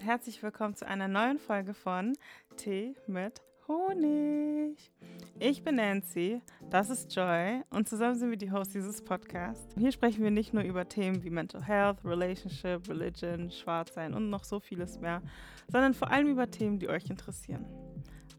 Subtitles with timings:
[0.00, 2.16] Und herzlich willkommen zu einer neuen Folge von
[2.56, 4.90] Tee mit Honig.
[5.38, 9.74] Ich bin Nancy, das ist Joy und zusammen sind wir die Hosts dieses Podcasts.
[9.76, 14.44] Hier sprechen wir nicht nur über Themen wie Mental Health, Relationship, Religion, Schwarzsein und noch
[14.44, 15.20] so vieles mehr,
[15.68, 17.66] sondern vor allem über Themen, die euch interessieren.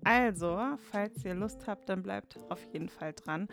[0.03, 3.47] Also, falls ihr Lust habt, dann bleibt auf jeden Fall dran.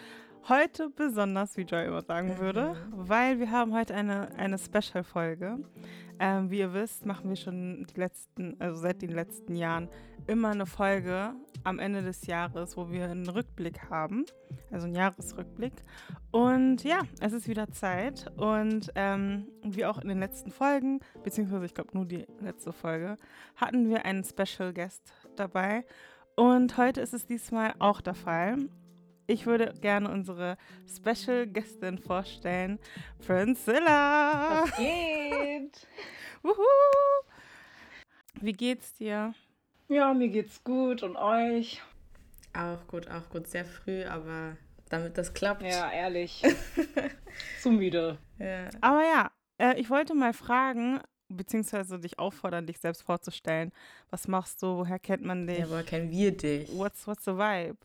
[0.49, 3.07] Heute besonders, wie Joy immer sagen würde, mhm.
[3.07, 5.59] weil wir haben heute eine, eine Special-Folge.
[6.19, 9.91] Ähm, wie ihr wisst, machen wir schon die letzten, also seit den letzten Jahren
[10.27, 14.25] immer eine Folge am Ende des Jahres, wo wir einen Rückblick haben,
[14.71, 15.75] also einen Jahresrückblick.
[16.31, 18.33] Und ja, es ist wieder Zeit.
[18.39, 23.17] Und ähm, wie auch in den letzten Folgen, beziehungsweise ich glaube nur die letzte Folge,
[23.55, 25.85] hatten wir einen Special Guest dabei.
[26.37, 28.57] Und heute ist es diesmal auch der Fall.
[29.31, 32.79] Ich würde gerne unsere Special Gästin vorstellen,
[33.19, 34.63] Priscilla.
[34.63, 35.87] Was geht?
[38.41, 39.35] Wie geht's dir?
[39.89, 41.83] Ja, mir geht's gut und euch?
[42.55, 43.49] Auch gut, auch gut.
[43.49, 44.57] Sehr früh, aber
[44.89, 45.63] damit das klappt.
[45.63, 46.43] Ja, ehrlich.
[47.61, 48.17] Zu müde.
[48.39, 48.71] Ja.
[48.81, 53.73] Aber ja, äh, ich wollte mal fragen, beziehungsweise dich auffordern, dich selbst vorzustellen.
[54.09, 54.79] Was machst du?
[54.79, 55.59] Woher kennt man dich?
[55.59, 56.71] Ja, woher kennen wir dich?
[56.73, 57.77] What's, what's the vibe?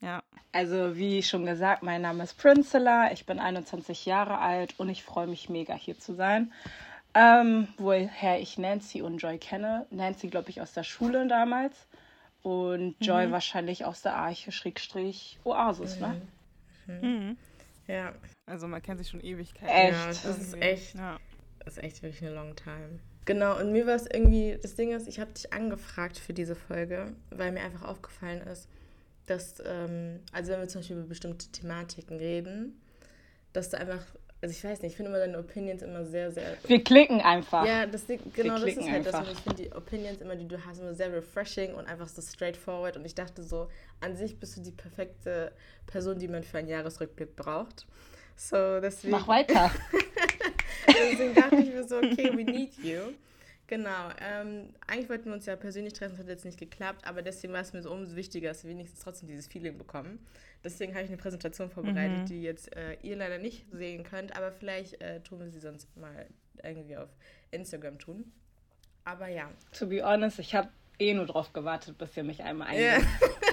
[0.00, 0.22] Ja.
[0.52, 5.02] Also wie schon gesagt, mein Name ist Princella, ich bin 21 Jahre alt und ich
[5.02, 6.52] freue mich mega hier zu sein.
[7.14, 9.86] Ähm, woher ich Nancy und Joy kenne.
[9.90, 11.74] Nancy, glaube ich, aus der Schule damals
[12.42, 13.32] und Joy mhm.
[13.32, 16.00] wahrscheinlich aus der Arche Schrägstrich Oasis, mhm.
[16.00, 16.22] ne?
[16.86, 17.00] Mhm.
[17.00, 17.36] mhm.
[17.86, 18.12] Ja.
[18.46, 19.68] Also man kennt sich schon Ewigkeiten.
[19.68, 19.92] Echt?
[19.92, 21.18] Ja, das ist echt, ja.
[21.60, 23.00] das ist echt wirklich eine long time.
[23.24, 26.54] Genau, und mir war es irgendwie, das Ding ist, ich habe dich angefragt für diese
[26.54, 28.68] Folge, weil mir einfach aufgefallen ist,
[29.28, 32.80] dass, ähm, also wenn wir zum Beispiel über bestimmte Thematiken reden,
[33.52, 34.02] dass du einfach,
[34.40, 36.56] also ich weiß nicht, ich finde immer deine Opinions immer sehr, sehr.
[36.66, 37.66] Wir klicken einfach.
[37.66, 39.20] Ja, das, genau das ist halt einfach.
[39.20, 39.28] das.
[39.28, 42.22] Und ich finde die Opinions immer, die du hast, immer sehr refreshing und einfach so
[42.22, 42.96] straightforward.
[42.96, 43.68] Und ich dachte so,
[44.00, 45.52] an sich bist du die perfekte
[45.86, 47.86] Person, die man für einen Jahresrückblick braucht.
[48.36, 49.10] So, deswegen.
[49.10, 49.70] Mach weiter.
[50.86, 53.12] deswegen dachte ich mir so, okay, we need you.
[53.68, 54.08] Genau.
[54.20, 57.52] Ähm, eigentlich wollten wir uns ja persönlich treffen, das hat jetzt nicht geklappt, aber deswegen
[57.52, 60.18] war es mir so umso wichtiger, dass wir wenigstens trotzdem dieses Feeling bekommen.
[60.64, 62.26] Deswegen habe ich eine Präsentation vorbereitet, mhm.
[62.26, 65.94] die jetzt äh, ihr leider nicht sehen könnt, aber vielleicht äh, tun wir sie sonst
[65.96, 66.26] mal
[66.64, 67.10] irgendwie auf
[67.50, 68.32] Instagram tun.
[69.04, 69.50] Aber ja.
[69.78, 73.02] To be honest, ich habe eh nur drauf gewartet, bis ihr mich einmal einlädt.
[73.02, 73.30] Yeah.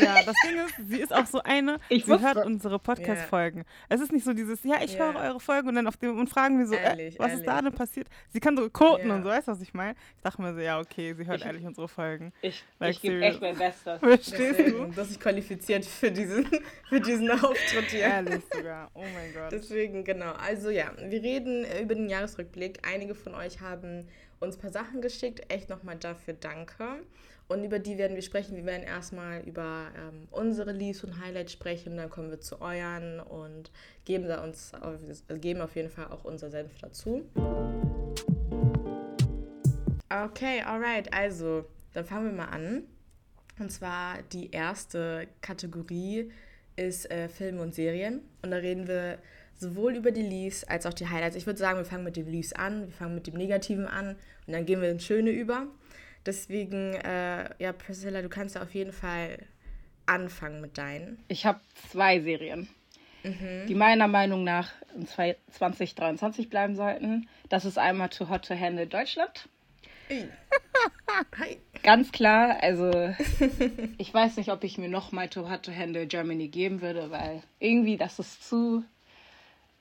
[0.00, 3.58] Ja, das Ding ist, sie ist auch so eine, ich sie hört unsere Podcast-Folgen.
[3.58, 3.66] Yeah.
[3.88, 5.12] Es ist nicht so dieses, ja, ich yeah.
[5.12, 7.28] höre eure Folgen und dann auf dem und fragen wir so, äh, ehrlich, äh, was
[7.28, 7.40] ehrlich.
[7.40, 8.08] ist da denn passiert?
[8.30, 9.16] Sie kann so quoten yeah.
[9.16, 9.96] und so, weißt du, was ich meine?
[10.16, 12.32] Ich dachte mir so, ja, okay, sie hört ich, ehrlich unsere Folgen.
[12.42, 13.98] Ich, like, ich gebe echt mein Bestes.
[14.00, 14.96] Verstehst Deswegen, du?
[14.96, 16.46] Dass ich qualifiziert für diesen,
[16.88, 18.00] für diesen Auftritt hier.
[18.00, 19.52] Ehrlich sogar, oh mein Gott.
[19.52, 20.32] Deswegen, genau.
[20.32, 22.80] Also ja, wir reden über den Jahresrückblick.
[22.86, 24.08] Einige von euch haben
[24.40, 25.42] uns ein paar Sachen geschickt.
[25.48, 27.00] Echt nochmal dafür danke.
[27.48, 28.56] Und über die werden wir sprechen.
[28.56, 33.20] Wir werden erstmal über ähm, unsere Leaves und Highlights sprechen, dann kommen wir zu euren
[33.20, 33.70] und
[34.04, 34.72] geben, da uns,
[35.28, 37.24] äh, geben auf jeden Fall auch unser Senf dazu.
[40.08, 42.82] Okay, alright, also dann fangen wir mal an.
[43.58, 46.30] Und zwar die erste Kategorie
[46.74, 48.20] ist äh, Filme und Serien.
[48.42, 49.18] Und da reden wir
[49.54, 51.36] sowohl über die Leaves als auch die Highlights.
[51.36, 54.16] Ich würde sagen, wir fangen mit den Leaves an, wir fangen mit dem Negativen an
[54.46, 55.66] und dann gehen wir ins Schöne über.
[56.26, 59.38] Deswegen, äh, ja, Priscilla, du kannst ja auf jeden Fall
[60.06, 61.22] anfangen mit deinen.
[61.28, 61.60] Ich habe
[61.90, 62.68] zwei Serien,
[63.22, 63.66] mhm.
[63.68, 67.28] die meiner Meinung nach in 2023 bleiben sollten.
[67.48, 69.48] Das ist einmal Too Hot to Handle Deutschland.
[71.82, 72.90] Ganz klar, also
[73.98, 77.42] ich weiß nicht, ob ich mir nochmal Too Hot to Handle Germany geben würde, weil
[77.58, 78.84] irgendwie das ist zu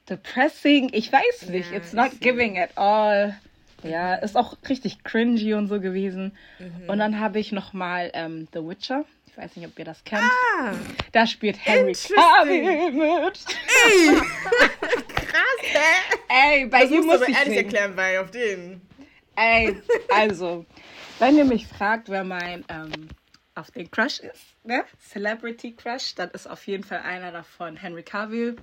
[0.10, 0.90] depressing.
[0.94, 3.36] Ich weiß nicht, ja, it's not giving at all.
[3.90, 6.36] Ja, ist auch richtig cringy und so gewesen.
[6.60, 6.90] Mhm.
[6.90, 9.06] Und dann habe ich nochmal ähm, The Witcher.
[9.28, 10.24] Ich weiß nicht, ob ihr das kennt.
[10.24, 10.72] Ah,
[11.12, 13.40] da spielt Henry Cavill mit.
[13.86, 14.16] Ey!
[15.14, 16.18] Krass, hä?
[16.30, 18.82] Ey, bei das ihm muss ich ehrlich erklären, weil auf den.
[19.36, 19.76] Ey,
[20.14, 20.66] also,
[21.20, 23.10] wenn ihr mich fragt, wer mein ähm,
[23.56, 24.86] auf den Crush ist, ne?
[25.00, 28.56] Celebrity Crush, dann ist auf jeden Fall einer davon Henry Cavill.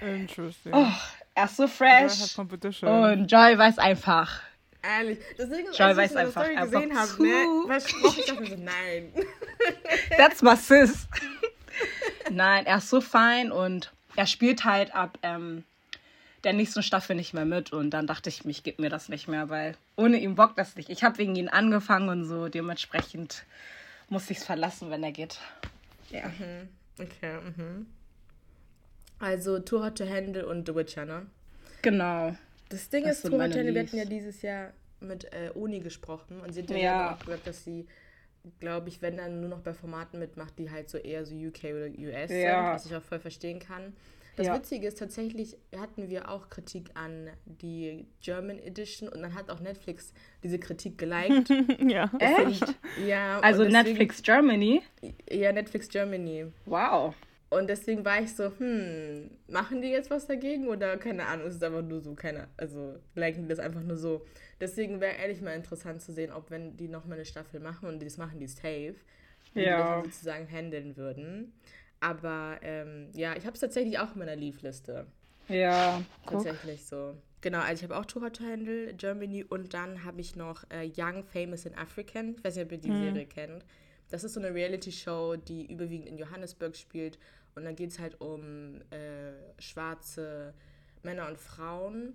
[0.00, 0.72] Interesting.
[0.72, 0.92] Oh,
[1.34, 2.38] er ist so fresh.
[2.38, 4.42] Und Joy weiß einfach.
[4.84, 5.18] Ehrlich.
[5.38, 9.12] Deswegen, Joy als ich weiß Story gesehen habe, ne, versprochen, ich dachte so, nein.
[10.16, 11.06] That's my sis.
[12.30, 15.64] nein, er ist so fein und er spielt halt ab ähm,
[16.44, 17.72] der nächsten Staffel nicht mehr mit.
[17.72, 20.76] Und dann dachte ich, mich gibt mir das nicht mehr, weil ohne ihn bockt das
[20.76, 20.90] nicht.
[20.90, 22.48] Ich habe wegen ihm angefangen und so.
[22.48, 23.44] Dementsprechend
[24.08, 25.38] muss ich es verlassen, wenn er geht.
[26.10, 26.26] Ja.
[26.26, 26.68] Mhm.
[26.98, 27.86] Okay, mhm.
[29.18, 31.26] Also Too Hot to Handle und The Witcher, ne?
[31.82, 32.36] Genau.
[32.68, 35.50] Das Ding das ist, Too Hot to Handle, wir hatten ja dieses Jahr mit äh,
[35.54, 37.14] Oni gesprochen und sie hat ja, Ja.
[37.14, 37.86] auch gesagt, dass sie,
[38.60, 41.64] glaube ich, wenn dann nur noch bei Formaten mitmacht, die halt so eher so UK
[41.64, 42.64] oder US Ja.
[42.66, 43.92] sind, was ich auch voll verstehen kann.
[44.36, 44.56] Das Ja.
[44.56, 49.60] Witzige ist, tatsächlich hatten wir auch Kritik an die German Edition und dann hat auch
[49.60, 50.12] Netflix
[50.42, 51.48] diese Kritik geliked.
[51.88, 52.10] ja.
[52.18, 52.64] Echt?
[53.06, 54.82] ja, Also deswegen- Netflix Germany?
[55.30, 56.46] Ja, Netflix Germany.
[56.66, 57.14] Wow.
[57.58, 61.56] Und deswegen war ich so, hm, machen die jetzt was dagegen oder keine Ahnung, ist
[61.56, 64.24] es einfach nur so, keine, also liken die das einfach nur so.
[64.60, 68.02] Deswegen wäre ehrlich mal interessant zu sehen, ob wenn die nochmal eine Staffel machen und
[68.02, 68.96] das machen die safe,
[69.54, 70.02] wie die das Ja.
[70.04, 71.52] sozusagen handeln würden.
[72.00, 75.06] Aber ähm, ja, ich habe es tatsächlich auch in meiner Leave-Liste.
[75.48, 76.44] Ja, guck.
[76.44, 77.16] Tatsächlich so.
[77.40, 80.64] Genau, also ich habe auch Too Hot to Handle, Germany und dann habe ich noch
[80.70, 82.34] äh, Young, Famous and African.
[82.38, 83.64] Ich weiß nicht, ob ihr die Serie kennt.
[84.10, 87.18] Das ist so eine Reality-Show, die überwiegend in Johannesburg spielt.
[87.54, 90.54] Und dann geht es halt um äh, schwarze
[91.02, 92.14] Männer und Frauen,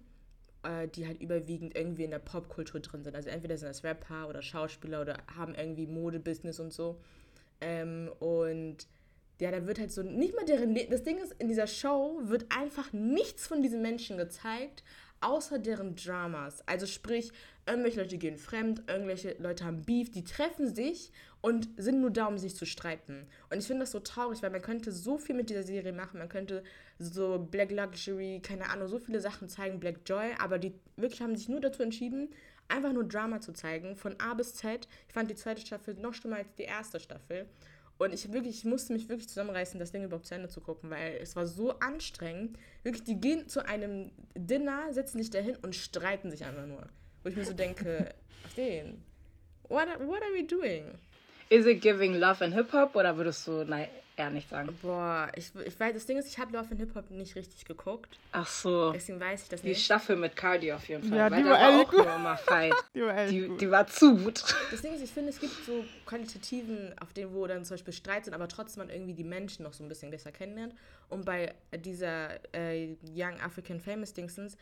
[0.63, 3.15] äh, die halt überwiegend irgendwie in der Popkultur drin sind.
[3.15, 6.99] Also entweder sind das Rapper oder Schauspieler oder haben irgendwie Modebusiness und so.
[7.61, 8.87] Ähm, und
[9.39, 10.75] ja, da wird halt so nicht mal deren.
[10.75, 14.83] Le das Ding ist, in dieser Show wird einfach nichts von diesen Menschen gezeigt,
[15.21, 16.61] außer deren Dramas.
[16.67, 17.31] Also sprich,
[17.69, 21.11] irgendwelche Leute gehen fremd, irgendwelche Leute haben Beef, die treffen sich
[21.41, 23.27] und sind nur da, um sich zu streiten.
[23.49, 26.19] Und ich finde das so traurig, weil man könnte so viel mit dieser Serie machen.
[26.19, 26.63] Man könnte
[26.97, 31.35] so Black Luxury, keine Ahnung, so viele Sachen zeigen, Black Joy, aber die wirklich haben
[31.35, 32.29] sich nur dazu entschieden,
[32.67, 34.87] einfach nur Drama zu zeigen, von A bis Z.
[35.07, 37.47] Ich fand die zweite Staffel noch schlimmer als die erste Staffel.
[37.97, 40.89] Und ich wirklich, ich musste mich wirklich zusammenreißen, das Ding überhaupt zu Ende zu gucken,
[40.89, 42.57] weil es war so anstrengend.
[42.83, 46.87] Wirklich, die gehen zu einem Dinner, setzen sich dahin und streiten sich einfach nur.
[47.23, 48.13] Wo ich mir so denke,
[48.45, 49.03] auf den,
[49.67, 50.85] what, are- what are we doing?
[51.49, 54.77] Is it giving Love and Hip-Hop oder würdest du nein, eher nicht sagen?
[54.83, 57.65] Boah, ich, ich weiß, das Ding ist, ich habe Love and Hip Hop nicht richtig
[57.65, 58.19] geguckt.
[58.33, 58.91] Ach so.
[58.91, 59.83] Deswegen weiß ich das Die nicht.
[59.83, 61.17] Staffel mit Cardi auf jeden Fall.
[61.17, 62.05] Ja, die war war ehrlich auch gut.
[62.05, 62.73] nur immer Fight.
[62.93, 63.61] Die war Die, gut.
[63.61, 64.43] die war zu gut.
[64.69, 67.93] Das Ding ist, ich finde, es gibt so Qualitativen, auf denen, wo dann zum Beispiel
[67.93, 70.75] Streit sind, aber trotzdem man irgendwie die Menschen noch so ein bisschen besser kennenlernt.
[71.09, 74.55] Und bei dieser äh, Young African Famous Dingsons,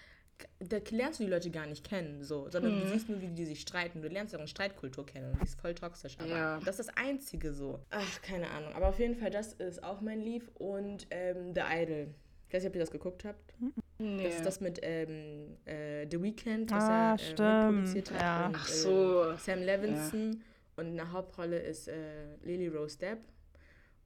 [0.59, 2.81] da lernst du die Leute gar nicht kennen, so, sondern Mhm.
[2.81, 4.01] du siehst nur, wie die sich streiten.
[4.01, 6.15] Du lernst deren Streitkultur kennen und die ist voll toxisch.
[6.19, 6.59] Aber Ja.
[6.65, 7.79] das ist das Einzige so.
[7.89, 8.73] Ach, keine Ahnung.
[8.73, 10.49] Aber auf jeden Fall, das ist auch mein Lieb.
[10.55, 12.07] Und ähm, The Idol.
[12.47, 13.53] Ich weiß nicht, ob ihr das geguckt habt.
[13.99, 14.23] Nee.
[14.23, 18.21] Das ist das mit ähm, äh, The Weeknd, was Ah, er äh, stimmt, mitproduziert hat.
[18.21, 18.45] ja.
[18.47, 19.23] Und, Ach so.
[19.31, 20.41] Äh, Sam Levinson
[20.77, 23.19] und in der Hauptrolle ist äh, Lily Rose Depp.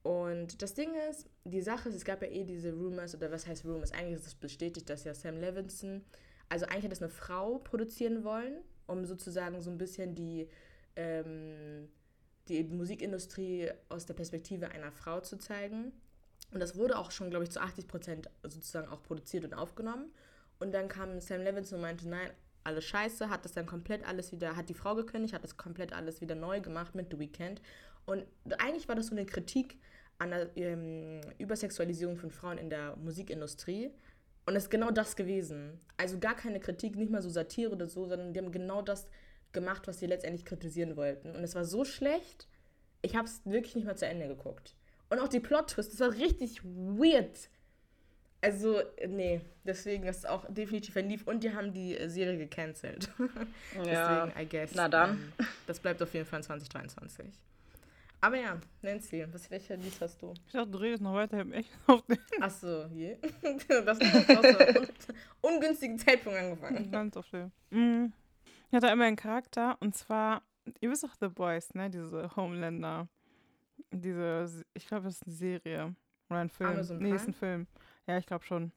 [0.02, 3.46] Und das Ding ist, die Sache ist, es gab ja eh diese Rumors, oder was
[3.46, 3.92] heißt Rumors?
[3.92, 6.04] Eigentlich ist es bestätigt, dass ja Sam Levinson,
[6.48, 10.48] also eigentlich hat das eine Frau produzieren wollen, um sozusagen so ein bisschen die,
[10.96, 11.88] ähm,
[12.48, 15.92] die Musikindustrie aus der Perspektive einer Frau zu zeigen.
[16.52, 20.12] Und das wurde auch schon, glaube ich, zu 80 Prozent sozusagen auch produziert und aufgenommen.
[20.58, 22.30] Und dann kam Sam Levinson und meinte, nein,
[22.64, 25.92] alles scheiße, hat das dann komplett alles wieder, hat die Frau gekündigt, hat das komplett
[25.92, 27.60] alles wieder neu gemacht mit The Weeknd.
[28.04, 28.24] Und
[28.58, 29.78] eigentlich war das so eine Kritik
[30.18, 33.90] an der ähm, Übersexualisierung von Frauen in der Musikindustrie.
[34.46, 35.80] Und es ist genau das gewesen.
[35.96, 39.08] Also gar keine Kritik, nicht mal so Satire oder so, sondern die haben genau das
[39.52, 41.34] gemacht, was sie letztendlich kritisieren wollten.
[41.34, 42.48] Und es war so schlecht,
[43.02, 44.74] ich habe es wirklich nicht mal zu Ende geguckt.
[45.10, 47.50] Und auch die Plot-Twist, das war richtig weird.
[48.42, 51.26] Also, nee, deswegen ist auch definitiv ein Lief.
[51.28, 53.08] Und die haben die äh, Serie gecancelt.
[53.84, 54.26] Ja.
[54.26, 54.74] deswegen, I guess.
[54.74, 55.10] Na dann.
[55.10, 57.26] ähm, das bleibt auf jeden Fall in 2023.
[58.20, 60.34] Aber ja, Nancy, was, welcher Lied hast du?
[60.46, 63.16] Ich dachte, du redest noch weiter im Echt auf den Achso, je.
[63.84, 64.88] das ist aus einem
[65.40, 66.90] ungünstigen Zeitpunkt angefangen.
[66.90, 67.50] ganz auf den.
[67.70, 68.12] Mm.
[68.68, 70.42] Ich hatte einmal einen Charakter und zwar,
[70.80, 71.90] ihr wisst doch The Boys, ne?
[71.90, 73.08] Diese Homelander.
[73.90, 75.94] Diese, ich glaube, das ist eine Serie.
[76.30, 76.70] Oder ein Film.
[76.70, 77.28] Amazon nee, ist Prime?
[77.28, 77.66] ein Film.
[78.06, 78.72] Ja, ich glaube schon.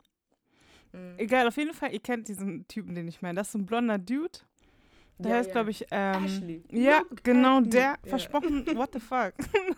[0.94, 1.16] Mhm.
[1.18, 3.36] Egal, auf jeden Fall, ihr kennt diesen Typen, den ich meine.
[3.38, 4.40] Das ist ein blonder Dude.
[5.18, 5.54] Der Ja, heißt, ja.
[5.54, 6.64] glaube ich, ähm, Ashley.
[6.72, 7.68] Ja, Look genau me.
[7.70, 7.98] der.
[8.04, 9.34] Versprochen, what the fuck.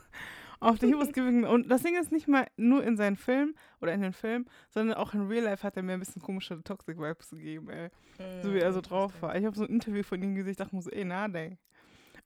[0.60, 1.44] Auf der He was giving.
[1.46, 4.98] Und das Ding ist nicht mal nur in seinen Filmen oder in den Filmen, sondern
[4.98, 7.90] auch in Real Life hat er mir ein bisschen komische Toxic Vibes gegeben, ey.
[8.42, 9.36] So wie er so drauf war.
[9.36, 11.60] Ich habe so ein Interview von ihm gesehen, ich dachte mir so, ey, na, ey.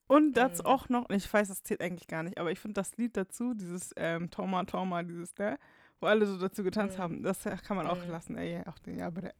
[0.08, 0.66] Und das Mhm.
[0.66, 3.54] auch noch, ich weiß, das zählt eigentlich gar nicht, aber ich finde das Lied dazu,
[3.54, 5.58] dieses ähm, Toma Toma, dieses, ne,
[6.02, 7.02] wo alle so dazu getanzt Mhm.
[7.04, 9.34] haben, das kann man auch lassen, ey, auch den, ja, aber der,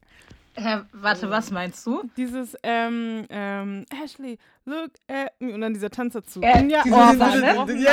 [0.54, 2.02] Hä, warte, was meinst du?
[2.16, 6.40] dieses, ähm, ähm, Ashley, look at me, und dann dieser Tanz dazu.
[6.42, 7.32] Äh, ja, diese- oh, diese- was
[7.66, 7.92] diese- ja,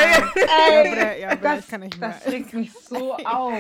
[1.18, 1.36] ja.
[1.36, 2.10] Bruder, Das- ich kann nicht mehr.
[2.24, 3.54] Das regt mich so auf.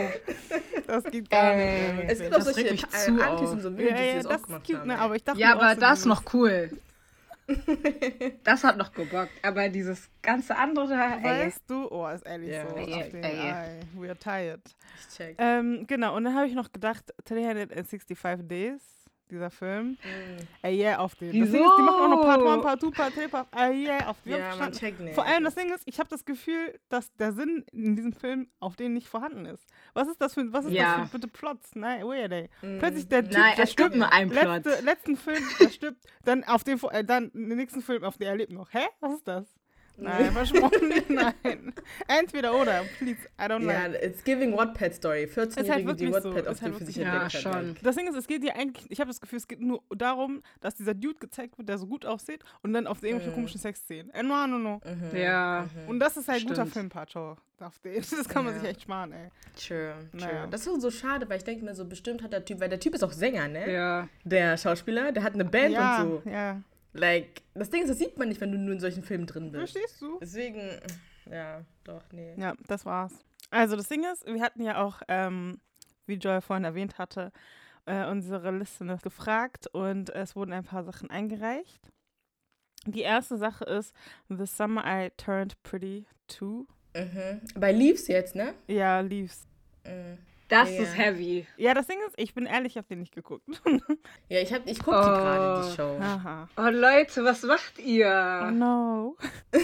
[0.85, 1.65] Das geht gar nicht.
[1.65, 1.93] Ey.
[1.93, 3.51] mehr, Es gibt auch Das solche regt mich äh, zu Antis auf.
[3.53, 4.87] und so ja, Videos, die ja, das auch ist gemacht cute, haben.
[4.87, 6.69] ne, aber ich dachte Ja, aber das dieses- noch cool.
[8.43, 9.31] Das hat noch gebockt.
[9.43, 11.23] Aber dieses ganze andere da, ey.
[11.47, 12.67] Weißt du, oh, ist ehrlich Ja.
[12.69, 12.75] so.
[12.75, 13.51] Ey, auf den, ey.
[13.51, 14.61] ey, we are tired.
[14.99, 15.35] Ich check.
[15.39, 18.81] Ähm, genau, und dann habe ich noch gedacht, 365 Days,
[19.29, 19.91] dieser Film.
[19.91, 19.97] Mm.
[20.61, 21.27] Ey, yeah, auf den.
[21.27, 21.51] Das Wieso?
[21.57, 24.07] Ding ist, die machen auch noch Part 1, Part 2, Part 3, Part Ey, yeah,
[24.09, 24.31] auf den.
[24.39, 25.15] Ja, man checkt nicht.
[25.15, 28.47] Vor allem das Ding ist, ich habe das Gefühl, dass der Sinn in diesem Film
[28.59, 29.65] auf den nicht vorhanden ist.
[29.93, 30.97] Was ist das für, was ist Ja.
[30.99, 31.75] das für bitte Plots?
[31.75, 32.49] Nein, weird, ey.
[32.61, 32.79] Mm.
[32.79, 34.65] Plötzlich der Typ, Nein, der es gibt nur einen Plot.
[34.65, 38.27] letzte, letzten Film, der stirbt, dann auf den, äh, dann den nächsten Film, auf den
[38.27, 38.73] er lebt noch.
[38.73, 38.87] Hä?
[38.99, 39.58] Was ist das?
[40.01, 41.73] Nein, versprochen, nein.
[42.07, 44.01] Entweder oder, please, I don't Ja, like.
[44.03, 45.25] it's giving Wattpad Story.
[45.25, 46.29] 14-Jährige, die wirklich so.
[46.35, 47.11] Wattpad Ist auf halt dem für sich wirklich so.
[47.11, 47.63] entdeckt Ja, hat.
[47.65, 47.75] schon.
[47.83, 50.41] Das Ding ist, es geht ja eigentlich, ich habe das Gefühl, es geht nur darum,
[50.61, 53.35] dass dieser Dude gezeigt wird, der so gut aussieht und dann auf irgendwelche Mhm.
[53.35, 54.09] komischen Sexszenen.
[54.13, 54.81] Äh, no, no, no.
[54.85, 55.17] Mhm.
[55.17, 55.67] Ja.
[55.87, 56.63] Und das ist halt ein guter.
[56.63, 57.95] Auf den.
[57.95, 58.59] Das kann man Ja.
[58.61, 59.29] sich echt sparen, ey.
[59.57, 60.21] True, true.
[60.21, 60.47] Naja.
[60.47, 62.79] Das ist so schade, weil ich denke mir so, bestimmt hat der Typ, weil der
[62.79, 63.69] Typ ist auch Sänger, ne?
[63.71, 64.07] Ja.
[64.23, 66.29] Der Schauspieler, der hat eine Band ja, und so.
[66.29, 66.61] ja.
[66.93, 69.51] Like, das Ding ist, das sieht man nicht, wenn du nur in solchen Filmen drin
[69.51, 69.73] bist.
[69.73, 70.17] Verstehst du?
[70.19, 70.79] Deswegen,
[71.29, 72.33] ja, doch, nee.
[72.37, 73.13] Ja, das war's.
[73.51, 75.59] Also das Ding ist, wir hatten ja auch, ähm,
[76.05, 77.31] wie Joy vorhin erwähnt hatte,
[77.85, 81.79] äh, unsere Liste gefragt und es wurden ein paar Sachen eingereicht.
[82.85, 83.93] Die erste Sache ist
[84.29, 86.65] The Summer I Turned Pretty Too.
[86.95, 87.41] Mhm.
[87.55, 88.53] Bei Leaves jetzt, ne?
[88.67, 89.47] Ja, Leaves.
[89.85, 90.17] Mhm.
[90.49, 90.81] Das Ja.
[90.83, 91.47] ist heavy.
[91.57, 93.45] Ja, das Ding ist, ich bin ehrlich, ich habe den nicht geguckt.
[94.29, 95.11] Ja, ich, hab, ich gucke die Oh.
[95.13, 95.97] gerade, die Show.
[96.01, 96.49] Aha.
[96.57, 98.51] Oh Leute, was macht Oh ihr?
[98.51, 99.15] no.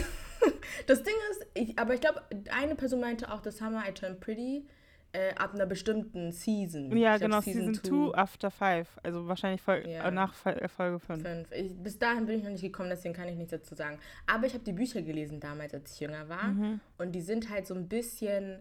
[0.87, 4.19] Das Ding ist, ich, aber ich glaube, eine Person meinte auch, das Summer I Turned
[4.19, 4.65] Pretty
[5.13, 6.95] äh, ab einer bestimmten Season.
[6.95, 7.73] Ja, Ich glaub, genau, Season
[8.11, 8.87] 2 After 5.
[9.01, 10.03] Also wahrscheinlich Fol Ja.
[10.07, 11.21] äh, nach äh, Folge 5.
[11.23, 11.51] Fünf.
[11.51, 13.97] Ich, bis dahin bin ich noch nicht gekommen, deswegen kann ich nichts dazu sagen.
[14.27, 16.43] Aber ich habe die Bücher gelesen damals, als ich jünger war.
[16.49, 16.79] Mhm.
[16.99, 18.59] Und die sind halt so ein bisschen.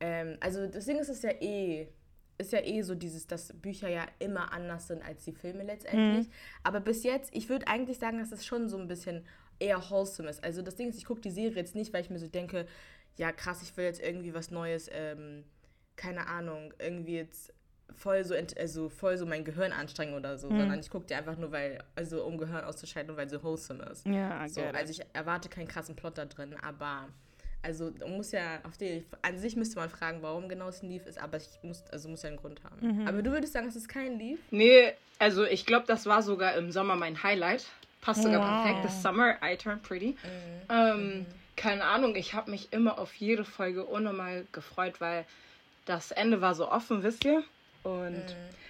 [0.00, 1.88] Ähm, also das Ding ist, ist ja eh.
[2.38, 6.26] Ist ja eh so dieses, dass Bücher ja immer anders sind als die Filme letztendlich.
[6.26, 6.32] Mhm.
[6.62, 9.26] Aber bis jetzt, ich würde eigentlich sagen, dass es schon so ein bisschen
[9.58, 10.42] eher wholesome ist.
[10.42, 12.66] Also das Ding ist, ich gucke die Serie jetzt nicht, weil ich mir so denke,
[13.18, 15.44] ja krass, ich will jetzt irgendwie was Neues, ähm,
[15.96, 17.52] keine Ahnung, irgendwie jetzt
[17.94, 20.58] voll so, also voll so mein Gehirn anstrengen oder so, Mhm.
[20.60, 24.06] sondern ich gucke die einfach nur, weil, also um Gehirn auszuschalten weil sie wholesome ist.
[24.06, 27.08] Ja, So, also ich erwarte keinen krassen Plot da drin, aber
[27.62, 30.88] also man muss ja auf die an sich müsste man fragen, warum genau es ein
[30.90, 33.00] Leaf ist, aber ich muss also muss ja einen Grund haben.
[33.00, 33.06] Mhm.
[33.08, 34.38] Aber du würdest sagen, es ist kein Leaf?
[34.50, 37.66] Nee, also ich glaube, das war sogar im Sommer mein Highlight.
[38.00, 38.64] Passt sogar Wow.
[38.64, 38.86] perfekt.
[38.86, 40.16] This summer I turned pretty.
[40.70, 41.26] Ähm,
[41.56, 45.26] keine Ahnung, ich habe mich immer auf jede Folge unnormal gefreut, weil
[45.84, 47.42] das Ende war so offen, wisst ihr?
[47.82, 48.24] Und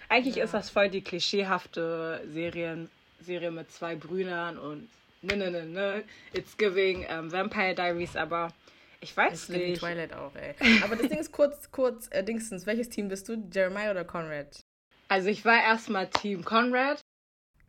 [0.08, 4.88] eigentlich ist das voll die klischeehafte Serien, Serie mit zwei Brüdern und
[5.22, 6.02] ne, ne, ne, ne.
[6.32, 8.52] It's giving ähm, Vampire Diaries, aber
[9.00, 9.80] ich weiß gibt nicht.
[9.80, 10.54] Twilight auch, ey.
[10.84, 13.36] Aber das Ding ist kurz kurz äh, Dingstens, welches Team bist du?
[13.52, 14.60] Jeremiah oder Conrad?
[15.08, 17.00] Also ich war erstmal Team Conrad,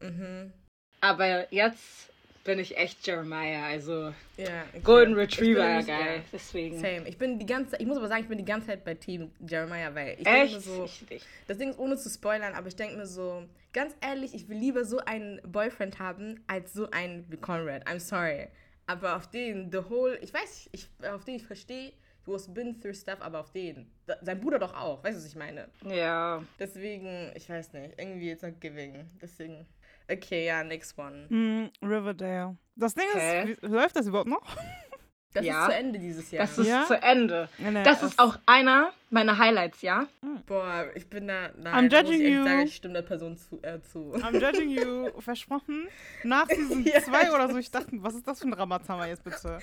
[0.02, 0.52] Mhm.
[1.00, 2.10] aber jetzt
[2.44, 4.64] bin ich echt Jeremiah, also Ja.
[4.70, 4.80] okay.
[4.84, 6.16] Golden Retriever, nämlich- geil.
[6.18, 6.80] ja, Deswegen.
[6.80, 7.08] Same.
[7.08, 9.32] Ich bin die ganze ich muss aber sagen, ich bin die ganze Zeit bei Team
[9.48, 10.62] Jeremiah, weil ich denke Echt?
[10.64, 13.96] so, Ich, ich, Das Ding ist, ohne zu spoilern, aber ich denke mir so, ganz
[14.02, 17.88] ehrlich, ich will lieber so einen Boyfriend haben, als so einen wie Conrad.
[17.88, 18.48] I'm sorry.
[18.88, 21.94] Aber auf den, the whole, ich weiß, ich, auf den ich verstehe,
[22.26, 25.22] he was been through stuff, aber auf den, da, sein Bruder doch auch, weißt du,
[25.22, 25.70] was ich meine?
[25.86, 26.44] ja.
[26.60, 29.10] Deswegen, ich weiß nicht, irgendwie it's not giving.
[29.22, 29.66] Deswegen,
[30.12, 31.28] okay, ja, next one.
[31.30, 32.58] Hm, Riverdale.
[32.76, 33.52] Das Ding Hä?
[33.52, 34.56] ist, wie, läuft das überhaupt noch?
[35.34, 35.62] Das Ja.
[35.68, 36.46] ist zu Ende dieses Jahr.
[36.46, 36.86] Das ist Ja?
[36.86, 37.48] zu Ende.
[37.58, 40.08] Nee, nee, Das ist auch einer meiner Highlights, ja?
[40.46, 42.44] Boah, ich bin da, I'm nein, da muss judging ich you.
[42.44, 43.60] sagen, ich stimme der Person zu.
[43.62, 44.14] Äh, zu.
[44.16, 45.88] I'm judging you, versprochen.
[46.24, 49.06] Nach Season Ja, 2 ich oder so, ich dachte, was ist das für ein Ramazamba
[49.08, 49.60] jetzt bitte?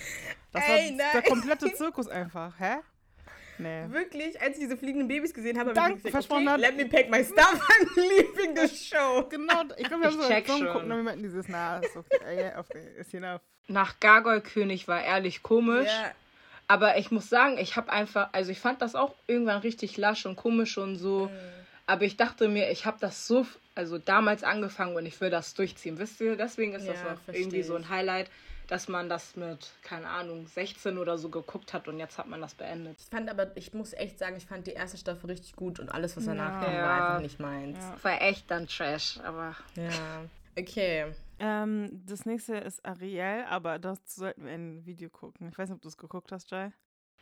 [0.53, 1.23] Das Ey, war der nein.
[1.25, 2.77] komplette Zirkus einfach, hä?
[3.59, 3.85] Nee.
[3.91, 6.77] Wirklich, als ich diese fliegenden Babys gesehen habe, habe ich gesagt, versprochen okay, hat- let
[6.77, 9.27] me pack my stuff, I'm leaving the show.
[9.29, 10.67] Genau, ich glaube, wir Ich haben so check zusammen schon.
[10.67, 13.41] geguckt und wir meinten dieses, na, ist okay, äh, yeah, okay, ist enough.
[13.67, 15.87] Nach Gargoyle-König war ehrlich komisch.
[15.88, 16.12] Ja,
[16.69, 20.25] Aber ich muss sagen, ich habe einfach, also ich fand das auch irgendwann richtig lasch
[20.27, 21.27] und komisch und so.
[21.27, 21.31] Mhm.
[21.87, 25.55] Aber ich dachte mir, ich habe das so, also damals angefangen und ich will das
[25.55, 26.37] durchziehen, wisst ihr?
[26.37, 28.31] Deswegen ist das Ja, auch versteh irgendwie so ein Highlight,
[28.69, 32.41] dass man das mit, keine Ahnung, 16 oder so geguckt hat und jetzt hat man
[32.41, 32.97] das beendet.
[33.01, 35.89] ich fand aber, ich muss echt sagen, ich fand die erste Staffel richtig gut und
[35.89, 36.65] alles, was danach Ja.
[36.69, 37.79] kam, war einfach nicht meins.
[37.79, 37.97] Ja.
[38.03, 40.23] War echt dann Trash, aber Ja.
[40.59, 41.07] Okay.
[41.41, 45.49] Ähm, das nächste ist Ariel, aber dazu sollten wir ein Video gucken.
[45.51, 46.73] Ich weiß nicht, ob du es geguckt hast, Jai.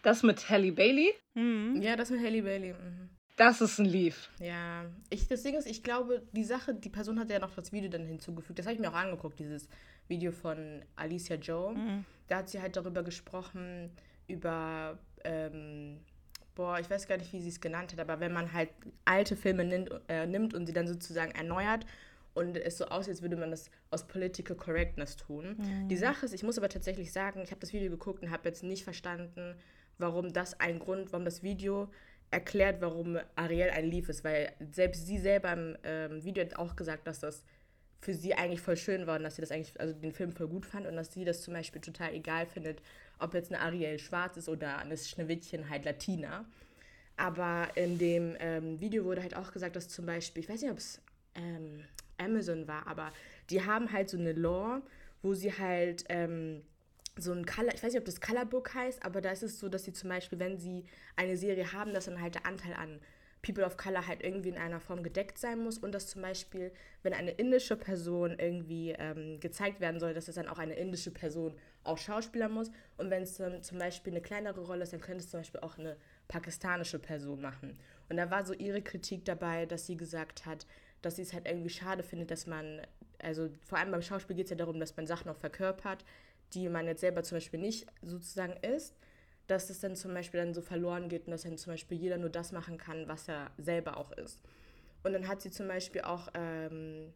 [0.02, 1.80] das mit Halle Bailey, Hm.
[1.82, 2.72] Ja, das mit Haley Bailey.
[2.72, 3.10] Mhm.
[3.36, 4.30] das ist ein Leaf.
[4.40, 7.70] Ja, ich, das Ding ist, ich glaube, die Sache, die Person hat ja noch das
[7.72, 8.58] Video dann hinzugefügt.
[8.58, 9.68] Das habe ich mir auch angeguckt, dieses
[10.08, 11.74] Video von Alicia Joe.
[11.74, 12.04] Mhm.
[12.28, 13.90] Da hat sie halt darüber gesprochen,
[14.26, 16.00] über, ähm,
[16.54, 18.70] boah, ich weiß gar nicht, wie sie es genannt hat, aber wenn man halt
[19.04, 21.86] alte Filme nimmt, äh, nimmt und sie dann sozusagen erneuert
[22.34, 25.56] und es so aussieht, als würde man das aus Political Correctness tun.
[25.88, 28.48] Die Sache ist, ich muss aber tatsächlich sagen, ich habe das Video geguckt und habe
[28.48, 29.54] jetzt nicht verstanden,
[29.96, 31.88] warum das ein Grund, warum das Video
[32.30, 36.76] erklärt, warum Ariel ein Lief ist, weil selbst sie selber im ähm, Video hat auch
[36.76, 37.44] gesagt, dass das
[38.00, 40.48] für sie eigentlich voll schön war und dass sie das eigentlich, also den Film voll
[40.48, 42.80] gut fand und dass sie das zum Beispiel total egal findet,
[43.18, 46.44] ob jetzt eine Ariel schwarz ist oder eine Schneewittchen halt Latina.
[47.16, 50.70] Aber in dem ähm, Video wurde halt auch gesagt, dass zum Beispiel, ich weiß nicht,
[50.70, 51.00] ob es
[51.34, 51.84] ähm,
[52.18, 53.10] Amazon war, aber
[53.50, 54.82] die haben halt so eine Law,
[55.22, 56.62] wo sie halt ähm,
[57.18, 59.68] so ein Color, ich weiß nicht, ob das Colorbook heißt, aber da ist es so,
[59.68, 60.84] dass sie zum Beispiel, wenn sie
[61.16, 63.00] eine Serie haben, dass dann halt der Anteil an
[63.46, 66.72] People of Color halt irgendwie in einer Form gedeckt sein muss und dass zum Beispiel,
[67.04, 71.12] wenn eine indische Person irgendwie ähm, gezeigt werden soll, dass es dann auch eine indische
[71.12, 75.00] Person auch Schauspieler muss und wenn es dann zum Beispiel eine kleinere Rolle ist, dann
[75.00, 77.78] könnte es zum Beispiel auch eine pakistanische Person machen.
[78.08, 80.66] Und da war so ihre Kritik dabei, dass sie gesagt hat,
[81.02, 82.80] dass sie es halt irgendwie schade findet, dass man,
[83.20, 86.04] also vor allem beim Schauspiel geht es ja darum, dass man Sachen auch verkörpert,
[86.52, 88.96] die man jetzt selber zum Beispiel nicht sozusagen ist,
[89.46, 92.18] dass es dann zum Beispiel dann so verloren geht und dass dann zum Beispiel jeder
[92.18, 94.40] nur das machen kann, was er selber auch ist.
[95.02, 97.12] Und dann hat sie zum Beispiel auch, ähm,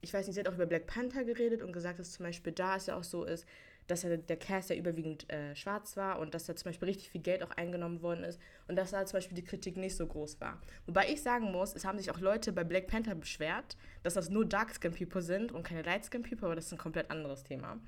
[0.00, 2.52] ich weiß nicht, sie hat auch über Black Panther geredet und gesagt, dass zum Beispiel
[2.52, 3.46] da es ja auch so ist,
[3.88, 7.10] dass ja der Cast ja überwiegend äh, schwarz war und dass da zum Beispiel richtig
[7.10, 10.06] viel Geld auch eingenommen worden ist und dass da zum Beispiel die Kritik nicht so
[10.06, 10.60] groß war.
[10.86, 14.28] Wobei ich sagen muss, es haben sich auch Leute bei Black Panther beschwert, dass das
[14.28, 17.10] nur Dark Skin People sind und keine Light Skin People, aber das ist ein komplett
[17.10, 17.80] anderes Thema.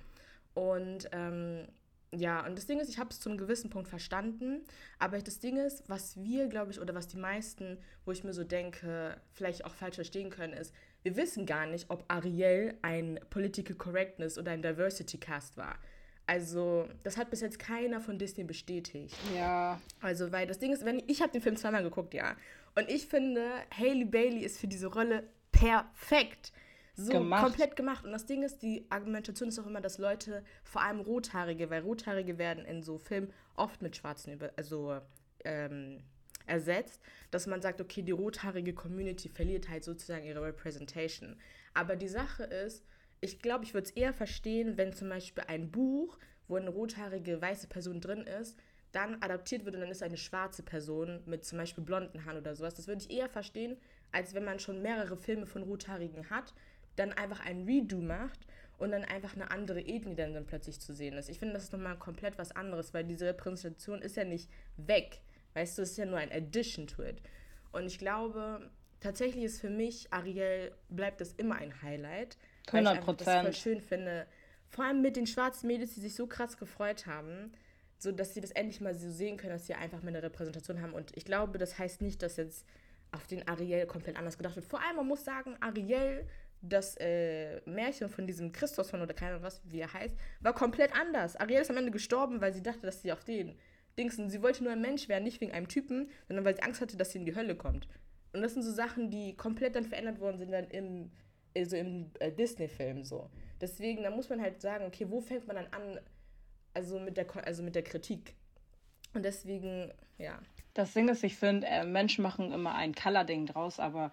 [0.55, 1.69] Und ähm,
[2.12, 4.64] ja, und das Ding ist, ich habe es zu einem gewissen Punkt verstanden,
[4.99, 8.33] aber das Ding ist, was wir, glaube ich, oder was die meisten, wo ich mir
[8.33, 13.21] so denke, vielleicht auch falsch verstehen können, ist, wir wissen gar nicht, ob Ariel ein
[13.31, 15.79] Political Correctness oder ein Diversity Cast war.
[16.26, 19.16] Also, das hat bis jetzt keiner von Disney bestätigt.
[19.35, 19.81] Ja.
[20.01, 22.37] Also, weil das Ding ist, wenn ich habe den Film zweimal geguckt, ja,
[22.77, 23.44] und ich finde,
[23.77, 26.53] Haley Bailey ist für diese Rolle perfekt
[27.07, 27.45] so gemacht.
[27.45, 28.05] komplett gemacht.
[28.05, 31.83] Und das Ding ist, die Argumentation ist auch immer, dass Leute, vor allem Rothaarige, weil
[31.83, 35.01] Rothaarige werden in so Filmen oft mit Schwarzen über, also,
[35.45, 36.03] ähm,
[36.47, 41.37] ersetzt, dass man sagt, okay, die rothaarige Community verliert halt sozusagen ihre Representation.
[41.75, 42.85] Aber die Sache ist,
[43.21, 47.41] ich glaube, ich würde es eher verstehen, wenn zum Beispiel ein Buch, wo eine rothaarige
[47.41, 48.59] weiße Person drin ist,
[48.93, 52.57] dann adaptiert wird und dann ist eine schwarze Person mit zum Beispiel blonden Haaren oder
[52.57, 52.75] sowas.
[52.75, 53.77] Das würde ich eher verstehen,
[54.11, 56.53] als wenn man schon mehrere Filme von Rothaarigen hat,
[56.96, 58.46] dann einfach ein Redo macht
[58.79, 61.29] und dann einfach eine andere Ethnie dann, dann plötzlich zu sehen ist.
[61.29, 65.20] Ich finde, das ist nochmal komplett was anderes, weil diese Repräsentation ist ja nicht weg.
[65.55, 67.20] Weißt du, es ist ja nur ein Addition to it.
[67.72, 72.38] Und ich glaube, tatsächlich ist für mich, Ariel, bleibt das immer ein Highlight.
[72.68, 73.26] 100 Prozent.
[73.26, 74.26] Weil ich das schön finde.
[74.68, 77.53] Vor allem mit den schwarzen Mädels, die sich so krass gefreut haben,
[77.98, 80.81] so dass sie das endlich mal so sehen können, dass sie einfach mal eine Repräsentation
[80.81, 80.94] haben.
[80.94, 82.64] Und ich glaube, das heißt nicht, dass jetzt
[83.12, 84.66] auf den Ariel komplett anders gedacht wird.
[84.66, 86.26] Vor allem, man muss sagen, Ariel
[86.62, 90.55] das äh, Märchen von diesem Christus von oder keine Ahnung was, wie er heißt, war
[90.55, 91.37] komplett anders.
[91.37, 93.57] Ariel ist am Ende gestorben, weil sie dachte, dass sie auf den
[93.99, 96.81] Dingsen, sie wollte nur ein Mensch werden, nicht wegen einem Typen, sondern weil sie Angst
[96.81, 97.88] hatte, dass sie in die Hölle kommt.
[98.33, 101.11] Und das sind so Sachen, die komplett dann verändert worden sind dann im,
[101.57, 103.29] also im äh, Disney-Film so.
[103.61, 106.01] Deswegen, da muss man halt sagen, okay, wo fängt man dann an,
[106.75, 108.35] also mit der, also mit der Kritik?
[109.14, 110.38] Und deswegen, ja.
[110.75, 114.12] Das Ding ist, ich finde, äh, Menschen machen immer ein Color-Ding draus, aber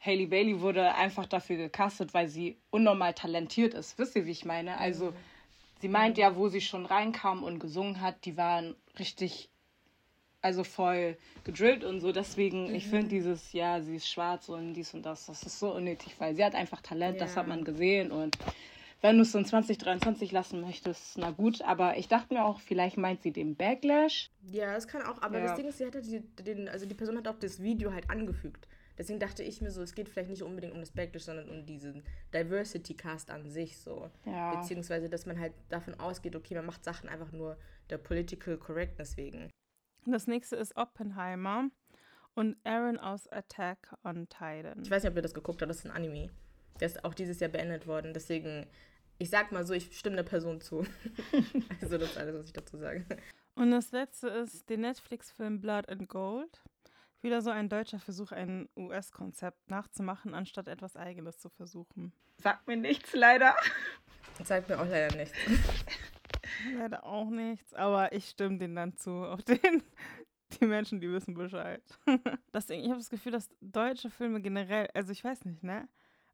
[0.00, 3.98] Hailey Bailey wurde einfach dafür gecastet, weil sie unnormal talentiert ist.
[3.98, 4.78] Wisst ihr, wie ich meine?
[4.78, 5.12] Also,
[5.80, 9.48] sie meint ja, wo sie schon reinkam und gesungen hat, die waren richtig,
[10.42, 12.12] also voll gedrillt und so.
[12.12, 12.74] Deswegen, mhm.
[12.74, 16.14] ich finde dieses, ja, sie ist schwarz und dies und das, das ist so unnötig,
[16.18, 17.26] weil sie hat einfach Talent, ja.
[17.26, 18.36] das hat man gesehen und
[19.02, 21.62] wenn du es in 2023 lassen möchtest, na gut.
[21.62, 24.30] Aber ich dachte mir auch, vielleicht meint sie den Backlash.
[24.50, 25.20] Ja, das kann auch.
[25.22, 25.46] Aber ja.
[25.46, 28.08] das Ding ist, sie hatte die, den, also die Person hat auch das Video halt
[28.10, 28.66] angefügt.
[28.98, 31.66] Deswegen dachte ich mir so, es geht vielleicht nicht unbedingt um das Backlash, sondern um
[31.66, 34.10] diesen Diversity Cast an sich so.
[34.24, 34.54] Ja.
[34.54, 37.58] Beziehungsweise, dass man halt davon ausgeht, okay, man macht Sachen einfach nur
[37.90, 39.50] der Political Correctness wegen.
[40.06, 41.68] Das nächste ist Oppenheimer
[42.34, 44.82] und Aaron aus Attack on Titan.
[44.82, 46.30] Ich weiß nicht, ob ihr das geguckt habt, das ist ein Anime.
[46.80, 48.12] Der ist auch dieses Jahr beendet worden.
[48.14, 48.66] Deswegen,
[49.18, 50.86] ich sag mal so, ich stimme der Person zu.
[51.80, 53.04] also das ist alles, was ich dazu sage.
[53.54, 56.62] Und das letzte ist der Netflix-Film Blood and Gold.
[57.22, 62.12] Wieder so ein deutscher Versuch, ein US-Konzept nachzumachen, anstatt etwas Eigenes zu versuchen.
[62.38, 63.54] Sagt mir nichts, leider.
[64.44, 65.36] Sagt mir auch leider nichts.
[66.76, 69.10] leider auch nichts, aber ich stimme denen dann zu.
[69.10, 69.82] Auf den,
[70.60, 71.82] die Menschen, die wissen Bescheid.
[72.54, 75.88] Deswegen, ich habe das Gefühl, dass deutsche Filme generell, also ich weiß nicht, ne?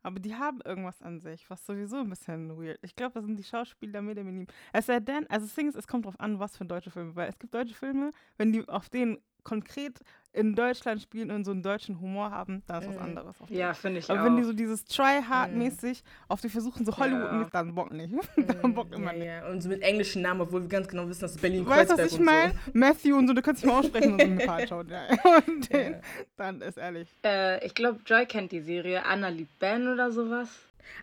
[0.05, 2.79] Aber die haben irgendwas an sich, was sowieso ein bisschen weird.
[2.83, 6.07] Ich glaube, das sind die Schauspieler mit dem Es sei denn, also Things, es kommt
[6.07, 9.19] drauf an, was für deutsche Filme, weil es gibt deutsche Filme, wenn die auf denen
[9.45, 10.01] konkret
[10.35, 13.39] in Deutschland spielen und so einen deutschen Humor haben, da ist was anderes.
[13.39, 14.25] Auf Ja, finde ich Aber auch.
[14.25, 17.49] wenn die so dieses Try-Hard-mäßig auf die versuchen, so Hollywood Ja.
[17.53, 18.15] dann Bock nicht.
[18.63, 19.27] dann Bock immer Ja, nicht.
[19.27, 19.49] ja.
[19.51, 21.97] Und so mit englischen Namen, obwohl wir ganz genau wissen, dass es Berlin Weißt du,
[21.97, 22.55] Kreuzberg was ich meine?
[22.73, 24.89] Matthew und so, du kannst nicht mal aussprechen und so eine Fahrt schauen.
[24.91, 25.03] Ja.
[25.47, 25.99] Und den, Ja.
[26.37, 27.09] dann ist ehrlich.
[27.25, 30.49] Äh, ich glaube, Joy kennt die Serie Anna liebt Ben oder sowas.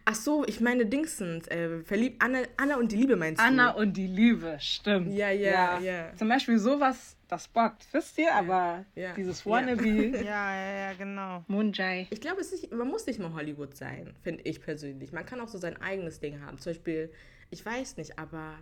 [0.06, 1.48] Ach so, ich meine Dingsens.
[1.48, 3.80] Äh, verliebt Anna, Anna und die Liebe meinst Anna du?
[3.80, 5.13] und die Liebe, stimmt.
[5.13, 6.15] Ja, ja, ja.
[6.15, 8.34] Zum Beispiel sowas, das bockt, wisst ihr?
[8.34, 9.46] Aber ja, dieses.
[9.46, 9.86] Wannabe,
[10.24, 11.44] Ja, ja, ja, genau.
[11.48, 12.08] Moonjai.
[12.10, 15.12] Ich glaube, es ist, man muss nicht mal Hollywood sein, finde ich persönlich.
[15.12, 16.58] Man kann auch so sein eigenes Ding haben.
[16.58, 17.12] Zum Beispiel,
[17.52, 18.56] ich weiß nicht, aber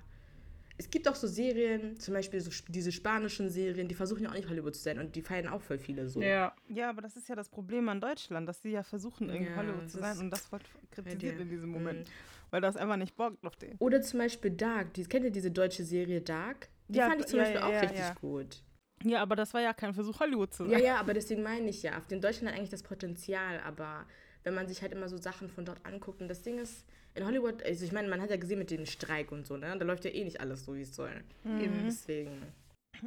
[0.78, 4.36] es gibt auch so Serien, zum Beispiel so diese spanischen Serien, die versuchen ja auch
[4.36, 6.22] nicht Hollywood zu sein und die feiern auch voll viele so.
[6.22, 6.54] Ja.
[6.68, 9.58] Ja, aber das ist ja das Problem an Deutschland, dass sie ja versuchen, irgendwie Ja,
[9.58, 12.08] Hollywood zu sein und das wird kritisiert in diesem Moment.
[12.08, 12.14] Mhm.
[12.52, 13.76] Weil das einfach nicht bockt auf den.
[13.80, 14.94] Oder zum Beispiel Dark.
[14.94, 16.70] Die, kennt ihr diese deutsche Serie Dark?
[16.88, 18.64] Die Ja, fand ich zum ja, Beispiel auch richtig gut.
[19.04, 20.72] Ja, aber das war ja kein Versuch, Hollywood zu sein.
[20.72, 21.98] Ja, ja, aber deswegen meine ich ja.
[21.98, 24.06] Auf den Deutschland hat eigentlich das Potenzial, aber
[24.48, 27.26] wenn man sich halt immer so Sachen von dort anguckt und das Ding ist, in
[27.26, 29.76] Hollywood, also ich meine, man hat ja gesehen mit dem Streik und so, ne?
[29.78, 31.22] Da läuft ja eh nicht alles so, wie es soll.
[31.44, 31.84] Mhm.
[31.86, 32.42] Deswegen.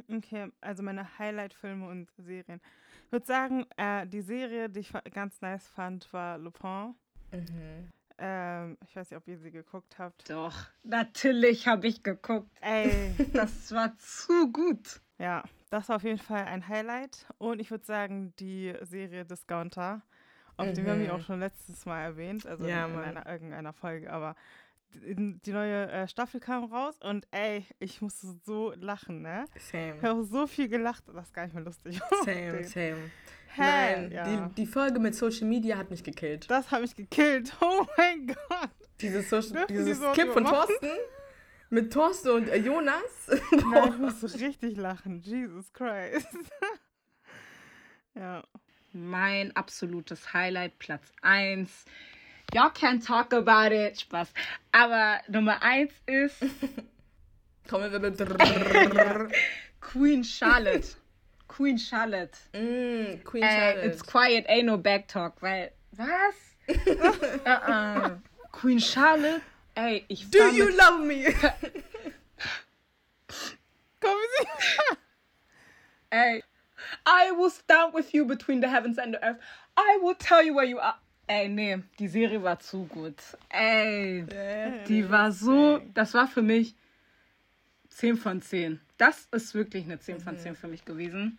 [0.07, 2.61] Okay, also meine Highlight-Filme und Serien.
[3.07, 6.93] Ich würde sagen, äh, die Serie, die ich ganz nice fand, war Lupin.
[7.31, 7.89] Mhm.
[8.19, 10.29] Ähm, ich weiß nicht, ob ihr sie geguckt habt.
[10.29, 12.51] Doch, natürlich habe ich geguckt.
[12.61, 15.01] Ey, Das war zu gut.
[15.17, 17.25] ja, das war auf jeden Fall ein Highlight.
[17.39, 20.03] Und ich würde sagen, die Serie Discounter,
[20.61, 23.25] auf die wir haben wir auch schon letztes Mal erwähnt, also Ja, in, in einer,
[23.27, 24.35] irgendeiner Folge, aber
[24.93, 29.45] die, neue äh, Staffel kam raus und ey, ich musste so lachen, ne?
[29.55, 30.01] Ich Same.
[30.01, 31.99] habe so viel gelacht, das ist gar nicht mehr lustig.
[32.25, 33.11] Same, same.
[33.53, 33.61] Hä?
[33.61, 34.23] Nein, ja.
[34.23, 36.49] die, die Folge mit Social Media hat mich gekillt.
[36.49, 37.55] Das habe ich gekillt.
[37.61, 38.69] Oh mein Gott.
[39.01, 40.55] Dieses, Social, Dürfen die dieses so Clip von machen?
[40.55, 40.89] Thorsten
[41.71, 43.27] mit Thorsten und äh, Jonas.
[43.51, 45.19] Nein, ich musste richtig lachen.
[45.19, 46.27] Jesus Christ.
[48.13, 48.43] ja.
[48.93, 51.69] Mein absolutes Highlight, Platz 1.
[52.53, 53.97] Y'all can talk about it.
[53.99, 54.27] Spaß.
[54.73, 56.43] Aber Nummer 1 ist
[57.67, 59.29] Trommelwirbel.
[59.81, 60.95] Queen Charlotte.
[61.47, 62.37] Queen Charlotte.
[62.53, 63.85] mm, Queen Äh, Charlotte.
[63.85, 65.41] it's quiet, ain't no back talk.
[65.41, 66.35] Weil, was?
[67.45, 68.17] uh-uh.
[68.51, 69.41] Queen Charlotte?
[69.75, 71.33] Ey, ich Do you mit- love me?
[74.01, 74.47] Komm, sie.
[76.09, 76.43] Ey,
[77.05, 79.39] I will stand with you between the heavens and the earth.
[79.77, 80.95] I will tell you where you are.
[81.27, 83.15] Ey, nee, die Serie war zu gut.
[83.49, 84.25] Ey,
[84.87, 86.75] die war so, das war für mich
[87.89, 88.81] 10 von 10.
[88.97, 91.37] Das ist wirklich eine 10 von 10 für mich gewesen.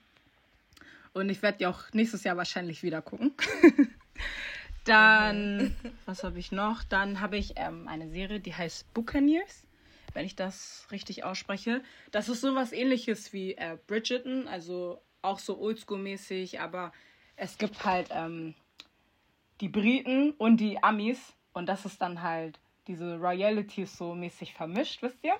[1.12, 3.34] Und ich werde die auch nächstes Jahr wahrscheinlich wieder gucken.
[4.84, 6.82] Dann, was habe ich noch?
[6.84, 9.64] Dann habe ich ähm, eine Serie, die heißt Buccaneers,
[10.14, 11.82] wenn ich das richtig ausspreche.
[12.10, 16.92] Das ist sowas ähnliches wie äh, Bridgerton, also auch so oldschool-mäßig, aber
[17.36, 18.54] es gibt halt ähm,
[19.60, 25.02] die Briten und die Amis und das ist dann halt diese Royalities so mäßig vermischt,
[25.02, 25.34] wisst ihr?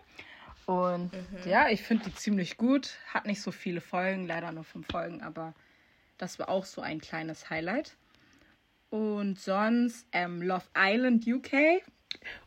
[0.67, 1.11] Und
[1.45, 2.97] ja, ich finde die ziemlich gut.
[3.13, 5.55] Hat nicht so viele Folgen, leider nur fünf Folgen, aber
[6.19, 7.97] das war auch so ein kleines Highlight.
[8.91, 11.83] Und sonst ähm, Love Island UK.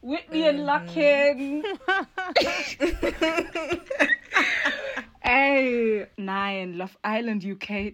[0.01, 1.63] Whitney and Luckin.
[5.25, 7.93] Ey, nein, Love Island UK.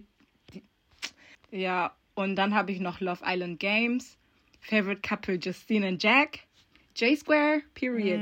[0.52, 0.62] Die,
[1.50, 4.18] ja, und dann habe ich noch Love Island Games.
[4.60, 6.40] Favorite Couple Justine and Jack.
[6.94, 8.20] J-Square, period.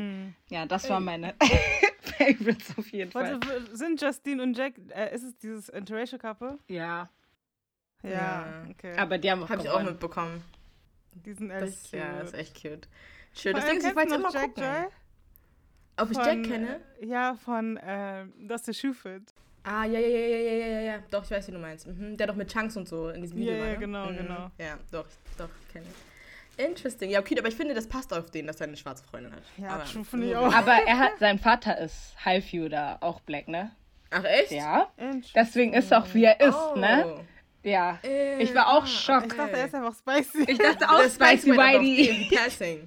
[0.49, 1.35] Ja, das waren meine
[2.19, 3.33] Favorites auf jeden Fall.
[3.41, 6.59] Warte, w- sind Justine und Jack, äh, ist es dieses Interracial Couple?
[6.69, 7.11] Ja,
[8.05, 8.65] Ja, Ja.
[8.71, 8.97] okay.
[8.97, 10.43] aber die haben auch Habe ich auch mitbekommen.
[11.15, 12.01] die sind ehrlich Das, cute.
[12.01, 12.89] ja, ist echt cute.
[13.35, 13.53] Schön.
[13.53, 14.63] Vor Das Ding ich wollte du immer Jack gucken.
[14.63, 14.87] Joy?
[16.01, 16.81] Ob ich Von, Jack kenne?
[17.01, 19.23] äh, Ja, von äh, Das the Shoe Fit.
[19.63, 20.99] Ah, ja, ja, ja, ja, ja, ja, ja.
[21.11, 21.87] Doch, ich weiß, wie du meinst.
[21.87, 22.17] Mhm.
[22.17, 23.79] Der doch mit Chunks und so in diesem Ja, Video ja, war, ne?
[23.79, 24.17] genau, mhm.
[24.17, 24.51] genau.
[24.59, 26.65] Ja, doch, doch, kenne ich.
[26.65, 27.11] Interesting.
[27.11, 29.43] Ja, okay, aber ich finde, das passt auf den, dass er eine schwarze Freundin hat.
[29.57, 30.53] Ja, aber, finde ich auch.
[30.55, 32.15] Aber er hat, sein Vater ist
[32.71, 33.71] da, auch Black, ne?
[34.11, 34.51] Ach, echt?
[34.51, 34.89] Ja.
[35.35, 36.79] Deswegen ist er auch wie er ist, oh.
[36.79, 37.25] ne?
[37.63, 37.99] Ja.
[38.03, 39.27] Äh, Ich war auch ah, schock.
[39.27, 40.45] Ich dachte, er ist einfach spicy.
[40.51, 42.29] Ich dachte auch Der Spicy Whitey.
[42.29, 42.87] the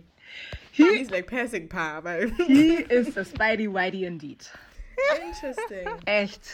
[0.76, 0.98] Passing.
[0.98, 2.32] He's like passing paar, weil.
[2.48, 4.46] He is a Spidey Whitey indeed.
[5.22, 5.88] Interesting.
[6.06, 6.50] Echt.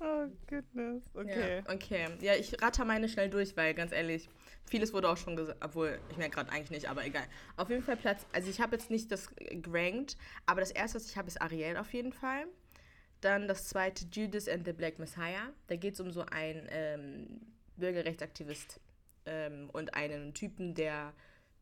[0.00, 1.02] Oh, goodness.
[1.14, 1.62] Okay.
[1.66, 2.06] Ja, okay.
[2.20, 4.28] Ja, ich ratter meine schnell durch, weil ganz ehrlich,
[4.66, 7.24] vieles wurde auch schon gesagt, obwohl ich merke gerade eigentlich nicht, aber egal.
[7.56, 11.08] Auf jeden Fall Platz, also ich habe jetzt nicht das gerankt, aber das erste, was
[11.08, 12.46] ich habe, ist Ariel auf jeden Fall.
[13.22, 15.50] Dann das zweite, Judas and the Black Messiah.
[15.68, 17.40] Da geht es um so einen ähm,
[17.76, 18.80] Bürgerrechtsaktivist
[19.24, 21.14] ähm, und einen Typen, der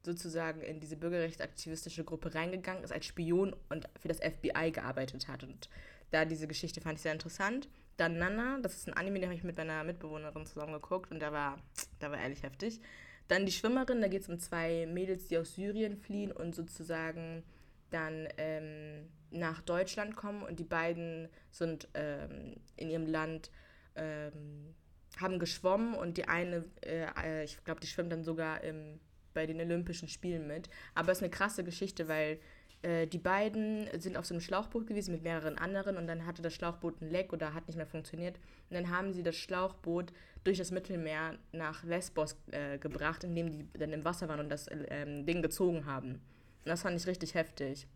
[0.03, 5.45] sozusagen in diese bürgerrechtsaktivistische Gruppe reingegangen ist als Spion und für das FBI gearbeitet hat.
[5.45, 5.69] Und
[6.11, 7.69] da diese Geschichte fand ich sehr interessant.
[7.97, 11.21] Dann Nana, das ist ein Anime, den habe ich mit meiner Mitbewohnerin zusammen geguckt und
[11.21, 11.59] der war,
[12.01, 12.81] der war ehrlich heftig.
[13.29, 17.45] Dann die Schwimmerin, da geht es um zwei Mädels, die aus Syrien fliehen und sozusagen
[17.91, 23.51] dann ähm, nach Deutschland kommen und die beiden sind ähm, in ihrem Land,
[23.95, 24.75] ähm,
[25.21, 28.99] haben geschwommen und die eine, äh, äh ich glaube, die schwimmt dann sogar im,
[29.35, 30.69] bei den Olympischen Spielen mit.
[30.95, 32.39] Aber es ist eine krasse Geschichte, weil
[32.83, 36.43] äh, die beiden sind auf so einem Schlauchboot gewesen mit mehreren anderen und dann hatte
[36.43, 38.37] das Schlauchboot ein Leck oder hat nicht mehr funktioniert.
[38.71, 40.13] Und dann haben sie das Schlauchboot
[40.45, 44.67] durch das Mittelmeer nach Lesbos äh, gebracht, indem die dann im Wasser waren und das
[44.69, 46.15] äh, Ding gezogen haben.
[46.15, 47.87] Und das fand ich richtig heftig.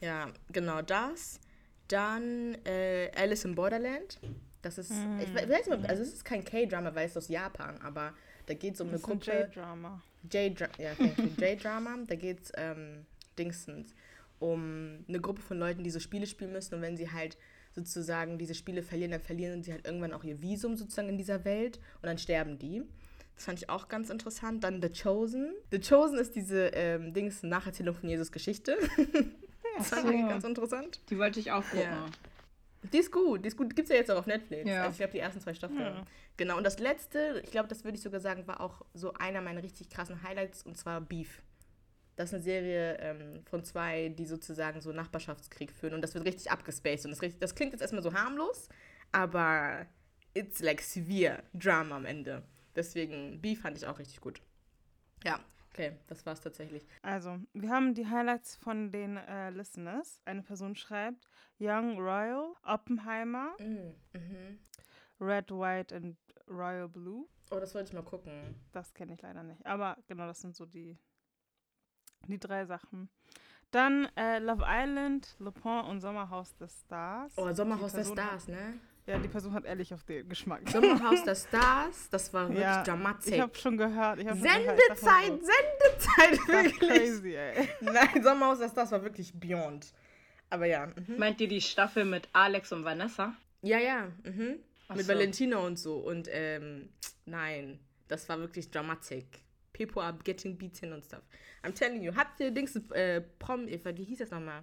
[0.00, 1.40] Ja, genau das.
[1.88, 4.20] Dann äh, Alice in Borderland.
[4.60, 5.20] Das ist, mm.
[5.20, 8.14] ich weiß nicht, also es ist kein K-Drama, weil es aus Japan, aber
[8.46, 9.30] da geht es um das eine Gruppe.
[9.32, 10.00] J-Drama.
[10.30, 10.92] J-Drama, ja,
[11.38, 11.98] J-Drama.
[12.06, 13.06] da geht es ähm,
[13.38, 13.94] Dingsens
[14.38, 17.36] um eine Gruppe von Leuten, die so Spiele spielen müssen und wenn sie halt
[17.74, 21.44] sozusagen diese Spiele verlieren, dann verlieren sie halt irgendwann auch ihr Visum sozusagen in dieser
[21.44, 22.82] Welt und dann sterben die.
[23.34, 24.62] Das fand ich auch ganz interessant.
[24.62, 25.52] Dann The Chosen.
[25.70, 28.76] The Chosen ist diese ähm, Dings Nacherzählung von Jesus Geschichte.
[29.78, 31.00] das fand ich ganz interessant.
[31.08, 31.80] Die wollte ich auch gucken.
[31.80, 32.06] Ja.
[32.92, 33.74] Die ist gut, die ist gut.
[33.76, 34.68] Gibt es ja jetzt auch auf Netflix.
[34.68, 34.84] Ja.
[34.84, 35.80] Also ich habe die ersten zwei Staffeln.
[35.80, 36.04] Ja.
[36.36, 39.40] Genau, und das letzte, ich glaube, das würde ich sogar sagen, war auch so einer
[39.40, 41.42] meiner richtig krassen Highlights und zwar Beef.
[42.16, 46.24] Das ist eine Serie ähm, von zwei, die sozusagen so Nachbarschaftskrieg führen und das wird
[46.26, 47.06] richtig abgespaced.
[47.06, 48.68] Und das, das klingt jetzt erstmal so harmlos,
[49.12, 49.86] aber
[50.34, 52.42] it's like severe Drama am Ende.
[52.74, 54.40] Deswegen Beef fand ich auch richtig gut.
[55.24, 55.38] Ja,
[55.72, 56.86] okay, das war's tatsächlich.
[57.02, 60.20] Also, wir haben die Highlights von den äh, Listeners.
[60.24, 64.58] Eine Person schreibt Young Royal, Oppenheimer, mm, mhm.
[65.20, 66.16] Red, White and
[66.48, 67.26] Royal Blue.
[67.50, 68.54] Oh, das wollte ich mal gucken.
[68.72, 69.64] Das kenne ich leider nicht.
[69.66, 70.98] Aber genau, das sind so die,
[72.26, 73.08] die drei Sachen.
[73.70, 77.32] Dann äh, Love Island, Le Pont und Sommerhaus der Stars.
[77.36, 78.78] Oh, Sommerhaus der Stars, ne?
[79.06, 80.68] Ja, die Person hat ehrlich auf den Geschmack.
[80.68, 83.32] Sommerhaus der Stars, das war wirklich ja, dramatisch.
[83.32, 84.20] Ich habe schon gehört.
[84.20, 86.38] Ich hab Sendezeit, schon gehört.
[86.38, 86.78] Sendezeit, wirklich.
[86.78, 87.68] crazy, ey.
[87.80, 89.92] Nein, Sommerhaus der Stars war wirklich beyond.
[90.50, 90.86] Aber ja.
[90.86, 91.18] Mhm.
[91.18, 93.34] Meint ihr die Staffel mit Alex und Vanessa?
[93.62, 94.08] Ja, ja.
[94.22, 94.60] Mhm.
[94.94, 95.12] Mit so.
[95.12, 95.96] Valentino und so.
[95.96, 96.90] Und ähm,
[97.24, 99.40] nein, das war wirklich dramatic.
[99.72, 101.22] People are getting beaten und stuff.
[101.64, 102.14] I'm telling you.
[102.14, 104.62] Habt ihr Dings, äh, Prom, wie hieß das nochmal?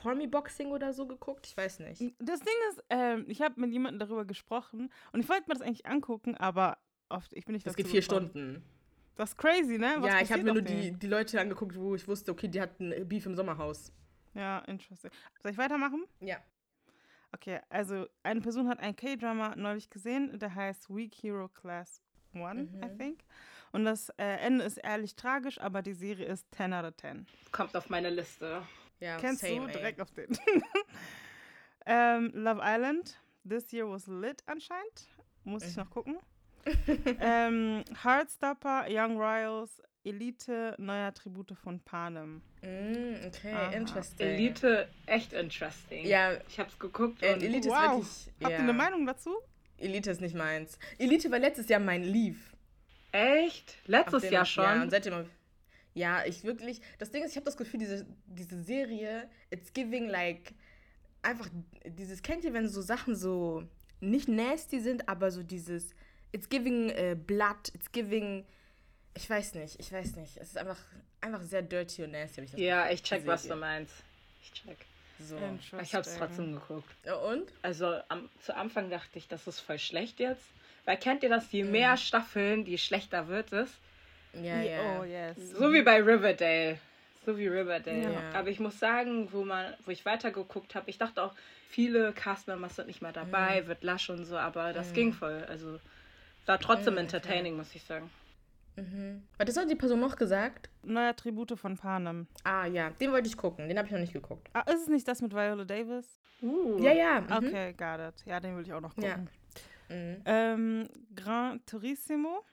[0.00, 1.46] Promi-Boxing oder so geguckt?
[1.46, 2.00] Ich weiß nicht.
[2.18, 5.62] Das Ding ist, ähm, ich habe mit jemandem darüber gesprochen und ich wollte mir das
[5.62, 8.30] eigentlich angucken, aber oft, ich bin nicht Das geht vier gekommen.
[8.30, 8.64] Stunden.
[9.16, 9.96] Das ist crazy, ne?
[9.98, 12.60] Was ja, ich habe mir nur die, die Leute angeguckt, wo ich wusste, okay, die
[12.60, 13.92] hatten Beef im Sommerhaus.
[14.34, 15.10] Ja, interesting.
[15.42, 16.04] Soll ich weitermachen?
[16.20, 16.38] Ja.
[17.32, 22.72] Okay, also eine Person hat ein K-Drama neulich gesehen, der heißt Weak Hero Class 1,
[22.72, 22.82] mhm.
[22.82, 23.20] I think.
[23.72, 27.26] Und das äh, Ende ist ehrlich tragisch, aber die Serie ist 10 out of 10.
[27.52, 28.62] Kommt auf meine Liste.
[29.00, 29.72] Ja, Kennst same, du ey.
[29.72, 30.38] direkt auf den.
[31.86, 33.18] ähm, Love Island.
[33.48, 35.08] This year was lit anscheinend.
[35.44, 35.82] Muss ich mhm.
[35.82, 36.18] noch gucken.
[37.20, 42.42] ähm, Heartstopper, Young Royals, Elite, neue Attribute von Panem.
[42.62, 43.72] Mm, okay, Aha.
[43.72, 44.26] interesting.
[44.26, 46.06] Elite, echt interesting.
[46.06, 46.32] Ja.
[46.48, 48.02] Ich hab's geguckt äh, und Elite wow.
[48.02, 48.44] ist wirklich.
[48.44, 49.34] Habt ihr eine Meinung dazu?
[49.78, 50.78] Elite ist nicht meins.
[50.98, 52.38] Elite war letztes Jahr mein Leave.
[53.12, 53.78] Echt?
[53.86, 54.64] Letztes Jahr schon?
[54.64, 55.26] Ja, und seitdem
[55.94, 56.80] ja, ich wirklich.
[56.98, 60.54] Das Ding ist, ich habe das Gefühl, diese, diese Serie, it's giving like.
[61.22, 61.48] Einfach
[61.84, 63.64] dieses, kennt ihr, wenn so Sachen so
[64.00, 65.94] nicht nasty sind, aber so dieses.
[66.32, 68.44] It's giving uh, blood, it's giving.
[69.14, 70.36] Ich weiß nicht, ich weiß nicht.
[70.36, 70.78] Es ist einfach,
[71.20, 72.42] einfach sehr dirty und nasty.
[72.42, 73.94] Ich ja, ich check, was du meinst.
[74.42, 74.76] Ich check.
[75.18, 75.36] So.
[75.82, 76.88] Ich hab's trotzdem geguckt.
[77.04, 77.52] Ja, und?
[77.62, 80.44] Also am, zu Anfang dachte ich, das ist voll schlecht jetzt.
[80.84, 81.98] Weil kennt ihr das, je mehr mhm.
[81.98, 83.70] Staffeln, je schlechter wird es.
[84.34, 85.00] Ja, ja.
[85.00, 85.36] Oh, yes.
[85.52, 86.78] So wie bei Riverdale.
[87.26, 88.12] So wie Riverdale.
[88.12, 88.38] Ja.
[88.38, 91.34] Aber ich muss sagen, wo, man, wo ich weitergeguckt habe, ich dachte auch,
[91.68, 93.66] viele Castmembers sind nicht mehr dabei, mhm.
[93.66, 94.94] wird lasch und so, aber das mhm.
[94.94, 95.44] ging voll.
[95.48, 95.78] Also
[96.46, 97.58] war trotzdem mhm, entertaining, okay.
[97.58, 98.10] muss ich sagen.
[98.76, 99.22] Mhm.
[99.38, 100.70] Was hat die Person noch gesagt?
[100.82, 102.26] Neue Tribute von Panem.
[102.44, 103.68] Ah ja, den wollte ich gucken.
[103.68, 104.48] Den habe ich noch nicht geguckt.
[104.52, 106.18] Ah, ist es nicht das mit Viola Davis?
[106.40, 106.78] Uh.
[106.82, 107.20] Ja, ja.
[107.20, 107.32] Mhm.
[107.32, 108.24] Okay, got it.
[108.26, 109.28] Ja, den will ich auch noch gucken.
[109.90, 109.94] Ja.
[109.94, 110.22] Mhm.
[110.24, 112.44] Ähm, Gran Turissimo.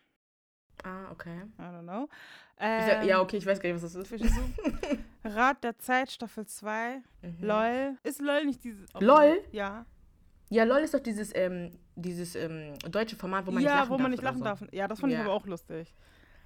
[0.83, 1.41] Ah, okay.
[1.57, 2.07] I don't know.
[2.59, 4.21] Ähm, ja, okay, ich weiß gar nicht, was das ist.
[5.23, 7.01] Rat der Zeit, Staffel 2.
[7.21, 7.35] Mhm.
[7.41, 7.97] LOL.
[8.03, 8.87] Ist LOL nicht dieses.
[8.95, 9.43] Oh, LOL?
[9.51, 9.85] Ja.
[10.49, 13.89] Ja, LOL ist doch dieses, ähm, dieses ähm, deutsche Format, wo man ja, nicht lachen
[13.89, 14.11] wo man darf.
[14.11, 14.43] nicht lachen so.
[14.43, 14.63] darf.
[14.71, 15.19] Ja, das fand ja.
[15.19, 15.93] ich aber auch lustig.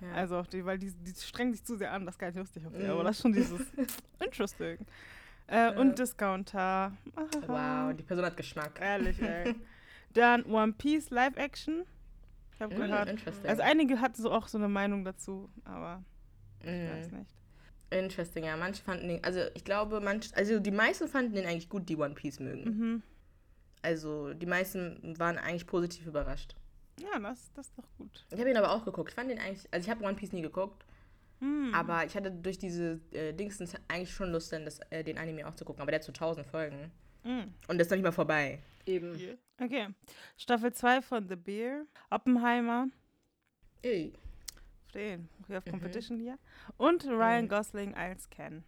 [0.01, 0.13] Ja.
[0.13, 2.37] Also, auch die, weil die, die strengen sich zu sehr an, das ist gar nicht
[2.37, 2.89] lustig die, mhm.
[2.89, 3.61] aber das ist schon dieses
[4.19, 4.79] interesting.
[5.47, 6.93] Äh, und Discounter.
[7.45, 8.79] Wow, die Person hat Geschmack.
[8.81, 9.55] Ehrlich, ey.
[10.13, 11.85] Dann One Piece Live Action.
[12.61, 13.47] Ich habe mm, gehört.
[13.47, 16.03] Also einige hatten so auch so eine Meinung dazu, aber
[16.59, 16.89] ich mm.
[16.91, 17.35] weiß nicht.
[17.89, 18.55] Interesting, ja.
[18.55, 21.97] Manche fanden den, also ich glaube, manche, also die meisten fanden den eigentlich gut, die
[21.97, 22.63] One Piece mögen.
[22.63, 23.03] Mhm.
[23.81, 26.55] Also die meisten waren eigentlich positiv überrascht.
[26.99, 28.25] Ja, das, das ist doch gut.
[28.29, 29.09] Ich habe ihn aber auch geguckt.
[29.09, 30.85] Ich fand den eigentlich, also ich habe One Piece nie geguckt,
[31.39, 31.73] Hm.
[31.73, 35.47] aber ich hatte durch diese äh, Dingsens eigentlich schon Lust, dann das, äh, den Anime
[35.47, 35.81] auch zu gucken.
[35.81, 36.91] Aber der hat zu 1000 Folgen.
[37.23, 37.51] Hm.
[37.67, 38.59] Und das ist noch nicht mal vorbei.
[38.85, 39.37] Eben.
[39.59, 39.87] Okay.
[40.37, 41.85] Staffel 2 von The Bear.
[42.09, 42.87] Oppenheimer.
[43.83, 44.13] Ey.
[44.93, 45.29] Den.
[45.47, 46.37] We have Competition hier.
[46.77, 47.49] Und Ryan Mhm.
[47.49, 48.63] Gosling als Ken.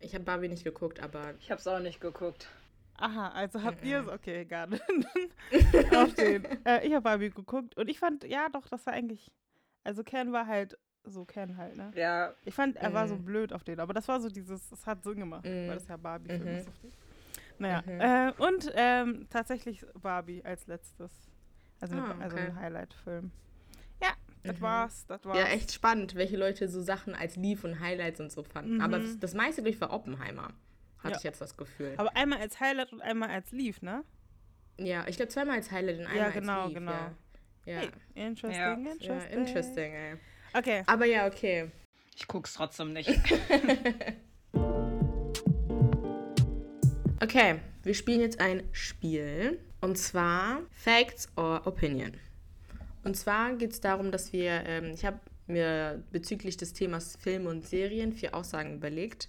[0.00, 2.48] Ich habe Barbie nicht geguckt, aber Ich hab's auch nicht geguckt.
[2.96, 3.88] Aha, also habt Mhm.
[3.90, 4.08] ihr es?
[4.08, 4.68] Okay, egal.
[5.94, 6.44] Auf den.
[6.66, 9.30] Äh, ich habe Barbie geguckt und ich fand, ja doch, das war eigentlich.
[9.84, 11.90] Also Ken war halt so Ken halt, ne?
[11.94, 13.24] Ja, Ich fand, er war so Mhm.
[13.24, 15.68] blöd auf den, aber das war so dieses, es hat Sinn gemacht, Mhm.
[15.68, 16.48] weil das ja Barbie-Film Mhm.
[16.58, 16.68] ist.
[16.68, 16.92] Auf den.
[17.58, 18.00] Naja, Mhm.
[18.00, 21.12] äh, und ähm, tatsächlich Barbie als letztes.
[21.80, 22.46] Also, Ah, also okay.
[22.46, 23.30] ein Highlight-Film.
[24.02, 24.10] Ja,
[24.42, 24.62] das Mhm.
[24.62, 25.38] war's, das war's.
[25.38, 28.74] ja, echt spannend, welche Leute so Sachen als Lief und Highlights und so fanden.
[28.76, 28.80] Mhm.
[28.80, 30.52] Aber das, das meiste durch war Oppenheimer.
[30.98, 31.16] Hatte Ja.
[31.18, 31.94] ich jetzt das Gefühl.
[31.96, 34.04] Aber einmal als Highlight und einmal als Leaf, ne?
[34.80, 36.78] ja, ich glaube zweimal als Highlight und einmal Ja, genau, als Lief.
[36.78, 36.92] genau.
[36.92, 37.12] Ja,
[37.66, 37.78] ja.
[37.80, 38.78] Hey, interesting, Ja.
[38.78, 39.38] ja interesting.
[39.38, 40.16] interesting, ey.
[40.54, 40.82] Okay.
[40.86, 41.70] Aber ja, okay.
[42.16, 43.08] ich guck's trotzdem nicht.
[47.20, 49.58] Okay, wir spielen jetzt ein Spiel.
[49.80, 52.12] Und zwar Facts or Opinion.
[53.02, 57.46] Und zwar geht es darum, dass wir, ähm, ich habe mir bezüglich des Themas Film
[57.46, 59.28] und Serien vier Aussagen überlegt,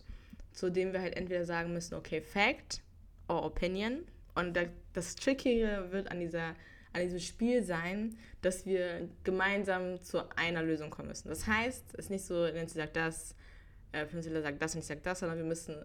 [0.52, 2.84] zu denen wir halt entweder sagen müssen, okay, Fact
[3.28, 4.04] or Opinion.
[4.36, 6.56] Und da, das Trickige wird an, dieser,
[6.94, 11.30] an diesem Spiel sein, dass wir gemeinsam zu einer Lösung kommen müssen.
[11.30, 13.36] Das heißt, es ist nicht so, Nancy sagt das,
[13.94, 15.76] äh, Prinzilla sagt das und ich sage das, sondern wir müssen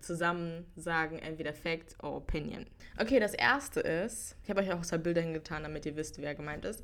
[0.00, 2.66] zusammen sagen, entweder Fact or Opinion.
[2.98, 6.34] Okay, das erste ist, ich habe euch auch zwei Bilder hingetan, damit ihr wisst, wer
[6.34, 6.82] gemeint ist.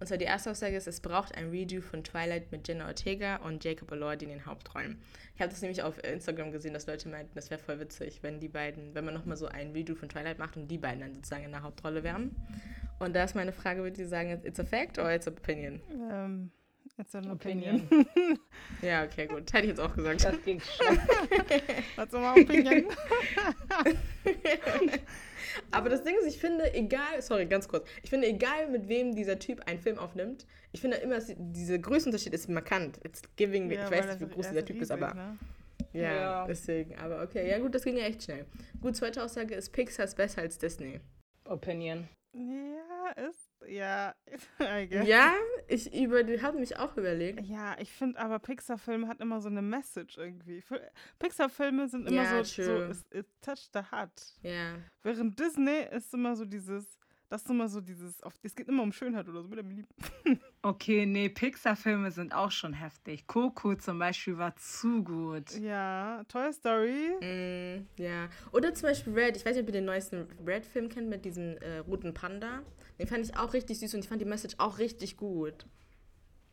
[0.00, 3.36] Und zwar die erste Aussage ist, es braucht ein Redo von Twilight mit Jenna Ortega
[3.36, 5.00] und Jacob Elordi in den Hauptrollen.
[5.34, 8.40] Ich habe das nämlich auf Instagram gesehen, dass Leute meinten, das wäre voll witzig, wenn
[8.40, 11.14] die beiden, wenn man nochmal so ein Redo von Twilight macht und die beiden dann
[11.14, 12.34] sozusagen in der Hauptrolle wären.
[12.98, 15.80] Und da ist meine Frage, würde ich sagen, it's a fact or it's a opinion?
[16.10, 16.50] Ähm,
[16.98, 17.82] jetzt eine Opinion.
[17.82, 18.38] Opinion.
[18.82, 19.52] Ja, okay, gut.
[19.52, 20.24] Hätte ich jetzt auch gesagt.
[20.24, 20.98] Das ging schnell.
[21.96, 22.84] Was soll man Opinion?
[25.70, 29.14] Aber das Ding ist, ich finde, egal, sorry, ganz kurz, ich finde, egal mit wem
[29.14, 32.98] dieser Typ einen Film aufnimmt, ich finde immer, dieser Größenunterschied ist markant.
[33.04, 35.38] It's giving, Ja, ich weiß nicht, wie groß er dieser Typ ist, aber ne?
[35.92, 36.46] ja, Ja.
[36.46, 36.96] deswegen.
[36.96, 38.46] Aber okay, ja gut, das ging ja echt schnell.
[38.80, 41.00] Gut, zweite Aussage ist, Pixar ist besser als Disney.
[41.44, 42.08] Opinion.
[42.32, 43.43] Ja, ist.
[43.68, 44.14] Ja.
[45.04, 45.34] Ja,
[45.68, 47.40] ich über, habe mich auch überlegt.
[47.40, 50.60] Ja, ich finde aber Pixar-Filme hat immer so eine Message irgendwie.
[50.62, 50.80] Fi-
[51.18, 52.94] Pixar-Filme sind immer Ja, so, true.
[52.94, 54.38] so it, it touched the heart.
[54.42, 54.76] Ja.
[55.02, 56.98] Während Disney ist immer so dieses,
[57.34, 59.86] das ist immer so dieses, es geht immer um Schönheit oder so, mit dem Lieb.
[60.62, 63.26] Okay, nee, Pixar-Filme sind auch schon heftig.
[63.26, 65.50] Coco zum Beispiel war zu gut.
[65.58, 67.10] Ja, Toy Story.
[67.20, 68.30] Mm, ja.
[68.50, 69.36] Oder zum Beispiel Red.
[69.36, 72.62] Ich weiß nicht, ob ihr den neuesten Red-Film kennt mit diesem äh, roten Panda.
[72.98, 75.66] Den fand ich auch richtig süß und ich fand die Message auch richtig gut.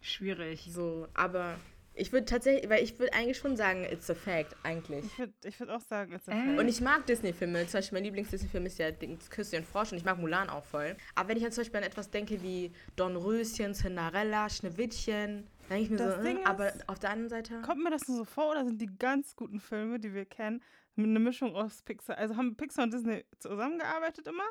[0.01, 0.67] Schwierig.
[0.73, 1.55] So, aber
[2.01, 5.05] ich würde tatsächlich, weil ich würde eigentlich schon sagen, it's a fact, eigentlich.
[5.05, 6.45] Ich würde ich würd auch sagen, it's a Äh?
[6.47, 6.59] fact.
[6.59, 7.67] Und ich mag Disney-Filme.
[7.67, 8.91] Zum Beispiel mein Lieblings-Disney-Film ist ja
[9.29, 10.97] Küsse und Frosch und ich mag Mulan auch voll.
[11.15, 15.83] Aber wenn ich jetzt zum Beispiel an etwas denke wie Dornröschen, Cinderella, Schneewittchen, dann denke
[15.83, 17.61] ich mir Das so, Ding äh, ist, aber auf der anderen Seite.
[17.61, 20.61] Kommt mir das nur so vor oder sind die ganz guten Filme, die wir kennen,
[20.95, 22.17] mit einer Mischung aus Pixar?
[22.17, 24.43] Also haben Pixar und Disney zusammengearbeitet immer?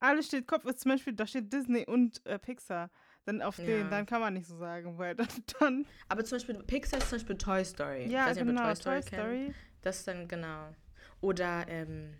[0.00, 2.90] Alles steht Kopf, ist zum Beispiel, da steht Disney und äh, Pixar.
[3.24, 3.64] Dann auf Ja.
[3.66, 5.28] den, dann kann man nicht so sagen, weil dann,
[5.60, 8.06] dann Aber zum Beispiel Pixar ist zum Beispiel Toy Story.
[8.10, 9.22] ja, nicht, genau, Toy Story, Toy kennt.
[9.22, 9.54] Story.
[9.82, 10.74] Das ist dann, genau.
[11.20, 12.14] Oder, ähm,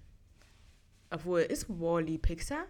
[1.10, 2.64] obwohl, ist Wally Pixar?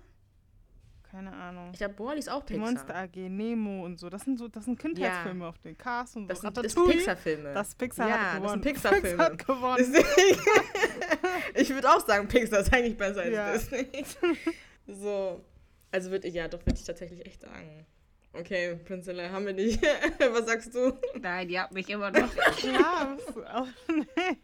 [1.11, 1.69] Keine Ahnung.
[1.73, 2.71] Ich glaube, Wally ist auch Die Pixar.
[2.73, 6.23] Monster AG, Nemo und so, das sind so, das sind Kindheitsfilme auf den Cars und
[6.23, 6.29] so.
[6.29, 7.53] Das sind das Ratatouille, Pixar-Filme.
[7.53, 8.63] Das Pixar Ja, hat das sind gewonnen.
[8.63, 9.23] Pixar-Filme.
[9.25, 9.95] hat gewonnen.
[11.55, 13.53] Ich würde auch sagen, Pixar ist eigentlich besser als Ja.
[13.53, 14.05] Disney.
[14.87, 15.45] So,
[15.93, 17.87] also würde ich, ja, doch, würde ich tatsächlich echt sagen.
[18.35, 19.83] Okay, Prinzilla, haben wir nicht.
[20.19, 20.99] Was sagst du?
[21.21, 22.31] Nein, die hat mich immer noch.
[23.53, 24.39] Auch, nee.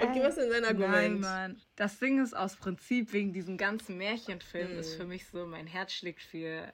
[0.00, 1.20] Okay, was ist denn dein Nein, Argument?
[1.22, 1.60] Mann.
[1.74, 4.78] Das Ding ist aus Prinzip wegen diesem ganzen Märchenfilm Mhm.
[4.78, 6.72] ist für mich so, mein Herz schlägt für.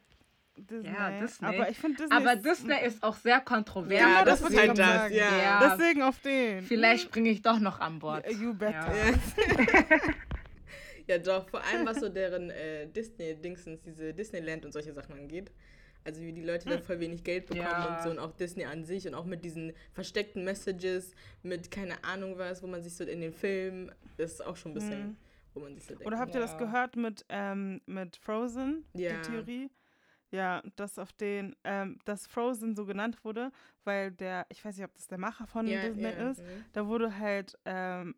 [0.57, 0.89] Disney.
[0.93, 1.49] Ja, Disney.
[1.49, 2.15] Aber ich finde Disney.
[2.17, 3.99] Aber ist- Disney ist auch sehr kontrovers.
[3.99, 5.39] Ja, das das ist halt das, ja.
[5.39, 5.77] Ja.
[5.77, 6.63] Deswegen auf den.
[6.65, 8.31] Vielleicht bringe ich doch noch an Bord.
[8.31, 8.93] You better.
[8.95, 9.99] Ja.
[11.07, 15.51] Ja, doch, vor allem was so deren äh, Disney-Dingsens, diese Disneyland und solche Sachen angeht.
[16.05, 17.87] Also wie die Leute da voll wenig Geld bekommen Ja.
[17.97, 22.05] und so und auch Disney an sich und auch mit diesen versteckten Messages, mit keine
[22.05, 25.17] Ahnung was, wo man sich so in den Filmen, das ist auch schon ein bisschen,
[25.55, 26.07] wo man sich so denkt.
[26.07, 26.59] Oder habt ihr das Ja.
[26.59, 29.13] gehört mit, ähm, mit Frozen, Ja.
[29.17, 29.71] die Theorie?
[30.31, 33.53] Ja, dass auf den, ähm, dass Frozen so genannt wurde,
[33.85, 36.65] weil der, ich weiß nicht, ob das der Macher von Ja, Disney ja, ist, mhm.
[36.73, 38.17] da wurde halt ähm,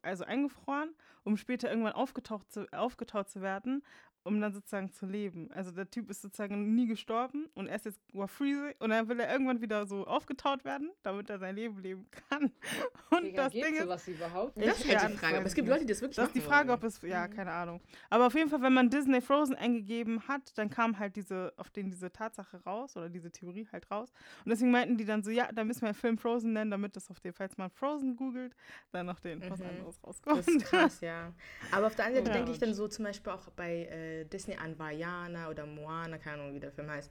[0.00, 3.84] also eingefroren, um später irgendwann aufgetaucht zu, aufgetaut zu werden,
[4.28, 5.50] um dann sozusagen zu leben.
[5.52, 9.08] Also der Typ ist sozusagen nie gestorben und er ist jetzt war freezing und dann
[9.08, 12.52] will er irgendwann wieder so aufgetaut werden, damit er sein Leben leben kann.
[13.10, 14.56] Und Digga, das geht Ding ist, sowas überhaupt?
[14.60, 15.36] Das ist Ja, halt die Frage.
[15.38, 15.74] Aber es ich gibt nicht.
[15.74, 16.78] Leute, die das wirklich das ist die Frage, wollen.
[16.78, 17.30] ob es, ja, Mhm.
[17.32, 17.80] keine Ahnung.
[18.10, 21.70] Aber auf jeden Fall, wenn man Disney Frozen eingegeben hat, dann kam halt diese, auf
[21.70, 24.12] den diese Tatsache raus oder diese Theorie halt raus.
[24.44, 26.96] Und deswegen meinten die dann so, ja, da müssen wir den Film Frozen nennen, damit
[26.96, 28.54] das auf den, falls man Frozen googelt,
[28.92, 29.66] dann noch den was Mhm.
[29.66, 30.38] anderes rauskommt.
[30.38, 31.32] Das ist krass, ja.
[31.72, 32.44] Aber auf der anderen Seite Ja.
[32.44, 36.42] denke ich dann so zum Beispiel auch bei äh, Disney an Vajana oder Moana, keine
[36.42, 37.10] Ahnung, wie der Film heißt.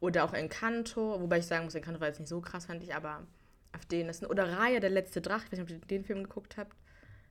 [0.00, 2.94] Oder auch Encanto, wobei ich sagen muss, Encanto war jetzt nicht so krass, fand ich,
[2.94, 3.26] aber
[3.74, 6.22] auf den das Oder Raya, der letzte Drache, ich weiß nicht, ob ihr den Film
[6.24, 6.76] geguckt habt.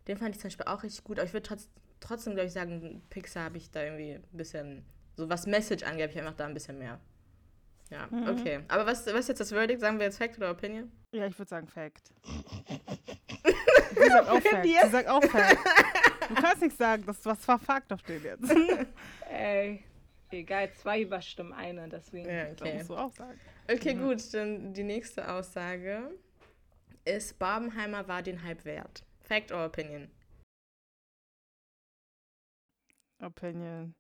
[0.07, 1.17] Den fand ich zum Beispiel auch richtig gut.
[1.19, 1.69] Aber ich würde trotz,
[1.99, 6.03] trotzdem, glaube ich, sagen, Pixar habe ich da irgendwie ein bisschen, so was Message angeht,
[6.03, 6.99] habe ich einfach da ein bisschen mehr.
[7.89, 8.28] Ja, Mhm.
[8.30, 8.59] okay.
[8.67, 9.80] Aber was, was ist jetzt das Verdict?
[9.82, 10.91] Sagen wir jetzt Fact oder Opinion?
[11.13, 12.11] Ja, ich würde sagen Fact.
[13.95, 14.65] Sie sagt auch Fact.
[14.65, 15.57] Sie sagt auch Fact.
[16.28, 18.51] Du kannst nicht sagen, das was war Fakt auf den jetzt.
[19.30, 19.84] Ey,
[20.32, 22.30] egal, zwei überstimmen eine, deswegen.
[22.30, 22.78] Ja, Das okay.
[22.78, 23.39] musst du auch sagen.
[23.70, 26.11] Okay, gut, dann die nächste Aussage
[27.05, 29.03] ist, Barbenheimer war den Hype wert.
[29.22, 30.09] Fact or Opinion?
[33.22, 33.93] Opinion.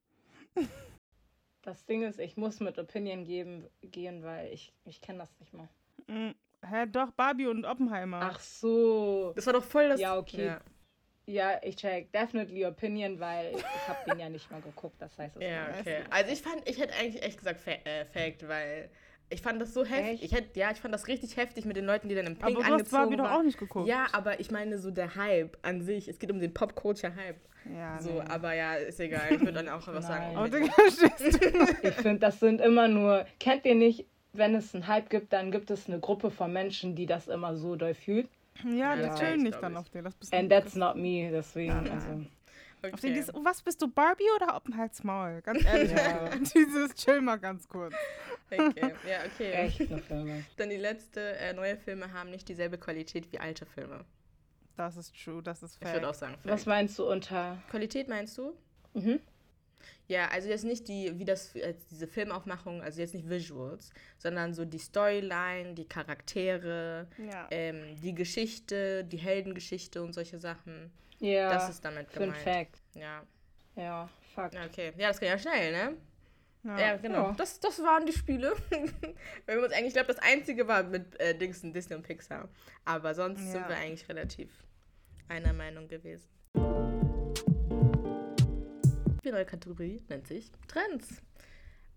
[1.61, 5.53] Das Ding ist, ich muss mit Opinion geben, gehen, weil ich, ich kenne das nicht
[5.53, 5.67] mal.
[6.07, 6.33] Mhm.
[6.65, 8.19] Hä, doch, Barbie und Oppenheimer.
[8.23, 9.33] Ach so.
[9.35, 9.99] Das war doch voll das...
[9.99, 10.45] Ja, okay.
[10.45, 10.61] Ja,
[11.29, 14.95] Ja, ich check definitely Opinion, weil ich habe den ja nicht mal geguckt.
[14.99, 15.97] Das heißt, es ja okay.
[16.09, 18.89] Also ich fand, ich hätte eigentlich echt gesagt Fa äh, Fact, weil
[19.29, 20.21] ich fand das so heftig.
[20.21, 20.23] Echt?
[20.23, 22.45] Ich hätte, ja, ich fand das richtig heftig mit den Leuten, die dann im Pink
[22.45, 23.39] Aber du hast angezogen Barbie doch waren.
[23.41, 23.87] auch nicht geguckt.
[23.89, 26.07] Ja, aber ich meine so der Hype an sich.
[26.07, 27.35] Es geht um den Pop-Culture-Hype.
[27.75, 28.21] Ja, So, nee.
[28.29, 29.23] aber ja, ist egal.
[29.33, 30.27] Ich würde dann auch was sagen.
[30.27, 30.37] Nein.
[30.37, 30.71] Aber Opinion.
[31.19, 31.73] Digga.
[31.89, 33.25] Ich finde, das sind immer nur.
[33.41, 36.95] Kennt ihr nicht, wenn es einen Hype gibt, dann gibt es eine Gruppe von Menschen,
[36.95, 38.29] die das immer so doll fühlt.
[38.63, 39.77] Ja, Ja, die das chillen nicht dann ich.
[39.77, 40.03] auf den.
[40.03, 40.33] Das bist.
[40.33, 41.73] And that's not me, deswegen.
[41.73, 41.91] Nein.
[41.91, 42.09] Also.
[42.09, 43.13] Auf den Okay.
[43.13, 45.41] dieses, oh, was bist du, Barbie oder Oppenheims Maul?
[45.41, 46.29] Ganz ehrlich, Ja.
[46.55, 47.93] dieses chill mal ganz kurz.
[48.51, 48.93] okay.
[49.07, 49.51] Ja, okay.
[49.51, 50.43] Echt eine Filme.
[50.57, 54.05] Dann die letzte, äh, neue Filme haben nicht dieselbe Qualität wie alte Filme.
[54.75, 56.47] Das ist true, das ist Ich würde auch sagen, Fact.
[56.47, 57.57] Was meinst du unter.
[57.71, 58.53] Qualität meinst du?
[58.93, 59.19] Mhm.
[60.07, 64.53] Ja, also jetzt nicht die, wie das, äh, diese Filmaufmachung, also jetzt nicht Visuals, sondern
[64.53, 67.47] so die Storyline, die Charaktere, Ja.
[67.51, 70.91] ähm, die Geschichte, die Heldengeschichte und solche Sachen.
[71.19, 71.49] Ja.
[71.49, 72.37] Das ist damit gemeint.
[72.37, 72.81] Fact.
[72.93, 73.23] Ja.
[73.75, 74.51] Ja, fuck.
[74.65, 74.93] Okay.
[74.97, 75.97] Ja, das geht ja schnell, ne?
[76.63, 76.79] Ja.
[76.79, 77.27] Ja, genau.
[77.27, 77.33] Ja.
[77.37, 78.53] Das, das waren die Spiele.
[79.45, 82.49] wir haben uns eigentlich, ich glaube, das einzige war mit äh, Dingsen, Disney und Pixar.
[82.85, 84.49] Aber sonst sind wir eigentlich relativ
[85.27, 86.27] einer Meinung gewesen.
[89.27, 91.21] Die neue Kategorie nennt sich Trends.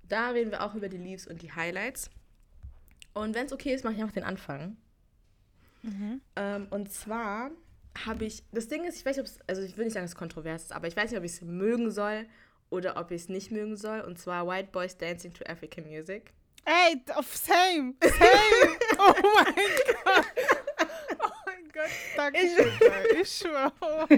[0.03, 2.11] Da reden wir auch über die Leaves und die Highlights.
[3.14, 4.76] Und wenn es okay ist, mache ich einfach den Anfang.
[5.83, 6.20] Mhm.
[6.35, 7.53] Ähm, und zwar
[8.05, 10.03] habe ich, das Ding ist, ich weiß nicht, ob es, also ich will nicht sagen,
[10.03, 12.26] dass es kontrovers ist, aber ich weiß nicht, ob ich es mögen soll
[12.68, 14.01] oder ob ich es nicht mögen soll.
[14.01, 16.33] Und zwar White Boys Dancing to African Music.
[16.64, 18.76] Ey, auf same, same.
[18.99, 19.55] oh mein
[20.05, 20.26] Gott.
[21.73, 22.41] Gott, danke.
[22.41, 23.73] Ich- schön, Ich schwöre.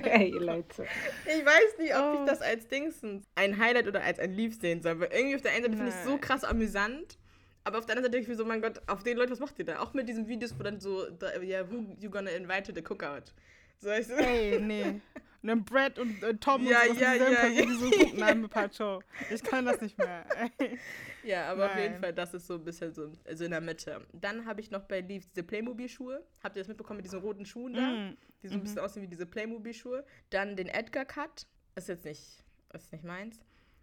[0.05, 0.87] Ey, Leute.
[1.27, 2.19] Ich weiß nicht, ob Oh.
[2.25, 4.99] ich das als Dingsens ein Highlight oder als ein Leaf sehen soll.
[5.01, 7.19] Weil irgendwie auf der einen Seite finde ich es so krass amüsant.
[7.65, 9.39] Aber auf der anderen Seite denke ich mir so, mein Gott, auf den Leuten, was
[9.39, 9.81] macht ihr da?
[9.81, 11.07] Auch mit diesen Videos, wo dann so,
[11.43, 13.33] ja, who you gonna invite to the cookout?
[13.79, 15.01] So, ich so, Ey, nee.
[15.43, 17.67] Und dann Brad und äh, Tom Ja, und so, ja, ja, ja.
[17.75, 19.03] so gucken, nein, Pacho.
[19.31, 20.25] Ich kann das nicht mehr.
[21.25, 22.01] Ja, aber auf jeden Nein.
[22.01, 24.05] Fall, das ist so ein bisschen so also in der Mitte.
[24.13, 26.25] Dann habe ich noch bei Leaf diese Playmobil-Schuhe.
[26.43, 27.81] Habt ihr das mitbekommen mit diesen roten Schuhen da?
[27.93, 30.05] Mm, Die so ein bisschen aussehen wie diese Playmobil-Schuhe.
[30.31, 31.47] Dann den Edgar-Cut.
[31.77, 33.39] Ist jetzt nicht, ist nicht meins.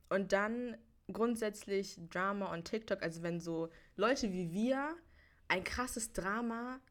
[0.10, 0.76] Und dann
[1.14, 3.02] grundsätzlich Drama on TikTok.
[3.02, 4.96] Also wenn so Leute wie wir
[5.48, 6.82] ein krasses Drama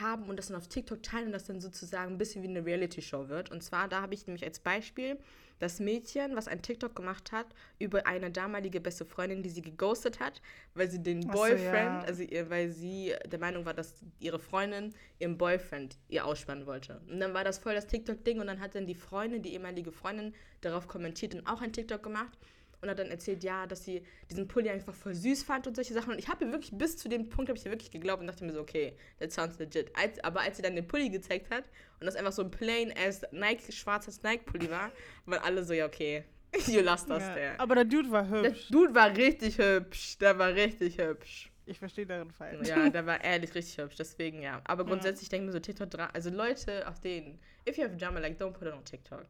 [0.00, 2.64] haben und das dann auf TikTok teilen und das dann sozusagen ein bisschen wie eine
[2.64, 3.50] Reality-Show wird.
[3.50, 5.18] Und zwar, da habe ich nämlich als Beispiel
[5.58, 7.46] das Mädchen, was ein TikTok gemacht hat,
[7.78, 10.42] über eine damalige beste Freundin, die sie geghostet hat,
[10.74, 12.02] weil sie den Ach so, Boyfriend, ja.
[12.02, 17.00] also ihr, weil sie der Meinung war, dass ihre Freundin ihren Boyfriend ihr ausspannen wollte.
[17.10, 19.92] Und dann war das voll das TikTok-Ding und dann hat dann die Freundin, die ehemalige
[19.92, 22.36] Freundin, darauf kommentiert und auch ein TikTok gemacht
[22.80, 25.94] und hat dann erzählt, ja, dass sie diesen Pulli einfach voll süß fand und solche
[25.94, 26.12] Sachen.
[26.12, 28.44] Und ich habe wirklich bis zu dem Punkt habe ich ihr wirklich geglaubt und dachte
[28.44, 29.90] mir so, okay, that sounds legit.
[29.96, 31.64] Als, aber als sie dann den Pulli gezeigt hat
[32.00, 34.90] und das einfach so ein plain ass Nike schwarzes Nike Pulli war,
[35.26, 36.24] waren alle so, ja, okay,
[36.66, 37.34] you lost us ja.
[37.34, 37.60] there.
[37.60, 38.68] Aber der Dude war Der hübsch.
[38.68, 41.50] Dude war richtig hübsch, der war richtig hübsch.
[41.68, 42.68] Ich verstehe darin falsch.
[42.68, 44.62] Ja, der war ehrlich richtig hübsch, deswegen ja.
[44.64, 48.20] Aber grundsätzlich denke ich mir so, TikTok, also Leute auf denen, if you have drama,
[48.20, 49.26] like, don't put it on TikTok.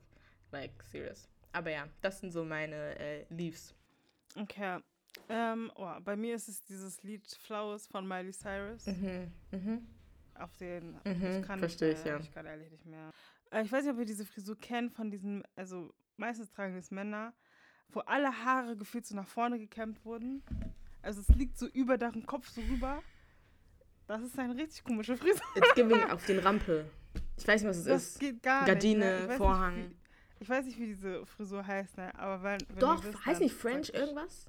[0.53, 1.29] Like, serious.
[1.57, 3.75] Aber ja, das sind so meine äh, Leaves.
[4.39, 4.79] Okay.
[5.31, 8.85] Ähm, oh, bei mir ist es dieses Lied Flowers von Miley Cyrus.
[8.87, 9.33] Mhm.
[9.53, 9.87] Mhm.
[10.35, 11.01] Auf den.
[11.05, 12.19] Mhm, ich kann versteh nicht ich, ja.
[12.19, 13.11] Ich kann ehrlich nicht mehr.
[13.51, 16.91] Äh, ich weiß nicht, ob ihr diese Frisur kennt von diesen, also meistens tragen das
[16.91, 17.33] Männer,
[17.89, 20.43] wo alle Haare gefühlt so nach vorne gekämmt wurden.
[21.01, 23.03] Also es liegt so über deren Kopf so rüber.
[24.09, 25.41] Das ist eine richtig komische Frisur.
[25.55, 26.85] It's giving auf den Rampe.
[27.39, 28.21] Ich weiß nicht, was es Das ist.
[28.21, 29.29] geht gar Gardine, nicht.
[29.29, 29.37] Ne?
[29.39, 29.77] Vorhang.
[29.77, 30.06] Nicht,
[30.39, 32.15] ich weiß nicht, wie diese Frisur heißt, ne?
[32.19, 34.47] Aber wenn, wenn Doch, wisst, heißt nicht French irgendwas?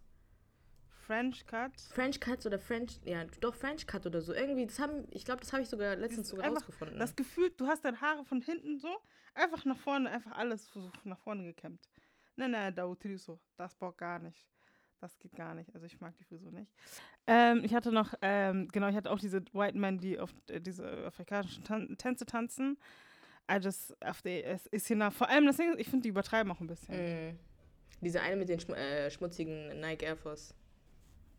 [1.07, 1.71] French Cut.
[1.93, 4.33] French Cuts oder French, ja, doch French Cut oder so.
[4.33, 6.99] Irgendwie, das haben, ich glaube, das habe ich sogar letztens sogar einfach rausgefunden.
[6.99, 8.89] Das Gefühl, du hast deine Haare von hinten so
[9.33, 11.79] einfach nach vorne, einfach alles so nach vorne gekämmt.
[12.35, 13.39] Nein, nein, da so.
[13.55, 14.45] Das Bock gar nicht.
[14.99, 15.73] Das geht gar nicht.
[15.73, 16.71] Also ich mag die Frisur nicht.
[17.27, 20.59] Ähm, ich hatte noch, ähm, genau, ich hatte auch diese White Men, die auf äh,
[20.59, 22.77] diese afrikanischen Tan Tänze tanzen.
[23.49, 26.67] I just, es ist hier nach, vor allem ist, ich finde, die übertreiben auch ein
[26.67, 26.95] bisschen.
[27.29, 27.39] Mhm.
[28.01, 30.53] Diese eine mit den Schm äh, schmutzigen Nike Air Force.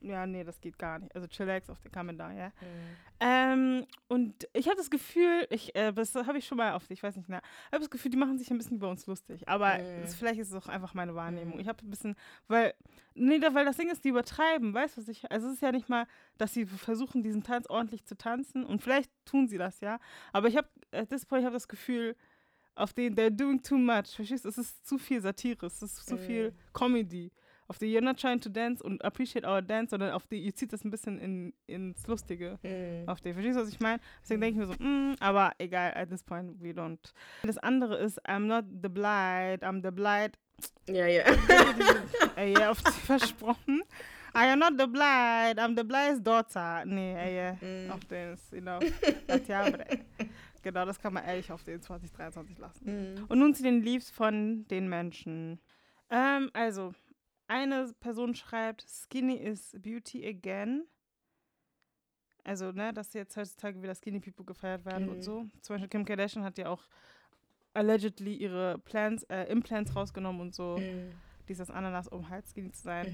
[0.01, 1.14] Ja, nee, das geht gar nicht.
[1.14, 2.49] Also chillax auf den Kamen da, ja.
[2.49, 2.96] Mhm.
[3.20, 7.03] Ähm, und ich habe das Gefühl, ich, äh, das habe ich schon mal oft, ich
[7.03, 9.49] weiß nicht, na, ich habe das Gefühl, die machen sich ein bisschen über uns lustig.
[9.49, 10.03] Aber Mhm.
[10.05, 11.55] es, vielleicht ist es auch einfach meine Wahrnehmung.
[11.55, 11.61] Mhm.
[11.61, 12.14] Ich habe ein bisschen,
[12.46, 12.74] weil,
[13.14, 15.72] nee, weil das Ding ist, die übertreiben, weißt du, was ich, also es ist ja
[15.72, 19.80] nicht mal, dass sie versuchen, diesen Tanz ordentlich zu tanzen und vielleicht tun sie das,
[19.80, 19.99] ja.
[20.32, 22.14] Aber ich habe, at this point, ich habe das Gefühl,
[22.76, 24.49] auf den, they're doing too much, verstehst du?
[24.51, 26.20] Es ist zu viel Satire, es ist zu Mhm.
[26.20, 27.32] viel Comedy.
[27.71, 30.55] Auf die You're not trying to dance und appreciate our dance, sondern auf die, ihr
[30.55, 33.07] zieht das ein bisschen in, ins Lustige Mhm.
[33.07, 33.33] auf die.
[33.35, 34.01] Verstehst du, was ich meine?
[34.23, 36.99] Deswegen denke ich mir so, mm, aber egal, at this point, we don't.
[37.43, 40.39] Das andere ist, I'm not the blight, I'm the blight.
[40.89, 41.25] Ja, ja.
[42.37, 43.83] Ey, ja, auf die versprochen.
[44.35, 46.85] I am not the blight, I'm the blight's daughter.
[46.87, 47.91] Nee, ey, ja, Mhm.
[47.91, 48.79] auf den ist, you know,
[49.27, 49.71] das Jahr,
[50.62, 52.85] Genau, das kann man ehrlich auf den 2023 lassen.
[53.19, 53.25] Mhm.
[53.29, 55.61] Und nun zu den Leaves von den Menschen.
[56.11, 56.93] Ähm, also,
[57.49, 60.84] eine Person schreibt, Skinny is beauty again.
[62.44, 65.12] Also, ne, dass jetzt heutzutage wieder Skinny People gefeiert werden Mhm.
[65.14, 65.46] und so.
[65.61, 66.84] Zum Beispiel Kim Kardashian hat ja auch
[67.74, 70.78] allegedly ihre Plans, äh, Implants rausgenommen und so.
[70.78, 71.12] Mhm.
[71.49, 73.07] Dieses Ananas, um halt skinny zu sein.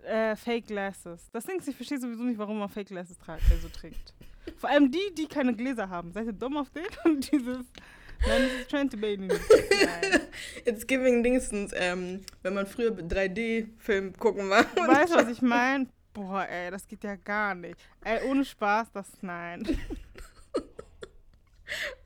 [0.00, 0.04] Mhm.
[0.04, 1.28] Äh, Fake Glasses.
[1.32, 4.14] Das Ding ist, ich verstehe sowieso nicht, warum man Fake Glasses tragt, äh, so trägt.
[4.56, 6.12] Vor allem die, die keine Gläser haben.
[6.12, 6.84] Seid ihr dumm auf den?
[7.04, 7.66] Und dieses,
[8.26, 8.70] nein, das ist.
[9.30, 10.20] Nein.
[10.64, 14.64] It's giving Dingsens, ähm, wenn man früher 3D-Film gucken war.
[14.76, 15.86] Weißt du, was ich meine?
[16.12, 17.76] Boah, ey, das geht ja gar nicht.
[18.04, 19.62] Ey, ohne Spaß, das nein.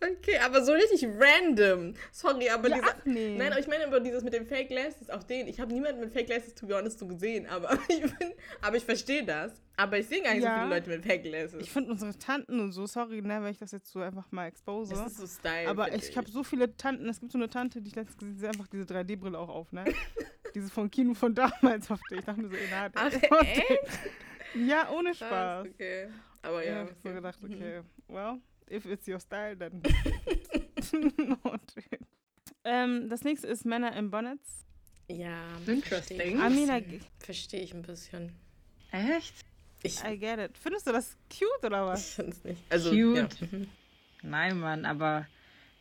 [0.01, 1.95] Okay, aber so richtig random.
[2.13, 2.89] Sorry, aber Ja, dieser.
[2.89, 3.37] ach nee.
[3.39, 5.47] Nein, aber ich meine aber dieses mit den Fake Glasses, auch den.
[5.49, 8.77] Ich habe niemanden mit Fake Glasses, to be honest, so gesehen, aber ich, bin, aber
[8.77, 9.53] ich verstehe das.
[9.77, 10.55] Aber ich sehe gar nicht Ja.
[10.57, 11.61] so viele Leute mit Fake Glasses.
[11.63, 14.47] Ich finde unsere Tanten und so, sorry, ne, wenn ich das jetzt so einfach mal
[14.47, 14.95] expose.
[14.95, 15.69] das ist so Style.
[15.69, 18.19] Aber find ich habe so viele Tanten, es gibt so eine Tante, die ich letztens
[18.35, 19.85] gesehen habe, einfach diese 3D-Brille auch auf, ne?
[20.55, 22.17] diese vom Kino von damals auf die.
[22.17, 23.65] Ich dachte mir so, ina, Ach, auf echt?
[24.55, 25.67] Ja, ohne Krass, Spaß.
[25.67, 26.09] okay.
[26.43, 26.83] Aber Ja, ja.
[26.85, 27.15] ich so okay.
[27.15, 27.55] gedacht, Mhm.
[27.55, 28.39] okay, well,
[28.71, 29.83] if it's your style, then.
[31.19, 31.61] Not.
[32.65, 34.65] ähm, das nächste ist Männer in Bonnets.
[35.09, 35.39] Ja.
[35.67, 36.19] Interesting.
[36.19, 37.07] verstehe ich I ein mean, I, bisschen.
[37.19, 38.33] Verstehe ich ein bisschen.
[38.91, 39.35] Echt?
[39.83, 40.57] Ich, I get it.
[40.57, 42.09] Findest du das cute oder was?
[42.09, 42.63] ich finde es nicht.
[42.71, 43.41] Also, Cute.
[43.41, 43.47] Ja.
[43.51, 43.69] Mhm.
[44.23, 45.27] Nein, Mann, aber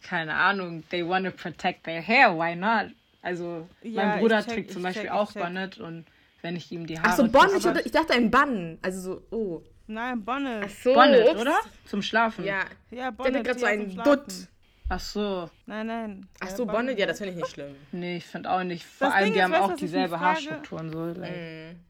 [0.02, 0.84] keine Ahnung.
[0.90, 2.38] They want to protect their hair.
[2.38, 2.94] Why not?
[3.22, 5.32] Also, Ja, mein Bruder check, trägt zum Beispiel check, auch.
[5.32, 6.06] Bonnet und
[6.42, 7.10] wenn ich ihm die Haare.
[7.10, 8.78] Ach so, Bonnet, ich, ich dachte ein Bann.
[8.82, 9.64] Also so, oh.
[9.94, 10.70] Nein, Bonnet.
[10.72, 10.94] so.
[10.94, 11.42] Bonnet, ups.
[11.42, 11.60] oder?
[11.86, 12.44] Zum Schlafen.
[12.46, 13.36] Ja, Ja, der Bonnet.
[13.38, 14.12] hat gerade so ja, ein zum Schlafen.
[14.12, 14.34] Dutt.
[14.90, 15.50] Ach so.
[15.66, 16.28] Nein, nein.
[16.42, 17.74] Ach Ja, so, Bonnet, ja, das finde ich nicht schlimm.
[17.94, 18.86] Nee, ich finde auch nicht.
[18.86, 20.20] Vor Das allem, Ding die ist, haben weißt auch dieselbe?
[20.20, 21.06] Haarstruktur und so.
[21.06, 21.32] Like.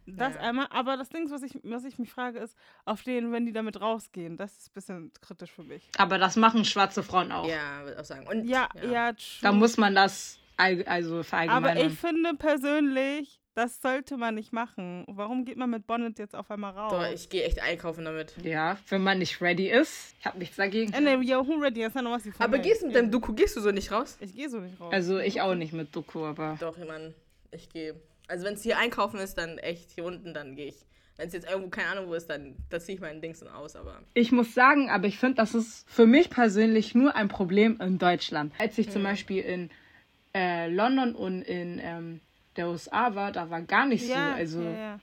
[0.05, 0.17] Mhm.
[0.17, 0.39] Das ja.
[0.41, 3.45] einmal, aber das Ding, ist, was ich, was ich mich frage, ist, auf denen, wenn
[3.45, 5.89] die damit rausgehen, das ist ein bisschen kritisch für mich.
[5.97, 7.47] Aber das machen schwarze Frauen auch.
[7.47, 8.27] Ja, würde ich auch sagen.
[8.27, 9.19] Und, Ja, ja, true.
[9.41, 11.87] Da muss man das also Aber verallgemeinern.
[11.87, 15.05] ich finde persönlich, das sollte man nicht machen.
[15.07, 16.91] Warum geht man mit Bonnet jetzt auf einmal raus?
[16.91, 18.33] Doch, ich gehe echt einkaufen damit.
[18.43, 20.15] ja, wenn man nicht ready ist.
[20.19, 20.91] Ich habe nichts dagegen.
[20.93, 21.81] Äh, nee, yo, who ready?
[21.81, 23.71] Das ist ja noch was die Aber gehst du mit deinem Doku, gehst du so
[23.71, 24.17] nicht raus?
[24.19, 24.91] Ich gehe so nicht raus.
[24.91, 27.13] Also ich auch nicht mit Doku, aber Doch, ich meine,
[27.51, 27.95] ich gehe.
[28.27, 30.85] Also wenn es hier einkaufen ist, dann echt hier unten, dann gehe ich.
[31.17, 33.49] Wenn es jetzt irgendwo, keine Ahnung wo ist, dann da ziehe ich meinen Dings dann
[33.49, 33.99] aus, aber.
[34.15, 37.99] ich muss sagen, aber ich finde, das ist für mich persönlich nur ein Problem in
[37.99, 38.51] Deutschland.
[38.57, 39.69] Als ich zum Beispiel in
[40.33, 42.19] äh, London und in ähm,
[42.55, 44.99] der USA war, da war gar nicht ja, so, also ja, ja.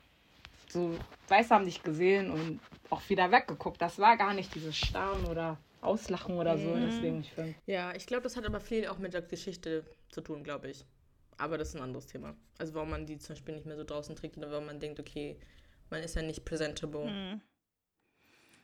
[0.68, 0.96] so
[1.28, 3.80] Weiße haben dich gesehen und auch wieder weggeguckt.
[3.80, 6.74] Das war gar nicht dieses Starren oder Auslachen oder so.
[6.76, 7.55] Deswegen, ich finde.
[7.66, 10.84] Ja, ich glaube, das hat aber viel auch mit der Geschichte zu tun, glaube ich.
[11.38, 12.36] Aber das ist ein anderes Thema.
[12.59, 15.01] Also warum man die zum Beispiel nicht mehr so draußen trägt oder warum man denkt,
[15.01, 15.38] okay,
[15.88, 17.07] man ist ja nicht presentable.
[17.07, 17.40] Hm.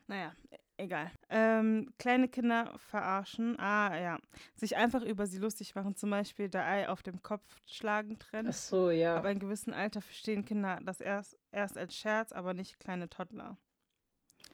[0.08, 0.34] Naja,
[0.78, 1.10] Egal.
[1.30, 3.58] Ähm, kleine Kinder verarschen.
[3.58, 4.18] Ah, ja.
[4.54, 5.96] Sich einfach über sie lustig machen.
[5.96, 8.48] Zum Beispiel der Ei auf dem Kopf schlagen trennen.
[8.50, 9.16] Ach so, ja.
[9.16, 13.56] Ab einem gewissen Alter verstehen Kinder das erst, erst als Scherz, aber nicht kleine Toddler.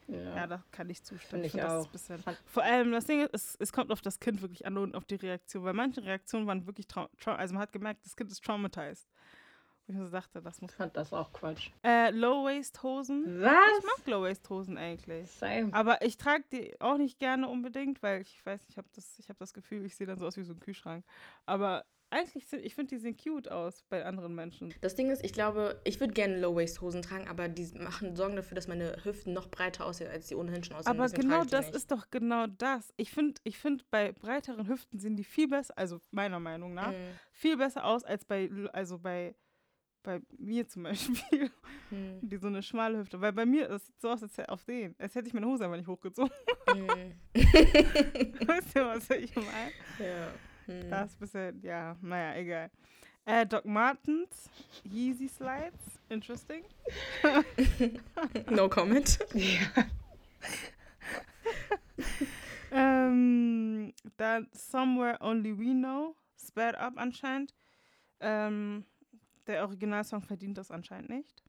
[0.07, 0.47] Ja, Ja.
[0.47, 1.43] da kann ich zustimmen.
[1.43, 1.89] Find ich auch.
[2.47, 5.05] vor allem, das Ding ist, es, es kommt auf das Kind wirklich an und auf
[5.05, 8.31] die Reaktion, weil manche Reaktionen waren wirklich, trau trau also man hat gemerkt, das Kind
[8.31, 9.09] ist traumatized.
[10.01, 11.71] Ich dachte, das muss Ich fand das auch Quatsch.
[11.85, 13.25] Äh, Low-Waist-Hosen.
[13.39, 13.85] Ich Was?
[13.85, 15.31] mag Low-Waist-Hosen eigentlich.
[15.31, 15.73] Same.
[15.73, 19.29] Aber ich trage die auch nicht gerne unbedingt, weil ich weiß, ich habe das, ich
[19.29, 21.05] hab das Gefühl, ich sehe dann so aus wie so ein Kühlschrank.
[21.47, 24.75] Aber eigentlich, sind, ich finde, die sehen cute aus bei anderen Menschen.
[24.83, 28.55] Das Ding ist, ich glaube, ich würde gerne Low-Waist-Hosen tragen, aber die machen, sorgen dafür,
[28.55, 30.91] dass meine Hüften noch breiter aussehen, als die ohnehin schon aussehen.
[30.93, 32.93] Aber Deswegen genau ich das ist doch genau das.
[32.99, 36.93] Ich finde, ich find, bei breiteren Hüften sehen die viel besser, also meiner Meinung nach,
[36.93, 37.19] Mhm.
[37.33, 39.35] viel besser aus als bei, also bei,
[40.03, 41.51] bei mir zum Beispiel,
[41.91, 42.19] Mhm.
[42.23, 43.21] die so eine schmale Hüfte.
[43.21, 45.47] Weil bei mir, das sieht so aus, als hätte auf den, als hätte ich meine
[45.47, 46.33] Hose einfach nicht hochgezogen.
[46.75, 47.15] Mhm.
[47.35, 49.73] weißt du, was ich meine?
[49.99, 50.29] Ja.
[50.67, 50.91] Mhm.
[50.91, 52.71] Das ist ein bisschen, ja, naja, egal.
[53.25, 54.51] Äh, Doc Martens,
[54.85, 56.65] Yeezy Slides, interesting.
[58.51, 59.19] No comment.
[59.35, 59.85] Ja.
[62.71, 67.55] Ähm, dann Somewhere Only We Know, Sped Up anscheinend.
[68.21, 68.85] Ähm,
[69.47, 71.43] der Originalsong verdient das anscheinend nicht.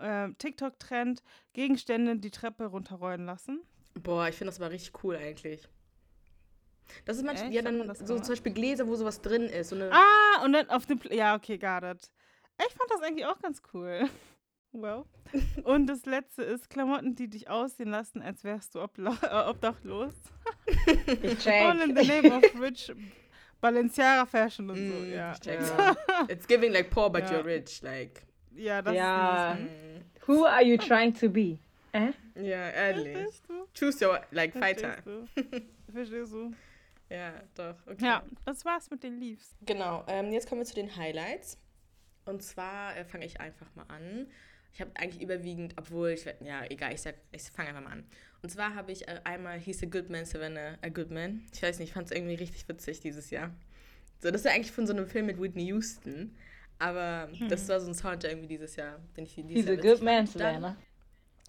[0.00, 3.62] Ähm, TikTok-Trend, Gegenstände die Treppe runterrollen lassen.
[3.94, 5.68] Boah, ich finde das aber richtig cool eigentlich.
[7.04, 8.24] Das ist manchmal, ja dann so gemacht?
[8.24, 9.70] zum Beispiel Gläser, wo sowas drin ist.
[9.70, 12.10] So Ah, und dann auf dem, Pl ja, okay, got it.
[12.58, 14.08] Ich fand das eigentlich auch ganz cool.
[14.72, 15.04] Well.
[15.64, 18.82] Und das letzte ist Klamotten, die dich aussehen lassen, als wärst du äh,
[19.48, 20.12] obdachlos.
[21.22, 22.92] Ich All in the name of rich
[23.60, 25.32] Balenciaga Fashion und so, Mm, ja.
[25.32, 25.72] ich check's.
[25.76, 25.96] Ja.
[26.28, 27.38] It's giving like poor, but Ja.
[27.38, 27.82] you're rich.
[27.82, 28.22] Like,
[28.54, 29.52] Ja, das Ja.
[29.54, 31.58] ist mm, Who are you trying to be?
[31.92, 32.12] Äh?
[32.34, 33.16] ja, ehrlich.
[33.16, 33.66] Verstehst du?
[33.78, 34.96] Choose your, like, fighter.
[35.04, 35.26] Du?
[35.92, 36.52] Verstehst du?
[37.10, 37.74] Ja, doch.
[37.86, 38.04] Okay.
[38.04, 39.56] Ja, das war's mit den Leaves.
[39.62, 41.56] Genau, ähm, jetzt kommen wir zu den Highlights.
[42.26, 44.26] Und zwar äh, fange ich einfach mal an.
[44.72, 48.04] Ich habe eigentlich überwiegend, obwohl ich, ja, egal, ich, sag, ich fange einfach mal an.
[48.42, 51.42] Und zwar habe ich äh, einmal He's a Good Man, Savannah, a Good Man.
[51.52, 53.50] Ich weiß nicht, ich fand es irgendwie richtig witzig dieses Jahr.
[54.20, 56.36] So, das ist ja eigentlich von so einem Film mit Whitney Houston.
[56.78, 59.80] Aber das war so ein Sound irgendwie dieses Jahr, den ich dieses He's Jahr a
[59.80, 60.76] good man, Savannah.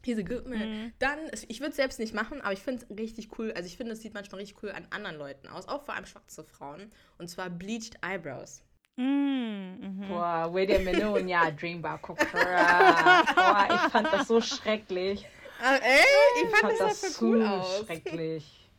[0.03, 0.59] He's a good man.
[0.59, 0.93] Mhm.
[0.97, 3.51] Dann, ich würde es selbst nicht machen, aber ich finde es richtig cool.
[3.51, 6.05] Also ich finde, es sieht manchmal richtig cool an anderen Leuten aus, auch vor allem
[6.05, 6.91] schwarze Frauen.
[7.17, 8.63] Und zwar Bleached Eyebrows.
[8.99, 10.07] Mm, mhm.
[10.09, 13.23] Boah, William Minogue, ja, Dreambar Kokra.
[13.33, 15.25] Boah, ich fand das so schrecklich.
[15.63, 16.01] Ah, ey,
[16.35, 18.69] ich Ich fand das so schrecklich.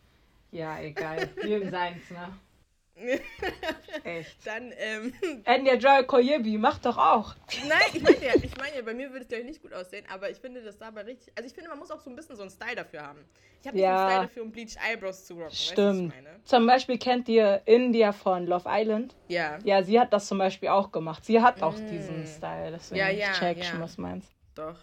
[0.51, 1.31] Ja, egal.
[1.43, 2.29] Jedem seins, ne?
[4.05, 4.47] Echt.
[4.47, 5.13] Dann, ähm,
[5.45, 7.35] Enya Joy Koyebi, mach doch auch.
[7.69, 10.05] nein, ich meine ja, ich meine ja, bei mir würde es gleich nicht gut aussehen,
[10.11, 12.37] aber ich finde das dabei richtig, also ich finde, man muss auch so ein bisschen
[12.37, 13.25] so einen Style dafür haben.
[13.61, 13.91] Ich habe Ja.
[14.07, 16.13] einen Style dafür, um Bleached Eyebrows zu rocken, weißt Stimmt.
[16.15, 16.41] ich meine?
[16.45, 19.15] Zum Beispiel kennt ihr India von Love Island?
[19.29, 21.25] Ja, Ja, sie hat das zum Beispiel auch gemacht.
[21.25, 23.07] Sie hat auch diesen Style, deswegen Mm.
[23.07, 23.65] Ja, ja, ich check ja.
[23.65, 24.31] schon, was du meinst.
[24.55, 24.77] doch.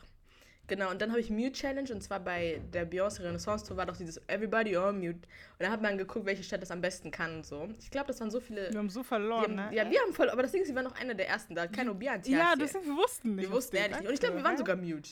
[0.68, 3.86] Genau, und dann habe ich Mute Challenge und zwar bei der Beyoncé Renaissance Tour war
[3.86, 5.16] doch dieses Everybody on Mute.
[5.16, 5.26] Und
[5.60, 7.70] da hat man geguckt, welche Stadt das am besten kann und so.
[7.80, 8.70] Ich glaube, das waren so viele.
[8.72, 9.76] Wir haben so Die verloren, haben, ne?
[9.76, 11.68] Ja, wir haben voll, aber das Ding ist, wir waren noch einer der ersten da.
[11.68, 12.32] Kein Obianti.
[12.32, 13.50] Ja, deswegen, wir wussten nicht.
[13.50, 14.08] Wir wussten ehrlich nicht.
[14.08, 15.12] Und ich glaube, wir waren sogar Mute.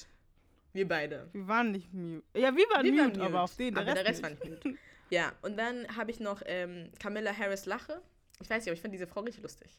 [0.74, 1.30] Wir beide.
[1.32, 2.26] Wir waren nicht mute.
[2.34, 4.24] Ja, wir waren Wir mute, waren mute, aber auf den, der aber Rest, der Rest
[4.24, 4.78] war nicht mute.
[5.12, 8.02] Ja, und dann habe ich noch ähm, Camilla Harris Lache.
[8.42, 9.70] Ich weiß nicht, aber ich fand diese Frau richtig lustig.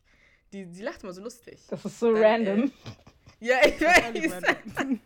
[0.52, 1.60] Die, die lacht immer so lustig.
[1.68, 2.72] Das ist so Dann, random.
[3.40, 3.78] Ja, ich
[4.14, 4.30] nicht.
[4.30, 4.44] weiß.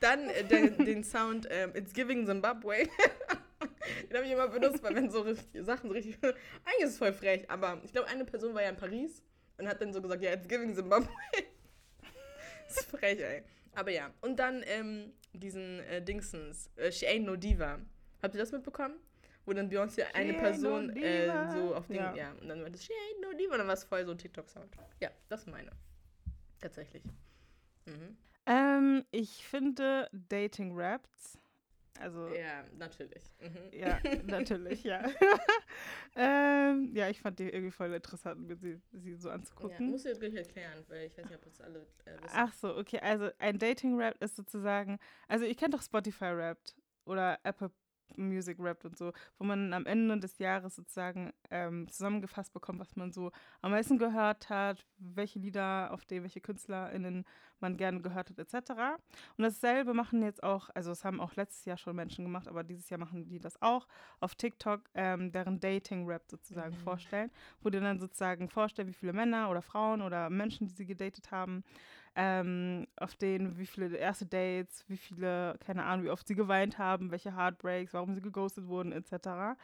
[0.00, 2.88] Dann äh, den, den Sound ähm, It's Giving Zimbabwe.
[4.10, 6.16] den habe ich immer benutzt, weil wenn so richtig, Sachen so richtig.
[6.22, 6.36] Eigentlich
[6.80, 9.22] ist es voll frech, aber ich glaube, eine Person war ja in Paris
[9.58, 11.08] und hat dann so gesagt: Ja, It's Giving Zimbabwe.
[12.66, 13.42] das ist frech, ey.
[13.74, 14.12] Aber ja.
[14.20, 17.78] Und dann ähm, diesen äh, Dingsens, äh, She Ain't No Diva.
[18.22, 18.96] Habt ihr das mitbekommen?
[19.46, 21.96] Wo dann Beyoncé eine ain't no Person äh, so auf den.
[21.96, 22.14] Ja.
[22.14, 22.32] Ja.
[22.40, 24.18] und dann war das She Ain't No Diva und dann war es voll so ein
[24.18, 24.76] TikTok-Sound.
[25.00, 25.70] Ja, das ist meine.
[26.60, 27.02] Tatsächlich.
[27.86, 28.16] Mhm.
[28.50, 31.38] Ähm, ich finde Dating Raps.
[32.00, 33.22] Also, Ja, natürlich.
[33.40, 33.70] Mhm.
[33.72, 35.04] ja, natürlich, ja.
[36.16, 39.90] ähm, ja, ich fand die irgendwie voll interessant, mir sie, sie so Ja, anzugucken.
[39.90, 42.26] musst du jetzt gleich erklären, weil ich weiß nicht, ob das alle äh, wissen.
[42.32, 42.98] Ach so, okay.
[43.00, 44.98] Also ein Dating-Rap ist sozusagen,
[45.28, 46.74] also ihr kennt doch Spotify-Rappt
[47.04, 47.70] oder Apple
[48.16, 52.96] Music Rap und so, wo man am Ende des Jahres sozusagen ähm, zusammengefasst bekommt, was
[52.96, 53.30] man so
[53.62, 57.24] am meisten gehört hat, welche Lieder, auf die welche KünstlerInnen
[57.60, 58.70] man gerne gehört hat, etc.
[59.36, 62.64] Und dasselbe machen jetzt auch, also es haben auch letztes Jahr schon Menschen gemacht, aber
[62.64, 63.86] dieses Jahr machen die das auch
[64.20, 67.30] auf TikTok, ähm, deren Dating-Rap sozusagen vorstellen,
[67.62, 71.30] wo die dann sozusagen vorstellen, wie viele Männer oder Frauen oder Menschen, die sie gedatet
[71.30, 71.64] haben,
[72.14, 76.78] ähm, auf denen, wie viele erste Dates, wie viele, keine Ahnung, wie oft sie geweint
[76.78, 79.56] haben, welche Heartbreaks, warum sie geghostet wurden, etc.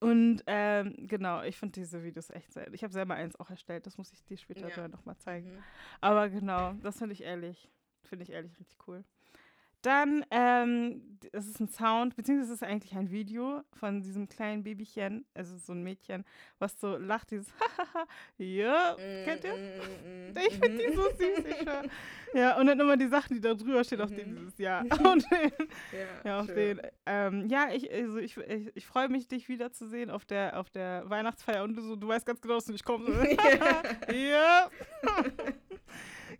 [0.00, 2.72] Und ähm, genau, ich finde diese Videos echt sehr.
[2.74, 4.88] Ich habe selber eins auch erstellt, das muss ich dir später Ja.
[4.88, 5.54] nochmal zeigen.
[5.54, 5.62] Mhm.
[6.00, 7.70] Aber genau, das finde ich ehrlich,
[8.02, 9.04] finde ich ehrlich richtig cool.
[9.84, 14.62] Dann, ähm, es ist ein Sound, beziehungsweise es ist eigentlich ein Video von diesem kleinen
[14.62, 16.24] Babychen, also so ein Mädchen,
[16.58, 17.52] was so lacht, dieses
[18.38, 19.54] ja, kennt ihr?
[19.54, 21.82] Mm, mm, Ich finde die so süß, ich schwör.
[22.32, 24.80] Ja, und dann immer die Sachen, die da drüber stehen, auf denen dieses Ja.
[25.04, 25.52] Und den,
[25.92, 26.78] Ja, ja, auf schön.
[26.78, 26.80] den.
[27.04, 31.08] Ähm, ja, ich, also ich, ich, ich freue mich, dich wiederzusehen auf der, auf der
[31.10, 33.10] Weihnachtsfeier und du so, du weißt ganz genau, dass du nicht kommst.
[34.12, 34.70] ja.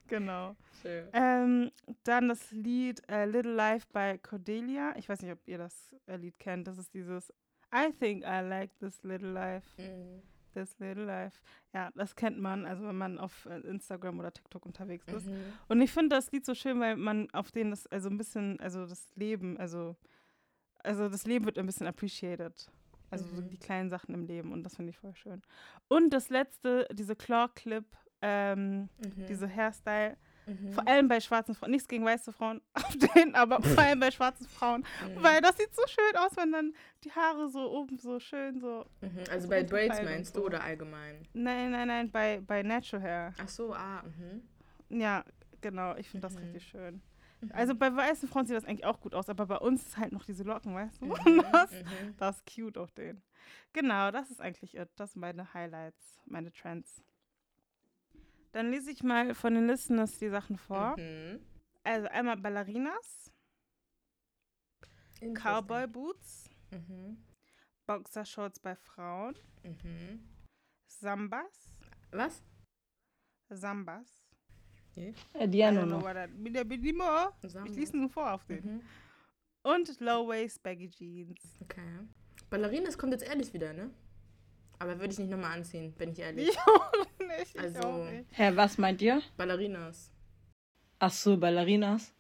[0.09, 0.57] genau.
[0.85, 1.09] Schön.
[1.13, 1.71] Ähm,
[2.05, 4.95] dann das Lied äh, Little Life bei Cordelia.
[4.97, 6.67] Ich weiß nicht, ob ihr das äh, Lied kennt.
[6.69, 7.33] Das ist dieses
[7.75, 9.81] I think I like this little life.
[9.81, 10.23] Mhm.
[10.53, 11.41] This little life.
[11.73, 15.27] Ja, das kennt man, also wenn man auf äh, Instagram oder TikTok unterwegs ist.
[15.27, 15.53] Mhm.
[15.69, 18.61] Und ich finde das Lied so schön, weil man auf den das, also ein bisschen,
[18.61, 19.97] also das Leben, also,
[20.85, 22.71] also das Leben wird ein bisschen appreciated.
[23.11, 23.49] Also so Mhm.
[23.49, 25.43] die kleinen Sachen im Leben und das finde ich voll schön.
[25.89, 27.85] Und das letzte, diese Claw-Clip,
[28.23, 29.27] ähm, Mhm.
[29.29, 30.17] diese Hairstyle,
[30.47, 30.73] Mhm.
[30.73, 34.11] vor allem bei schwarzen Frauen, nichts gegen weiße Frauen auf denen, aber vor allem bei
[34.11, 35.23] schwarzen Frauen, Mhm.
[35.23, 36.75] weil das sieht so schön aus, wenn dann
[37.05, 39.21] die Haare so oben so schön so, Mhm.
[39.31, 40.41] Also so bei Braids meinst so.
[40.41, 41.27] du oder allgemein?
[41.33, 43.35] nein, nein, nein, bei, bei Natural Hair.
[43.39, 44.43] Ach so, ah, mhm.
[45.01, 45.25] Ja,
[45.61, 46.41] genau, ich finde das Mhm.
[46.43, 47.03] richtig schön.
[47.53, 50.13] Also bei weißen Frauen sieht das eigentlich auch gut aus, aber bei uns ist halt
[50.13, 51.07] noch diese Locken, weißt du?
[51.07, 51.15] Mhm,
[51.53, 52.15] Das, mhm.
[52.17, 53.23] das ist cute auf denen.
[53.75, 54.89] Genau, das ist eigentlich it.
[54.97, 57.03] Das sind meine Highlights, meine Trends.
[58.55, 60.97] Dann lese ich mal von den Listeners die Sachen vor.
[60.97, 61.41] Mhm.
[61.83, 63.33] Also einmal Ballerinas,
[65.21, 67.17] Cowboy Boots, Mhm.
[67.87, 69.35] Boxershorts bei Frauen,
[69.65, 70.25] Mhm.
[70.87, 71.69] Sambas,
[72.13, 72.43] Was?
[73.51, 74.23] Sambas.
[74.97, 76.05] Äh, I Diano don't know noch.
[76.05, 77.05] what that- Mit der Bedimo.
[77.43, 78.65] Ich lese nur vor auf den.
[78.65, 78.83] Mhm.
[79.65, 81.59] Und Low-Waist Baggy Jeans.
[81.63, 82.01] Okay.
[82.51, 83.91] Ballerinas kommt jetzt ehrlich wieder, ne?
[84.79, 86.57] Aber würde ich nicht nochmal anziehen, bin ich ehrlich.
[87.25, 87.55] Ich auch nicht.
[87.55, 88.27] Ich Also- auch nicht.
[88.33, 89.23] Hä, was meint ihr?
[89.37, 90.11] Ballerinas.
[90.99, 92.13] Ach so, Ballerinas.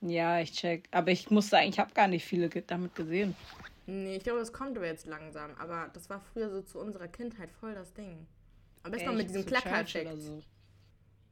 [0.00, 0.88] Ja, ich check.
[0.92, 3.34] Aber ich muss sagen, ich habe gar nicht viele damit gesehen.
[3.86, 5.50] Nee, ich glaube, das kommt aber jetzt langsam.
[5.58, 8.26] Aber das war früher so zu unserer Kindheit voll das Ding.
[8.84, 10.42] Am besten noch mit diesem Klackereffekt, so.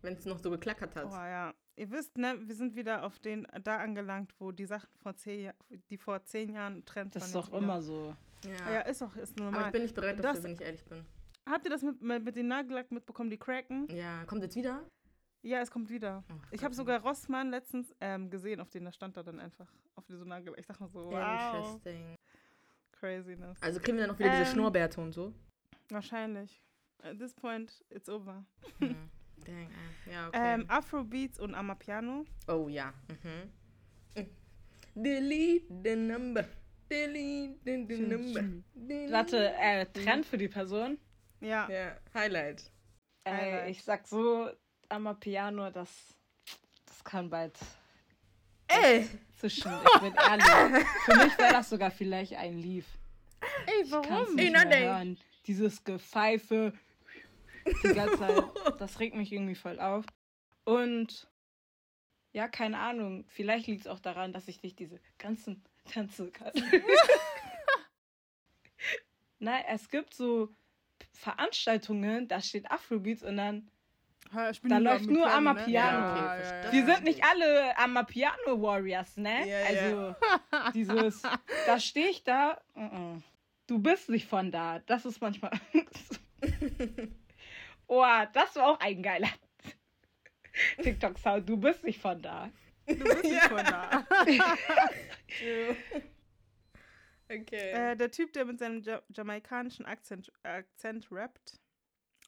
[0.03, 1.05] wenn es noch so geklackert hat.
[1.07, 1.53] Oh ja.
[1.77, 5.53] Ihr wisst, ne, wir sind wieder auf den da angelangt, wo die Sachen vor zehn,
[5.91, 8.17] die vor zehn Jahren Trend Das ist doch wieder- immer so.
[8.45, 8.73] Ja.
[8.73, 9.67] Ja, ist doch, ist aber normal.
[9.67, 11.05] ich bin nicht bereit dafür, Das- wenn ich ehrlich bin.
[11.49, 13.87] Habt ihr das mit, mit, mit den Nagellack mitbekommen, die cracken?
[13.95, 14.85] Ja, kommt jetzt wieder?
[15.43, 16.25] Ja, es kommt wieder.
[16.29, 19.73] Ach, Ich habe sogar Rossmann letztens ähm, gesehen, auf den da stand da dann einfach
[19.95, 20.59] auf diese Nagellack.
[20.59, 22.17] Ich dachte mir so, wow, Interesting.
[22.93, 23.63] craziness.
[23.63, 24.49] Also kriegen wir dann noch wieder diese Ähm.
[24.49, 25.33] Schnurrbärte und so?
[25.91, 26.61] Wahrscheinlich.
[27.03, 28.45] At this point, it's over.
[28.81, 28.97] Hm.
[29.45, 30.13] Dang, äh.
[30.13, 30.55] ja, okay.
[30.55, 32.25] Ähm, Afrobeats und Amapiano.
[32.49, 32.93] oh ja.
[33.09, 34.25] Mhm.
[34.95, 36.45] Delete the number.
[36.91, 38.43] Delete the, the number.
[38.75, 39.13] Delete.
[39.13, 40.99] Warte, äh, Trend für die Person.
[41.41, 41.69] Ja.
[41.71, 42.71] Ja, Highlight.
[43.25, 43.71] Äh, Highlight.
[43.71, 44.51] ich sag so,
[44.89, 45.91] Amapiano, das,
[46.85, 47.59] das kann bald
[48.69, 49.09] Ey!
[49.37, 49.73] zwischen.
[49.95, 50.87] Ich bin ehrlich.
[51.05, 52.85] Für mich wäre das sogar vielleicht ein Lied.
[53.67, 54.35] Ey, warum?
[54.35, 54.85] nicht Ey, mehr nothing.
[54.85, 55.19] hören.
[55.47, 56.73] Dieses Gepfeife.
[57.85, 58.45] Die ganze Zeit.
[58.79, 60.05] Das regt mich irgendwie voll auf.
[60.65, 61.29] Und
[62.33, 63.25] ja, keine Ahnung.
[63.29, 66.53] Vielleicht liegt es auch daran, dass ich nicht diese ganzen Tänze kann.
[69.39, 70.53] Nein, es gibt so
[71.19, 73.71] Veranstaltungen, da steht Afrobeats und dann
[74.33, 76.15] Ha, ich bin Da nur läuft nur Piano, Amapiano.
[76.15, 76.19] Ne?
[76.19, 79.49] Ja, okay, Wir sind nicht alle Amapiano Warriors, ne?
[79.49, 79.59] Ja.
[79.67, 80.15] also
[80.75, 81.23] dieses,
[81.67, 82.61] da stehe ich da.
[82.75, 83.23] uh -uh.
[83.67, 84.81] Du bist nicht von da.
[84.81, 85.51] Das ist manchmal.
[87.89, 89.29] oh, das war auch ein geiler
[90.83, 91.49] TikTok-Sound.
[91.49, 92.51] Du bist nicht von da.
[92.87, 94.07] Du bist nicht von da.
[97.29, 97.71] Okay.
[97.71, 101.61] Äh, der Typ, der mit seinem ja jamaikanischen Akzent, Akzent rappt.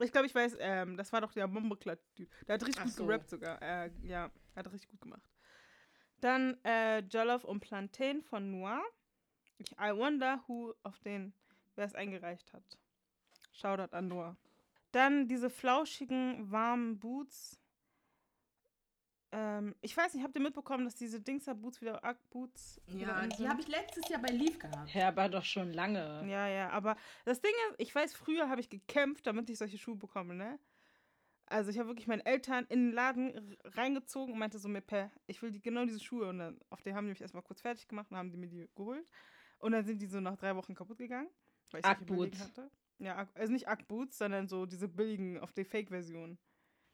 [0.01, 2.29] Ich glaube, ich weiß, ähm, das war doch der Bombeklat-Typ.
[2.47, 3.07] Der hat richtig Ach gut so.
[3.07, 3.61] gerappt sogar.
[3.63, 5.29] Äh, ja, hat richtig gut gemacht.
[6.21, 8.83] Dann äh, Jollof und Plantain von Noir.
[9.59, 11.33] Ich, I wonder who auf den,
[11.75, 12.79] wer es eingereicht hat.
[13.53, 14.37] Shoutout an Noir.
[14.93, 17.61] Dann diese flauschigen, warmen Boots.
[19.31, 23.49] Ähm, ich weiß nicht, habt ihr mitbekommen, dass diese Dingser-Boots wieder Ack-Boots wieder ja, die
[23.49, 24.95] habe ich letztes Jahr bei Leaf gehabt.
[24.95, 26.25] Ja, aber doch schon lange.
[26.27, 29.77] Ja, ja, aber das Ding ist, ich weiß, früher habe ich gekämpft, damit ich solche
[29.77, 30.59] Schuhe bekomme, ne?
[31.51, 35.11] Also ich habe wirklich meinen Eltern in den Laden reingezogen und meinte so, mir per,
[35.27, 36.29] ich will die, genau diese Schuhe.
[36.29, 38.49] Und dann, auf die haben die mich erstmal kurz fertig gemacht und haben die mir
[38.49, 39.07] die geholt.
[39.59, 41.29] Und dann sind die so nach drei Wochen kaputt gegangen.
[41.71, 42.71] Weil ich billigen hatte.
[42.99, 46.39] Ja, also nicht Ackboots, sondern so diese billigen, auf die Fake-Version.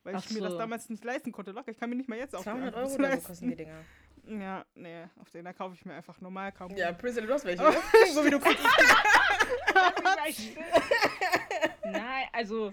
[0.05, 0.59] Weil Ach ich mir das so.
[0.59, 1.51] damals nicht leisten konnte.
[1.53, 3.27] Locker, ich kann mir nicht mal jetzt auch 200 für Euro oder so leisten.
[3.27, 3.85] kosten die Dinger.
[4.27, 6.75] Ja, nee, auf den da kaufe ich mir einfach normal kaum.
[6.77, 7.75] Ja, Priscilla, du hast welche, ne?
[8.13, 8.59] so wie du guckst.
[11.85, 12.73] Nein, also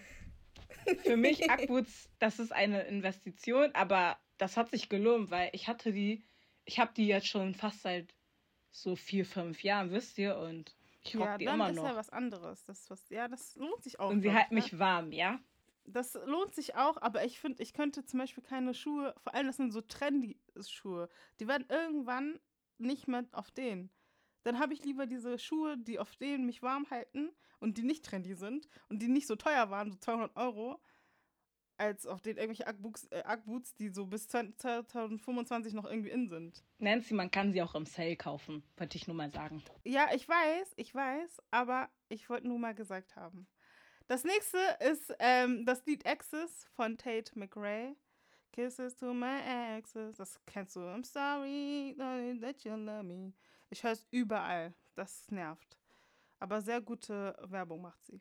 [1.04, 5.92] für mich Ackboots, das ist eine Investition, aber das hat sich gelohnt, weil ich hatte
[5.92, 6.24] die,
[6.66, 8.14] ich habe die jetzt schon fast seit
[8.72, 10.74] so vier, fünf Jahren, wisst ihr, und
[11.04, 11.84] ich rock ja, die immer ist noch.
[11.84, 12.64] ja was anderes.
[12.66, 14.10] Das, ist was, ja, das lohnt sich auch.
[14.10, 14.62] und sie halten ne?
[14.62, 15.40] mich warm, ja?
[15.86, 19.48] Das lohnt sich auch, aber ich finde, ich könnte zum Beispiel keine Schuhe, vor allem
[19.48, 21.10] das sind so trendy Schuhe,
[21.40, 22.40] die werden irgendwann
[22.78, 23.90] nicht mehr auf den.
[24.44, 28.06] Dann habe ich lieber diese Schuhe, die auf denen mich warm halten und die nicht
[28.06, 30.82] trendy sind und die nicht so teuer waren, so 200 Euro,
[31.78, 36.64] als auf den irgendwelche Ackboots, äh, Ackboots die so bis 2025 noch irgendwie in sind.
[36.78, 39.64] Nancy, man kann sie auch im Sale kaufen, wollte ich nur mal sagen.
[39.84, 43.48] Ja, ich weiß, ich weiß, aber ich wollte nur mal gesagt haben.
[44.12, 47.96] Das nächste ist ähm, das Lied Exes von Tate McRae.
[48.52, 49.40] Kisses to my
[49.78, 50.18] exes.
[50.18, 50.82] Das kennst du.
[50.82, 51.96] I'm sorry
[52.42, 53.32] that you love me.
[53.70, 54.74] Ich höre es überall.
[54.96, 55.78] Das nervt.
[56.42, 58.20] Aber sehr gute Werbung macht sie.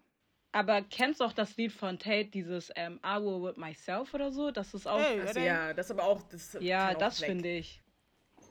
[0.52, 4.30] Aber kennst du auch das Lied von Tate, dieses ähm, I Will With Myself oder
[4.30, 4.52] so?
[4.52, 5.00] Das ist auch.
[5.00, 6.22] Ey, Also, ja, das aber auch.
[6.22, 7.82] Das ja, auch das finde ich.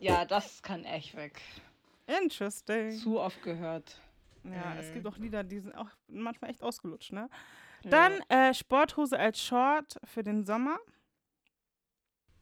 [0.01, 1.39] Ja, das kann echt weg.
[2.05, 2.91] Interesting.
[2.91, 3.97] Zu oft gehört.
[4.43, 4.93] Ja, es Mhm.
[4.93, 7.29] gibt auch Lieder, die sind auch manchmal echt ausgelutscht, ne?
[7.83, 10.77] Dann äh, Sporthose als Short für den Sommer.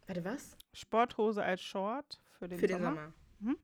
[0.08, 0.56] Warte, was?
[0.74, 3.14] Sporthose als Short für den Für den Sommer.
[3.40, 3.58] Sommer.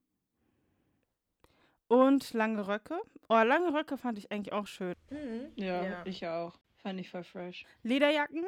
[1.88, 3.00] Und lange Röcke.
[3.30, 4.96] Oh, lange Röcke fand ich eigentlich auch schön.
[5.10, 5.52] Mhm.
[5.56, 6.06] Ja, Ja.
[6.06, 6.58] ich auch.
[6.78, 7.66] Fand ich voll fresh.
[7.84, 8.46] Lederjacken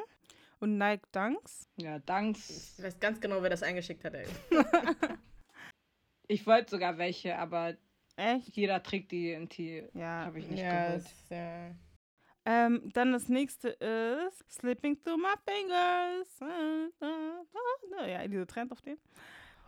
[0.58, 1.68] und Nike Dunks.
[1.76, 2.74] Ja, danks.
[2.78, 4.26] Ich weiß ganz genau, wer das eingeschickt hat, ey.
[6.28, 7.76] Ich wollte sogar welche, aber
[8.16, 8.56] Echt?
[8.56, 9.84] jeder trägt die in die.
[9.94, 10.24] Ja.
[10.26, 11.02] Habe ich nicht ja, geholt.
[11.02, 11.70] ist, ja.
[12.48, 16.40] Ähm, dann das nächste ist Slipping Through My Fingers.
[18.06, 18.98] Ja, diese Trend auf den.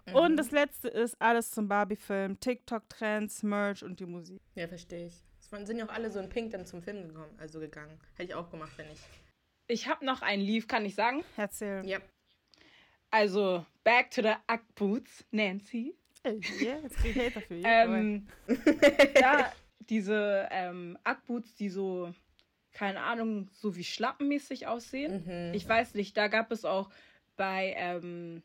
[0.06, 0.14] Mhm.
[0.14, 4.40] Und das letzte ist alles zum Barbie-Film, TikTok-Trends, Merch und die Musik.
[4.54, 5.14] Ja, verstehe ich.
[5.40, 7.98] Es waren- sind ja auch alle so in Pink dann zum Film gekommen, also gegangen.
[8.14, 9.00] Hätte ich auch gemacht, wenn ich.
[9.66, 11.24] Ich habe noch ein Leaf, kann ich sagen.
[11.36, 11.84] Erzähl.
[11.84, 11.98] Ja.
[13.10, 15.94] Also, back to the Ack Boots, Nancy.
[16.24, 17.56] Ey, yeah, jetzt krieg ich Hate dafür.
[17.56, 18.26] ja, Ähm,
[19.20, 22.12] ja, diese ähm, Ackboots, die so,
[22.72, 25.24] keine Ahnung, so wie schlappenmäßig aussehen.
[25.24, 25.54] Mhm.
[25.54, 26.90] Ich weiß nicht, da gab es auch
[27.36, 28.42] bei ähm,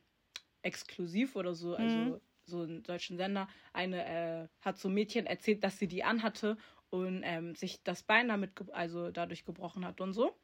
[0.61, 5.63] Exklusiv oder so, also so einen deutschen Sender, eine äh, hat so ein Mädchen erzählt,
[5.63, 6.57] dass sie die anhatte
[6.89, 10.35] und ähm, sich das Bein damit, ge- also dadurch gebrochen hat und so.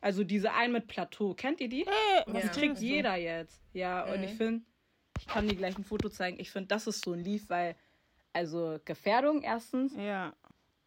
[0.00, 1.84] Also diese ein mit Plateau, kennt ihr die?
[2.26, 2.50] was Ja.
[2.52, 3.62] Die trägt jeder jetzt.
[3.72, 4.24] Ja, und Mhm.
[4.24, 4.77] ich finde, ich
[5.28, 6.38] kann dir gleich ein Foto zeigen.
[6.40, 7.76] Ich finde, das ist so ein Leaf, weil,
[8.32, 10.32] also Gefährdung erstens, Ja.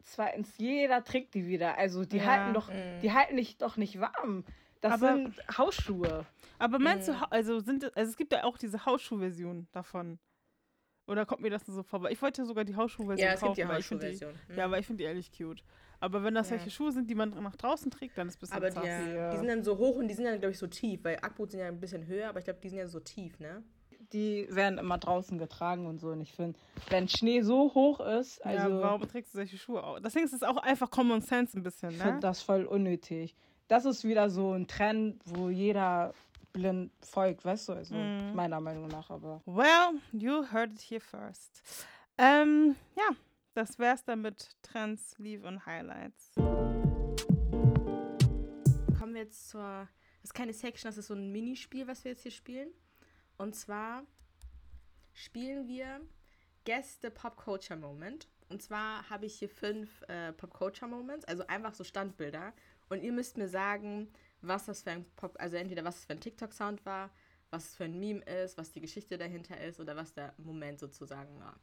[0.03, 1.77] zweitens, jeder trägt die wieder.
[1.77, 2.25] Also die Ja.
[2.25, 2.69] halten doch,
[3.01, 4.43] die halten dich doch nicht warm.
[4.81, 6.25] Das Aber- sind Hausschuhe.
[6.57, 10.17] Aber meinst du, hau- also sind es- also es gibt ja auch diese Hausschuhversion davon.
[11.07, 12.09] Oder kommt mir das so vor?
[12.09, 14.33] Ich wollte sogar die Hausschuhversion Ja, es gibt kaufen, die finde die, Hausschuhversion.
[14.49, 14.57] Mhm.
[14.57, 15.63] ja, weil ich finde die ehrlich cute.
[15.99, 16.57] Aber wenn das Ja.
[16.57, 19.11] solche Schuhe sind, die man nach draußen trägt, dann ist es ein bisschen Aber die,
[19.11, 21.17] ja, die sind dann so hoch und die sind dann, glaube ich, so tief, weil
[21.21, 23.63] Ackboots sind ja ein bisschen höher, aber ich glaube, die sind ja so tief, ne?
[24.13, 26.09] Die werden immer draußen getragen und so.
[26.09, 26.59] Und ich finde,
[26.89, 29.99] wenn Schnee so hoch ist, also ja, warum trägst du solche Schuhe auch?
[29.99, 32.19] Deswegen ist es auch einfach Common Sense ein bisschen, ich finde ne?
[32.19, 33.35] das voll unnötig.
[33.67, 36.13] Das ist wieder so ein Trend, wo jeder
[36.51, 37.73] blind folgt, weißt du?
[37.73, 38.35] Also Mhm.
[38.35, 39.41] meiner Meinung nach, aber.
[39.45, 41.61] Well, you heard it here first.
[42.17, 43.15] Ähm, ja,
[43.53, 46.33] das wär's dann mit Trends, Leave und Highlights.
[48.99, 49.87] Kommen wir jetzt zur.
[50.21, 52.69] Das ist keine Section, das ist so ein Minispiel, was wir jetzt hier spielen.
[53.41, 54.05] Und zwar
[55.13, 55.99] spielen wir
[56.63, 58.27] Guess the Pop Culture Moment.
[58.49, 62.53] Und zwar habe ich hier fünf äh, Pop Culture Moments, also einfach so Standbilder.
[62.89, 66.13] Und ihr müsst mir sagen, was das für ein Pop, also entweder was es für
[66.13, 67.09] ein TikTok-Sound war,
[67.49, 70.77] was es für ein Meme ist, was die Geschichte dahinter ist oder was der Moment
[70.79, 71.59] sozusagen war.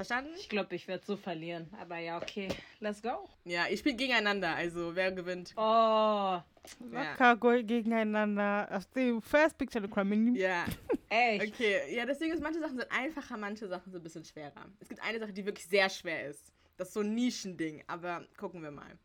[0.00, 0.30] Verstanden?
[0.38, 1.68] Ich glaube, ich werde so verlieren.
[1.78, 2.48] Aber ja, okay.
[2.78, 3.28] Let's go.
[3.44, 5.52] Ja, ihr spielt gegeneinander, also wer gewinnt?
[5.58, 5.60] Oh.
[5.60, 6.42] Ja.
[6.80, 8.66] Locker go- gegeneinander.
[8.70, 10.38] Auf dem First Picture Meme.
[10.38, 10.64] Ja,
[11.10, 11.52] Echt?
[11.52, 14.64] Okay, ja, das Ding ist, manche Sachen sind einfacher, manche Sachen sind ein bisschen schwerer.
[14.78, 16.50] Es gibt eine Sache, die wirklich sehr schwer ist.
[16.78, 18.98] Das ist so ein Nischending, aber gucken wir mal.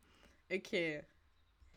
[0.49, 1.03] Okay.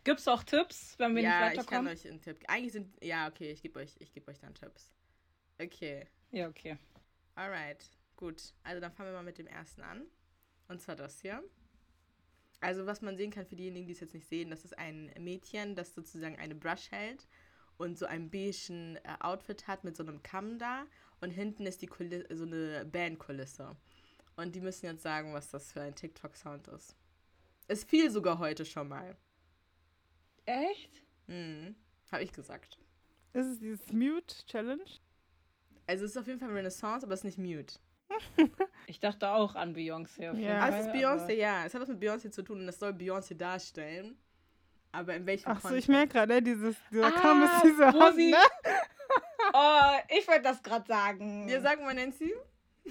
[0.05, 1.93] Gibt's auch Tipps, wenn wir ja, nicht ich kann weiterkommen?
[1.93, 2.45] euch einen Tipp.
[2.47, 2.95] Eigentlich sind.
[3.03, 4.93] Ja, okay, ich gebe euch, ich geb euch dann Tipps.
[5.61, 6.07] Okay.
[6.31, 6.77] Ja, okay.
[7.35, 7.85] Alright.
[8.19, 8.53] Gut.
[8.64, 10.03] Also dann fangen wir mal mit dem ersten an.
[10.66, 11.43] Und zwar das hier.
[12.61, 15.12] Also, was man sehen kann für diejenigen, die es jetzt nicht sehen, das ist ein
[15.21, 17.29] Mädchen, das sozusagen eine Brush hält
[17.77, 20.87] und so ein beigen äh, Outfit hat mit so einem Kamm da.
[21.21, 23.77] Und hinten ist die Kuli so eine Bandkulisse.
[24.37, 26.97] Und die müssen jetzt sagen, was das für ein TikTok-Sound ist.
[27.69, 29.16] Es fiel sogar heute schon mal.
[30.45, 31.05] Echt?
[31.29, 31.77] Mhm.
[32.11, 32.79] Habe ich gesagt.
[33.33, 34.91] Ist es dieses Mute Challenge?
[35.89, 37.74] Also es ist auf jeden Fall Renaissance, aber es ist nicht Mute.
[38.86, 40.30] Ich dachte auch an Beyoncé.
[40.30, 40.61] Auf jeden Ja.
[40.61, 41.66] Ah, Fall, es ist Beyoncé, ja.
[41.66, 44.16] Es hat was mit Beyoncé zu tun und es soll Beyoncé darstellen.
[44.93, 45.84] Aber in welchem Ach so, Kontext?
[45.84, 48.36] ich merke gerade, ne, dieses, dieser Ah, kaum ist diese wo Hand, ne?
[49.53, 51.49] Oh, ich wollte das gerade sagen.
[51.49, 52.32] Ja, sag mal, Nancy.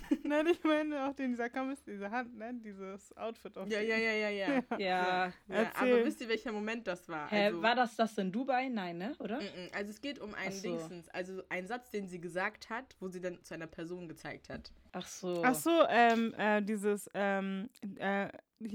[0.24, 2.54] Nein, ich meine auch den, dieser ist diese Hand, ne?
[2.54, 4.48] Dieses Outfit auf Ja, ja, ja, ja, ja.
[4.56, 4.78] Ja.
[4.78, 5.94] ja Erzähl.
[5.94, 7.30] aber wisst ihr, welcher Moment das war?
[7.30, 8.70] Hä, Also, war das das in Dubai?
[8.70, 9.16] Nein, ne?
[9.20, 9.40] Oder?
[9.40, 9.74] Mm-mm.
[9.74, 10.64] also es geht um einen so.
[10.64, 14.50] Dingsens, also einen Satz, den sie gesagt hat, wo sie dann zu einer Person gezeigt
[14.50, 14.72] hat.
[14.92, 15.42] Ach so.
[15.44, 18.30] Ach so, ähm, äh, dieses, ähm, äh,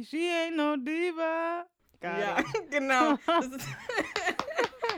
[0.05, 1.67] she ain't no diva.
[2.01, 2.37] Got ja,
[2.71, 3.17] genau.
[3.27, 3.67] Das, ist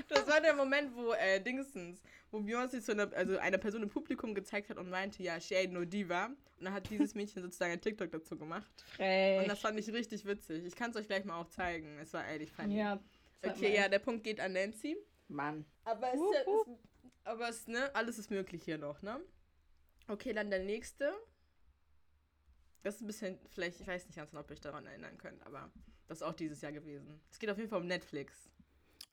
[0.09, 2.03] das war der Moment, wo äh, Dingsens,
[2.35, 5.55] wo Beyoncé zu einer, also einer Person im Publikum gezeigt hat und meinte, ja, she
[5.57, 6.27] ain't no diva.
[6.27, 8.71] Und dann hat dieses Mädchen sozusagen ein TikTok dazu gemacht.
[8.97, 9.41] Frech.
[9.43, 10.65] Und das fand ich richtig witzig.
[10.65, 11.99] Ich kann es euch gleich mal auch zeigen.
[11.99, 12.77] Es war ehrlich funny.
[12.79, 13.01] ja.
[13.43, 14.97] Okay, ja, der Punkt geht an Nancy.
[15.29, 15.67] Mann.
[15.85, 16.79] Aber es, ist, ja- es,
[17.25, 19.21] aber es, ne, alles ist möglich hier noch, ne?
[20.09, 21.13] Okay, dann der nächste.
[22.83, 25.17] Das ist ein bisschen, vielleicht, ich weiß nicht ganz genau, ob ihr euch daran erinnern
[25.19, 25.71] könnt, aber
[26.09, 27.21] das ist auch dieses Jahr gewesen.
[27.31, 28.51] Es geht auf jeden Fall um Netflix.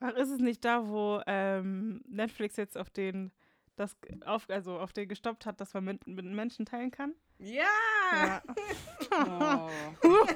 [0.02, 3.32] Ach, ist es nicht da, wo ähm, Netflix jetzt auf den,
[3.76, 3.96] das
[4.26, 7.14] auf, also auf den gestoppt hat, dass man mit, mit Menschen teilen kann?
[7.38, 7.64] Ja!
[8.12, 8.42] Ja,
[10.04, 10.28] Oh.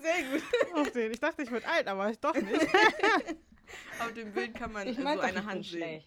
[0.00, 0.42] Sehr gut.
[0.74, 1.10] auf den.
[1.12, 2.68] Ich dachte, ich würde alt, aber ich doch nicht.
[3.98, 6.04] Auf dem Bild kann man Ich mag so eine Hand sehen.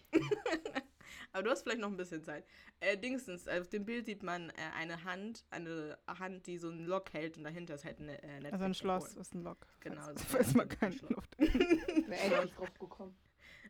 [1.32, 2.44] Aber du hast vielleicht noch ein bisschen Zeit.
[2.80, 6.84] Äh, Dingsens, auf dem Bild sieht man äh, eine Hand, eine Hand, die so ein
[6.86, 8.52] Lock hält und dahinter ist halt eine äh, Netflix.
[8.52, 9.66] Also ein Schloss ist ein Lock.
[9.80, 11.10] Genau, Falls, das ist falls ein man keine Schloss.
[11.10, 11.38] Luft.
[11.38, 13.16] Wäre echt nicht drauf gekommen.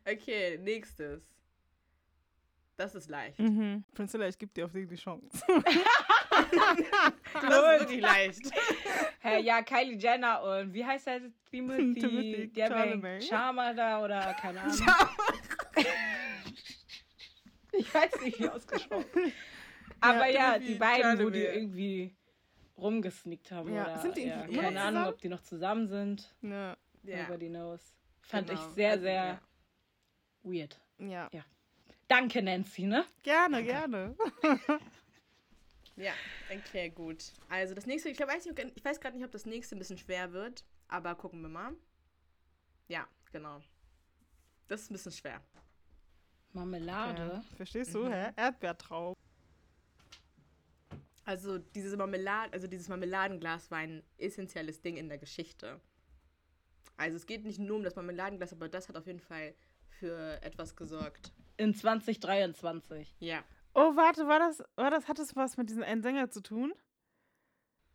[0.09, 1.23] Okay, nächstes.
[2.77, 3.39] Das ist leicht.
[3.39, 3.83] Mhm.
[3.95, 5.41] Priscilla, ich gebe dir auf die die Chance.
[7.33, 8.51] Das ist wirklich leicht.
[9.21, 11.93] Hä, ja, Kylie Jenner und wie heißt der Timothy?
[12.53, 13.21] Timothy.
[13.27, 14.77] Charmander oder keine Ahnung.
[17.79, 19.05] ich weiß nicht, wie ausgesprochen.
[19.99, 22.15] Aber ja, Timothy die beiden, wo die irgendwie
[22.77, 23.73] rumgesnickt haben.
[23.73, 25.07] Ja, Oder, sind die ja, keine Ahnung, zusammen?
[25.07, 26.35] ob die noch zusammen sind.
[26.41, 26.77] Ja.
[27.03, 27.23] Ja.
[27.23, 27.81] Nobody knows.
[28.21, 28.59] Fand genau.
[28.59, 29.41] ich sehr, Also, sehr ja.
[30.43, 30.79] weird.
[30.99, 31.29] Ja.
[31.31, 31.45] Ja.
[32.07, 33.05] Danke, Nancy, ne?
[33.23, 34.15] Gerne, gerne.
[35.97, 36.13] Ja,
[36.55, 37.33] okay, gut.
[37.49, 39.79] Also das nächste, ich, glaub, weiß, nicht, ich weiß gerade nicht, ob das nächste ein
[39.79, 41.73] bisschen schwer wird, aber gucken wir mal.
[42.87, 43.61] Ja, genau.
[44.67, 45.41] Das ist ein bisschen schwer.
[46.57, 47.21] Marmelade.
[47.21, 47.43] Ja.
[47.55, 47.99] Verstehst Mhm.
[47.99, 48.31] du, hä?
[48.35, 49.13] Erdbeertraum.
[51.25, 55.79] Also diese Marmelade, also dieses Marmeladenglas war ein essentielles Ding in der Geschichte.
[56.95, 59.53] Also es geht nicht nur um das Marmeladenglas, aber das hat auf jeden Fall
[59.89, 61.33] für etwas gesorgt.
[61.57, 63.15] In 2023.
[63.19, 63.43] Ja.
[63.73, 66.73] Oh, warte, war das, war das, hat das was mit diesem einen Sänger zu tun?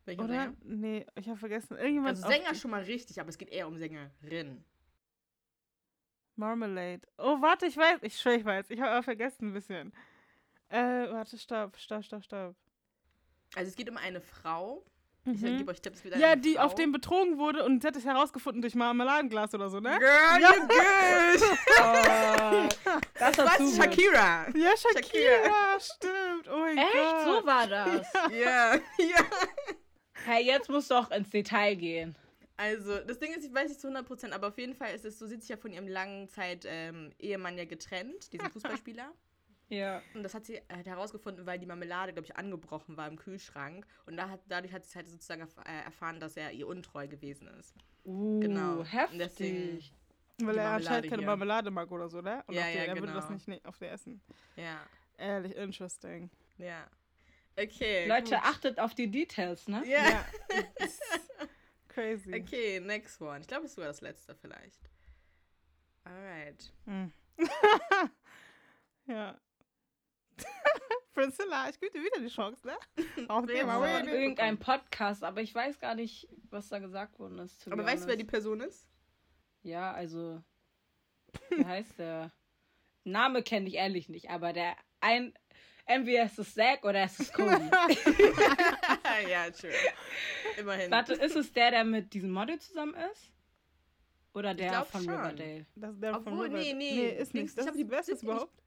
[0.04, 0.32] Welcher Oder?
[0.34, 0.56] Sänger?
[0.64, 1.76] Nee, ich habe vergessen.
[1.76, 4.62] Irgendjemand Also Sänger schon mal richtig, aber es geht eher um Sängerin.
[6.36, 7.02] Marmalade.
[7.18, 7.98] Oh, warte, ich weiß.
[8.02, 8.70] Ich schwöre, ich weiß.
[8.70, 9.92] Ich habe aber vergessen ein bisschen.
[10.68, 10.80] Äh,
[11.12, 12.54] warte, stopp, stopp, stopp, stopp.
[13.54, 14.84] Also es geht um eine Frau.
[15.24, 15.58] Ich Mhm.
[15.58, 16.04] gebe euch Tipps.
[16.04, 16.62] Um Ja, eine die Frau.
[16.64, 19.96] auf dem betrogen wurde und sie hat es herausgefunden durch Marmeladenglas oder so, ne?
[20.00, 21.58] Girl, you good!
[21.78, 22.68] Oh,
[23.18, 23.56] das Was?
[23.58, 23.70] du.
[23.76, 24.46] Shakira!
[24.56, 25.80] Ja, Shakira, Shakira.
[25.80, 26.48] stimmt.
[26.50, 26.92] Oh mein Echt?
[26.92, 27.24] Gott.
[27.24, 28.12] So war das.
[28.32, 29.24] Ja, ja.
[30.24, 32.16] Hey, jetzt musst du auch ins Detail gehen.
[32.56, 35.18] Also, das Ding ist, ich weiß nicht zu 100%, aber auf jeden Fall ist es
[35.18, 39.12] so, sie hat sich ja von ihrem langen Zeit ähm, Ehemann ja getrennt, diesen Fußballspieler.
[39.68, 40.02] Ja.
[40.14, 43.86] Und das hat sie äh, herausgefunden, weil die Marmelade, glaube ich, angebrochen war im Kühlschrank.
[44.04, 47.08] Und da hat, dadurch hat sie halt sozusagen erf äh, erfahren, dass er ihr untreu
[47.08, 47.74] gewesen ist.
[48.04, 48.80] Uh, Genau.
[48.80, 49.18] Und heftig.
[49.18, 49.80] deswegen-
[50.46, 51.26] Weil er anscheinend keine hier.
[51.26, 52.42] Marmelade mag oder so, ne?
[52.46, 53.14] Und Ja, auf der, ja, er würde genau.
[53.14, 54.20] das nicht ne- auf der essen.
[54.56, 54.80] Ja,
[55.16, 56.28] Ehrlich, interesting.
[56.58, 56.86] ja.
[57.56, 58.08] Okay.
[58.08, 58.44] Leute, gut.
[58.44, 59.82] achtet auf die Details, ne?
[59.86, 60.08] Ja.
[60.08, 60.24] Ja.
[61.92, 62.34] Crazy.
[62.34, 63.40] Okay, next one.
[63.40, 64.88] Ich glaube, es war das letzte vielleicht.
[66.04, 66.72] Alright.
[66.86, 67.12] Hm.
[69.06, 69.38] ja.
[71.14, 72.76] Priscilla, ich gebe dir wieder die Chance, ne?
[73.28, 74.06] Auf dem wait.
[74.06, 77.70] irgendein Podcast, aber ich weiß gar nicht, was da gesagt worden ist.
[77.70, 78.24] Aber weißt du, wer die.
[78.24, 78.88] Person ist?
[79.62, 80.42] Ja, also.
[81.50, 82.32] Wie heißt der?
[83.04, 85.34] Name kenne ich ehrlich nicht, aber der ein.
[85.84, 87.50] Entweder ist es Zack oder ist es Cody.
[89.28, 89.70] ja, true.
[90.58, 90.90] Immerhin.
[90.90, 93.30] Warte, ist es der, der mit diesem Model zusammen ist?
[94.34, 95.12] Oder der glaub von schon.
[95.14, 95.66] Riverdale?
[95.74, 96.58] Das ist der von Obwohl, River.
[96.58, 96.94] nee, nee.
[96.94, 97.58] Nee, ist Dings, nicht.
[97.58, 98.62] Das ich ist die Beste überhaupt.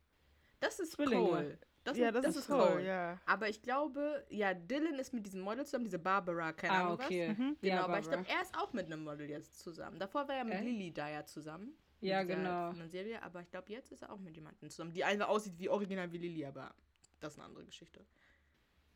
[0.59, 1.27] Das ist Zwillinge.
[1.27, 1.57] Cole.
[1.83, 3.19] Das, ja, das, das ist Cole, ja.
[3.27, 6.93] Aber ich glaube, ja, Dylan ist mit diesem Model zusammen, diese Barbara, keine Ah, Ahnung
[6.93, 7.29] okay.
[7.29, 7.37] was.
[7.37, 7.57] Mhm.
[7.61, 8.23] Genau, Ja, aber ich Barbara.
[8.23, 9.99] glaube, er ist auch mit einem Model jetzt zusammen.
[9.99, 10.63] Davor war er mit Okay.
[10.65, 11.75] Lily da ja zusammen.
[12.01, 12.73] Ja, genau.
[12.87, 15.69] Serie, aber ich glaube, jetzt ist er auch mit jemandem zusammen, die einfach aussieht wie
[15.69, 16.73] original wie Lily, aber
[17.19, 18.03] das ist eine andere Geschichte.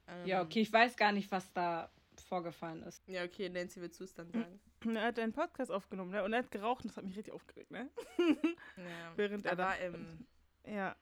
[0.09, 1.89] Ähm, Ja, okay, ich weiß gar nicht, was da
[2.27, 3.01] vorgefallen ist.
[3.07, 4.59] Ja, okay, Nancy, willst du es dann sagen?
[4.95, 6.23] er hat einen Podcast aufgenommen ne?
[6.23, 7.89] und er hat geraucht und das hat mich richtig aufgeregt, ne?
[8.17, 9.11] Ja.
[9.15, 10.25] Während er er war im,
[10.65, 10.95] Ja.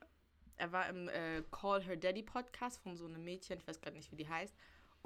[0.58, 3.96] er war im äh, Call Her Daddy Podcast von so einem Mädchen, ich weiß gerade
[3.96, 4.56] nicht, wie die heißt.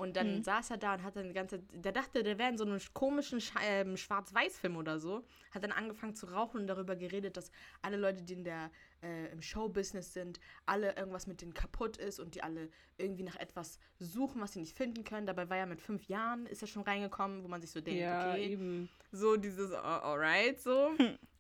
[0.02, 0.44] Und dann Mhm.
[0.44, 2.80] saß er da und hat dann die ganze der dachte, der wäre in so einem
[2.96, 5.24] komischen Sch ähm, Schwarz-Weiß-Film oder so.
[5.52, 7.52] Hat dann angefangen zu rauchen und darüber geredet, dass
[7.84, 8.72] alle Leute, die in der,
[9.04, 13.36] äh, im Showbusiness sind, alle irgendwas mit denen kaputt ist und die alle irgendwie nach
[13.36, 15.28] etwas suchen, was sie nicht finden können.
[15.28, 18.02] Dabei war er mit fünf Jahren, ist er schon reingekommen, wo man sich so denkt,
[18.02, 18.90] okay, eben.
[19.12, 20.94] so dieses uh, alright so.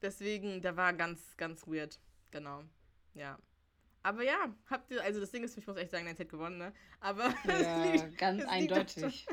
[0.03, 1.99] Deswegen, der war ganz, ganz weird.
[2.30, 2.64] Genau.
[3.16, 3.39] Ja.
[4.04, 6.58] Aber ja, habt ihr, also das Ding ist, ich muss echt sagen, Nancy hat gewonnen,
[6.58, 6.74] ne?
[7.02, 9.28] Aber Ja, es liegt- ganz es liegt auch eindeutig.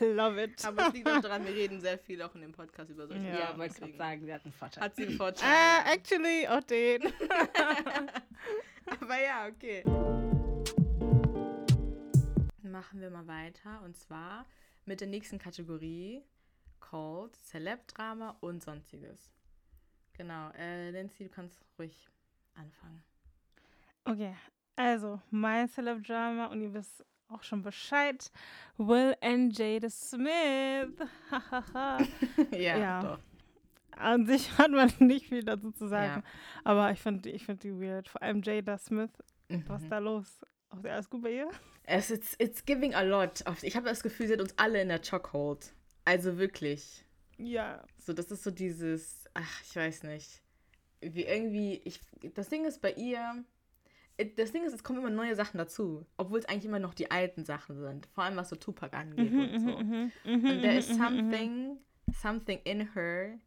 [0.00, 0.64] Love it.
[0.66, 3.24] Aber es liegt auch daran, wir reden sehr viel auch in dem Podcast über solche
[3.26, 4.84] Ja, Ja, wollte gerade deswegen sagen, sie hat einen Vorteil.
[4.84, 5.48] Hat sie einen Vorteil.
[5.48, 7.12] Ah, actually, auch den.
[9.00, 9.82] Aber ja, okay.
[12.62, 14.46] Machen wir mal weiter und zwar
[14.84, 16.22] mit der nächsten Kategorie
[16.80, 19.30] called Celeb-Drama und Sonstiges.
[20.12, 22.08] Genau, äh, Nancy, du kannst ruhig
[22.54, 23.02] anfangen.
[24.10, 24.34] Okay,
[24.76, 28.30] also mein Celeb Drama und ihr wisst auch schon Bescheid.
[28.76, 30.94] Will and Jada Smith.
[32.52, 33.00] Ja, Ja.
[33.02, 33.18] doch.
[33.96, 36.22] An sich hat man nicht viel dazu zu sagen.
[36.24, 36.30] Ja.
[36.64, 38.08] Aber ich finde ich find die weird.
[38.08, 39.10] Vor allem Jada Smith.
[39.48, 39.84] Was Mhm.
[39.84, 40.40] ist da los?
[40.70, 41.50] Auch alles gut bei ihr?
[41.84, 43.42] Es ist it's giving a lot.
[43.62, 45.72] Ich habe das Gefühl, sie hat uns alle in der Chokehold.
[46.04, 47.04] Also wirklich.
[47.36, 47.82] Ja.
[47.98, 50.42] So, das ist so dieses, ach, ich weiß nicht.
[51.00, 52.00] Wie irgendwie, ich,
[52.34, 53.44] das Ding ist bei ihr,
[54.36, 56.06] das Ding ist, es kommen immer neue Sachen dazu.
[56.16, 58.06] Obwohl es eigentlich immer noch die alten Sachen sind.
[58.12, 59.76] Vor allem was so Tupac angeht Mhm, und so.
[59.76, 60.12] Und
[60.44, 61.78] there is something,
[62.12, 63.38] something in her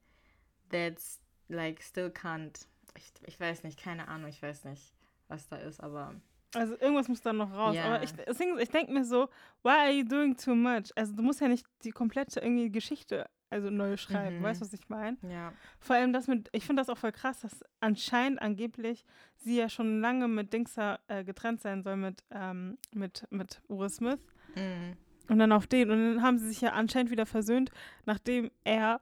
[0.70, 1.20] that's
[1.50, 2.68] like still can't.
[2.98, 4.94] Ich, ich weiß nicht, keine Ahnung, ich weiß nicht,
[5.28, 6.16] was da ist, aber.
[6.56, 7.76] Also irgendwas muss da noch raus.
[7.76, 7.86] Ja.
[7.86, 9.28] Aber ich, ich denke mir so,
[9.64, 10.92] why are you doing too much?
[10.96, 14.40] Also du musst ja nicht die komplette irgendwie Geschichte also neu schreiben.
[14.40, 14.44] Mhm.
[14.44, 15.18] Weißt du, was ich meine?
[15.22, 15.54] Ja.
[15.80, 19.06] Vor allem das mit, ich finde das auch voll krass, dass anscheinend angeblich
[19.38, 23.90] sie ja schon lange mit Dingser äh, getrennt sein soll, mit, ähm, mit, mit Will
[23.90, 24.20] Smith.
[24.56, 24.98] Mhm.
[25.30, 25.90] Und dann auf den.
[25.90, 27.70] Und dann haben sie sich ja anscheinend wieder versöhnt,
[28.06, 29.00] nachdem er,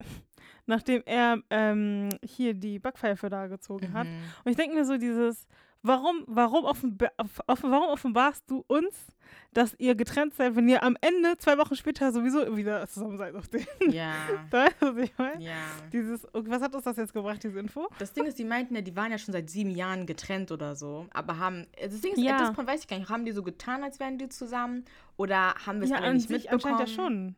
[0.66, 4.06] nachdem er ähm, hier die Backpfeife da gezogen hat.
[4.06, 4.22] Mhm.
[4.44, 5.46] Und ich denke mir so dieses,
[5.82, 8.94] warum, warum, offenba off off warum offenbarst du uns,
[9.52, 13.34] dass ihr getrennt seid, wenn ihr am Ende, zwei Wochen später, sowieso wieder zusammen seid
[13.34, 13.64] auf den?
[13.90, 14.12] Ja.
[14.50, 15.42] Weißt du, was ich meine?
[15.42, 15.52] Ja.
[15.92, 17.88] Dieses, okay, was hat uns das jetzt gebracht, diese Info?
[17.98, 20.74] Das Ding ist, die meinten ja, die waren ja schon seit sieben Jahren getrennt oder
[20.76, 21.06] so.
[21.12, 21.66] Aber haben.
[21.80, 22.50] Das Ding ist, Ja.
[22.52, 24.84] point weiß ich gar nicht, haben die so getan, als wären die zusammen?
[25.16, 26.74] Oder haben wir es Ja, alle nicht sich mitbekommen?
[26.74, 27.36] anscheinend ja schon.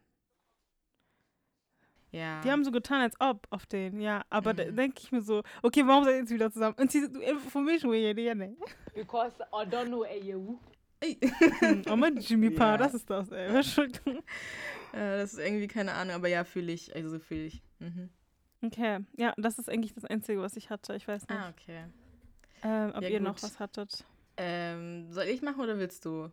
[2.13, 2.41] Ja.
[2.43, 4.23] Die haben so getan, als ob auf den, ja.
[4.31, 4.57] Aber Mhm.
[4.57, 6.77] da denke ich mir so, okay, warum seid ihr jetzt wieder zusammen?
[6.79, 8.55] Und sie, du informierst mich ja, ja, ne?
[8.95, 10.59] Because I don't know you.
[11.91, 12.77] Oh mein Jimmy Ja.
[12.77, 13.65] das ist das, ey.
[13.65, 14.01] Schuld?
[14.07, 16.95] Äh, das ist irgendwie keine Ahnung, aber ja, fühle ich.
[16.95, 17.63] Also fühle ich.
[17.81, 18.11] Mhm.
[18.65, 20.95] Okay, ja, das ist eigentlich das Einzige, was ich hatte.
[20.95, 21.85] Ich weiß nicht, Ah, okay.
[22.63, 23.27] ähm, ob ja, ihr gut.
[23.29, 24.05] noch was hattet.
[24.37, 26.31] Ähm, soll ich machen oder willst du?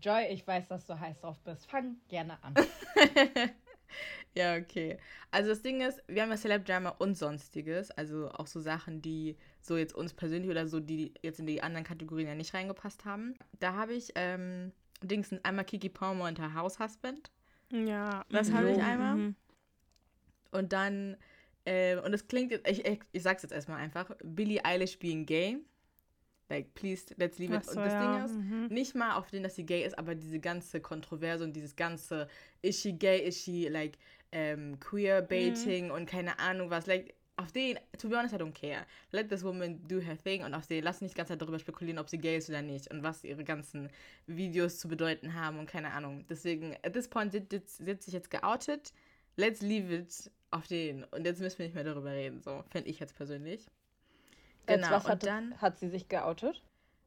[0.00, 1.68] Joy, ich weiß, dass du heiß drauf bist.
[1.68, 2.54] Fang gerne an.
[4.34, 4.96] Ja, okay.
[5.30, 9.02] Also das Ding ist, wir haben ja Celeb Drama und sonstiges, also auch so Sachen,
[9.02, 12.54] die so jetzt uns persönlich oder so, die jetzt in die anderen Kategorien ja nicht
[12.54, 13.34] reingepasst haben.
[13.60, 14.72] Da habe ich ähm,
[15.02, 17.30] Dings einmal Kiki Palmer und her House Husband
[17.70, 18.24] Ja.
[18.30, 19.16] Das mhm, habe ich einmal.
[19.16, 19.36] mhm.
[20.50, 21.18] und dann
[21.64, 25.26] äh, und es klingt jetzt, ich, ich, ich sag's jetzt erstmal einfach, Billie Eilish being
[25.26, 25.58] gay.
[26.52, 27.64] Like, please, let's leave it.
[27.64, 28.66] So, und das ja, Ding ist, mhm.
[28.68, 32.28] nicht mal auf den, dass sie gay ist, aber diese ganze Kontroverse und dieses ganze,
[32.60, 33.96] is she gay, is she like
[34.32, 38.52] ähm, queer baiting und keine Ahnung was, like auf den, to be honest, I don't
[38.52, 38.84] care.
[39.12, 41.58] Let this woman do her thing und auf den, lass nicht die ganze Zeit darüber
[41.58, 43.88] spekulieren, ob sie gay ist oder nicht und was ihre ganzen
[44.26, 46.26] Videos zu bedeuten haben und keine Ahnung.
[46.28, 48.92] Deswegen, at this point, hat sich jetzt geoutet,
[49.36, 52.90] let's leave it auf den und jetzt müssen wir nicht mehr darüber reden, so, finde
[52.90, 53.66] ich jetzt persönlich.
[54.66, 56.62] Als Genau, was und hat, dann, hat sie sich geoutet?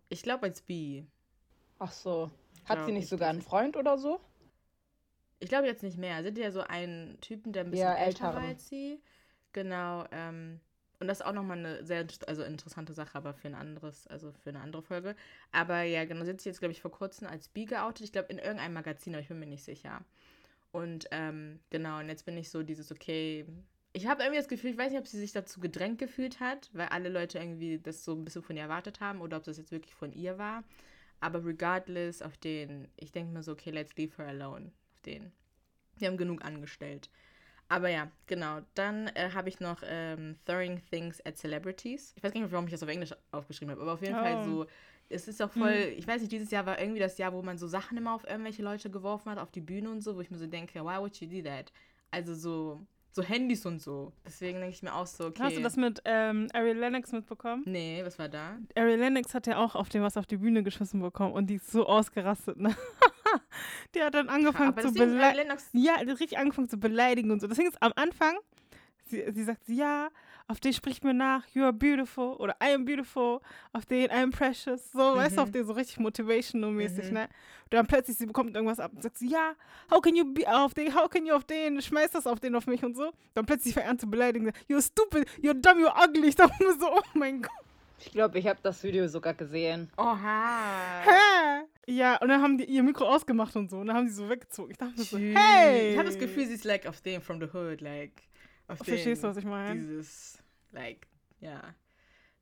[0.10, 1.06] ich glaube als bi.
[1.80, 2.32] Ach so.
[2.65, 4.19] Hat glaub, sie nicht ich sogar einen Freund oder so?
[5.40, 6.23] Ich glaube jetzt nicht mehr.
[6.23, 9.02] Sind ja so einen Typen, der ein bisschen Ja, älter war als sie.
[9.53, 10.06] Genau.
[10.11, 10.60] Ähm,
[10.99, 14.32] und das ist auch nochmal eine sehr also interessante Sache, aber für ein anderes, also
[14.32, 15.15] für eine andere Folge.
[15.52, 18.06] Aber ja, genau, sie hat sich jetzt, glaube ich, vor kurzem als bi geoutet.
[18.06, 20.03] Ich glaube, in irgendeinem Magazin, aber ich bin mir nicht sicher.
[20.72, 23.45] Und ähm, genau, und jetzt bin ich so dieses, okay.
[23.96, 26.70] Ich habe irgendwie das Gefühl, ich weiß nicht, ob sie sich dazu gedrängt gefühlt hat,
[26.74, 29.58] weil alle Leute irgendwie das so ein bisschen von ihr erwartet haben oder ob das
[29.58, 30.66] jetzt wirklich von ihr war.
[31.22, 34.72] Aber regardless auf den, ich denke mir so, okay, let's leave her alone.
[34.94, 35.32] Auf den.
[35.98, 37.10] Wir haben genug angestellt.
[37.70, 38.60] Aber ja, genau.
[38.74, 42.12] Dann äh, habe ich noch ähm, Throwing Things at Celebrities.
[42.18, 44.20] Ich weiß gar nicht, warum ich das auf Englisch aufgeschrieben habe, aber auf jeden Oh.
[44.20, 44.66] Fall so.
[45.08, 47.58] Es ist auch voll, ich weiß nicht, dieses Jahr war irgendwie das Jahr, wo man
[47.60, 50.32] so Sachen immer auf irgendwelche Leute geworfen hat, auf die Bühne und so, wo ich
[50.32, 51.72] mir so denke, why would you do that?
[52.10, 52.86] Also so,
[53.16, 54.12] so Handys und so.
[54.26, 55.42] Deswegen denke ich mir auch so, okay.
[55.42, 57.64] Hast du das mit ähm, Ariel Lennox mitbekommen?
[57.66, 58.58] Nee, was war da?
[58.76, 61.56] Ariel Lennox hat ja auch auf dem was auf die Bühne geschossen bekommen und die
[61.56, 62.76] ist so ausgerastet, ne?
[63.96, 65.50] die hat dann angefangen zu beleidigen.
[65.72, 67.48] Ja, die hat richtig angefangen zu beleidigen und so.
[67.48, 68.36] Deswegen ist am Anfang,
[69.06, 70.10] sie, sie sagt, ja,
[70.48, 73.40] auf den spricht mir nach, you are beautiful oder I am beautiful,
[73.74, 77.14] auf den I am precious, so, weißt du, auf den so richtig motivational-mäßig, Mhm.
[77.14, 77.24] ne?
[77.64, 79.54] Und dann plötzlich, sie bekommt irgendwas ab und sagt sie, ja,
[79.92, 82.54] how can you be auf den, how can you auf den, schmeiß das auf den
[82.56, 83.12] auf mich und so.
[83.34, 86.28] Dann plötzlich fängt an zu beleidigen, you're stupid, you're dumb, you're ugly.
[86.28, 87.52] Ich dachte mir so, oh mein Gott.
[87.98, 89.90] Ich glaube, ich habe das Video sogar gesehen.
[89.98, 91.02] Oha.
[91.06, 91.64] Hä?
[91.88, 93.78] Ja, und dann haben die ihr Mikro ausgemacht und so.
[93.78, 94.72] Und dann haben sie so weggezogen.
[94.72, 95.92] Ich dachte mir so, hey!
[95.94, 98.12] Ich habe das Gefühl, sie ist like auf dem from the hood, like
[98.68, 99.80] auf Verstehst du, was ich meine?
[99.80, 101.08] Dieses, like,
[101.40, 101.76] ja.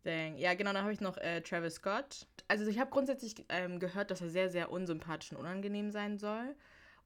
[0.03, 0.37] Dang.
[0.37, 2.27] Ja, genau, dann habe ich noch äh, Travis Scott.
[2.47, 6.55] Also ich habe grundsätzlich ähm, gehört, dass er sehr, sehr unsympathisch und unangenehm sein soll.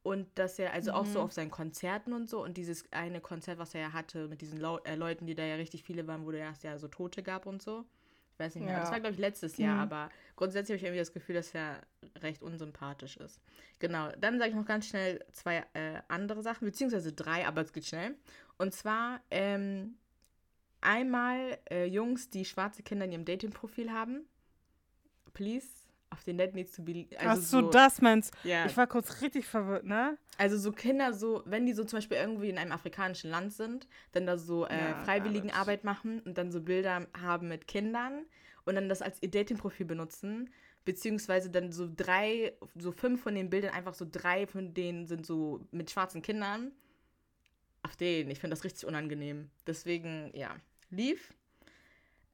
[0.03, 1.10] Und dass er, also auch Mhm.
[1.11, 4.41] so auf seinen Konzerten und so, und dieses eine Konzert, was er ja hatte mit
[4.41, 7.23] diesen Lau äh, Leuten, die da ja richtig viele waren, wo erst ja so Tote
[7.23, 7.85] gab und so.
[8.34, 8.76] Ich weiß nicht mehr.
[8.76, 8.80] Ja.
[8.80, 9.81] Das war, glaube ich, letztes Jahr, Mhm.
[9.81, 11.81] aber grundsätzlich habe ich irgendwie das Gefühl, dass er
[12.22, 13.41] recht unsympathisch ist.
[13.80, 17.73] Genau, dann sage ich noch ganz schnell zwei äh, andere Sachen, beziehungsweise drei, aber es
[17.73, 18.15] geht schnell.
[18.57, 19.97] Und zwar ähm,
[20.80, 24.22] einmal äh, Jungs, die schwarze Kinder in ihrem Dating-Profil haben.
[25.34, 25.68] Please,
[26.09, 27.07] auf den Net needs to be.
[27.19, 30.18] Ach Also so, das meinst Ja, Ich war kurz richtig verwirrt, ne?
[30.38, 33.88] also so Kinder, so, wenn die so zum Beispiel irgendwie in einem afrikanischen Land sind,
[34.11, 38.26] dann da so äh, Ja, Freiwilligenarbeit machen und dann so Bilder haben mit Kindern
[38.68, 40.49] und dann das als ihr Dating-Profil benutzen,
[40.85, 45.26] beziehungsweise dann so drei, so fünf von den Bildern, einfach so drei von denen sind
[45.26, 46.72] so mit schwarzen Kindern.
[47.84, 49.49] Auf den, ich finde das richtig unangenehm.
[49.65, 50.56] Deswegen, ja,
[50.89, 51.34] lief.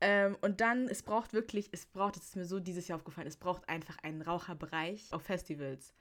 [0.02, 3.28] Ähm, und dann, es braucht wirklich, es braucht, das ist mir so dieses Jahr aufgefallen,
[3.28, 5.94] es braucht einfach einen Raucherbereich auf Festivals.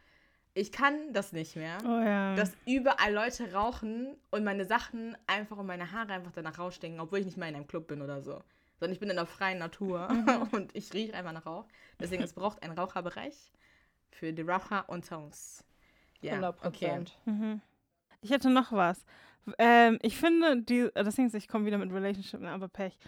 [0.55, 2.35] Ich kann das nicht mehr Oh ja.
[2.35, 7.21] dass überall Leute rauchen und meine Sachen einfach und meine Haare einfach danach rausstinken, obwohl
[7.21, 8.43] ich nicht mal in einem Club bin oder so.
[8.83, 10.09] Sondern ich bin in der freien Natur
[10.51, 11.67] und ich rieche einfach nach Rauch.
[12.01, 13.53] Deswegen, es braucht einen Raucherbereich
[14.11, 15.65] für die Raucher unter uns.
[16.21, 16.69] Ja, 100 okay.
[16.89, 17.19] Prozent.
[17.25, 17.61] Mhm.
[18.23, 19.05] Ich hätte noch was.
[19.57, 22.99] Ähm, ich finde, die, ist, ich komme wieder mit Relationship, ne, aber Pech.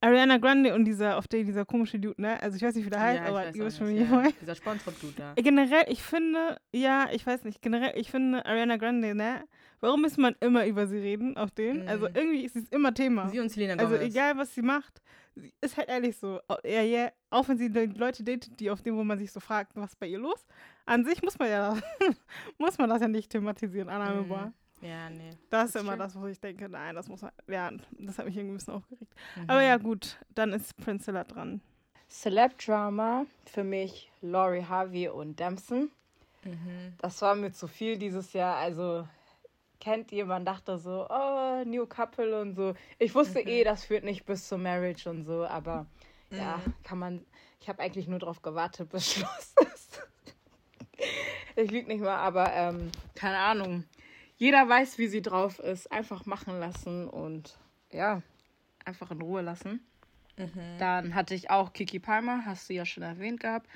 [0.00, 2.40] Ariana Grande und dieser, auf der, dieser komische Dude, ne?
[2.40, 4.32] Also ich weiß nicht, wie der heißt, Ja, aber ihr wisst schon, wie ich meine.
[4.40, 5.34] Dieser Spongebob-Dude da.
[5.34, 9.48] Generell, ich finde, ja, ich weiß nicht, generell, ich finde Ariana Grande, ne?
[9.84, 11.82] Warum muss man immer über sie reden, auf den?
[11.82, 11.88] Mhm.
[11.88, 13.28] Also irgendwie ist es immer Thema.
[13.28, 14.14] Sie und Selena Also Gomez.
[14.14, 15.02] egal, was sie macht,
[15.34, 16.40] sie ist halt ehrlich so.
[16.64, 19.40] Ja, ja, auch wenn sie die Leute datet, die auf dem, wo man sich so
[19.40, 20.46] fragt, was ist bei ihr los?
[20.86, 21.76] An sich muss man ja,
[22.58, 24.46] muss man das ja nicht thematisieren, unannehmbar.
[24.80, 24.86] Mhm.
[24.88, 25.30] Ja, nee.
[25.50, 26.04] Das ist That's immer true.
[26.04, 28.74] das, wo ich denke, nein, das muss man, ja, das hat mich irgendwie ein bisschen
[28.74, 29.14] aufgeregt.
[29.36, 29.44] Mhm.
[29.48, 31.60] Aber ja, gut, dann ist Priscilla dran.
[32.10, 35.90] Celeb-Drama für mich Laurie Harvey und Damson.
[36.44, 36.94] Mhm.
[36.98, 38.56] Das war mir zu viel dieses Jahr.
[38.56, 39.06] Also
[39.84, 42.74] kennt ihr, man dachte so, oh, New Couple und so.
[42.98, 43.48] Ich wusste Mhm.
[43.48, 45.86] eh, das führt nicht bis zur Marriage und so, aber
[46.30, 47.24] ja, kann man.
[47.60, 50.02] Ich habe eigentlich nur darauf gewartet, bis Schluss ist.
[51.56, 53.84] ich lüge nicht mal, aber ähm, keine Ahnung.
[54.36, 55.92] Jeder weiß, wie sie drauf ist.
[55.92, 57.56] Einfach machen lassen und
[57.92, 58.22] ja,
[58.84, 59.86] einfach in Ruhe lassen.
[60.36, 60.78] Mhm.
[60.78, 63.68] Dann hatte ich auch Kiki Palmer, hast du ja schon erwähnt gehabt.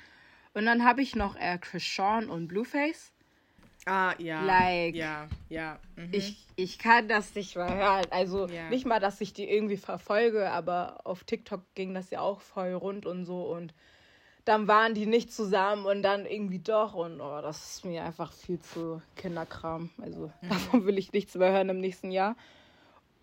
[0.53, 3.13] Und dann habe ich noch äh, Chris Sean und Blueface.
[3.89, 4.43] Ah, ja.
[4.43, 5.79] Like- Ja, ja.
[5.95, 6.09] Mhm.
[6.11, 8.05] Ich, ich kann das nicht mal hören.
[8.11, 8.69] Also Ja.
[8.69, 12.73] nicht mal, dass ich die irgendwie verfolge, aber auf TikTok ging das ja auch voll
[12.73, 13.43] rund und so.
[13.43, 13.73] Und
[14.45, 16.93] dann waren die nicht zusammen und dann irgendwie doch.
[16.93, 19.89] Und oh, das ist mir einfach viel zu Kinderkram.
[20.01, 20.49] Also Mhm.
[20.49, 22.35] davon will ich nichts mehr hören im nächsten Jahr.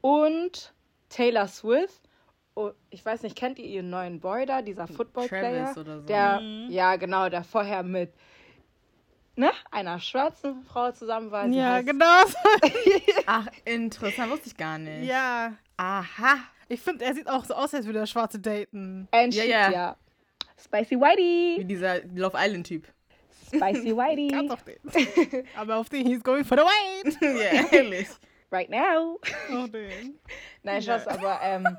[0.00, 0.72] Und
[1.08, 2.00] Taylor Swift.
[2.54, 5.74] Oh, ich weiß nicht, kennt ihr ihren neuen Boy da, dieser Football-Player?
[5.74, 5.84] So.
[5.84, 6.70] Der, Mhm.
[6.70, 8.14] ja, genau, der vorher mit
[9.36, 11.48] ne, einer schwarzen Frau zusammen war.
[11.48, 12.22] Sie ja, heißt genau.
[13.26, 15.08] Ach, interessant, wusste ich gar nicht.
[15.08, 15.52] ja.
[15.76, 16.38] Aha.
[16.68, 19.06] Ich finde, er sieht auch so aus, als würde er Schwarze daten.
[19.12, 19.70] And Ja, shit, ja.
[19.70, 19.96] ja.
[20.58, 21.64] Spicy Wie Whitey.
[21.64, 22.86] dieser Love Island-Typ.
[23.46, 24.50] Spicy Ganz Whitey.
[24.50, 25.44] auf den.
[25.56, 27.18] Aber auf den, he's going for the white.
[27.22, 28.08] ja, ehrlich.
[28.50, 29.20] right now.
[29.54, 30.18] Auf den.
[30.64, 31.76] Nein, Schatz, aber ähm,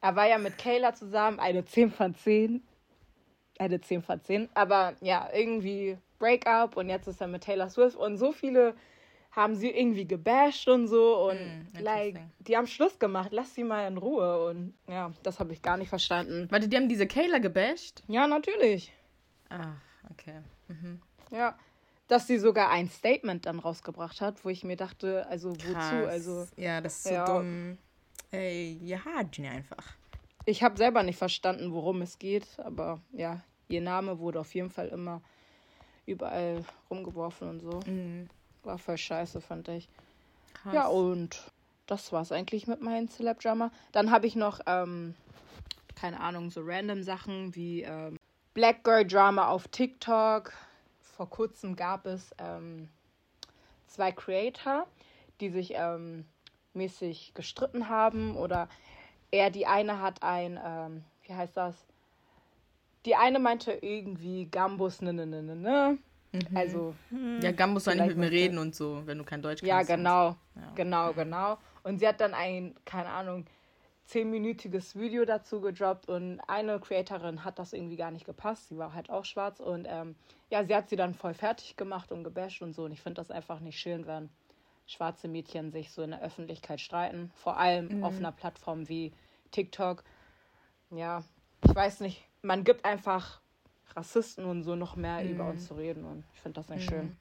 [0.00, 2.62] er war ja mit Kayla zusammen, eine 10 von 10.
[3.58, 4.48] Eine 10 von 10.
[4.54, 8.74] Aber ja, irgendwie Breakup und jetzt ist er mit Taylor Swift und so viele
[9.32, 11.38] haben sie irgendwie gebasht und so und
[11.74, 15.52] Mm, like, die haben Schluss gemacht, lass sie mal in Ruhe und ja, das habe
[15.52, 16.46] ich gar nicht verstanden.
[16.50, 18.02] Warte, die haben diese Kayla gebasht?
[18.06, 18.92] Ja, natürlich.
[19.48, 19.80] Ach,
[20.10, 20.42] okay.
[20.68, 21.00] Mhm.
[21.30, 21.58] Ja,
[22.08, 25.64] dass sie sogar ein Statement dann rausgebracht hat, wo ich mir dachte, also wozu?
[25.72, 26.06] Krass.
[26.08, 27.24] Also Ja, das ist so Ja.
[27.24, 27.78] dumm.
[28.30, 29.00] Ey, ja,
[29.30, 29.96] Genie einfach.
[30.44, 34.70] ich habe selber nicht verstanden, worum es geht, aber ja, ihr Name wurde auf jeden
[34.70, 35.22] Fall immer
[36.06, 37.80] überall rumgeworfen und so.
[37.86, 38.28] Mhm.
[38.62, 39.88] War voll scheiße, fand ich.
[40.54, 40.74] Krass.
[40.74, 41.50] Ja, und
[41.86, 43.70] das war's eigentlich mit meinem Celeb Drama.
[43.92, 45.14] Dann habe ich noch, ähm,
[45.94, 48.18] keine Ahnung, so random Sachen wie ähm,
[48.54, 50.52] Black Girl Drama auf TikTok.
[51.00, 52.88] Vor kurzem gab es ähm,
[53.86, 54.86] zwei Creator,
[55.40, 56.24] die sich ähm,
[56.74, 58.68] mäßig gestritten haben oder
[59.30, 61.74] er, die eine hat ein, ähm, wie heißt das?
[63.04, 65.98] Die eine meinte irgendwie Gambus, ne, ne, ne, ne, ne.
[66.32, 66.56] Mhm.
[66.56, 66.94] Also.
[67.40, 69.68] Ja, Gambus soll nicht mit mir reden und so, wenn du kein Deutsch kannst.
[69.68, 70.36] Ja, genau.
[70.54, 70.72] Ja.
[70.74, 71.58] Genau, genau.
[71.82, 73.44] Und sie hat dann ein, keine Ahnung,
[74.06, 78.68] zehnminütiges Video dazu gedroppt und eine Creatorin hat das irgendwie gar nicht gepasst.
[78.68, 80.16] Sie war halt auch schwarz und ähm,
[80.50, 82.84] ja, sie hat sie dann voll fertig gemacht und gebasht und so.
[82.84, 84.28] Und ich finde das einfach nicht schön, wenn
[84.86, 87.30] schwarze Mädchen sich so in der Öffentlichkeit streiten.
[87.36, 88.04] Vor allem mhm.
[88.04, 89.12] auf einer Plattform wie
[89.50, 90.04] TikTok.
[90.90, 91.24] Ja,
[91.64, 92.22] ich weiß nicht.
[92.42, 93.40] Man gibt einfach
[93.94, 95.30] Rassisten und so noch mehr mhm.
[95.30, 96.94] über uns zu reden und ich finde das nicht mhm.
[96.94, 97.16] schön.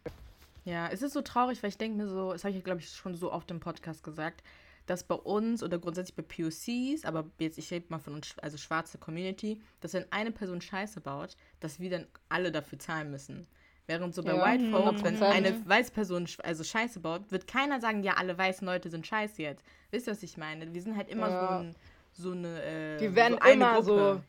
[0.65, 2.89] Ja, es ist so traurig, weil ich denke mir so, das habe ich, glaube ich,
[2.89, 4.43] schon so oft im Podcast gesagt,
[4.85, 8.57] dass bei uns oder grundsätzlich bei POCs, aber jetzt, ich rede mal von uns, also
[8.57, 13.47] schwarze Community, dass wenn eine Person Scheiße baut, dass wir dann alle dafür zahlen müssen.
[13.87, 17.81] Während so bei ja, White Folks, wenn eine weiße Person also Scheiße baut, wird keiner
[17.81, 19.65] sagen, ja, alle weißen Leute sind scheiße jetzt.
[19.89, 20.73] Wisst ihr, was ich meine?
[20.73, 21.47] Wir sind halt immer ja.
[21.47, 21.75] so, ein,
[22.13, 22.61] so eine.
[22.63, 23.83] Äh, Die werden so immer Gruppe.
[23.85, 24.21] so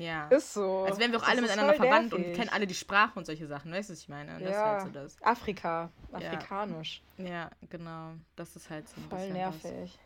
[0.00, 0.28] ja.
[0.28, 0.84] Ist so.
[0.84, 2.28] Als wären wir auch das alle miteinander verwandt nervig.
[2.28, 3.72] und kennen alle die Sprache und solche Sachen.
[3.72, 4.38] Weißt du, was ich meine?
[4.38, 4.64] Das ja.
[4.64, 5.22] Halt so das.
[5.22, 5.90] Afrika.
[6.12, 7.02] Afrikanisch.
[7.18, 7.26] Ja.
[7.26, 7.50] ja.
[7.68, 8.12] genau.
[8.36, 9.98] Das ist halt so ein Voll nervig.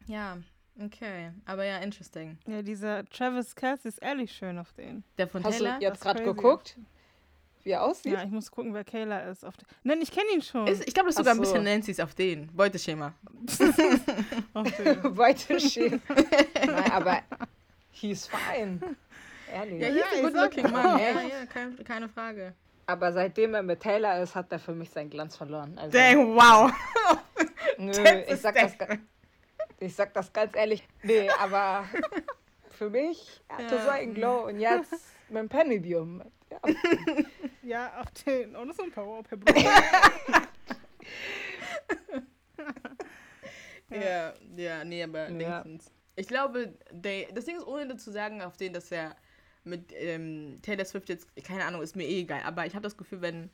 [0.00, 0.08] Was.
[0.08, 0.38] Ja,
[0.80, 1.32] okay.
[1.44, 2.38] Aber ja, interesting.
[2.46, 5.04] Ja, dieser Travis Kelsey ist ehrlich schön auf den.
[5.18, 5.78] Der von Hast Taylor?
[5.78, 6.76] du jetzt gerade geguckt?
[7.66, 8.12] Wie er aussieht?
[8.12, 9.44] Ja, ich muss gucken, wer Kayla ist.
[9.44, 10.68] Auf Nein, ich kenne ihn schon.
[10.68, 11.40] Ist, ich glaube, das ist sogar so.
[11.40, 12.46] ein bisschen Nancy's auf den.
[12.54, 13.12] Beuteschema.
[14.52, 15.98] Beuteschema.
[16.64, 17.22] Nein, aber
[17.90, 18.78] he's fine.
[19.52, 19.80] Ehrlich.
[19.80, 20.98] Ja, hier ist ein good looking Mann.
[20.98, 22.54] Ja, ja, kein, keine Frage.
[22.86, 25.76] Aber seitdem er mit Taylor ist, hat er für mich seinen Glanz verloren.
[25.76, 26.72] Also, Dang, wow.
[27.78, 27.92] Nö,
[28.28, 28.76] ich sag, das,
[29.80, 30.86] ich sag das ganz ehrlich.
[31.02, 31.84] Nee, aber
[32.70, 33.84] für mich hatte ja.
[33.84, 34.92] so einen Glow und jetzt
[35.28, 36.22] mit dem Pennidium.
[36.50, 36.60] Ja.
[37.62, 38.54] ja, auf den.
[38.54, 39.36] Und so ein Power per
[43.90, 45.64] ja, ja, nee, aber ja.
[46.14, 49.16] Ich glaube, they, das Ding ist, ohne zu sagen, auf den, dass er
[49.66, 52.96] mit ähm, Taylor Swift jetzt, keine Ahnung, ist mir eh egal, aber ich habe das
[52.96, 53.50] Gefühl, wenn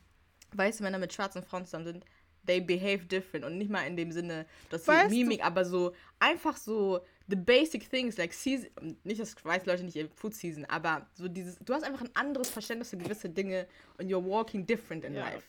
[0.51, 2.05] weiße Männer mit schwarzen Frauen zusammen sind,
[2.45, 5.45] they behave different und nicht mal in dem Sinne, dass sie Mimik, du?
[5.45, 8.69] aber so einfach so the basic things like season,
[9.03, 12.15] nicht, dass weiße Leute nicht ihr Food season, aber so dieses, du hast einfach ein
[12.15, 13.67] anderes Verständnis für gewisse Dinge
[13.97, 15.21] und you're walking different in ja.
[15.21, 15.43] life.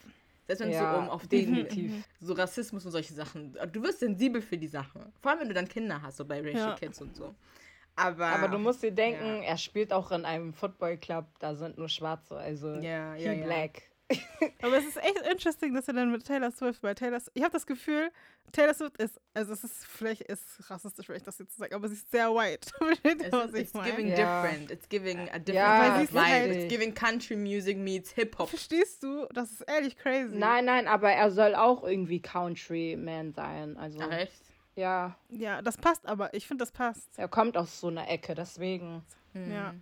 [0.46, 3.56] Selbst wenn es ja, so um auf den so Rassismus und solche Sachen.
[3.72, 5.00] Du wirst sensibel für die Sachen.
[5.22, 6.74] Vor allem, wenn du dann Kinder hast, so bei Racial ja.
[6.76, 7.34] Kids und so.
[7.96, 9.50] Aber, aber du musst dir denken, ja.
[9.50, 13.44] er spielt auch in einem Football Club, da sind nur Schwarze, also ja, ja, ja.
[13.44, 13.82] black.
[14.62, 17.52] aber es ist echt interesting, dass er dann mit Taylor Swift, weil Taylor ich habe
[17.52, 18.10] das Gefühl,
[18.52, 21.88] Taylor Swift ist, also es ist vielleicht ist rassistisch, wenn ich das jetzt sage, aber
[21.88, 22.68] sie ist sehr white.
[23.02, 24.42] it's, it's giving yeah.
[24.42, 28.48] different, it's giving a different ja, vibe, halt, it's giving country music meets Hip Hop.
[28.48, 29.26] Verstehst du?
[29.32, 30.36] Das ist ehrlich crazy.
[30.36, 34.00] Nein, nein, aber er soll auch irgendwie Country Man sein, also.
[34.02, 34.43] Ach, echt?
[34.76, 35.16] Ja.
[35.28, 36.32] Ja, das passt aber.
[36.34, 37.18] Ich finde, das passt.
[37.18, 39.02] Er kommt aus so einer Ecke, deswegen.
[39.32, 39.52] Mhm.
[39.52, 39.74] Ja.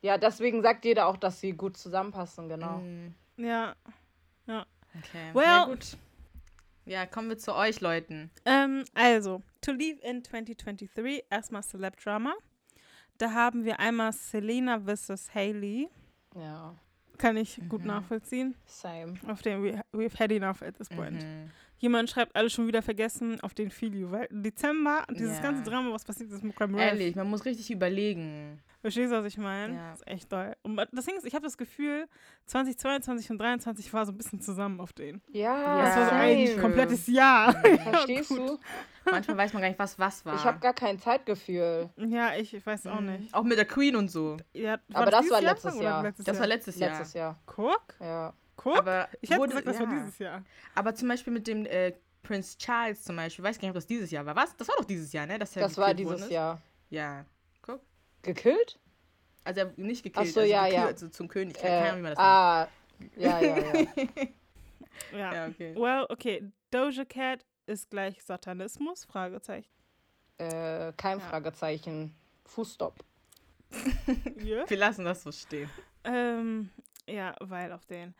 [0.00, 2.78] Ja, deswegen sagt jeder auch, dass sie gut zusammenpassen, genau.
[2.78, 3.14] Mhm.
[3.36, 3.74] Ja.
[4.46, 4.66] Ja.
[4.96, 5.30] Okay.
[5.34, 5.96] Well, ja, gut.
[6.86, 8.30] Ja, kommen wir zu euch, Leuten.
[8.44, 12.34] Ähm, also, To Leave in 2023, erstmal Celeb Drama.
[13.18, 15.34] Da haben wir einmal Selena vs.
[15.34, 15.90] Haley.
[16.34, 16.74] Ja.
[17.18, 17.68] Kann ich mhm.
[17.68, 18.54] gut nachvollziehen.
[18.64, 19.14] Same.
[19.26, 21.22] Auf dem we, we've had enough at this point.
[21.22, 21.50] Mhm.
[21.78, 25.42] Jemand schreibt, alle schon wieder vergessen auf den Filio, weil Dezember, dieses ja.
[25.42, 28.60] ganze Drama, was passiert ist mit Crime Ehrlich, man muss richtig überlegen.
[28.80, 29.74] Verstehst du, was ich meine?
[29.74, 29.90] Ja.
[29.90, 30.54] Das ist echt toll.
[30.62, 32.06] Und das Ding ist, ich habe das Gefühl,
[32.46, 35.20] 2022 und 2023 war so ein bisschen zusammen auf den.
[35.32, 37.52] Ja, Das war so ein komplettes Jahr.
[37.82, 38.58] Verstehst du?
[39.10, 40.36] Manchmal weiß man gar nicht, was was war.
[40.36, 41.90] Ich habe gar kein Zeitgefühl.
[41.96, 43.34] Ja, ich, ich weiß auch nicht.
[43.34, 44.36] Auch mit der Queen und so.
[44.52, 46.02] Ja, Aber das, das war letztes Jahr.
[46.02, 46.90] Letztes das war letztes Jahr.
[46.90, 47.38] Letztes Jahr.
[47.46, 47.94] Guck.
[48.00, 48.32] Ja.
[48.58, 48.76] Guck.
[48.76, 49.86] Aber ich hätte gesagt, das ja.
[49.86, 50.44] war dieses Jahr.
[50.74, 53.86] Aber zum Beispiel mit dem äh, Prince Charles zum Beispiel, weiß gar nicht, ob das
[53.86, 54.34] dieses Jahr war.
[54.36, 54.54] Was?
[54.56, 55.38] Das war doch dieses Jahr, ne?
[55.38, 56.60] Dass das war dieses Jahr.
[56.90, 57.24] Ja.
[57.62, 57.80] Guck.
[58.22, 58.78] Gekillt?
[59.44, 60.86] Also er nicht gekillt, Ach so, also ja, gekillt, ja.
[60.86, 61.56] Also zum König.
[61.58, 62.68] Äh, Keine Ahnung, wie man das ah,
[63.16, 63.72] ja, ja, ja.
[65.12, 65.34] ja.
[65.34, 65.74] ja, okay.
[65.76, 66.50] Well, okay.
[66.72, 69.04] Doja Cat ist gleich Satanismus?
[69.04, 69.70] Fragezeichen.
[70.38, 71.24] Äh, kein ja.
[71.24, 72.12] Fragezeichen.
[72.44, 73.04] Fußstopp.
[74.42, 74.68] yeah.
[74.68, 75.70] Wir lassen das so stehen.
[76.02, 76.70] Ähm,
[77.06, 78.14] ja, weil auf den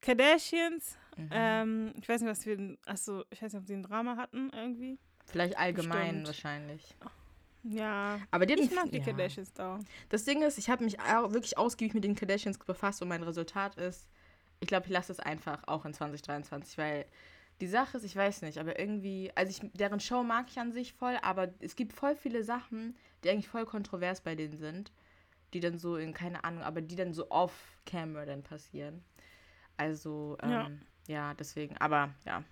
[0.00, 1.28] Kardashians, mhm.
[1.30, 4.50] ähm, ich weiß nicht, was wir, achso, ich weiß nicht, ob sie ein Drama hatten
[4.54, 4.98] irgendwie.
[5.26, 6.26] Vielleicht allgemein Bestimmt.
[6.26, 6.94] wahrscheinlich.
[7.62, 9.04] Ja, aber die ich mag die ja.
[9.04, 9.78] Kardashians da.
[10.08, 13.22] Das Ding ist, ich habe mich auch wirklich ausgiebig mit den Kardashians befasst und mein
[13.22, 14.08] Resultat ist,
[14.60, 17.04] ich glaube, ich lasse es einfach auch in 2023, weil ich habe das Gefühl, 2022
[17.04, 17.04] war so ein bisschen zusammen auf den.
[17.04, 17.04] Ja,
[17.60, 20.72] Die Sache ist, ich weiß nicht, aber irgendwie, also ich, deren Show mag ich an
[20.72, 24.92] sich voll, aber es gibt voll viele Sachen, die eigentlich voll kontrovers bei denen sind,
[25.52, 29.04] die dann so in, keine Ahnung, aber die dann so off-camera dann passieren.
[29.80, 30.70] Also, ähm, ja.
[31.06, 32.44] ja, deswegen, aber ja.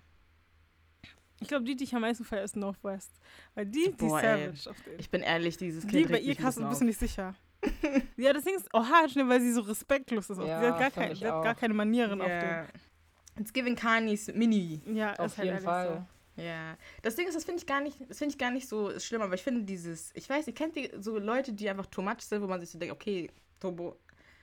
[1.39, 3.11] Ich glaube, die, die ich am meisten feiere, ist Northwest.
[3.53, 4.71] Weil die, die Boah, Savage.
[4.97, 6.09] Ich bin ehrlich, dieses Kind.
[6.09, 7.35] Die bei ihr kannst du ein bisschen nicht sicher.
[8.17, 10.39] ja, das Ding ist, oh, hart schnell, weil sie so respektlos ist.
[10.39, 12.61] Ja, sie hat gar, kein, sie hat gar keine Manieren yeah.
[12.61, 13.41] auf dem.
[13.41, 14.81] It's giving Kani's Mini.
[14.91, 16.07] Ja, auf halt jeden Fall.
[16.35, 16.43] So.
[16.43, 18.97] Ja, das Ding ist, das finde ich gar nicht, das finde ich gar nicht so
[18.99, 22.01] schlimm, aber ich finde dieses, ich weiß, ihr kennt die so Leute, die einfach too
[22.01, 23.29] much sind, wo man sich so denkt, okay,
[23.59, 23.97] Turbo,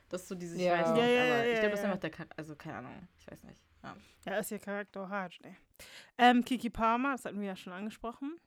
[0.08, 0.74] das ist so dieses, ja.
[0.74, 3.08] ich weiß nicht, ja, ja, aber ich glaube, das ist einfach der, also keine Ahnung,
[3.18, 3.60] ich weiß nicht.
[3.82, 3.96] Ja,
[4.26, 5.56] ja ist ihr Charakter hart, ne.
[6.18, 8.38] Ähm, Kiki Palmer, das hatten wir ja schon angesprochen.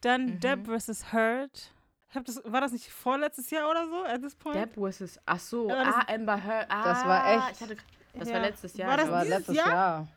[0.00, 0.40] Dann mhm.
[0.40, 1.12] Deb vs.
[1.12, 1.72] Hurt.
[2.10, 4.56] Ich hab das, war das nicht vorletztes Jahr oder so, at this point?
[4.56, 5.20] Deb vs.
[5.26, 6.66] Ach so, ah, Amber Heard.
[6.70, 7.56] Ah, das war echt.
[7.56, 7.76] Ich hatte,
[8.14, 8.34] das ja.
[8.34, 8.88] war letztes Jahr.
[8.88, 9.68] War das, das war letztes Jahr?
[9.68, 10.08] Jahr?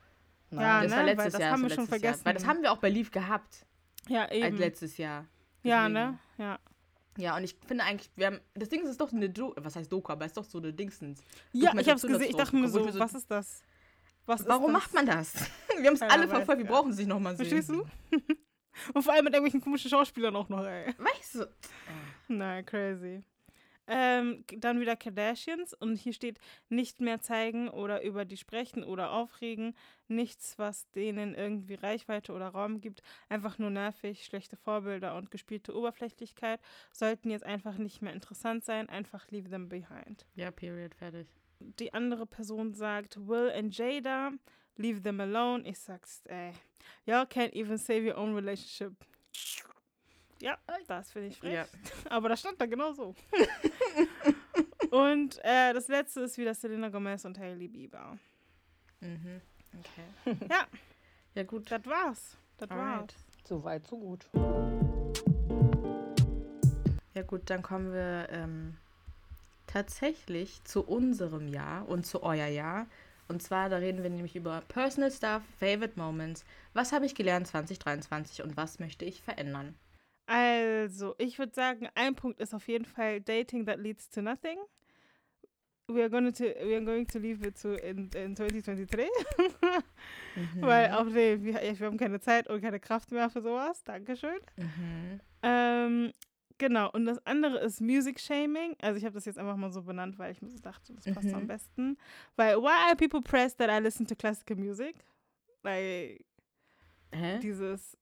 [0.51, 0.61] Nein.
[0.61, 0.97] Ja, das ne?
[0.97, 1.51] war letztes Weil das Jahr.
[1.51, 2.19] haben wir schon vergessen.
[2.19, 2.25] Jahr.
[2.25, 3.65] Weil das haben wir auch bei Leaf gehabt.
[4.07, 4.45] Ja, eben.
[4.45, 5.25] Als letztes Jahr.
[5.63, 5.69] Deswegen.
[5.69, 6.19] Ja, ne?
[6.37, 6.59] Ja.
[7.17, 9.75] Ja, und ich finde eigentlich, wir haben, das Ding ist, ist doch eine Do was
[9.75, 11.23] heißt Doku, aber es ist doch so eine Dingsens.
[11.51, 13.63] Ja, ich hab's gesehen, ich dachte mir so, so, was ist das?
[14.25, 14.83] Was Warum das?
[14.83, 15.33] macht man das?
[15.77, 16.71] wir haben es alle verfolgt, wir ja.
[16.71, 17.47] brauchen es nicht nochmal sehen.
[17.47, 17.85] Verstehst du?
[18.93, 20.93] und vor allem mit irgendwelchen komischen Schauspielern auch noch, ey.
[20.97, 21.49] Weißt du?
[22.27, 23.23] Nein, crazy.
[23.93, 26.39] Ähm, dann wieder Kardashians und hier steht
[26.69, 29.75] nicht mehr zeigen oder über die sprechen oder aufregen.
[30.07, 33.03] Nichts, was denen irgendwie Reichweite oder Raum gibt.
[33.27, 36.61] Einfach nur nervig, schlechte Vorbilder und gespielte Oberflächlichkeit
[36.93, 38.87] sollten jetzt einfach nicht mehr interessant sein.
[38.87, 40.25] Einfach leave them behind.
[40.35, 41.27] Ja, period, fertig.
[41.59, 44.31] Die andere Person sagt, Will and Jada,
[44.77, 45.67] leave them alone.
[45.67, 46.53] Ich sag's, ey,
[47.05, 48.93] y'all can't even save your own relationship.
[50.41, 50.57] Ja,
[50.87, 51.53] das finde ich frech.
[51.53, 51.65] Ja.
[52.09, 53.15] Aber das stand da genau so.
[54.91, 58.17] und äh, das letzte ist wieder Selena Gomez und Hailey Bieber.
[58.99, 59.41] Mhm.
[59.79, 60.37] Okay.
[60.49, 60.65] Ja.
[61.33, 61.71] Ja, gut.
[61.71, 62.35] Das war's.
[62.57, 63.13] Das war's.
[63.45, 64.27] So weit, so gut.
[67.13, 68.75] Ja, gut, dann kommen wir ähm,
[69.65, 72.85] tatsächlich zu unserem Jahr und zu euer Jahr.
[73.29, 76.43] Und zwar, da reden wir nämlich über Personal Stuff, Favorite Moments.
[76.73, 79.73] Was habe ich gelernt 2023 und was möchte ich verändern?
[80.31, 84.57] Also, ich würde sagen, ein Punkt ist auf jeden Fall Dating that leads to nothing.
[85.89, 89.09] We are going to, we are going to leave it to in, in 2023.
[90.35, 90.61] mhm.
[90.61, 93.83] Weil auf dem, wir, wir, haben keine Zeit und keine Kraft mehr für sowas.
[93.83, 94.39] Dankeschön.
[94.55, 95.19] Mhm.
[95.43, 96.13] Ähm,
[96.57, 98.77] genau, und das andere ist Music Shaming.
[98.81, 101.13] Also ich habe das jetzt einfach mal so benannt, weil ich mir so dachte, das
[101.13, 101.35] passt mhm.
[101.35, 101.97] am besten.
[102.37, 104.95] Weil, why are people pressed that I listen to classical music?
[105.63, 106.23] Like,
[107.13, 107.39] Hä?
[107.39, 107.97] dieses,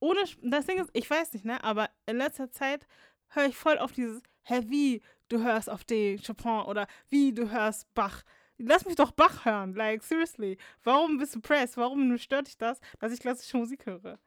[0.00, 2.86] ohne, das Ding ist, ich weiß nicht, ne, aber in letzter Zeit
[3.28, 7.50] höre ich voll auf dieses, hä, wie, du hörst auf den Chopin oder wie, du
[7.50, 8.22] hörst Bach.
[8.58, 10.58] Lass mich doch Bach hören, like, seriously.
[10.82, 11.76] Warum bist du pressed?
[11.76, 14.18] Warum stört dich das, dass ich klassische Musik höre?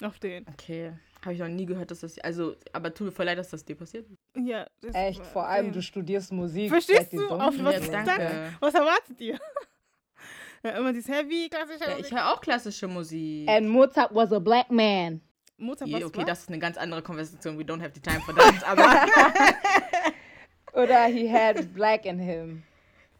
[0.00, 0.46] Auf den.
[0.48, 0.92] Okay.
[1.22, 2.18] Habe ich noch nie gehört, dass das.
[2.18, 4.06] Also, aber tut mir voll leid, dass das dir passiert.
[4.36, 4.66] Ja.
[4.92, 5.72] Echt, vor allem, ja.
[5.72, 6.70] du studierst Musik.
[6.70, 7.28] Verstehst du?
[7.28, 8.52] Auf was, ja, danke.
[8.58, 9.38] was erwartet ihr?
[10.62, 13.48] Immer dieses Heavy, klassische ja, Ich höre auch klassische Musik.
[13.48, 15.20] And Mozart was a black man.
[15.58, 16.26] Mozart yeah, okay, was?
[16.26, 17.58] das ist eine ganz andere Konversation.
[17.58, 18.62] We don't have the time for that.
[18.66, 19.06] aber
[20.82, 22.62] Oder he had black in him.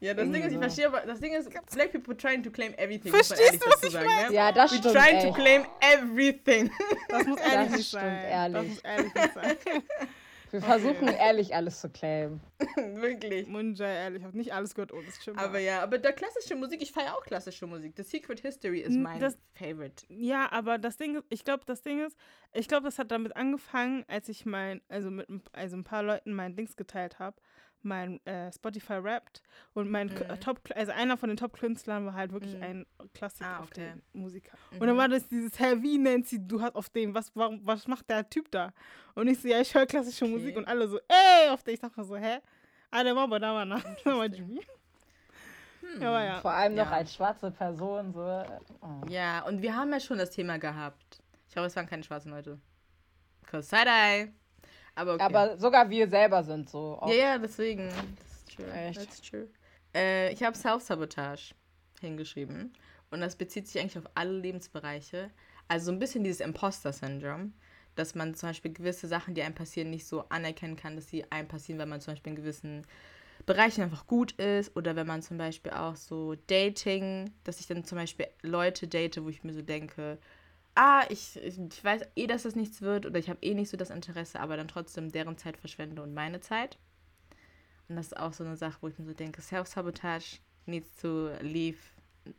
[0.03, 2.75] Ja, das Ding ist, ich verstehe, aber das Ding ist, black people trying to claim
[2.75, 3.13] everything.
[3.13, 4.31] Verstehst du, was ich meine?
[4.31, 4.35] Ne?
[4.35, 4.95] Ja, das We stimmt.
[4.95, 5.27] We trying echt.
[5.29, 6.71] to claim everything.
[7.09, 8.25] Das muss ehrlich das stimmt, sein.
[8.25, 8.55] Ehrlich.
[8.57, 9.57] Das muss ehrlich sein.
[10.53, 12.41] Wir versuchen ehrlich alles zu claimen.
[12.77, 13.49] Wirklich.
[13.49, 15.41] Munja, ehrlich, habe nicht alles gehört ohne Schimmer.
[15.41, 17.95] Aber ja, aber der klassische Musik, ich feiere auch klassische Musik.
[17.97, 20.05] The Secret History ist mein das, Favorite.
[20.09, 22.19] Ja, aber das Ding ist, ich glaube, das Ding ist,
[22.53, 26.35] ich glaube, das hat damit angefangen, als ich mein, also mit also ein paar Leuten
[26.35, 27.41] mein Dings geteilt habe
[27.85, 29.43] mein äh, Spotify rappt
[29.75, 30.41] und mein mhm.
[30.41, 32.63] Top, also einer von den Top-Künstlern war halt wirklich mhm.
[32.63, 33.63] ein Klassiker ah, okay.
[33.63, 34.57] auf den Musiker.
[34.71, 34.81] Mhm.
[34.81, 37.87] Und dann war das dieses, hä, wie Nancy, du hast auf dem, was, warum, was
[37.87, 38.73] macht der Typ da?
[39.15, 40.35] Und ich so, ja, ich höre klassische okay.
[40.35, 42.39] Musik und alle so, ey, auf den, ich dachte so, hä?
[42.91, 44.61] Ah, der war aber da war nach, Jimmy.
[45.81, 46.01] Hm.
[46.01, 46.41] Ja, ja.
[46.41, 46.97] Vor allem noch ja.
[46.97, 48.13] als schwarze Person.
[48.13, 48.45] So.
[48.81, 49.09] Oh.
[49.09, 51.23] Ja, und wir haben ja schon das Thema gehabt.
[51.49, 52.61] Ich hoffe, es waren keine schwarzen Leute.
[53.47, 54.33] Cause side-eye.
[54.95, 55.23] Aber, okay.
[55.23, 57.01] Aber sogar wir selber sind so.
[57.07, 57.89] Ja, ja, deswegen.
[57.89, 58.73] Ist true.
[58.73, 59.01] Echt?
[59.01, 59.49] That's true.
[59.95, 61.55] Äh, ich habe Self-Sabotage
[62.01, 62.73] hingeschrieben.
[63.11, 65.31] Und das bezieht sich eigentlich auf alle Lebensbereiche.
[65.69, 67.53] Also so ein bisschen dieses Imposter-Syndrom.
[67.95, 71.31] Dass man zum Beispiel gewisse Sachen, die einem passieren, nicht so anerkennen kann, dass sie
[71.31, 72.87] einem passieren, weil man zum Beispiel in gewissen
[73.45, 74.75] Bereichen einfach gut ist.
[74.77, 79.23] Oder wenn man zum Beispiel auch so Dating, dass ich dann zum Beispiel Leute date,
[79.23, 80.19] wo ich mir so denke,
[80.75, 83.77] ah, ich, ich weiß eh, dass das nichts wird oder ich habe eh nicht so
[83.77, 86.79] das Interesse, aber dann trotzdem deren Zeit verschwende und meine Zeit.
[87.89, 91.31] Und das ist auch so eine Sache, wo ich mir so denke, Self-Sabotage needs to
[91.41, 91.79] leave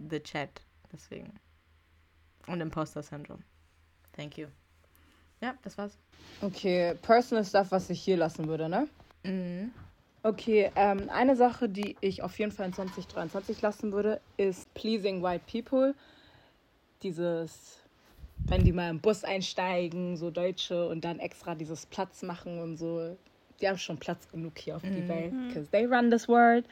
[0.10, 0.62] the chat.
[0.92, 1.34] Deswegen.
[2.48, 3.44] Und Imposter Syndrome.
[4.14, 4.48] Thank you.
[5.42, 5.98] Ja, das war's.
[6.42, 8.88] Okay, Personal Stuff, was ich hier lassen würde, ne?
[9.24, 9.72] Mhm.
[10.26, 15.22] Okay, ähm, eine Sache, die ich auf jeden Fall in 2023 lassen würde, ist Pleasing
[15.22, 15.94] White People.
[17.02, 17.83] Dieses,
[18.48, 22.78] wenn die mal im Bus einsteigen, so Deutsche, und dann extra dieses Platz machen und
[22.78, 23.18] so.
[23.62, 26.66] Die haben schon Platz genug hier auf die Welt, because they run this world.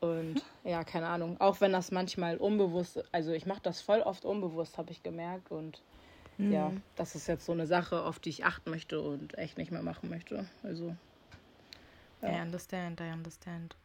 [0.00, 4.24] Und ja, keine Ahnung, auch wenn das manchmal unbewusst, also ich mache das voll oft
[4.24, 5.52] unbewusst, habe ich gemerkt.
[5.52, 5.80] Und
[6.38, 9.70] ja, das ist jetzt so eine Sache, auf die ich achten möchte und echt nicht
[9.70, 10.46] mehr machen möchte.
[10.64, 10.96] Also,
[12.22, 13.76] I understand, I understand.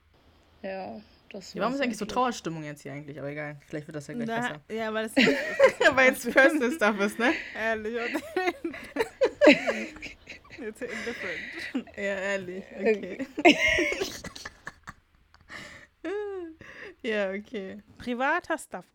[0.63, 0.99] ja,
[1.33, 3.19] das Ja, warum ist eigentlich so Trauerstimmung jetzt hier eigentlich?
[3.19, 4.61] Aber egal, vielleicht wird das ja gleich Na, besser.
[4.69, 5.15] ja, weil das
[5.95, 7.33] Weil jetzt Personal Stuff ist, ne?
[7.55, 7.95] ehrlich.
[10.59, 11.87] It's indifferent.
[11.95, 12.63] Ja, ehrlich.
[12.79, 13.27] Okay.
[17.03, 17.83] ja, okay.
[17.97, 18.85] Privater Stuff.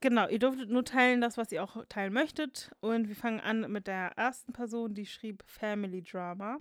[0.00, 2.70] Genau, ihr dürftet nur teilen das, was ihr auch teilen möchtet.
[2.80, 6.58] Und wir fangen an mit der ersten Person, die schrieb Family Drama.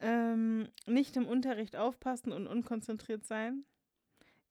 [0.00, 3.64] Ähm, nicht im Unterricht aufpassen und unkonzentriert sein.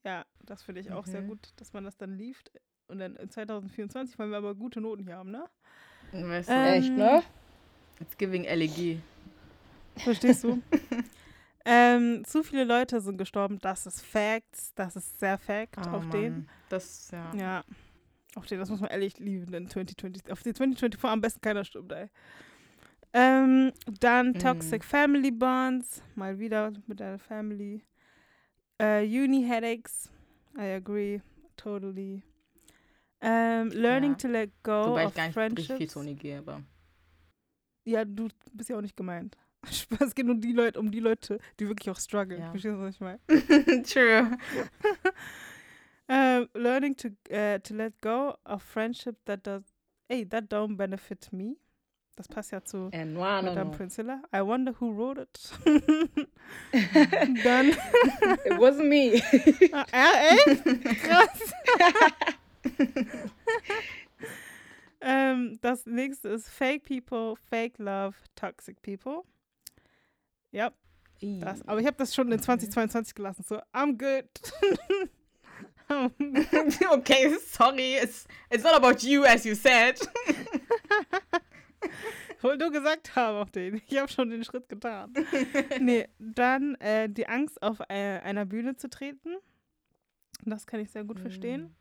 [0.06, 1.28] Ja, das finde ich auch sehr Mhm.
[1.30, 2.52] gut, dass man das dann lieft.
[2.88, 5.46] Und dann in 2024 wollen wir aber gute Noten hier haben, ne?
[6.12, 7.24] Weißt du, Ähm, Echt, ne?
[8.00, 9.00] it's giving LEG.
[9.98, 10.62] Verstehst du?
[11.66, 16.10] ähm, zu viele Leute sind gestorben, das ist Facts, das ist sehr Fact Oh, auf
[16.12, 16.34] den.
[16.34, 16.50] Mann.
[16.70, 17.36] Das, ja.
[17.36, 17.64] Ja,
[18.36, 21.66] auf den, das muss man ehrlich lieben, denn 2020, auf den 2024 am besten keiner
[21.66, 22.10] stimmt, ey.
[23.14, 24.40] Ähm, dann Mhm.
[24.40, 27.82] Toxic Family Bonds, mal wieder mit der Family.
[28.78, 30.12] Äh, Uni Headaches,
[30.58, 31.22] I agree,
[31.56, 32.24] totally.
[33.22, 34.18] Ähm, learning Ja.
[34.18, 35.94] to let go Wobei of ich gar nicht richtig viel friendships.
[35.94, 36.62] Toni gehe, aber.
[37.86, 39.38] Ja, du bist ja auch nicht gemeint.
[40.00, 42.42] Es geht nur die Leute, um die Leute, die wirklich auch strugglen.
[42.42, 42.50] Ja.
[42.52, 43.20] Verstehst du, was ich meine?
[43.84, 44.38] True.
[46.08, 49.64] Um, learning to uh, to let go of friendship that does
[50.10, 51.56] hey that don't benefit me.
[52.16, 53.72] Das passt ja zu And no, no, Madame no.
[53.72, 54.22] Priscilla.
[54.34, 55.52] I wonder who wrote it.
[57.44, 57.70] Dann
[58.46, 59.22] It wasn't me.
[59.74, 60.38] ah, ja, ey,
[60.96, 61.54] krass.
[65.02, 69.24] ähm, das nächste ist Fake People, Fake Love, Toxic People.
[70.52, 70.72] Ja,
[71.22, 71.68] das.
[71.68, 73.44] Aber ich habe das schon in 2022 gelassen.
[73.44, 74.30] So, I'm good.
[76.92, 77.96] okay, sorry.
[77.96, 80.00] It's, it's not about you, as you said.
[82.42, 83.82] Wollte nur gesagt haben auf den.
[83.88, 85.14] Ich habe schon den Schritt getan.
[85.80, 89.36] nee, dann äh, die Angst, auf äh, einer Bühne zu treten.
[90.44, 91.76] Das kann ich sehr gut verstehen.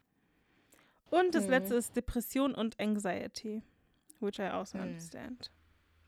[1.10, 1.50] Und das Mhm.
[1.50, 3.62] letzte ist Depression und Anxiety,
[4.20, 4.84] which I also Mhm.
[4.84, 5.50] understand.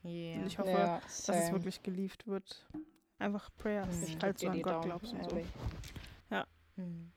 [0.03, 0.39] Yeah.
[0.39, 2.65] Und ich hoffe, Ja, dass es wirklich gelieft wird.
[3.19, 4.19] Einfach Prayers, Mhm.
[4.21, 5.29] halt so dir an Gott Daumen, glaubst und so.
[5.31, 5.47] ehrlich.
[6.75, 7.11] Hm.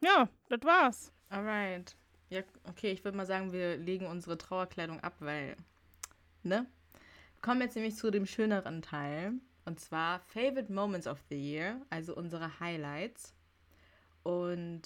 [0.00, 1.12] Ja, das war's.
[1.28, 1.94] Alright.
[2.28, 5.54] Ja, okay, ich würde mal sagen, wir legen unsere Trauerkleidung ab, weil,
[6.44, 6.66] ne?
[6.92, 9.32] Wir kommen jetzt nämlich zu dem schöneren Teil.
[9.66, 13.34] Und zwar Favorite Moments of the Year, also unsere Highlights.
[14.22, 14.82] Und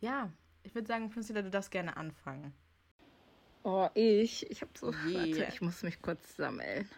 [0.00, 0.30] ja,
[0.62, 2.52] ich würde sagen, Priscilla, du darfst gerne anfangen.
[3.62, 4.50] Oh, ich?
[4.50, 4.92] Ich habe so.
[5.06, 5.14] Yeah.
[5.14, 6.88] Warte, ich muss mich kurz sammeln.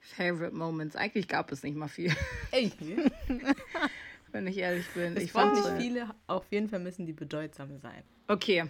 [0.00, 0.96] Favorite Moments.
[0.96, 2.14] Eigentlich gab es nicht mal viel,
[2.52, 2.70] Ey,
[4.32, 5.16] wenn ich ehrlich bin.
[5.16, 8.02] ich ich fand nicht viele, auf jeden Fall müssen die bedeutsam sein.
[8.28, 8.64] Okay,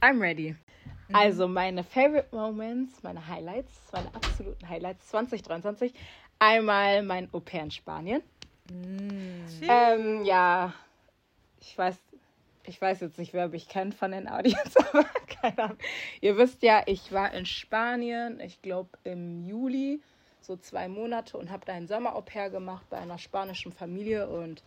[0.00, 0.56] I'm ready.
[1.12, 5.92] Also meine Favorite Moments, meine Highlights, meine absoluten Highlights 2023.
[6.38, 8.22] Einmal mein Au pair in Spanien.
[9.68, 10.72] Ähm, ja,
[11.60, 11.96] ich weiß,
[12.64, 15.78] ich weiß jetzt nicht, wer mich kennt von den Audience, aber keine Ahnung.
[16.20, 20.00] Ihr wisst ja, ich war in Spanien, ich glaube im Juli,
[20.40, 24.62] so zwei Monate und habe da ein Sommer-Au pair gemacht bei einer spanischen Familie und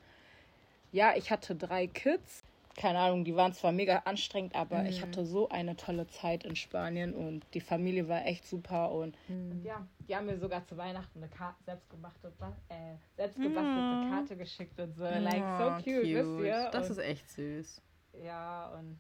[0.91, 2.43] ja, ich hatte drei Kids.
[2.76, 6.56] Keine Ahnung, die waren zwar mega anstrengend, aber ich hatte so eine tolle Zeit in
[6.56, 10.76] Spanien und die Familie war echt super und, und ja, die haben mir sogar zu
[10.76, 12.34] Weihnachten eine Karte, selbstgemachte,
[12.70, 15.04] äh, selbstgebastelte Karte geschickt und so.
[15.04, 16.70] Like, so Oh, cute, wisst ihr?
[16.72, 17.82] Das und, ist echt süß.
[18.24, 18.98] ja, und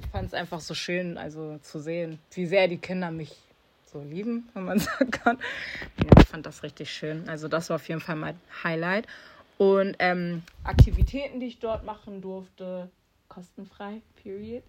[0.00, 3.34] ich fand es einfach so schön, also zu sehen, wie sehr die Kinder mich
[3.86, 5.38] so lieben, wenn man sagen kann.
[5.98, 7.28] Ja, ich fand das richtig schön.
[7.28, 9.06] Also das war auf jeden Fall mein Highlight.
[9.58, 12.90] Und ähm, Aktivitäten, die ich dort machen durfte,
[13.28, 14.62] kostenfrei, period.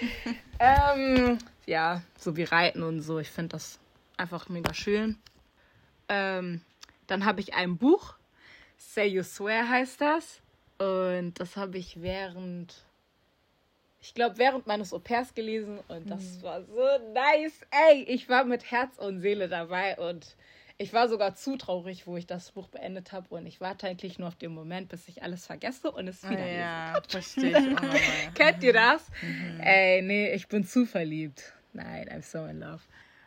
[0.58, 3.18] ähm, ja, so wie Reiten und so.
[3.18, 3.78] Ich finde das
[4.16, 5.18] einfach mega schön.
[6.08, 6.62] Ähm,
[7.06, 8.14] dann habe ich ein Buch,
[8.76, 10.40] Say You Swear heißt das.
[10.78, 12.86] Und das habe ich während,
[14.00, 15.78] ich glaube, während meines Au pairs gelesen.
[15.88, 17.60] Und das war so nice.
[17.70, 19.98] Ey, ich war mit Herz und Seele dabei.
[19.98, 20.36] Und
[20.80, 24.18] ich war sogar zu traurig, wo ich das Buch beendet habe und ich warte eigentlich
[24.18, 27.72] nur auf den Moment, bis ich alles vergesse und es wieder ja, verstehe ich.
[27.72, 28.32] Oh.
[28.34, 29.06] Kennt ihr das?
[29.20, 29.60] Mhm.
[29.60, 31.52] Ey, nee, ich bin zu verliebt.
[31.74, 32.80] Nein, I'm so in love.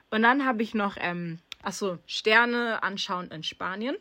[0.10, 3.98] Und dann habe ich noch, ähm, achso, Sterne anschauen in Spanien.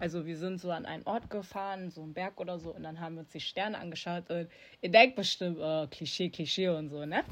[0.00, 2.98] Also wir sind so an einen Ort gefahren, so einen Berg oder so, und dann
[2.98, 4.48] haben wir uns die Sterne angeschaut und
[4.80, 7.22] ihr denkt bestimmt, oh, Klischee, Klischee und so, ne?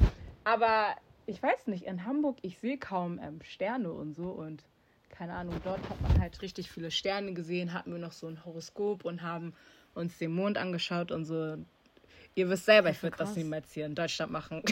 [0.45, 0.95] Aber
[1.27, 4.63] ich weiß nicht, in Hamburg, ich sehe kaum ähm, Sterne und so und
[5.21, 8.43] keine Ahnung, dort hat man halt richtig viele Sterne gesehen, hatten wir noch so ein
[8.43, 9.53] Horoskop und haben
[9.93, 11.59] uns den Mond angeschaut und so.
[12.35, 14.63] Ihr wisst selber, ich würde das niemals hier in Deutschland machen.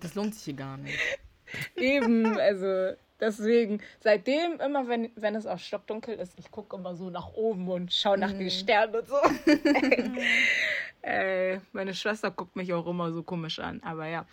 [0.00, 0.98] Das lohnt sich hier gar nicht.
[1.76, 7.08] Eben, also deswegen, seitdem immer, wenn, wenn es auch stockdunkel ist, ich gucke immer so
[7.08, 8.38] nach oben und schaue nach mm.
[8.38, 8.50] den mhm.
[8.50, 9.16] Sternen und so.
[11.02, 14.26] äh, meine Schwester guckt mich auch immer so komisch an, aber ja.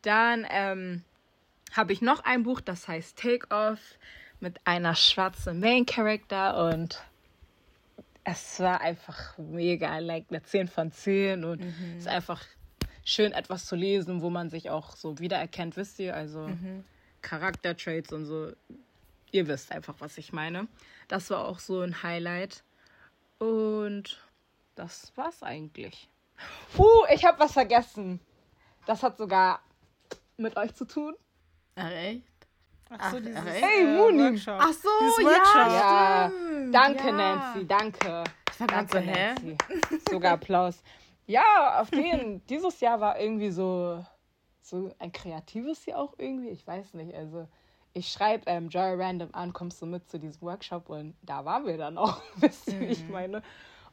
[0.00, 1.02] Dann ähm,
[1.72, 3.98] habe ich noch ein Buch, das heißt Take Off
[4.40, 7.02] mit einer schwarzen Main Character und
[8.24, 11.94] es war einfach mega, like eine 10 von 10 und mhm.
[11.96, 12.42] es ist einfach
[13.04, 16.84] schön etwas zu lesen, wo man sich auch so wiedererkennt, wisst ihr, also mhm.
[17.22, 18.52] Charaktertraits und so.
[19.30, 20.68] Ihr wisst einfach, was ich meine.
[21.08, 22.62] Das war auch so ein Highlight
[23.38, 24.20] und
[24.74, 26.08] das war's eigentlich.
[26.78, 28.20] Uh, ich habe was vergessen.
[28.86, 29.60] Das hat sogar
[30.36, 31.14] mit euch zu tun.
[31.76, 32.22] Ach, echt?
[32.98, 34.40] Ach so, dieses hey, äh, Mooney.
[34.46, 34.88] Ach so,
[35.22, 36.32] ja, ja.
[36.70, 37.12] Danke, ja.
[37.12, 38.24] Nancy, danke.
[38.52, 39.34] Ich war ganz so, hä?
[39.34, 39.56] Nancy.
[40.10, 40.82] Sogar Applaus.
[41.26, 42.44] Ja, auf den.
[42.48, 44.04] Dieses Jahr war irgendwie so,
[44.60, 46.50] so ein kreatives Jahr auch irgendwie.
[46.50, 47.14] Ich weiß nicht.
[47.14, 47.48] Also,
[47.92, 50.88] ich schreibe ähm, Joy Random an, kommst du mit zu diesem Workshop?
[50.88, 52.90] Und da waren wir dann auch, wisst ihr, mhm.
[52.90, 53.42] ich meine.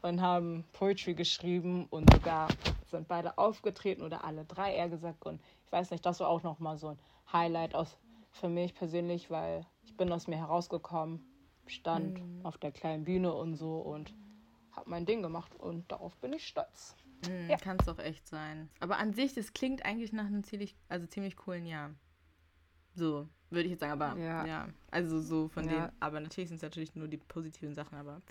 [0.03, 2.47] Und haben Poetry geschrieben und sogar
[2.89, 5.27] sind beide aufgetreten oder alle drei eher gesagt.
[5.27, 6.99] Und ich weiß nicht, das war auch nochmal so ein
[7.31, 7.97] Highlight aus
[8.31, 11.23] für mich persönlich, weil ich bin aus mir herausgekommen,
[11.67, 12.45] stand mhm.
[12.45, 14.13] auf der kleinen Bühne und so und
[14.71, 16.95] habe mein Ding gemacht und darauf bin ich stolz.
[17.27, 17.57] Mhm, ja.
[17.57, 18.69] Kann es doch echt sein.
[18.79, 21.91] Aber an sich, das klingt eigentlich nach einem ziemlich, also ziemlich coolen Jahr.
[22.95, 25.87] So, würde ich jetzt sagen, aber ja, ja also so von ja.
[25.87, 28.21] den, aber natürlich sind es natürlich nur die positiven Sachen, aber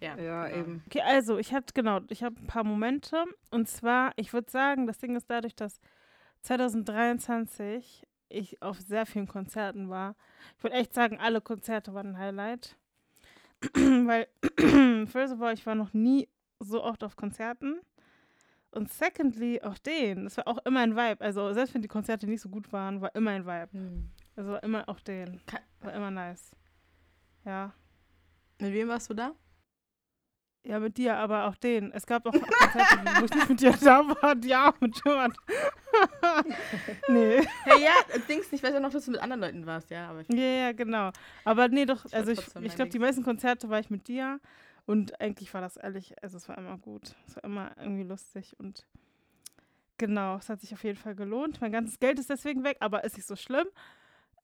[0.00, 0.18] ja.
[0.18, 0.58] Ja, genau.
[0.58, 0.82] eben.
[0.86, 4.86] Okay, also ich hatte, genau, ich habe ein paar Momente und zwar, ich würde sagen,
[4.86, 5.80] das Ding ist dadurch, dass
[6.42, 10.16] 2023 ich auf sehr vielen Konzerten war.
[10.56, 12.76] Ich würde echt sagen, alle Konzerte waren ein Highlight.
[13.74, 14.28] Weil,
[15.06, 16.28] first of all, ich war noch nie
[16.60, 17.80] so oft auf Konzerten.
[18.70, 20.24] Und secondly, auch den.
[20.24, 21.20] Das war auch immer ein Vibe.
[21.20, 23.68] Also, selbst wenn die Konzerte nicht so gut waren, war immer ein Vibe.
[23.72, 24.10] Mhm.
[24.36, 25.40] Also, immer auch den.
[25.80, 26.50] War immer nice.
[27.44, 27.72] Ja.
[28.60, 29.32] Mit wem warst du da?
[30.66, 31.92] Ja, mit dir, aber auch den.
[31.92, 34.34] Es gab auch Konzerte, wo ich nicht mit dir da war.
[34.44, 35.34] Ja, mit Johann.
[37.08, 37.42] nee.
[37.64, 40.08] Hey, ja, Dings, ich weiß ja noch, dass du mit anderen Leuten warst, ja.
[40.08, 41.10] Aber ja, ja, genau.
[41.44, 44.40] Aber nee, doch, also ich, ich glaube, die meisten Konzerte war ich mit dir.
[44.86, 47.14] Und eigentlich war das ehrlich, also es war immer gut.
[47.26, 48.86] Es war immer irgendwie lustig und
[49.98, 51.60] genau, es hat sich auf jeden Fall gelohnt.
[51.60, 53.66] Mein ganzes Geld ist deswegen weg, aber ist nicht so schlimm.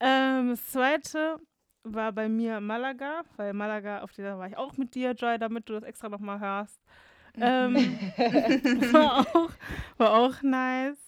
[0.00, 1.38] Ähm, das zweite
[1.84, 5.68] war bei mir Malaga, weil Malaga, auf der war ich auch mit dir, Joy, damit
[5.68, 6.80] du das extra nochmal hörst.
[7.40, 7.76] Ähm,
[8.92, 9.50] war, auch,
[9.96, 10.98] war auch nice.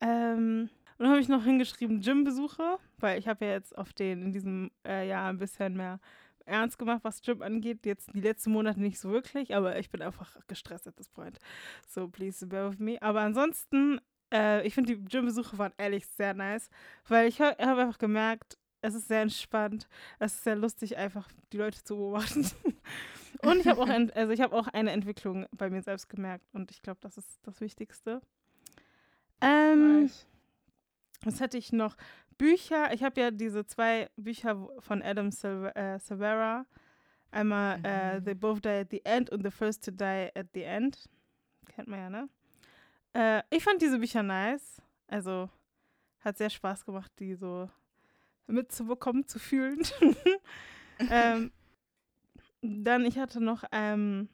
[0.00, 4.22] Ähm, und dann habe ich noch hingeschrieben Gym-Besuche, weil ich habe ja jetzt auf den
[4.22, 5.98] in diesem äh, Jahr ein bisschen mehr
[6.46, 7.86] ernst gemacht, was Gym angeht.
[7.86, 11.38] Jetzt die letzten Monate nicht so wirklich, aber ich bin einfach gestresst at this point.
[11.88, 13.00] So, please bear with me.
[13.00, 14.00] Aber ansonsten,
[14.32, 16.70] äh, ich finde die Gym-Besuche waren ehrlich sehr nice,
[17.08, 19.88] weil ich habe einfach gemerkt, es ist sehr entspannt.
[20.18, 22.46] Es ist sehr lustig, einfach die Leute zu beobachten.
[23.42, 26.82] und ich habe auch, also ich auch eine Entwicklung bei mir selbst gemerkt und ich
[26.82, 28.20] glaube, das ist das Wichtigste.
[29.40, 30.26] Ähm, nice.
[31.22, 31.96] Was hätte ich noch?
[32.38, 32.92] Bücher.
[32.94, 36.64] Ich habe ja diese zwei Bücher von Adam Silver, äh, Silvera.
[37.30, 37.84] Einmal mhm.
[37.84, 41.08] äh, The Both Die at the End und The First to Die at the End.
[41.66, 42.28] Kennt man ja, ne?
[43.12, 44.80] Äh, ich fand diese Bücher nice.
[45.06, 45.50] Also
[46.20, 47.68] hat sehr Spaß gemacht, die so
[48.50, 49.80] mitzubekommen, zu fühlen.
[51.10, 51.50] ähm,
[52.62, 54.28] dann, ich hatte noch, ähm,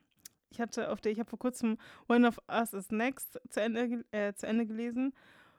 [0.51, 1.79] ich hatte auf der, ich habe vor kurzem
[2.09, 5.13] One of Us is Next zu Ende, äh, zu Ende gelesen.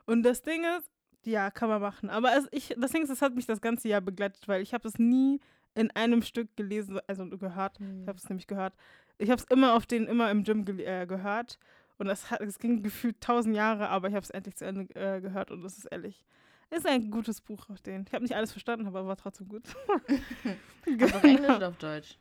[0.06, 0.90] Und das Ding ist,
[1.24, 2.10] ja, kann man machen.
[2.10, 4.74] Aber es, ich, das Ding ist, es hat mich das ganze Jahr begleitet, weil ich
[4.74, 5.40] habe es nie
[5.76, 7.80] in einem Stück gelesen, also gehört.
[7.80, 8.02] Mhm.
[8.02, 8.74] Ich habe es nämlich gehört.
[9.18, 11.60] Ich habe es immer auf den, immer im Gym ge äh, gehört.
[11.98, 14.94] Und es, hat, es ging gefühlt tausend Jahre, aber ich habe es endlich zu Ende
[14.96, 16.26] äh, gehört und das ist ehrlich
[16.70, 18.06] ist ein gutes Buch auf den.
[18.08, 19.64] Ich habe nicht alles verstanden, aber war trotzdem gut.
[20.86, 21.06] genau.
[21.06, 22.18] auf Englisch oder auf Deutsch?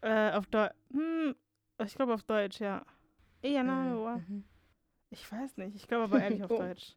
[0.00, 0.74] Äh, auf Deutsch.
[0.92, 1.34] Hm,
[1.84, 2.84] ich glaube auf Deutsch, ja.
[3.42, 3.94] Ja, nein,
[4.28, 4.44] mhm.
[5.10, 5.76] Ich weiß nicht.
[5.76, 6.58] Ich glaube aber ehrlich auf oh.
[6.58, 6.96] Deutsch.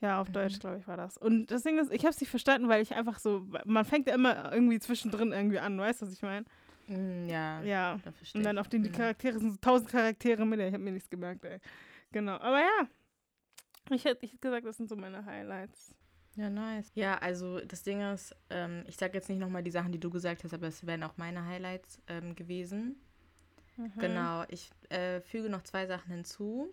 [0.00, 1.18] Ja, auf Deutsch, glaube ich, war das.
[1.18, 4.06] Und das Ding ist, ich habe es nicht verstanden, weil ich einfach so, man fängt
[4.08, 6.46] ja immer irgendwie zwischendrin irgendwie an, weißt du, was ich meine?
[6.86, 7.62] Mm, ja.
[7.62, 7.98] Ja.
[8.34, 8.94] Und dann auf den die Mhm.
[8.94, 11.60] Charaktere sind so tausend Charaktere mit, ich habe mir nichts gemerkt, ey.
[12.12, 12.88] Genau, aber ja.
[13.90, 15.94] Ich hätte ich hätte gesagt, das sind so meine Highlights.
[16.36, 16.90] Ja, nice.
[16.94, 20.10] Ja, also das Ding ist, ähm, ich sage jetzt nicht nochmal die Sachen, die du
[20.10, 22.96] gesagt hast, aber es wären auch meine Highlights ähm, gewesen.
[23.76, 23.92] Mhm.
[23.98, 26.72] Genau, ich äh, füge noch zwei Sachen hinzu.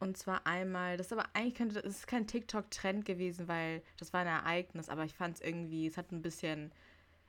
[0.00, 4.12] Und zwar einmal, das ist aber eigentlich könnte, das ist kein TikTok-Trend gewesen, weil das
[4.12, 6.70] war ein Ereignis, aber ich fand es irgendwie, es hat ein bisschen,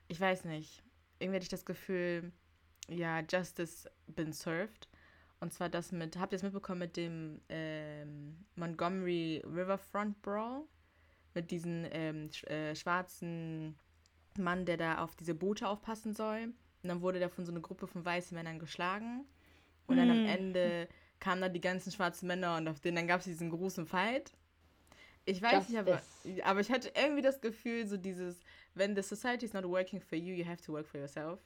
[0.08, 0.84] ich weiß nicht,
[1.18, 2.32] irgendwie hatte ich das Gefühl,
[2.88, 4.88] ja, Justice been served.
[5.40, 10.66] Und zwar das mit, habt ihr es mitbekommen mit dem ähm, Montgomery Riverfront Brawl?
[11.34, 13.78] Mit diesem ähm, sch äh, schwarzen
[14.38, 16.54] Mann, der da auf diese Boote aufpassen soll.
[16.84, 19.26] Und dann wurde der von so einer Gruppe von weißen Männern geschlagen.
[19.88, 20.26] Und dann am Hm.
[20.26, 20.88] Ende
[21.20, 24.34] kamen da die ganzen schwarzen Männer und auf denen dann gab es diesen großen Fight.
[25.26, 26.02] Ich weiß nicht, aber,
[26.44, 28.42] aber ich hatte irgendwie das Gefühl, so dieses,
[28.74, 31.40] wenn the society is not working for you, you have to work for yourself.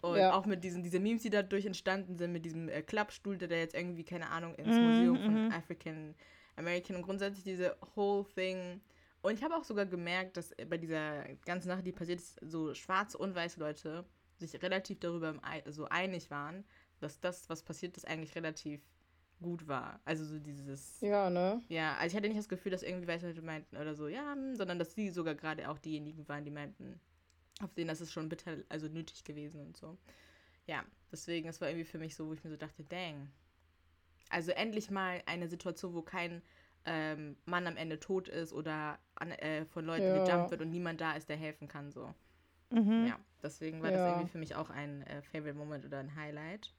[0.00, 0.30] Und Ja.
[0.30, 3.56] auch mit diesen diese Memes, die dadurch entstanden sind, mit diesem äh, Klappstuhl, der da
[3.56, 5.50] jetzt irgendwie, keine Ahnung, ins Mhm, Museum von mhm.
[5.50, 6.14] African
[6.56, 8.80] American und grundsätzlich diese whole thing.
[9.22, 12.74] Und ich habe auch sogar gemerkt, dass bei dieser ganzen Sache, die passiert ist, so
[12.74, 14.04] schwarze und weiße Leute
[14.38, 15.34] sich relativ darüber
[15.66, 16.64] so einig waren,
[17.00, 18.80] dass das, was passiert ist, eigentlich relativ
[19.40, 20.00] gut war.
[20.04, 21.60] Also so dieses, Ja, ne?
[21.68, 24.32] ja, also ich hatte nicht das Gefühl, dass irgendwie weiße Leute meinten oder so, ja,
[24.32, 27.00] hm, sondern dass sie sogar gerade auch diejenigen waren, die meinten,
[27.62, 29.98] auf denen das ist schon bitter, also nötig gewesen und so.
[30.66, 33.30] Ja, deswegen, es war irgendwie für mich so, wo ich mir so dachte, dang.
[34.30, 36.42] Also endlich mal eine Situation, wo kein
[36.88, 40.24] ähm, Mann am Ende tot ist oder an, äh, von Leuten Ja.
[40.24, 42.14] gejumpt wird und niemand da ist, der helfen kann, so.
[42.70, 43.06] Mhm.
[43.06, 44.08] Ja, deswegen war das Ja.
[44.08, 46.72] irgendwie für mich auch ein äh, Favorite Moment oder ein Highlight.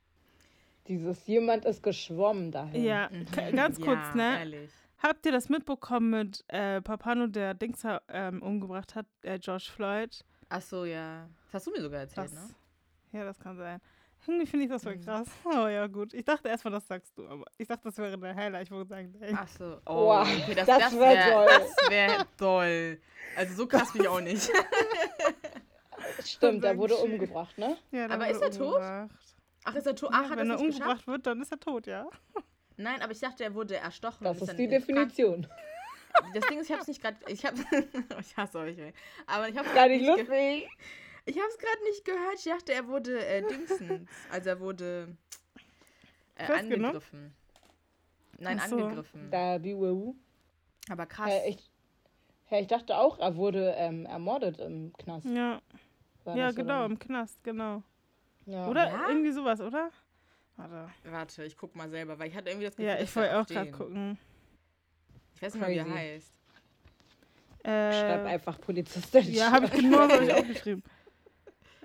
[0.87, 2.83] Dieses jemand ist geschwommen dahin.
[2.83, 4.39] Ja, k- ganz Ja, kurz, ne?
[4.39, 4.71] Ehrlich.
[5.01, 10.25] Habt ihr das mitbekommen mit äh, Papano, der Dings ähm, umgebracht hat, äh, George Floyd?
[10.49, 11.29] Ach so, ja.
[11.45, 12.49] Das hast du mir sogar erzählt, Das, ne?
[13.11, 13.79] Ja, das kann sein.
[14.27, 15.05] Irgendwie finde ich das voll Mhm.
[15.05, 15.27] krass.
[15.45, 16.13] Oh ja, gut.
[16.13, 18.63] Ich dachte erstmal, das sagst du, aber ich dachte, das wäre der Highlight.
[18.65, 19.33] Ich würde sagen, ey.
[19.35, 19.79] Ach so.
[19.85, 21.47] Oh, Wow, okay, das, das das wär wäre toll.
[21.47, 23.01] das wär toll.
[23.35, 24.51] Also so krass bin ich auch nicht.
[26.25, 27.13] Stimmt, der wurde Dankeschön.
[27.19, 27.77] umgebracht, ne?
[27.91, 28.75] Ja, der Aber wurde ist er tot?
[28.75, 29.09] umgebracht.
[29.65, 30.11] Ach, ist er tot?
[30.11, 30.81] Ja, Ach, hat wenn er er nicht geschafft?
[30.81, 32.07] umgebracht wird, dann ist er tot, ja.
[32.77, 34.23] Nein, aber ich dachte, er wurde erstochen.
[34.23, 35.47] Das ist die Kranken- Definition.
[36.33, 37.17] Das Ding ist, ich habe es nicht gerade.
[37.27, 37.57] Ich habe.
[38.19, 38.93] ich hasse euch, ey.
[39.27, 40.69] Aber ich habe Gar nicht lustig.
[41.29, 42.35] Ich habe es gerade nicht gehört.
[42.37, 44.09] Ich dachte, er wurde äh, Dingsens.
[44.31, 45.15] Also er wurde
[46.35, 47.35] äh, angegriffen.
[48.39, 48.77] Nein, so.
[48.77, 49.29] angegriffen.
[49.29, 49.59] Da.
[50.89, 51.29] Aber krass.
[51.29, 51.71] Hä, ich,
[52.45, 55.27] hä, ich dachte auch, er wurde ähm, ermordet im Knast.
[55.27, 55.61] Ja,
[56.23, 57.83] War ja genau, im Knast, genau.
[58.47, 58.67] Ja.
[58.67, 59.09] Oder Ja?
[59.09, 59.91] irgendwie sowas, oder?
[60.55, 60.89] Warte.
[61.03, 63.45] Warte, ich guck mal selber, weil ich hatte irgendwie das Gefühl, Ja, ich wollte auch
[63.45, 64.17] gerade gucken.
[65.35, 66.33] Ich weiß nicht mal, wie er heißt.
[67.63, 69.31] Äh, Schreib einfach Polizistin.
[69.31, 70.83] Ja, habe ich genau so hab ich auch geschrieben.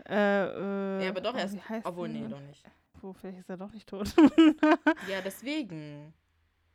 [0.08, 2.64] Äh, äh, Ja, aber doch, er heißt Obwohl, nee, doch nicht.
[3.00, 4.14] Wo, vielleicht ist er doch nicht tot.
[5.08, 6.12] Ja, deswegen.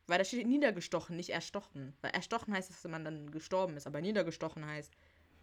[0.08, 1.96] Weil da steht niedergestochen, nicht erstochen.
[2.02, 4.92] Weil erstochen heißt, dass man dann gestorben ist, aber niedergestochen heißt,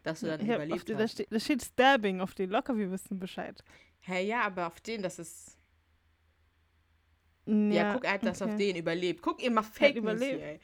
[0.03, 1.13] dass du dann auf überlebt den, da, hast.
[1.13, 2.51] steht, da steht Stabbing auf den.
[2.51, 3.63] Locker, wir wissen Bescheid.
[4.01, 5.57] Hä, ja, aber auf den, das ist.
[7.47, 8.51] Ja, Ja, guck, er hat das okay.
[8.53, 9.23] auf den überlebt.
[9.23, 10.41] Guck, ihr macht Fake News überlebt.
[10.41, 10.61] hier, ey.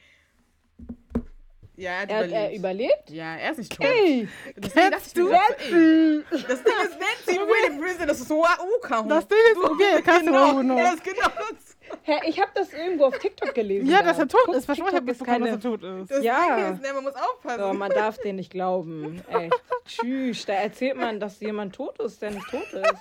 [1.75, 2.33] Ja, er hat Er hat überlebt.
[2.51, 3.09] er überlebt?
[3.09, 3.85] ja, er ist nicht tot.
[3.87, 4.27] Hey,
[4.57, 8.27] Deswegen dachte ich mir grad so, ey, das Ding ist Nancy William Prison, das ist
[8.27, 9.01] so Uka.
[9.03, 10.77] Das Ding ist, okay, kannst du genau, auch noch.
[10.77, 11.77] ja, das ist genau das.
[12.03, 13.87] hä, ich habe das irgendwo auf TikTok gelesen.
[13.89, 14.65] Ja, dass er tot Guck, ist.
[14.65, 16.11] Versprochen, ich habe mitbekommen, ist dass er tot ist.
[16.11, 16.55] Das Ja.
[16.57, 17.61] Ding ist, ne, man muss aufpassen.
[17.63, 19.23] So, man darf den nicht glauben.
[19.29, 19.49] Ey,
[19.85, 22.93] tschüss, da erzählt man, dass jemand tot ist, der nicht tot ist.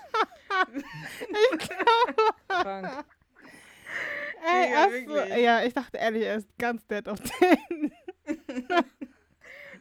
[2.49, 3.05] Krank.
[4.44, 5.36] Ey, Ja, wirklich.
[5.44, 7.93] ja, ich dachte ehrlich, er ist ganz dead auf den.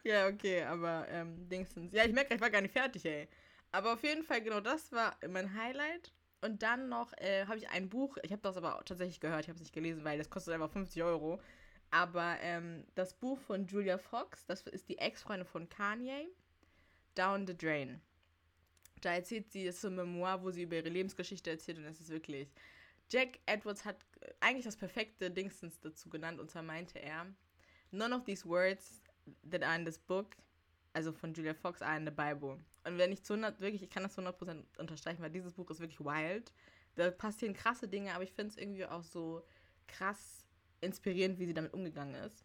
[0.04, 1.94] Ja, okay, aber ähm, Dingsens.
[1.94, 3.28] Ja, ich merke, ich war gar nicht fertig, ey.
[3.72, 6.12] Aber auf jeden Fall, genau das war mein Highlight.
[6.42, 9.50] Und dann noch äh, habe ich ein Buch, ich habe das aber tatsächlich gehört, ich
[9.50, 11.40] habe es nicht gelesen, weil das kostet einfach 50 Euro.
[11.92, 16.30] Aber ähm, das Buch von Julia Fox, das ist die Ex-Freundin von Kanye,
[17.16, 18.02] Down the Drain.
[19.02, 21.86] Da erzählt sie, das ist so ein Memoir, wo sie über ihre Lebensgeschichte erzählt und
[21.86, 22.50] es ist wirklich.
[23.10, 27.28] Jack Edwards hat äh, eigentlich das perfekte Dingsens dazu genannt und zwar meinte er,
[27.92, 29.02] None of these words
[29.50, 30.36] that are in this book,
[30.94, 32.58] also von Julia Fox, are in the Bible.
[32.84, 35.70] Und wenn ich zu 100, wirklich, ich kann das zu 100% unterstreichen, weil dieses Buch
[35.70, 36.52] ist wirklich wild.
[36.96, 39.44] Da passieren krasse Dinge, aber ich finde es irgendwie auch so
[39.88, 40.46] krass
[40.82, 42.44] inspirierend, wie sie damit umgegangen ist.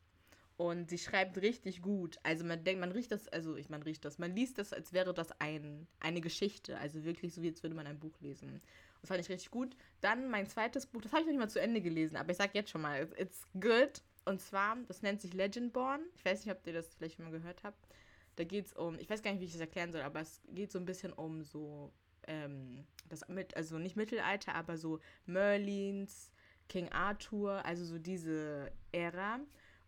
[0.57, 2.19] Und sie schreibt richtig gut.
[2.23, 4.93] Also man denkt, man riecht das, also ich, man riecht das, man liest das, als
[4.93, 6.79] wäre das ein, eine Geschichte.
[6.79, 8.63] Also wirklich so, wie als würde man ein Buch lesen.
[9.03, 9.77] Das fand ich richtig gut.
[10.01, 12.39] Dann mein zweites Buch, das habe ich noch nicht mal zu Ende gelesen, aber ich
[12.39, 14.03] sage jetzt schon mal, it's good.
[14.27, 16.01] Und zwar, das nennt sich Legendborn.
[16.17, 17.89] Ich weiß nicht, ob ihr das vielleicht schon mal gehört habt.
[18.35, 20.43] Da geht es um, ich weiß gar nicht, wie ich das erklären soll, aber es
[20.49, 21.93] geht so ein bisschen um so,
[22.27, 26.33] ähm, das mit, also nicht Mittelalter, aber so Merlins,
[26.69, 29.39] King Arthur, also so diese Ära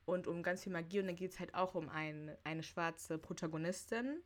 [0.07, 1.01] und um ganz viel Magie.
[1.01, 4.23] Und dann geht es halt auch um ein, eine schwarze Protagonistin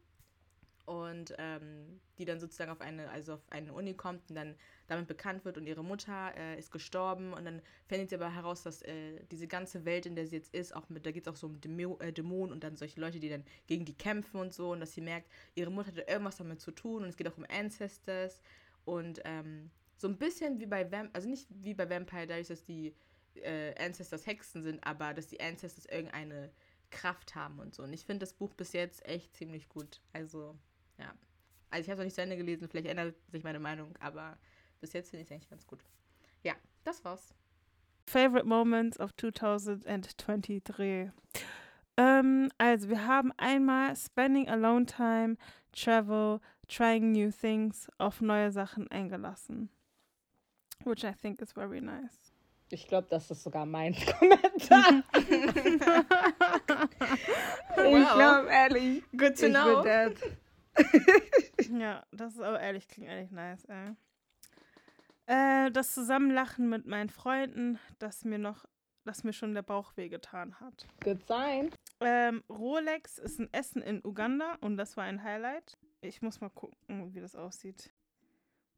[0.85, 4.57] und ähm, die dann sozusagen auf eine, also auf eine Uni kommt und dann
[4.89, 8.63] damit bekannt wird und ihre Mutter äh, ist gestorben und dann findet sie aber heraus,
[8.63, 11.33] dass äh, diese ganze Welt, in der sie jetzt ist, auch mit, da geht es
[11.33, 14.41] auch so um Dämo, äh, Dämonen und dann solche Leute, die dann gegen die kämpfen
[14.41, 17.17] und so und dass sie merkt, ihre Mutter hatte irgendwas damit zu tun und es
[17.17, 18.43] geht auch um Ancestors
[18.85, 22.65] und ähm, so ein bisschen wie bei Vamp also nicht wie bei Vampire Diaries, dass
[22.65, 22.93] die
[23.37, 26.51] äh, Ancestors Hexen sind, aber dass die Ancestors irgendeine
[26.91, 27.83] Kraft haben und so.
[27.83, 30.01] Und ich finde das Buch bis jetzt echt ziemlich gut.
[30.13, 30.57] Also
[31.03, 31.13] ja.
[31.71, 34.37] Also ich habe es noch nicht zu Ende gelesen, vielleicht ändert sich meine Meinung, aber
[34.81, 35.85] bis jetzt finde ich es eigentlich ganz gut.
[36.43, 36.55] Ja,
[36.85, 37.35] das war's.
[38.07, 41.11] Favorite Moments of 2023.
[41.97, 45.37] Ähm, also wir haben einmal Spending Alone Time,
[45.73, 49.71] Travel, Trying New Things, auf neue Sachen eingelassen.
[50.85, 52.33] Which I think is very nice.
[52.71, 55.03] Ich glaube, das ist sogar mein Kommentar.
[57.77, 59.03] ich glaube, ehrlich.
[59.17, 59.85] Good to ich know.
[61.71, 63.95] Ja, das ist aber ehrlich, klingt ehrlich nice, ey.
[65.27, 68.65] Äh, das Zusammenlachen mit meinen Freunden, das mir noch,
[69.05, 70.87] das mir schon der Bauch wehgetan hat.
[71.03, 71.71] Good sign.
[72.01, 75.79] Ähm, Rolex ist ein Essen in Uganda und das war ein Highlight.
[76.01, 77.93] Ich muss mal gucken, wie das aussieht.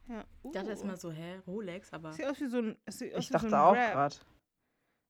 [0.08, 0.24] Ja.
[0.42, 0.70] Ich dachte uh.
[0.70, 2.12] erstmal so, hä, Rolex, aber.
[2.12, 4.16] Sieht aus wie so ein, es sieht aus Ich wie dachte so ein auch gerade.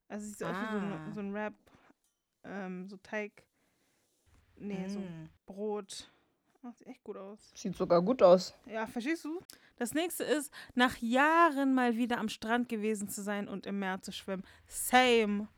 [0.09, 1.05] Also es sieht aus wie so Ah.
[1.07, 1.55] ein, so ein Wrap,
[2.45, 3.45] ähm, so Teig.
[4.57, 5.29] Nee, so Mm.
[5.47, 6.13] Brot.
[6.73, 7.39] Sieht echt gut aus.
[7.55, 8.55] Sieht sogar gut aus.
[8.67, 9.41] Ja, verstehst du?
[9.77, 14.01] Das nächste ist, nach Jahren mal wieder am Strand gewesen zu sein und im Meer
[14.01, 14.45] zu schwimmen.
[14.67, 15.49] Same.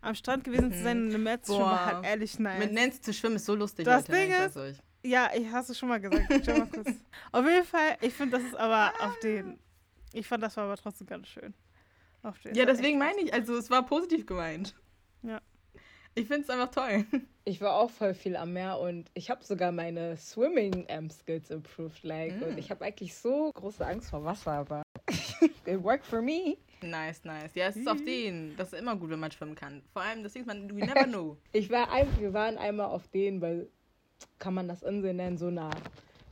[0.00, 1.86] Am Strand gewesen zu sein und im Meer zu schwimmen, Boah.
[1.86, 2.58] halt ehrlich nice.
[2.58, 3.84] Mit Nancy zu schwimmen ist so lustig.
[3.84, 4.82] Das Ding ist-.
[5.02, 6.26] Ja, ich hast es schon mal gesagt.
[6.44, 6.88] Schau mal kurz.
[7.32, 9.58] Auf jeden Fall, ich finde, das ist aber auf den.
[10.12, 11.54] Ich fand, das war aber trotzdem ganz schön.
[12.22, 12.54] Auf den.
[12.54, 14.74] Ja, deswegen meine ich, also es war positiv gemeint.
[15.22, 15.40] Ja.
[16.18, 17.04] Ich finde es einfach toll.
[17.44, 21.48] Ich war auch voll viel am Meer und ich habe sogar meine Swimming ähm, Skills
[21.50, 22.02] improved.
[22.02, 22.42] Like, Mm.
[22.44, 24.82] Und ich habe eigentlich so große Angst vor Wasser, aber
[25.64, 26.58] it worked for me.
[26.82, 27.54] Nice, nice.
[27.54, 27.88] Ja, es ist Mhm.
[27.88, 28.54] auf den.
[28.58, 29.80] Das ist immer gut, wenn man schwimmen kann.
[29.94, 31.38] Vor allem, das Ding ist, man, we never know.
[31.52, 33.70] Ich war ein, wir waren einmal auf den, weil
[34.38, 35.70] kann man das Insel nennen, so einer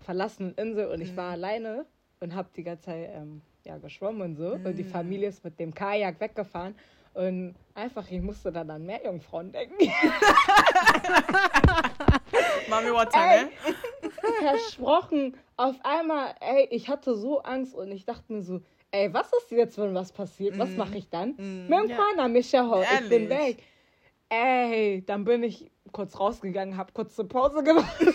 [0.02, 1.16] verlassenen Insel und ich Mhm.
[1.16, 1.86] war alleine
[2.20, 4.88] und habe die ganze Zeit ähm, ja, geschwommen und so und die Mhm.
[4.88, 6.74] Familie ist mit dem Kajak weggefahren
[7.16, 9.74] und einfach, ich musste dann an Meerjungfrauen denken.
[12.68, 13.44] Mami Water, Ey.
[13.44, 13.50] ne?
[14.40, 18.60] Versprochen, auf einmal, ey, ich hatte so Angst und ich dachte mir so,
[18.90, 20.58] ey, was ist jetzt, wenn was passiert?
[20.58, 20.76] Was Mhm.
[20.76, 21.30] mache ich dann?
[21.36, 21.68] Mm.
[21.68, 23.62] Menkwana, Michael, ich bin weg.
[24.28, 27.96] Ey, dann bin ich kurz rausgegangen, hab kurz eine Pause gemacht.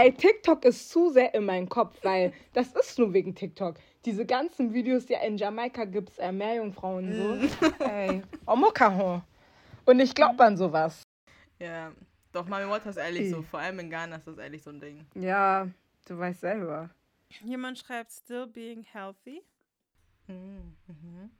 [0.00, 3.76] Ey, TikTok ist zu sehr in meinem Kopf, weil das ist nur wegen TikTok.
[4.04, 7.66] Diese ganzen Videos, ja in Jamaika gibt's äh, Meerjungfrauen und so.
[7.84, 9.22] Ey, Omokaho.
[9.86, 11.02] Und ich glaube an sowas.
[11.58, 11.90] Ja.
[12.30, 13.42] Doch, Mami Water ist ehrlich so.
[13.42, 15.04] Vor allem in Ghana ist das ehrlich so ein Ding.
[15.14, 15.66] Ja,
[16.06, 16.90] du weißt selber.
[17.42, 19.42] Jemand schreibt, still being healthy.
[20.28, 20.76] Mhm.
[20.86, 21.30] Mhm.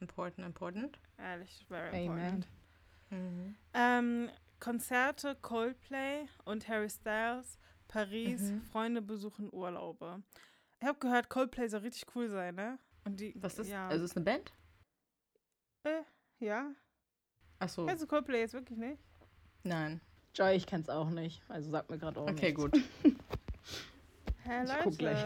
[0.00, 0.98] Important, important.
[1.16, 2.02] Ehrlich, very Amen.
[2.02, 2.48] important.
[3.08, 3.54] Mhm.
[3.72, 4.30] Ähm,
[4.60, 7.58] Konzerte, Coldplay und Harry Styles,
[7.92, 8.62] Paris, Mhm.
[8.62, 10.22] Freunde besuchen Urlaube.
[10.80, 12.78] Ich habe gehört, Coldplay soll richtig cool sein, ne?
[13.04, 13.86] Und die, Was ist ja.
[13.88, 14.52] Also ist eine Band?
[15.84, 16.02] äh,
[16.40, 16.70] ja.
[17.58, 17.86] Achso.
[17.86, 18.98] Kennst du Coldplay jetzt wirklich nicht?
[19.62, 20.00] Nein.
[20.34, 21.42] Joy, ich kenn's auch nicht.
[21.48, 22.60] Also sag mir gerade auch Okay, nichts.
[22.62, 22.72] gut.
[24.44, 24.80] Hä, Ich Leute.
[24.84, 25.24] guck gleich.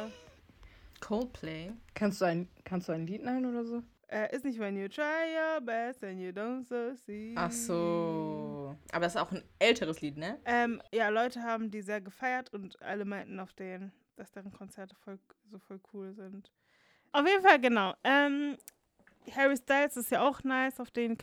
[1.01, 1.73] Coldplay.
[1.95, 3.83] Kannst du ein, kannst du ein Lied nennen oder so?
[4.09, 5.03] Äh, ist nicht, when you try
[5.35, 7.35] your best and you don't succeed.
[7.37, 8.56] Ach so.
[8.93, 10.39] Aber das ist auch ein älteres Lied, ne?
[10.44, 14.94] Ähm, ja, Leute haben die sehr gefeiert und alle meinten auf denen, dass deren Konzerte
[14.97, 15.19] voll,
[15.51, 16.51] so voll cool sind.
[17.12, 17.94] Auf jeden Fall, genau.
[18.05, 18.57] Ähm,
[19.35, 21.16] Harry Styles ist ja auch nice, auf den.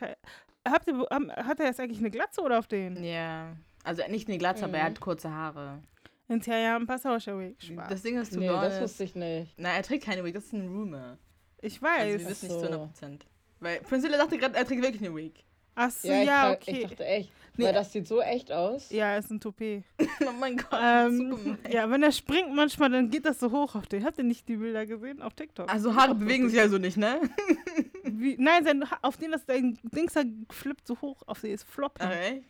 [0.67, 3.03] Habt ihr, hat er jetzt eigentlich eine Glatze oder auf den?
[3.03, 3.55] Ja.
[3.83, 4.87] Also nicht eine Glatze, aber er Mhm.
[4.93, 5.83] hat kurze Haare.
[6.29, 7.61] In Tiayam Passauer Week.
[7.61, 7.89] Spaß.
[7.89, 9.59] Das Ding ist, to Nee, das wusste ich nicht.
[9.59, 11.17] Nein, er trägt keine Wig, das ist ein Rumor.
[11.61, 12.19] Ich Also weiß.
[12.21, 13.05] wir wissen nicht Ach zu so.
[13.07, 13.25] 100%.
[13.59, 15.43] Weil Priscilla dachte gerade, er trägt wirklich eine Wig.
[15.75, 16.71] Ach so, Ja, ja, ich, okay.
[16.71, 17.31] ich dachte echt.
[17.55, 17.65] Nee.
[17.65, 18.89] Weil das sieht so echt aus.
[18.89, 19.83] ja, ist ein Toupet.
[19.99, 23.75] oh mein Gott, das Ähm, ja, wenn er springt manchmal, dann geht das so hoch
[23.75, 24.03] auf den.
[24.03, 25.71] Habt ihr nicht die Bilder gesehen auf TikTok?
[25.71, 27.21] Also Haare bewegen sich also nicht, ne?
[28.03, 31.63] Wie, nein, sein, auf den das dein Dings da flippt so hoch auf den ist
[31.69, 32.03] floppy.
[32.03, 32.43] Okay.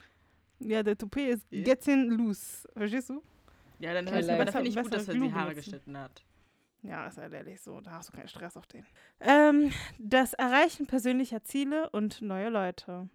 [0.60, 1.64] Ja, der Toupet ist Ja.
[1.64, 2.68] getting loose.
[2.76, 3.22] Verstehst du?
[3.80, 5.98] Ja, dann, Okay, heißt, aber like- da finde ich gut, dass er die Haare geschnitten
[5.98, 6.24] hat.
[6.84, 7.80] Ja, ist halt ehrlich so.
[7.80, 8.86] Da hast du keinen Stress auf den.
[9.22, 13.10] Ähm, das Erreichen persönlicher Ziele und neue Leute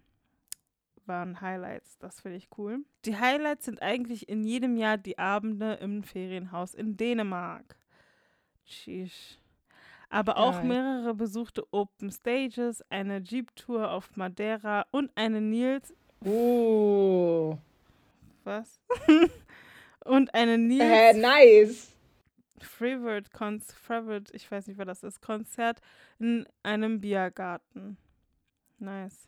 [1.05, 1.97] waren Highlights.
[1.99, 2.79] Das finde ich cool.
[3.05, 7.75] Die Highlights sind eigentlich in jedem Jahr die Abende im Ferienhaus in Dänemark.
[8.65, 9.37] Sheesh.
[10.09, 15.93] Aber auch mehrere besuchte Open Stages, eine Jeep-Tour auf Madeira und eine Nils.
[16.25, 17.57] Oh.
[18.43, 18.79] Was?
[20.05, 20.81] und eine Nils.
[20.83, 21.91] Äh, nice.
[22.65, 25.81] Freeword, Konz Freeword, ich weiß nicht, wer das ist, Konzert
[26.19, 27.97] in einem Biergarten.
[28.79, 29.27] Nice.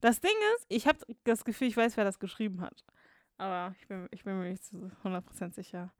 [0.00, 2.84] Das Ding ist, ich habe das Gefühl, ich weiß, wer das geschrieben hat.
[3.38, 5.92] Aber ich bin, ich bin mir nicht zu 100% sicher.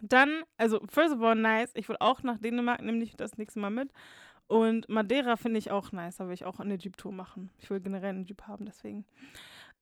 [0.00, 1.70] Dann, also, first of all, nice.
[1.74, 3.92] Ich will auch nach Dänemark, nehme ich das nächste Mal mit.
[4.46, 6.16] Und Madeira finde ich auch nice.
[6.16, 7.50] Da will ich auch eine Jeep-Tour machen.
[7.58, 9.04] Ich will generell eine Jeep haben, deswegen.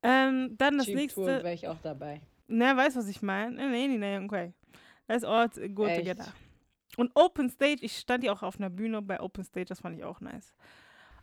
[0.02, 1.44] Ähm, dann das Jeep-Tour nächste.
[1.44, 2.20] wäre ich auch dabei.
[2.48, 3.70] Ne, weißt du, was ich meine?
[3.70, 4.52] Nee, nee, nee, okay.
[5.10, 5.96] That's all good Echt?
[5.96, 6.32] together.
[6.96, 9.98] Und Open Stage, ich stand ja auch auf einer Bühne bei Open Stage, das fand
[9.98, 10.54] ich auch nice.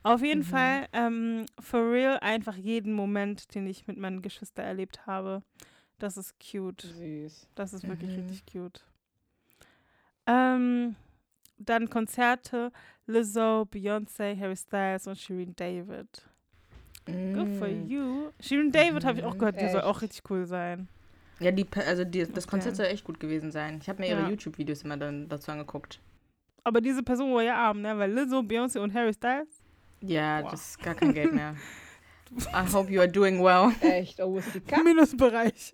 [0.04, 0.46] Auf jeden Mhm.
[0.46, 5.42] Fall, ähm, for real, einfach jeden Moment, den ich mit meinen Geschwistern erlebt habe.
[6.00, 6.82] Das ist cute.
[6.82, 7.48] Süß.
[7.56, 8.18] Das ist wirklich Mhm.
[8.18, 8.84] richtig cute.
[10.26, 10.98] Ähm,
[11.58, 12.74] dann Konzerte,
[13.06, 16.28] Lizzo, Beyoncé, Harry Styles und Shirin David.
[17.06, 17.88] Good for Mm.
[17.90, 18.32] you.
[18.42, 20.90] Shirin David habe ich auch gehört, die soll auch richtig cool sein.
[21.40, 22.48] Ja, die, also die, das Okay.
[22.50, 23.80] Konzert soll echt gut gewesen sein.
[23.82, 24.30] Ich habe mir ihre Ja.
[24.30, 26.00] YouTube-Videos immer dann dazu angeguckt.
[26.64, 27.98] Aber diese Person war ja arm, ne?
[27.98, 29.62] Weil Lizzo, Beyoncé und Harry Styles.
[30.02, 30.52] Ja, Boah.
[30.52, 31.56] das ist gar kein Geld mehr.
[32.54, 33.72] I hope you are doing well.
[33.82, 34.84] Echt, oh, ist die Kacke.
[34.84, 35.74] Minusbereich.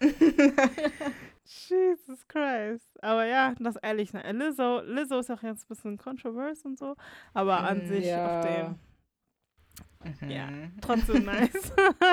[1.44, 3.02] Jesus Christ.
[3.02, 4.12] Aber ja, das ist ehrlich.
[4.12, 4.22] Ne?
[4.32, 6.94] Lizzo, Lizzo ist auch jetzt ein bisschen controversial und so.
[7.32, 8.38] Aber an Mm, sich ja.
[8.40, 8.74] auf dem
[10.04, 10.30] Mhm.
[10.30, 10.48] Ja.
[10.80, 11.72] trotzdem nice.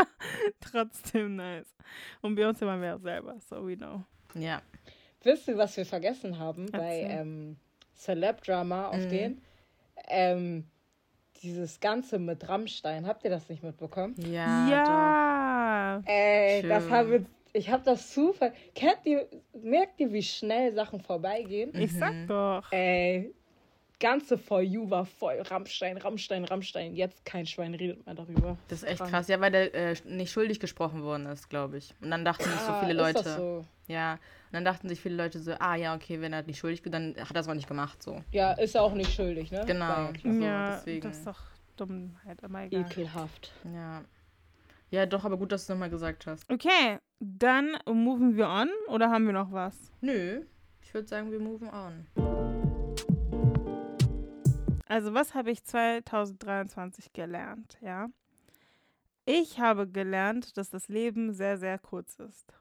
[0.60, 1.74] trotzdem nice.
[2.22, 4.04] Und Beyoncé waren wir ja selber, so we know.
[4.34, 4.62] Ja.
[5.24, 7.20] Wisst ihr, was wir vergessen haben bei Erzähl.
[7.22, 7.56] ähm,
[7.96, 9.10] Celeb-Drama auf Mhm.
[9.10, 9.42] den?
[10.08, 10.66] Ähm,
[11.42, 13.08] dieses Ganze mit Rammstein.
[13.08, 14.16] Habt ihr das nicht mitbekommen?
[14.18, 14.68] Ja.
[14.70, 16.02] Ja.
[16.06, 16.92] Ey, das Schön.
[16.92, 18.52] habe ich habe das Zufall.
[18.74, 21.72] Kennt ihr, merkt ihr, wie schnell Sachen vorbeigehen?
[21.74, 22.28] Ich sag Mhm.
[22.28, 22.72] doch.
[22.72, 23.34] Ey,
[24.00, 26.96] ganze For You war voll Rammstein, Rammstein, Rammstein.
[26.96, 28.58] Jetzt kein Schwein redet mehr darüber.
[28.68, 29.12] Das ist echt Krank.
[29.12, 29.28] krass.
[29.28, 31.94] Ja, weil der äh, nicht schuldig gesprochen worden ist, glaube ich.
[32.02, 33.24] Und dann dachten sich so Ah, viele ist Leute.
[33.24, 33.66] das so?
[33.88, 34.14] Ja.
[34.14, 36.94] Und dann dachten sich viele Leute so, ah ja, okay, wenn er nicht schuldig ist,
[36.94, 38.02] dann hat er es auch nicht gemacht.
[38.02, 38.22] So.
[38.32, 39.64] Ja, ist er auch nicht schuldig, ne?
[39.66, 40.10] Genau.
[40.24, 41.02] So, ja, deswegen.
[41.02, 41.40] das ist doch
[41.78, 42.82] Dummheit, aber egal.
[42.82, 43.52] Ekelhaft.
[43.74, 44.04] Ja.
[44.92, 46.50] Ja, doch, aber gut, dass du es nochmal gesagt hast.
[46.50, 49.92] Okay, dann moven wir on oder haben wir noch was?
[50.02, 50.42] Nö.
[50.82, 52.45] Ich würde sagen, wir moven on.
[54.88, 58.10] Also, was habe ich 2023 gelernt, ja?
[59.26, 62.54] Ich habe gelernt, dass das Leben sehr, sehr kurz ist.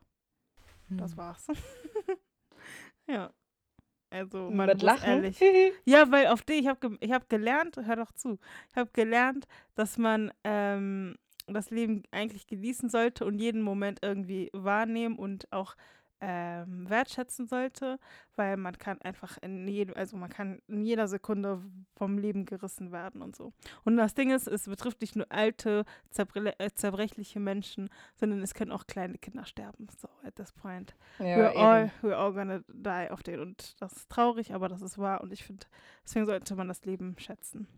[0.89, 1.17] Das Hm.
[1.19, 1.47] war's.
[3.07, 3.31] ja.
[4.11, 5.09] Also, man Mit Lachen?
[5.09, 5.41] ehrlich.
[5.85, 8.39] Ja, weil auf die, ich habe ich hab gelernt, hör doch zu,
[8.71, 14.51] ich habe gelernt, dass man ähm, das Leben eigentlich genießen sollte und jeden Moment irgendwie
[14.55, 15.75] wahrnehmen und auch
[16.27, 17.99] ähm, wertschätzen sollte,
[18.35, 21.61] weil man kann einfach in jedem, also man kann in jeder Sekunde
[21.97, 23.53] vom Leben gerissen werden und so.
[23.85, 25.85] Und das Ding ist, es betrifft nicht nur alte,
[26.17, 29.87] äh, zerbrechliche Menschen, sondern es können auch kleine Kinder sterben.
[30.01, 30.95] So, at this point.
[31.19, 31.61] Ja, we're, eben.
[31.61, 33.41] all, we're all gonna die auf den.
[33.41, 35.21] Und das ist traurig, aber das ist wahr.
[35.21, 35.67] Und ich finde,
[36.05, 37.69] deswegen sollte man das Leben schätzen.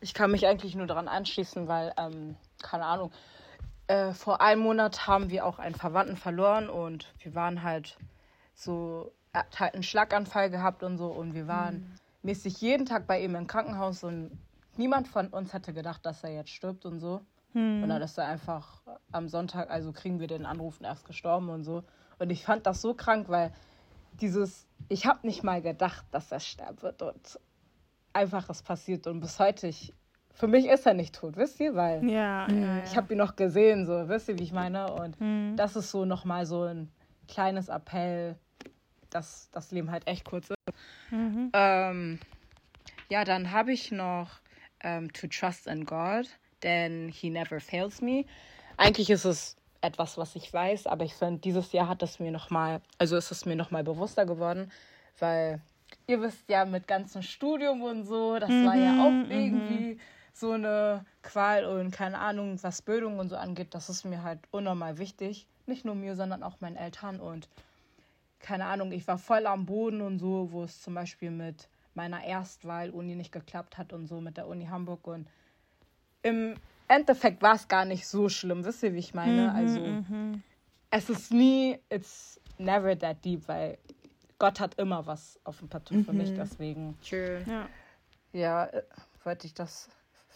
[0.00, 3.12] Ich kann mich eigentlich nur daran anschließen, weil, ähm, keine Ahnung,
[3.88, 7.98] äh, vor einem Monat haben wir auch einen Verwandten verloren und wir waren halt
[8.54, 13.06] so, er hat halt einen Schlaganfall gehabt und so und wir waren mäßig jeden Tag
[13.06, 14.38] bei ihm im Krankenhaus und
[14.76, 17.22] niemand von uns hätte gedacht, dass er jetzt stirbt und so.
[17.52, 17.82] Hm.
[17.82, 21.06] Und dann ist er einfach am Sonntag, also kriegen wir den Anruf und er ist
[21.06, 21.82] gestorben und so.
[22.18, 23.52] Und ich fand das so krank, weil
[24.20, 27.40] dieses, ich habe nicht mal gedacht, dass er sterben wird und
[28.12, 29.94] einfach es passiert und bis heute, ich,
[30.38, 32.84] für mich ist er nicht tot, wisst ihr, weil Ja, ja, ja.
[32.84, 34.92] ich habe ihn noch gesehen, so, wisst ihr, wie ich meine?
[34.94, 35.54] Und Hm.
[35.56, 36.92] das ist so nochmal so ein
[37.26, 38.36] kleines Appell,
[39.10, 40.74] dass das Leben halt echt kurz ist.
[41.10, 41.50] Mhm.
[41.52, 42.20] Ähm,
[43.08, 44.30] ja, dann habe ich noch
[44.80, 46.28] ähm, To Trust in God,
[46.62, 48.24] denn He never fails me.
[48.76, 52.30] Eigentlich ist es etwas, was ich weiß, aber ich finde, dieses Jahr hat es mir
[52.30, 54.70] nochmal, also ist es mir nochmal bewusster geworden,
[55.18, 55.60] weil
[56.06, 59.98] ihr wisst ja, mit ganzem Studium und so, das war ja auch irgendwie
[60.38, 64.40] so eine Qual und keine Ahnung, was Bildung und so angeht, das ist mir halt
[64.50, 65.46] unnormal wichtig.
[65.66, 67.48] Nicht nur mir, sondern auch meinen Eltern und
[68.40, 72.22] keine Ahnung, ich war voll am Boden und so, wo es zum Beispiel mit meiner
[72.24, 75.06] Erstwahl-Uni nicht geklappt hat und so mit der Uni Hamburg.
[75.08, 75.28] Und
[76.22, 76.54] im
[76.86, 79.52] Endeffekt war es gar nicht so schlimm, wisst ihr, wie ich meine?
[79.52, 80.42] also, Mhm.
[80.90, 83.76] es ist nie, it's never that deep, weil
[84.38, 86.36] Gott hat immer was auf dem Partout für mich, Mhm.
[86.36, 86.98] deswegen.
[87.02, 87.44] Schön.
[87.48, 87.68] Ja.
[88.32, 88.82] Ja, äh,
[89.24, 89.88] wollte ich das,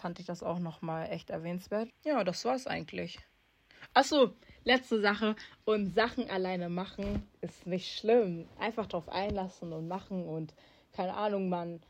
[0.03, 1.89] fand ich das auch nochmal echt erwähnenswert.
[2.05, 3.21] Ja, das war's eigentlich.
[3.95, 4.33] Achso,
[4.65, 5.37] letzte Sache.
[5.65, 8.49] Und Sachen alleine machen ist nicht schlimm.
[8.59, 10.55] Einfach drauf einlassen und machen und
[10.93, 11.81] keine Ahnung, man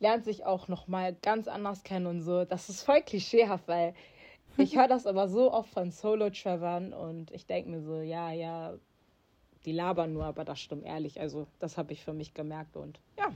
[0.00, 2.44] lernt sich auch nochmal ganz anders kennen und so.
[2.44, 3.94] Das ist voll klischeehaft, weil
[4.58, 8.74] ich höre das aber so oft von Solo-Travern und ich denke mir so, ja, ja,
[9.64, 11.20] die labern nur, aber das stimmt ehrlich.
[11.20, 13.30] Also, das habe ich für mich gemerkt und ja.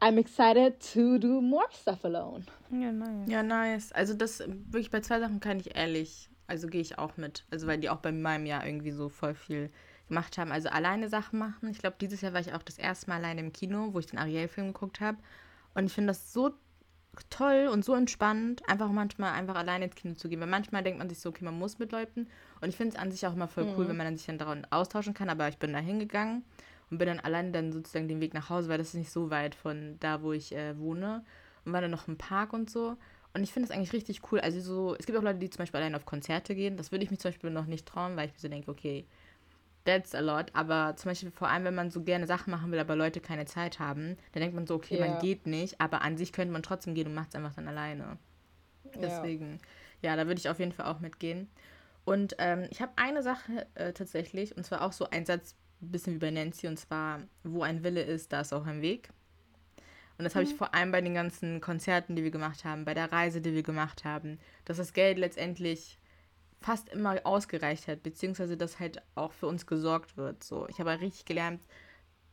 [0.00, 2.44] I'm excited to do more stuff alone.
[2.70, 3.28] Ja, nice.
[3.28, 3.92] Ja, nice.
[3.92, 7.44] Also das wirklich bei zwei Sachen kann ich ehrlich, also gehe ich auch mit.
[7.50, 9.70] Also weil die auch bei meinem Jahr irgendwie so voll viel
[10.08, 10.52] gemacht haben.
[10.52, 11.70] Also alleine Sachen machen.
[11.70, 14.06] Ich glaube, dieses Jahr war ich auch das erste Mal alleine im Kino, wo ich
[14.06, 15.18] den Ariel-Film geguckt habe.
[15.74, 16.52] Und ich finde das so
[17.30, 20.40] toll und so entspannt, einfach manchmal einfach alleine ins Kino zu gehen.
[20.40, 22.28] Weil manchmal denkt man sich so, okay, man muss mit Leuten.
[22.60, 24.38] Und ich finde es an sich auch immer voll cool, wenn man dann sich dann
[24.38, 25.30] daran austauschen kann.
[25.30, 26.44] Aber ich bin da hingegangen
[26.94, 29.30] und bin dann alleine dann sozusagen den Weg nach Hause, weil das ist nicht so
[29.30, 31.24] weit von da, wo ich äh, wohne.
[31.64, 32.96] Und war dann noch im Park und so.
[33.32, 34.38] Und ich finde das eigentlich richtig cool.
[34.40, 36.76] Also so, es gibt auch Leute, die zum Beispiel allein auf Konzerte gehen.
[36.76, 39.06] Das würde ich mir zum Beispiel noch nicht trauen, weil ich mir so denke, okay,
[39.84, 40.46] that's a lot.
[40.54, 43.44] Aber zum Beispiel vor allem, wenn man so gerne Sachen machen will, aber Leute keine
[43.46, 45.00] Zeit haben, dann denkt man so, okay, Ja.
[45.00, 45.80] man geht nicht.
[45.80, 48.18] Aber an sich könnte man trotzdem gehen und macht es einfach dann alleine.
[48.94, 49.58] Deswegen,
[50.02, 51.48] ja, da würde ich auf jeden Fall auch mitgehen.
[52.04, 55.90] Und ähm, ich habe eine Sache äh, tatsächlich, und zwar auch so ein Satz, ein
[55.90, 59.10] bisschen wie bei Nancy, und zwar, wo ein Wille ist, da ist auch ein Weg.
[60.16, 62.94] Und das habe ich vor allem bei den ganzen Konzerten, die wir gemacht haben, bei
[62.94, 65.98] der Reise, die wir gemacht haben, dass das Geld letztendlich
[66.60, 70.42] fast immer ausgereicht hat, beziehungsweise dass halt auch für uns gesorgt wird.
[70.44, 71.60] So, ich habe halt richtig gelernt,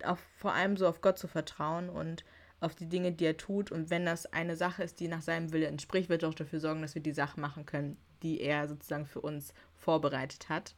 [0.06, 2.24] auch vor allem so auf Gott zu vertrauen und
[2.60, 3.72] auf die Dinge, die er tut.
[3.72, 6.60] Und wenn das eine Sache ist, die nach seinem Wille entspricht, wird er auch dafür
[6.60, 10.76] sorgen, dass wir die Sachen machen können, die er sozusagen für uns vorbereitet hat.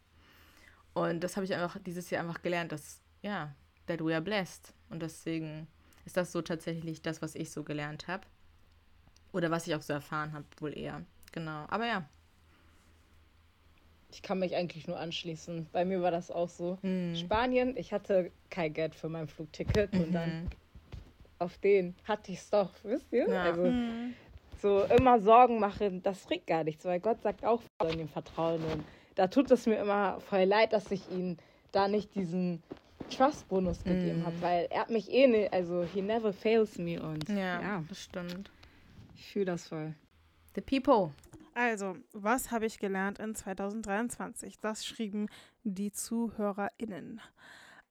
[0.94, 3.54] Und das habe ich einfach dieses Jahr einfach gelernt, dass, ja,
[3.88, 4.74] that we are blessed.
[4.90, 5.68] Und deswegen
[6.06, 8.24] ist das so tatsächlich das, was ich so gelernt habe.
[9.32, 11.04] Oder was ich auch so erfahren habe, wohl eher.
[11.32, 11.66] Genau.
[11.70, 12.08] Aber ja.
[14.12, 15.68] Ich kann mich eigentlich nur anschließen.
[15.72, 16.78] Bei mir war das auch so.
[16.84, 17.16] Mhm.
[17.16, 20.50] Spanien, ich hatte kein Geld für mein Flugticket und dann
[21.40, 23.28] auf den hatte ich es doch, wisst ihr?
[23.28, 23.44] Ja.
[23.44, 24.14] Also Mhm.
[24.62, 28.08] so immer Sorgen machen, das bringt gar nichts, weil Gott sagt auch, wir sollen ihm
[28.08, 28.64] vertrauen.
[28.64, 28.84] Und
[29.16, 31.38] da tut es mir immer voll leid, dass ich ihm
[31.72, 32.62] da nicht diesen
[33.10, 37.28] Trust-Bonus gegeben habe, weil er hat mich eh nicht, also he never fails me und
[37.30, 38.52] Ja, ja, das stimmt.
[39.16, 39.94] ich fühle das voll.
[40.56, 41.12] The people.
[41.56, 44.60] Also, was habe ich gelernt in 2023?
[44.60, 45.30] Das schrieben
[45.64, 47.22] die ZuhörerInnen.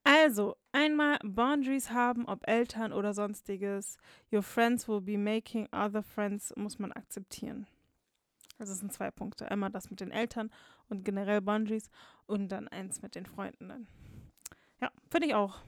[0.04, 3.98] Also, einmal Boundaries haben, ob Eltern oder sonstiges.
[4.32, 7.68] Your friends will be making other friends, muss man akzeptieren.
[8.58, 9.48] Also, es sind zwei Punkte.
[9.48, 10.50] Einmal das mit den Eltern
[10.92, 11.90] und generell Boundaries
[12.26, 13.68] und dann eins mit den Freunden.
[13.68, 13.86] Dann.
[14.80, 15.58] Ja, finde ich auch.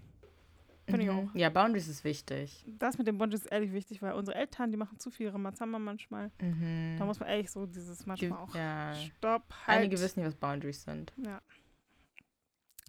[0.87, 1.31] Finde ich Mhm.
[1.31, 1.35] auch.
[1.35, 2.63] Ja, Boundaries ist wichtig.
[2.79, 5.79] Das mit den Boundaries ist ehrlich wichtig, weil unsere Eltern, die machen zu viel Ramazamba
[5.79, 6.31] manchmal.
[6.43, 6.97] Mhm.
[6.99, 8.55] Da muss man ehrlich so dieses manchmal auch.
[8.55, 8.95] Ja.
[8.95, 9.79] Stopp, halt.
[9.79, 11.13] Einige wissen nicht, was Boundaries sind.
[11.17, 11.41] Ja.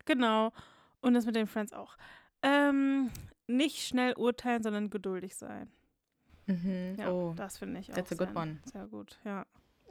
[0.05, 0.51] Genau.
[1.01, 1.97] Und das mit den Friends auch.
[2.41, 3.11] Ähm,
[3.47, 5.69] nicht schnell urteilen, sondern geduldig sein.
[6.47, 6.95] Mhm.
[6.99, 8.57] Ja, oh, das finde ich auch that's a good sehr, one.
[8.65, 9.19] sehr gut.
[9.23, 9.45] Ja.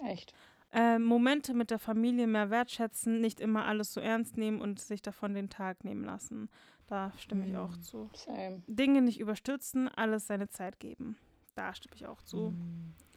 [0.04, 0.34] Echt.
[0.76, 5.02] Ähm, Momente mit der Familie mehr wertschätzen, nicht immer alles so ernst nehmen und sich
[5.02, 6.50] davon den Tag nehmen lassen.
[6.88, 7.82] Da stimme ich auch Mhm.
[7.82, 8.10] zu.
[8.14, 8.62] Same.
[8.66, 11.16] Dinge nicht überstürzen, alles seine Zeit geben.
[11.54, 12.50] Da stimme ich auch zu.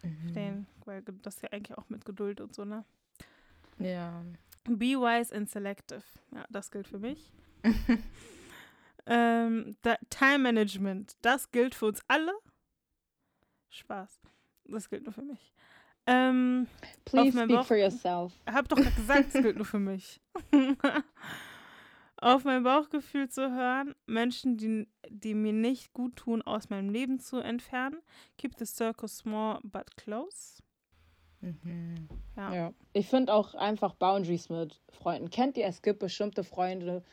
[0.04, 0.34] Mhm.
[0.34, 2.86] Den, weil das ist ja eigentlich auch mit Geduld und so, ne?
[3.80, 4.24] Ja.
[4.64, 6.04] Be wise and selective.
[6.36, 7.34] Ja, das gilt für mich.
[9.06, 9.76] ähm,
[10.10, 12.32] Time Management, das gilt für uns alle.
[13.70, 14.20] Spaß.
[14.66, 15.54] Das gilt nur für mich.
[16.08, 16.68] Ähm,
[17.06, 18.34] Please speak Bauch- for yourself.
[18.46, 20.22] hab doch gesagt, es gilt nur für mich.
[22.20, 27.20] Auf mein Bauchgefühl zu hören, Menschen, die, die mir nicht gut tun, aus meinem Leben
[27.20, 28.00] zu entfernen.
[28.38, 30.64] Keep the circle small but close.
[31.42, 32.08] Mhm.
[32.36, 32.54] Ja.
[32.54, 32.74] Ja.
[32.94, 35.30] Ich finde auch einfach Boundaries mit Freunden.
[35.30, 37.04] Kennt ihr, es gibt bestimmte Freunde,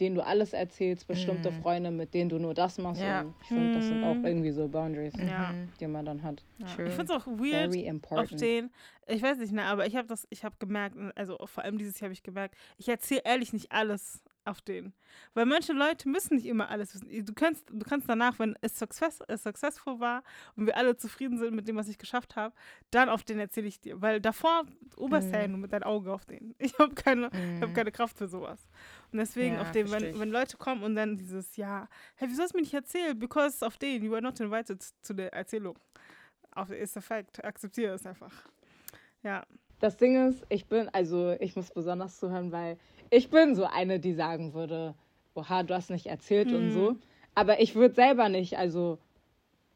[0.00, 1.62] denen du alles erzählst, bestimmte Mhm.
[1.62, 3.00] Freunde, mit denen du nur das machst.
[3.02, 3.20] Ja.
[3.22, 4.24] Und ich finde, das sind auch Mhm.
[4.26, 5.54] irgendwie so Boundaries, Ja.
[5.78, 6.42] Die man dann hat.
[6.58, 6.66] Ja.
[6.66, 7.68] Ich finde es auch weird,
[8.10, 8.70] auf den,
[9.06, 12.00] ich weiß nicht, ne, aber ich habe das, ich habe gemerkt, also vor allem dieses
[12.00, 14.92] Jahr habe ich gemerkt, ich erzähle ehrlich nicht alles auf den.
[15.34, 17.24] Weil manche Leute müssen nicht immer alles wissen.
[17.24, 20.22] Du kannst, du kannst danach, wenn es success, es successful war
[20.56, 22.54] und wir alle zufrieden sind mit dem, was ich geschafft habe,
[22.90, 24.00] dann auf den erzähle ich dir.
[24.02, 24.64] Weil davor
[24.96, 25.50] oberst Mhm.
[25.52, 26.54] nur mit deinem Auge auf den.
[26.70, 27.74] Ich habe keine, ich hab Mhm.
[27.74, 28.68] keine Kraft für sowas.
[29.12, 32.42] Und deswegen Ja, auf den, wenn, wenn Leute kommen und dann dieses, ja, hey, wieso
[32.42, 33.18] hast du mir nicht erzählt?
[33.18, 35.78] Because of den, you were not invited zu der Erzählung.
[36.52, 37.44] Auf ist der Fact.
[37.44, 38.32] Akzeptiere es einfach.
[39.22, 39.44] Ja.
[39.78, 42.76] Das Ding ist, ich bin, also ich muss besonders zuhören, weil
[43.10, 44.94] ich bin so eine, die sagen würde,
[45.34, 46.56] oha, du hast nicht erzählt Mhm.
[46.56, 46.96] und so.
[47.34, 48.98] Aber ich würde selber nicht, also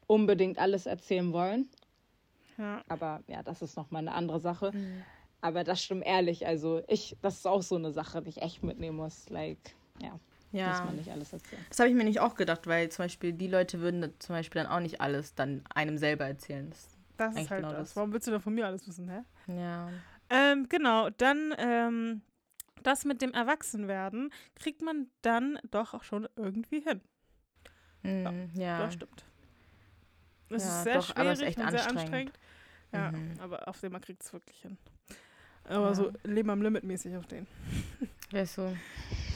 [0.07, 1.69] unbedingt alles erzählen wollen.
[2.57, 2.81] Ja.
[2.87, 4.71] Aber ja, das ist nochmal eine andere Sache.
[4.73, 5.03] Mhm.
[5.41, 6.47] Aber das stimmt ehrlich.
[6.47, 9.29] Also ich, das ist auch so eine Sache, die ich echt mitnehmen muss.
[9.29, 9.57] Like,
[10.01, 10.21] ja, muss
[10.51, 10.83] Ja.
[10.85, 11.63] man nicht alles erzählen.
[11.69, 14.63] Das habe ich mir nicht auch gedacht, weil zum Beispiel die Leute würden zum Beispiel
[14.63, 16.69] dann auch nicht alles dann einem selber erzählen.
[16.69, 16.87] Das,
[17.17, 17.89] Das ist halt genau das.
[17.89, 17.95] das.
[17.95, 19.21] Warum willst du denn von mir alles wissen, hä?
[19.53, 19.89] ja.
[20.29, 22.21] Ähm, genau, dann ähm,
[22.85, 27.01] das mit dem Erwachsenwerden kriegt man dann doch auch schon irgendwie hin.
[28.03, 28.77] Mhm, ja.
[28.79, 29.25] Das stimmt.
[30.49, 32.39] Es Ja, ist sehr doch, schwierig ist und sehr anstrengend.
[32.91, 33.39] Ja, Mhm.
[33.39, 34.77] aber auf den man kriegt es wirklich hin.
[35.63, 35.93] Aber Ja.
[35.95, 37.47] so Leben am Limit mäßig auf den.
[38.31, 38.61] Weißt du.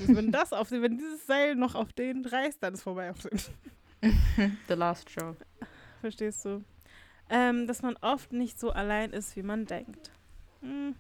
[0.02, 3.10] Also wenn das auf den, wenn dieses Seil noch auf den reißt, dann ist vorbei
[3.10, 3.40] auf den.
[4.68, 5.36] The Last Show.
[6.02, 6.64] Verstehst du?
[7.30, 10.12] Ähm, dass man oft nicht so allein ist, wie man denkt.
[10.62, 10.96] Hm,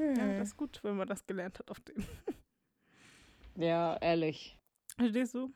[0.00, 2.04] ja, das ist gut, wenn man das gelernt hat auf den.
[3.56, 4.56] Ja, ehrlich.
[4.96, 5.52] Verstehst du?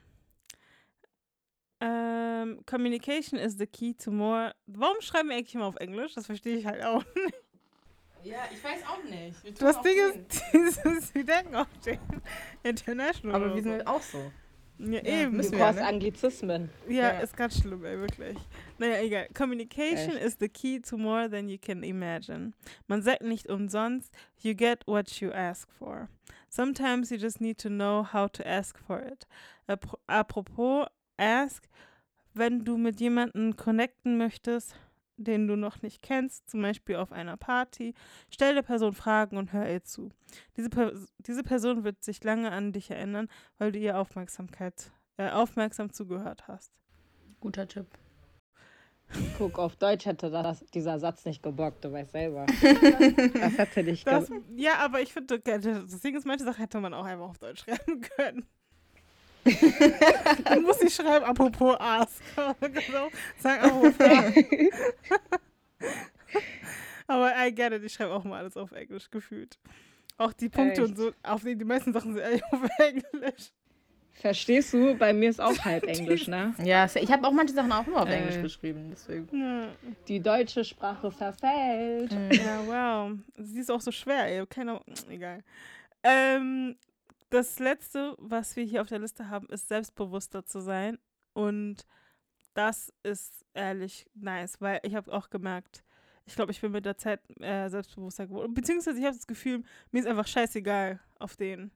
[1.81, 4.55] Ähm, communication is the key to more.
[4.66, 6.15] Warum schreiben wir eigentlich immer auf Englisch?
[6.15, 7.35] Das verstehe ich halt auch nicht.
[8.25, 9.62] Ja, ich weiß auch nicht.
[9.62, 11.99] Das Ding ist, dieses, wir denken auf den
[12.62, 13.37] International.
[13.37, 14.33] Aber wir sind halt auch so.
[14.79, 15.37] Ja, Ja, eben.
[15.37, 15.87] müssen Du wir, hast ne?
[15.87, 16.71] Anglizismen.
[16.89, 17.21] Ja, Ja.
[17.21, 18.37] ist ganz schlimm, ey, wirklich.
[18.79, 19.29] Naja, egal.
[19.35, 22.53] Communication is the key to more than you can imagine.
[22.89, 26.09] Man sagt nicht umsonst, you get what you ask for.
[26.49, 29.27] Sometimes you just need to know how to ask for it.
[29.69, 30.87] Apro- Apropos
[31.17, 31.69] ask,
[32.33, 34.75] wenn du mit jemandem connecten möchtest,
[35.16, 37.95] den du noch nicht kennst, zum Beispiel auf einer Party,
[38.31, 40.11] stell der Person Fragen und hör ihr zu.
[40.57, 43.28] Diese, per diese Person wird sich lange an dich erinnern,
[43.59, 46.73] weil du ihr Aufmerksamkeit, äh, aufmerksam zugehört hast.
[47.41, 47.86] Guter Tipp.
[49.39, 52.47] Guck, auf Deutsch hätte das, dieser Satz nicht gebockt, du weißt selber.
[53.35, 56.95] das hätte dich Das, ja, aber ich finde, das Ding ist, manche Sachen hätte man
[56.95, 58.47] auch einfach auf Deutsch schreiben können.
[60.45, 62.23] Dann muss ich schreiben, apropos Ask.
[62.61, 63.09] genau,
[63.39, 63.95] sag apropos.
[67.07, 69.59] Aber I get it, ich schreibe auch mal alles auf Englisch gefühlt.
[70.16, 70.91] Auch die Punkte Echt?
[70.91, 73.51] und so, auf denen die meisten Sachen sind eigentlich auf Englisch.
[74.12, 74.95] Verstehst du?
[74.95, 76.55] Bei mir ist auch halb Englisch, ne?
[76.62, 78.19] Ja, ich habe auch manche Sachen auch nur auf Äh.
[78.19, 78.89] Englisch geschrieben.
[78.93, 79.29] Deswegen.
[79.39, 79.66] Ja,
[80.07, 82.12] Die deutsche Sprache verfällt.
[82.33, 83.19] ja wow.
[83.37, 84.47] Sie ist auch so schwer, ey.
[84.47, 84.81] Keine
[85.11, 85.41] egal.
[86.05, 86.77] Ähm,
[87.35, 90.98] das letzte, was wir hier auf der Liste haben, ist selbstbewusster zu sein.
[91.32, 91.86] Und
[92.55, 95.85] das ist ehrlich nice, weil ich habe auch gemerkt,
[96.27, 98.55] ich glaube, ich bin mit der Zeit äh, selbstbewusster geworden.
[98.55, 101.70] Beziehungsweise ich habe das Gefühl, mir ist einfach scheißegal auf den,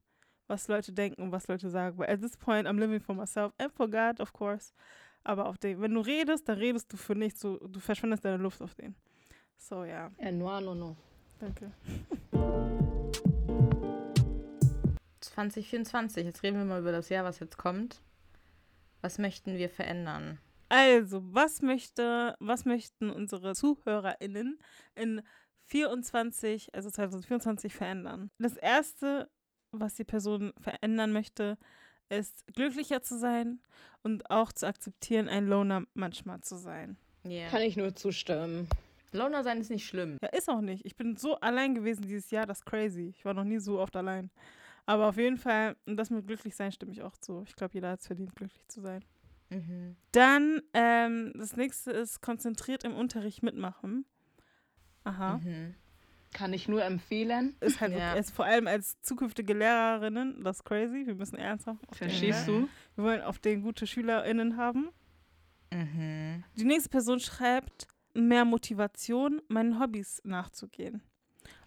[0.47, 1.99] was Leute denken und was Leute sagen.
[1.99, 4.73] Weil at this point, I'm living for myself and for God, of course.
[5.25, 7.41] Aber auf den, wenn du redest, dann redest du für nichts.
[7.41, 8.95] Du, du verschwendest deine Luft auf den.
[9.59, 10.97] So, ja, Eh, no, no, no.
[11.41, 11.73] danke.
[15.39, 16.25] 2024.
[16.25, 18.01] Jetzt reden wir mal über das Jahr, was jetzt kommt.
[19.03, 20.39] Was möchten wir verändern?
[20.69, 24.59] Also, was möchte, was möchten unsere ZuhörerInnen
[24.97, 25.23] in
[25.67, 28.31] 24, also 2024 verändern?
[28.39, 29.31] Das erste,
[29.71, 31.57] was die Person verändern möchte,
[32.09, 33.61] ist glücklicher zu sein
[34.03, 36.97] und auch zu akzeptieren, ein Loner manchmal zu sein.
[37.25, 37.49] Yeah.
[37.49, 38.69] Kann ich nur zustimmen.
[39.13, 40.19] Loner sein ist nicht schlimm.
[40.21, 40.85] Ja, ist auch nicht.
[40.85, 43.15] Ich bin so allein gewesen dieses Jahr, das ist crazy.
[43.17, 44.31] Ich war noch nie so oft allein.
[44.89, 47.43] Aber auf jeden Fall, und das mit glücklich sein stimme ich auch zu.
[47.47, 49.05] Ich glaube, jeder hat es verdient, glücklich zu sein.
[49.51, 49.97] Mhm.
[50.13, 54.07] Dann, ähm, das nächste ist konzentriert im Unterricht mitmachen.
[55.05, 55.37] Aha.
[55.45, 55.75] Mhm.
[56.33, 57.55] Kann ich nur empfehlen.
[57.61, 57.99] Ist halt Ja.
[57.99, 61.07] wirklich, ist vor allem als zukünftige Lehrerinnen, das ist crazy.
[61.07, 61.87] Wir müssen ernsthaft.
[61.87, 62.67] auf den- Verstehst du?
[62.95, 64.89] Wir wollen auf den gute SchülerInnen haben.
[65.71, 66.45] Mhm.
[66.57, 71.03] Die nächste Person schreibt, mehr Motivation, meinen Hobbys nachzugehen.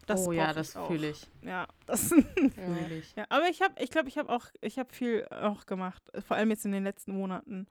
[0.07, 1.27] Das oh ja, das fühle ich.
[1.41, 3.15] Ja, das, Fühl ich.
[3.15, 6.01] ja, aber ich habe, ich glaube, ich habe auch, ich habe viel auch gemacht.
[6.27, 7.67] Vor allem jetzt in den letzten Monaten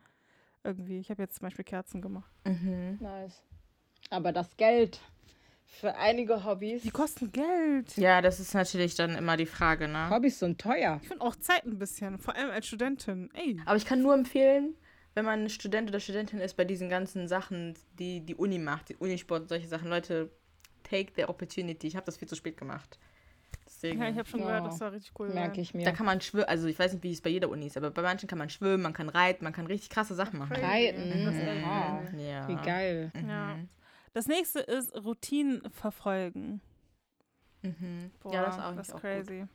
[0.64, 0.98] irgendwie.
[0.98, 2.30] Ich habe jetzt zum Beispiel Kerzen gemacht.
[2.44, 2.98] Mhm.
[3.00, 3.42] Nice.
[4.10, 5.00] Aber das Geld
[5.66, 6.82] für einige Hobbys.
[6.82, 7.96] Die kosten Geld.
[7.96, 10.10] Ja, das ist natürlich dann immer die Frage, ne?
[10.10, 10.98] Hobbys sind teuer.
[11.02, 13.30] Ich finde auch Zeit ein bisschen, vor allem als Studentin.
[13.34, 13.60] Ey.
[13.64, 14.74] Aber ich kann nur empfehlen,
[15.14, 18.96] wenn man Student oder Studentin ist, bei diesen ganzen Sachen, die die Uni macht, die
[18.96, 20.30] Unisport, solche Sachen, Leute,
[20.90, 21.86] take the opportunity.
[21.86, 22.98] Ich habe das viel zu spät gemacht.
[23.66, 24.46] Deswegen, Ja, ich habe schon Ja.
[24.46, 25.28] gehört, das war richtig cool.
[25.30, 25.84] Merke ich mir.
[25.84, 27.90] da kann man schwimmen, also ich weiß nicht, wie es bei jeder Uni ist, aber
[27.90, 30.56] bei manchen kann man schwimmen, man kann reiten, man kann richtig krasse Sachen machen.
[30.56, 31.08] Reiten.
[31.24, 32.00] Das ist echt Aha.
[32.02, 32.20] geil.
[32.20, 32.48] Ja.
[32.48, 33.12] Wie geil.
[33.26, 33.54] Ja.
[33.54, 33.68] Mhm.
[34.12, 36.60] Das nächste ist Routinen verfolgen.
[37.62, 38.10] Mhm.
[38.20, 39.46] Boah, ja, das ist auch das ist auch crazy.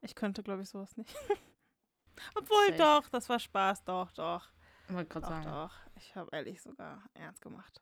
[0.00, 1.14] Ich könnte, glaube ich, sowas nicht.
[2.34, 2.78] Obwohl, Safe.
[2.78, 4.48] doch, das war Spaß, doch, doch.
[4.86, 4.96] gut.
[4.96, 5.44] Wollte gerade sagen.
[5.44, 5.74] doch.
[5.96, 7.80] Ich habe ehrlich sogar ernst gemacht.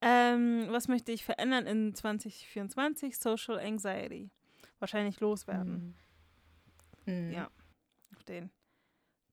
[0.00, 3.16] Ähm, was möchte ich verändern in 2024?
[3.16, 4.30] Social Anxiety.
[4.78, 5.94] Wahrscheinlich loswerden.
[7.06, 7.32] Mhm.
[7.32, 7.50] Ja.
[8.28, 8.50] den.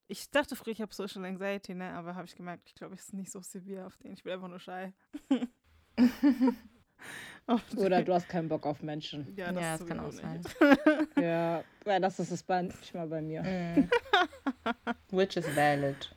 [0.07, 1.93] Ich dachte früher, ich habe Social Anxiety, ne?
[1.93, 4.11] Aber habe ich gemerkt, ich glaube, ich ist nicht so severe auf den.
[4.11, 4.91] Ich bin einfach nur shy.
[7.77, 9.33] Oder du hast keinen Bock auf Menschen.
[9.35, 10.41] Ja, das, ja, das kann auch sein.
[11.17, 13.41] ja, weil das ist es manchmal bei mir.
[13.41, 13.89] Mm.
[15.15, 16.13] Which is valid.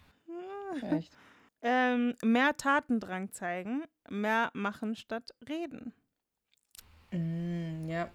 [0.90, 1.16] Echt.
[1.62, 5.92] Ähm, mehr Tatendrang zeigen, mehr machen statt reden.
[7.10, 8.10] Mm, ja.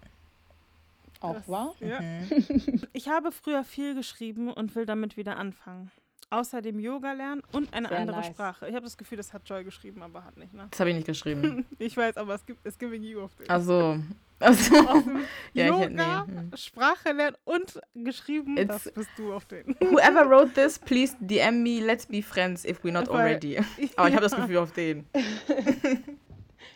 [1.21, 1.75] Auch das, wahr?
[1.79, 1.99] Ja.
[2.01, 2.81] Mhm.
[2.93, 5.91] Ich habe früher viel geschrieben und will damit wieder anfangen.
[6.31, 8.27] Außerdem Yoga lernen und eine Sehr andere nice.
[8.27, 8.67] Sprache.
[8.67, 10.67] Ich habe das Gefühl, das hat Joy geschrieben, aber hat nicht, ne?
[10.69, 11.65] Das habe ich nicht geschrieben.
[11.79, 13.49] ich weiß, aber es gibt es giving you auf den.
[13.49, 13.99] Also.
[14.41, 14.73] Also,
[15.53, 15.93] ja, Yoga, hätte,
[16.31, 16.39] nee.
[16.39, 16.51] hm.
[16.55, 19.75] Sprache lernen und geschrieben, It's, das bist du auf den.
[19.81, 23.57] Whoever wrote this, please DM me, let's be friends if we're not already.
[23.97, 25.05] Aber ich habe das Gefühl auf den.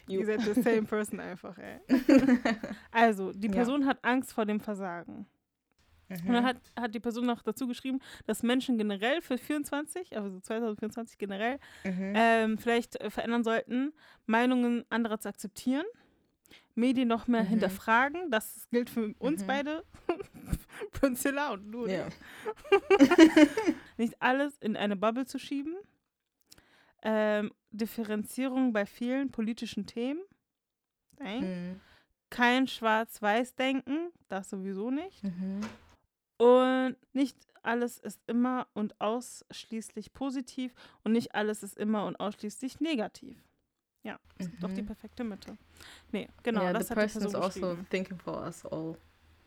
[0.09, 1.79] Ihr seid the same person einfach, ey.
[2.91, 3.87] also, die Person ja.
[3.87, 5.25] hat Angst vor dem Versagen.
[6.09, 6.27] Mhm.
[6.27, 10.39] Und dann hat, hat die Person noch dazu geschrieben, dass Menschen generell für 24, also
[10.39, 12.13] 2024 generell, mhm.
[12.15, 13.93] ähm, vielleicht äh, verändern sollten,
[14.25, 15.85] Meinungen anderer zu akzeptieren,
[16.75, 17.47] Medien noch mehr mhm.
[17.47, 18.31] hinterfragen.
[18.31, 19.47] Das gilt für uns mhm.
[19.47, 19.83] beide,
[20.91, 21.87] Priscilla und du.
[21.87, 22.07] Ja.
[23.97, 25.75] Nicht alles in eine Bubble zu schieben.
[27.01, 30.21] Ähm, Differenzierung bei vielen politischen Themen.
[31.19, 31.79] Mhm.
[32.29, 35.23] Kein Schwarz-Weiß-Denken, das sowieso nicht.
[35.23, 35.61] Mhm.
[36.43, 42.81] Und nicht alles ist immer und ausschließlich positiv und nicht alles ist immer und ausschließlich
[42.81, 43.37] negativ.
[44.03, 44.59] Ja, ist mhm.
[44.59, 45.57] doch die perfekte Mitte.
[46.11, 48.97] Nee, genau, yeah, das the hat person die Person is also thinking for us all.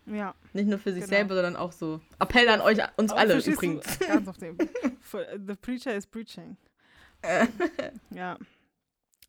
[0.07, 0.35] Ja.
[0.55, 1.17] Nicht nur für sich genau.
[1.17, 2.01] selber, sondern auch so.
[2.19, 3.99] Appell an euch, uns auch alle übrigens.
[4.07, 4.57] Ganz auf dem.
[4.57, 6.57] The preacher is preaching.
[8.11, 8.39] ja.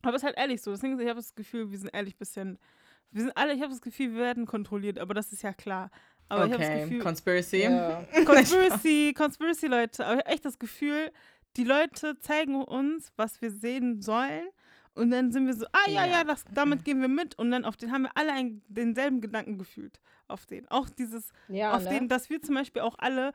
[0.00, 0.70] Aber es ist halt ehrlich so.
[0.70, 2.58] Deswegen, ich habe das Gefühl, wir sind ehrlich ein bisschen.
[3.10, 5.90] Wir sind alle, ich habe das Gefühl, wir werden kontrolliert, aber das ist ja klar.
[6.28, 6.48] Aber okay.
[6.48, 7.02] ich habe das Gefühl.
[7.02, 7.62] Conspiracy.
[7.62, 8.04] Ja.
[8.24, 10.04] Conspiracy, Conspiracy, Leute.
[10.04, 11.10] Aber ich habe echt das Gefühl,
[11.56, 14.48] die Leute zeigen uns, was wir sehen sollen.
[14.94, 17.38] Und dann sind wir so, ah ja, ja, ja das, damit gehen wir mit.
[17.38, 20.00] Und dann auf den haben wir alle einen, denselben Gedanken gefühlt.
[20.26, 20.68] Auf den.
[20.68, 21.90] Auch dieses, ja, auf ne?
[21.90, 23.32] den, dass wir zum Beispiel auch alle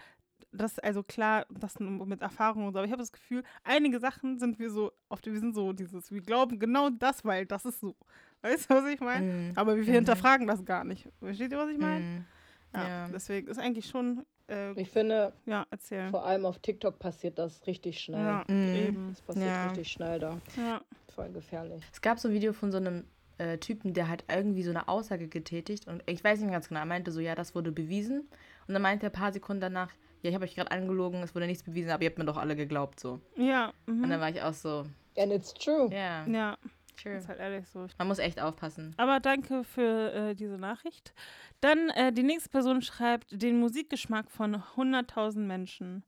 [0.53, 4.39] das, also klar, das mit Erfahrung und so, aber ich habe das Gefühl, einige Sachen
[4.39, 7.65] sind wir so, auf die, wir sind so dieses, wir glauben genau das, weil das
[7.65, 7.95] ist so.
[8.41, 9.25] Weißt du, was ich meine?
[9.25, 9.51] Mm.
[9.55, 9.91] Aber wir mhm.
[9.91, 11.07] hinterfragen das gar nicht.
[11.19, 12.03] Versteht ihr, was ich meine?
[12.03, 12.25] Mm.
[12.73, 14.25] Ja, ja, deswegen ist eigentlich schon.
[14.49, 16.09] Äh, ich finde, ja, erzählen.
[16.11, 18.25] vor allem auf TikTok passiert das richtig schnell.
[18.25, 19.09] Ja, eben.
[19.09, 19.67] Das passiert ja.
[19.67, 20.39] richtig schnell da.
[20.57, 20.81] Ja.
[21.13, 21.83] Voll gefährlich.
[21.91, 23.05] Es gab so ein Video von so einem
[23.37, 26.69] äh, Typen, der hat irgendwie so eine Aussage getätigt und ich weiß nicht mehr ganz
[26.69, 28.27] genau, er meinte so, ja, das wurde bewiesen.
[28.67, 29.91] Und dann meinte er ein paar Sekunden danach,
[30.21, 32.37] ja, ich habe euch gerade angelogen, es wurde nichts bewiesen, aber ihr habt mir doch
[32.37, 33.19] alle geglaubt so.
[33.35, 33.73] Ja.
[33.85, 34.03] Mhm.
[34.03, 34.85] Und dann war ich auch so.
[35.17, 35.89] And it's true.
[35.91, 36.25] Ja.
[36.25, 36.57] Ja.
[37.01, 37.13] True.
[37.13, 37.87] Ist halt ehrlich so.
[37.97, 38.93] Man muss echt aufpassen.
[38.97, 41.13] Aber danke für äh, diese Nachricht.
[41.61, 46.03] Dann äh, die nächste Person schreibt den Musikgeschmack von 100.000 Menschen.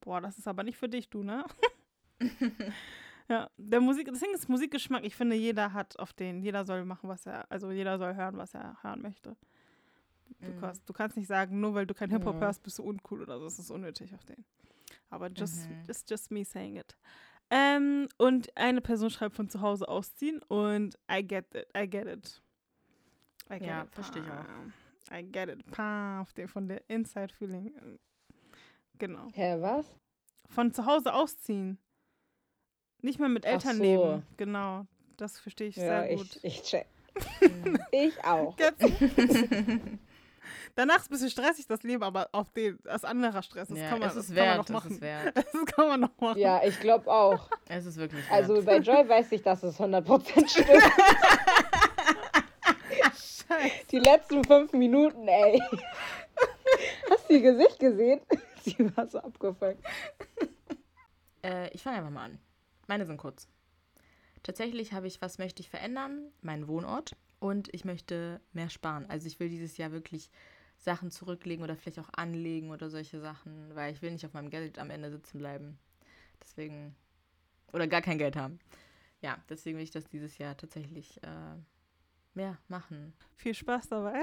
[0.00, 1.44] Boah, das ist aber nicht für dich, du, ne?
[3.28, 5.04] ja, der Musik, das Ding ist Musikgeschmack.
[5.04, 8.36] Ich finde, jeder hat auf den, jeder soll machen, was er, also jeder soll hören,
[8.36, 9.36] was er hören möchte.
[10.38, 10.86] Because mhm.
[10.86, 12.40] du kannst nicht sagen, nur weil du kein Hip-Hop mhm.
[12.40, 13.44] hörst, bist du uncool oder so.
[13.44, 14.44] Das ist unnötig auf den.
[15.10, 15.82] Aber just, mhm.
[15.88, 16.96] it's just me saying it.
[17.50, 22.06] Ähm, und eine Person schreibt von zu Hause ausziehen und I get it, I get
[22.06, 22.42] it.
[23.48, 23.94] I get ja, it.
[23.94, 25.16] verstehe ich auch.
[25.16, 25.64] I get it.
[25.70, 27.72] Pa, auf den, von der Inside Feeling.
[28.98, 29.28] Genau.
[29.32, 29.86] Hä, was?
[30.48, 31.78] Von zu Hause ausziehen.
[33.02, 33.82] Nicht mehr mit Eltern so.
[33.82, 34.26] leben.
[34.36, 34.86] Genau.
[35.16, 36.36] Das verstehe ich ja, sehr gut.
[36.36, 36.86] Ich, ich check.
[37.92, 38.56] ich auch.
[40.74, 43.88] Danach ist ein bisschen stressig das Leben, aber auf den, das anderer Stress, das ja,
[43.88, 44.92] kann man, es ist das wert, kann man noch machen.
[44.92, 45.34] Ist wert.
[45.52, 46.38] Das kann man noch machen.
[46.38, 47.50] Ja, ich glaube auch.
[47.68, 48.68] Es ist wirklich also wert.
[48.68, 50.68] Also bei Joy weiß ich, dass es 100% stimmt.
[53.46, 53.86] Scheiße.
[53.90, 55.60] Die letzten fünf Minuten, ey.
[57.10, 58.20] Hast du ihr Gesicht gesehen?
[58.62, 59.78] Sie war so abgefuckt.
[61.42, 62.38] Äh, ich fange einfach mal an.
[62.88, 63.48] Meine sind kurz.
[64.42, 66.32] Tatsächlich habe ich, was möchte ich verändern?
[66.40, 67.16] Meinen Wohnort.
[67.38, 69.06] Und ich möchte mehr sparen.
[69.08, 70.30] Also ich will dieses Jahr wirklich
[70.78, 74.50] Sachen zurücklegen oder vielleicht auch anlegen oder solche Sachen, weil ich will nicht auf meinem
[74.50, 75.78] Geld am Ende sitzen bleiben.
[76.42, 76.94] Deswegen.
[77.72, 78.58] Oder gar kein Geld haben.
[79.20, 81.56] Ja, deswegen will ich das dieses Jahr tatsächlich äh,
[82.34, 83.12] mehr machen.
[83.34, 84.22] Viel Spaß dabei.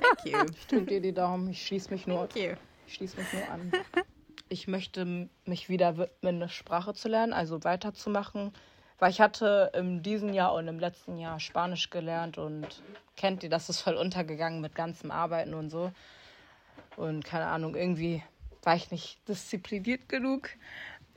[0.00, 0.54] Thank you.
[0.56, 1.50] Ich drücke dir die Daumen.
[1.50, 2.28] Ich schließe mich nur.
[2.28, 2.56] Thank you.
[2.86, 3.72] Ich schließe mich nur an.
[4.48, 8.52] Ich möchte mich wieder widmen, eine Sprache zu lernen, also weiterzumachen
[9.04, 12.66] weil ich hatte in diesem Jahr und im letzten Jahr Spanisch gelernt und
[13.18, 15.92] kennt ihr, das ist voll untergegangen mit ganzem Arbeiten und so.
[16.96, 18.22] Und keine Ahnung, irgendwie
[18.62, 20.48] war ich nicht diszipliniert genug.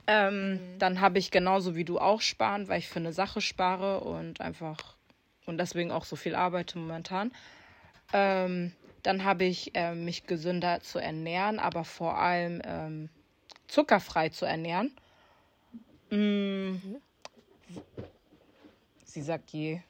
[0.06, 0.78] Ähm, mhm.
[0.78, 4.42] Dann habe ich genauso wie du auch sparen, weil ich für eine Sache spare und
[4.42, 4.76] einfach
[5.46, 7.32] und deswegen auch so viel arbeite momentan.
[8.12, 13.08] Ähm, Dann habe ich äh, mich gesünder zu ernähren, aber vor allem ähm,
[13.66, 14.94] zuckerfrei zu ernähren.
[16.10, 16.98] Mm.
[19.04, 19.80] Sie sagt je.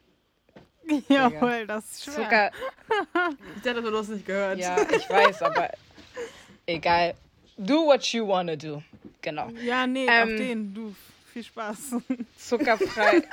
[1.09, 2.15] Jawohl, das ist schwer.
[2.15, 2.51] Zucker.
[3.57, 4.59] Ich hätte das bloß nicht gehört.
[4.59, 5.71] Ja, ich weiß, aber
[6.67, 7.15] egal.
[7.59, 8.83] Do what you wanna do.
[9.21, 9.49] Genau.
[9.63, 10.95] Ja, nee, Ähm, auf den, du.
[11.33, 11.97] Viel Spaß.
[12.39, 13.23] Zuckerfrei.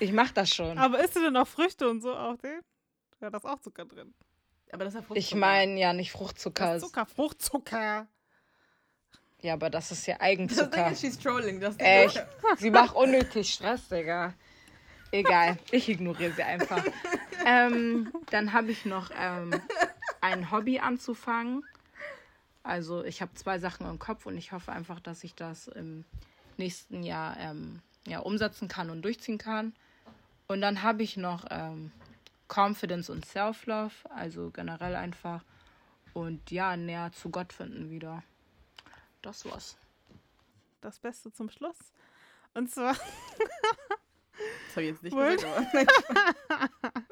[0.00, 0.76] Ich mach das schon.
[0.78, 2.60] Aber isst du denn auch Früchte und so auf den?
[3.20, 4.12] Ja, da ist auch Zucker drin.
[4.72, 5.18] Aber das ist ja Fruchtzucker.
[5.18, 6.74] Ich meine ja nicht Fruchtzucker.
[6.74, 8.06] Das ist Zucker, Fruchtzucker.
[9.42, 10.90] Ja, aber das ist ja Das Ding Eigenzucker.
[10.92, 11.60] ist, she's trolling.
[11.60, 12.24] Das Ding Echt.
[12.58, 14.34] Sie macht unnötig Stress, Digga.
[15.10, 16.82] Egal, ich ignoriere sie einfach.
[17.44, 19.52] Ähm, dann habe ich noch ähm,
[20.20, 21.64] ein Hobby anzufangen.
[22.62, 26.04] Also ich habe zwei Sachen im Kopf und ich hoffe einfach, dass ich das im
[26.56, 29.74] nächsten Jahr ähm, ja, umsetzen kann und durchziehen kann.
[30.46, 31.90] Und dann habe ich noch ähm,
[32.46, 35.42] Confidence und Self-Love, also generell einfach.
[36.12, 38.22] Und ja, näher zu Gott finden wieder.
[39.22, 39.76] Das war's.
[40.80, 41.92] Das Beste zum Schluss.
[42.54, 46.62] Und zwar, Das habe ich jetzt nicht gesagt, aber.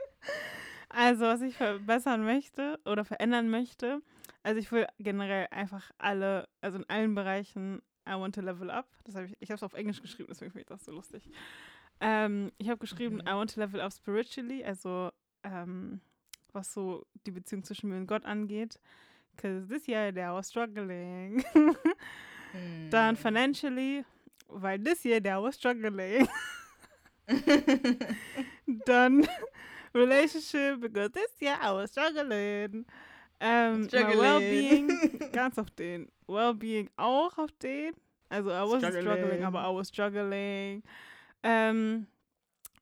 [0.88, 4.02] also was ich verbessern möchte oder verändern möchte,
[4.42, 8.88] also ich will generell einfach alle, also in allen Bereichen, I want to level up.
[9.04, 11.28] Das habe ich, ich habe es auf Englisch geschrieben, deswegen finde ich das so lustig.
[12.00, 13.28] Ähm, ich habe geschrieben, Mhm.
[13.28, 15.10] I want to level up spiritually, also
[15.44, 16.00] ähm,
[16.52, 18.80] was so die Beziehung zwischen mir und Gott angeht.
[19.40, 21.42] Because this year I was struggling.
[22.52, 22.90] Hm.
[22.90, 24.04] Dann financially,
[24.48, 26.28] weil this year I was struggling.
[28.84, 29.26] Dann
[29.94, 32.84] relationship, because this year I was struggling.
[33.40, 34.18] My Struggling.
[34.18, 36.08] Wellbeing, ganz auf den.
[36.26, 37.94] Wellbeing auch auf den.
[38.28, 39.44] Also I wasn't struggling, Struggling.
[39.44, 40.82] aber I was struggling.
[41.42, 42.06] Ähm,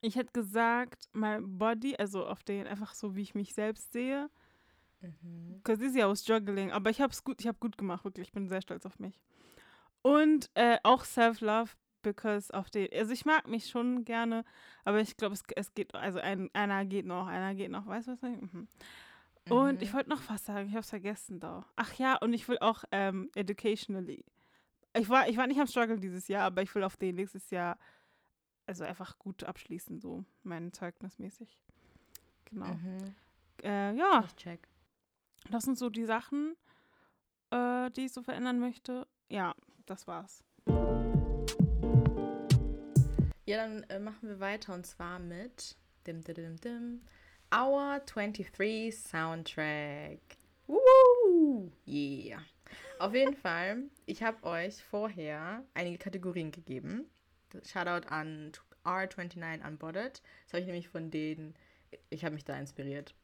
[0.00, 4.28] ich hätte gesagt, my body, also auf den, einfach so, wie ich mich selbst sehe.
[5.00, 5.54] Mhm.
[5.62, 6.72] Because this year I was struggling.
[6.72, 8.28] Aber ich habe es gut, ich habe gut gemacht, wirklich.
[8.28, 9.20] Ich bin sehr stolz auf mich.
[10.02, 11.70] Und äh, auch Self-Love,
[12.02, 12.88] because auf den.
[12.92, 14.44] Also ich mag mich schon gerne,
[14.84, 18.08] aber ich glaube, es, es geht, also ein, einer geht noch, einer geht noch, weißt
[18.08, 18.22] du was?
[18.22, 18.68] ich- Mhm.
[19.50, 21.64] Und ich wollte noch was sagen, ich habe es vergessen da.
[21.76, 24.22] Ach ja, und ich will auch ähm, educationally.
[24.94, 27.48] Ich war, ich war nicht am Struggle dieses Jahr, aber ich will auf den nächstes
[27.50, 27.78] Jahr
[28.66, 31.56] also einfach gut abschließen, so mein Zeugnismäßig.
[32.44, 32.66] Genau.
[32.66, 33.14] Mhm.
[33.62, 34.68] Äh, ja, Ich check.
[35.50, 36.56] Das sind so die Sachen,
[37.50, 39.06] äh, die ich so verändern möchte.
[39.28, 39.54] Ja,
[39.86, 40.44] das war's.
[43.46, 45.76] Ja, dann äh, machen wir weiter und zwar mit
[46.06, 47.00] dim, dim, dim, dim,
[47.54, 50.20] Our 23 Soundtrack.
[50.66, 51.72] Woo!
[51.86, 52.42] Yeah.
[52.98, 57.06] Auf jeden Fall, ich habe euch vorher einige Kategorien gegeben.
[57.64, 58.52] Shoutout an
[58.84, 60.20] R29 Unbotted.
[60.44, 61.54] Das habe ich nämlich von denen,
[62.10, 63.14] ich habe mich da inspiriert.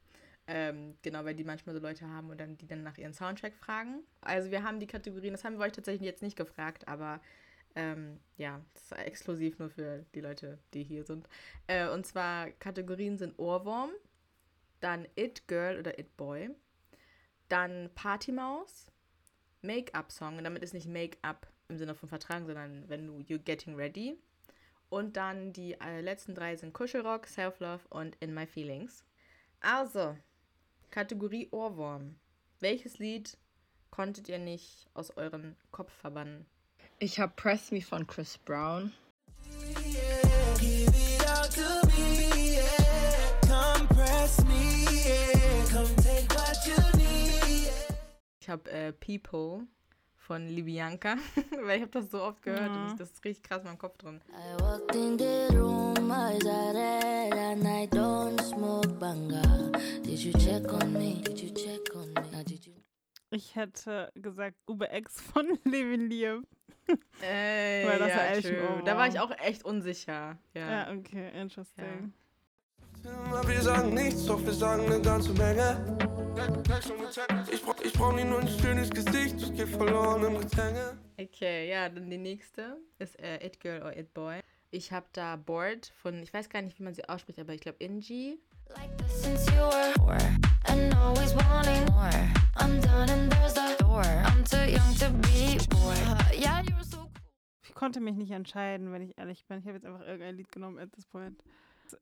[0.46, 3.54] Ähm, genau, weil die manchmal so Leute haben und dann die dann nach ihren Soundtrack
[3.54, 4.02] fragen.
[4.20, 7.20] Also wir haben die Kategorien, das haben wir euch tatsächlich jetzt nicht gefragt, aber
[7.74, 11.28] ähm, ja, das ist exklusiv nur für die Leute, die hier sind.
[11.66, 13.90] Äh, und zwar Kategorien sind Ohrwurm,
[14.80, 16.50] dann It Girl oder It Boy,
[17.48, 18.92] dann Partymaus,
[19.62, 23.76] Make-up-Song, und damit ist nicht Make-up im Sinne von Vertragen, sondern wenn du You're Getting
[23.76, 24.18] Ready.
[24.90, 29.04] Und dann die äh, letzten drei sind Kuschelrock, Self-Love und In My Feelings.
[29.60, 30.16] Also,
[30.94, 32.14] Kategorie Ohrwurm.
[32.60, 33.36] Welches Lied
[33.90, 36.46] konntet ihr nicht aus euren Kopf verbannen?
[37.00, 38.92] Ich habe Press Me von Chris Brown.
[48.38, 49.66] Ich habe äh, People
[50.16, 51.16] von Libianca,
[51.64, 53.78] weil ich habe das so oft gehört und ich, das ist richtig krass in meinem
[53.78, 54.20] Kopf drin.
[54.28, 58.03] I walked in the room, eyes are red, and I don't
[59.04, 59.78] smoke banga.
[60.02, 61.20] Did you check on me?
[61.22, 62.30] Did you check on me?
[62.32, 62.72] Now did you?
[63.30, 66.46] Ich hätte gesagt Uber X von Levin Lieb.
[67.22, 68.82] Ey, Weil das ja, war echt true.
[68.84, 70.36] Da war ich auch echt unsicher.
[70.52, 70.70] Ja.
[70.70, 72.12] Ja, okay, interesting.
[73.46, 75.98] Wir sagen nichts, doch wir sagen eine ganze Menge.
[77.50, 80.98] Ich brauch, ich brauch nie nur ein schönes Gesicht, ich geh verloren im Gedränge.
[81.18, 84.40] Okay, ja, dann die nächste ist äh, It Girl or It Boy.
[84.70, 87.60] Ich habe da Bored von, ich weiß gar nicht, wie man sie ausspricht, aber ich
[87.60, 88.38] glaube Inji.
[88.70, 90.18] Like this since you were four,
[90.66, 92.10] and always wanting more.
[92.56, 94.02] I'm done and there's the door.
[94.02, 95.98] I'm too young to be bored.
[96.06, 97.10] Uh, yeah, you're so cool.
[97.68, 99.58] Ich konnte mich nicht entscheiden, wenn ich ehrlich bin.
[99.58, 101.42] Ich habe jetzt einfach irgendein Lied genommen at this point.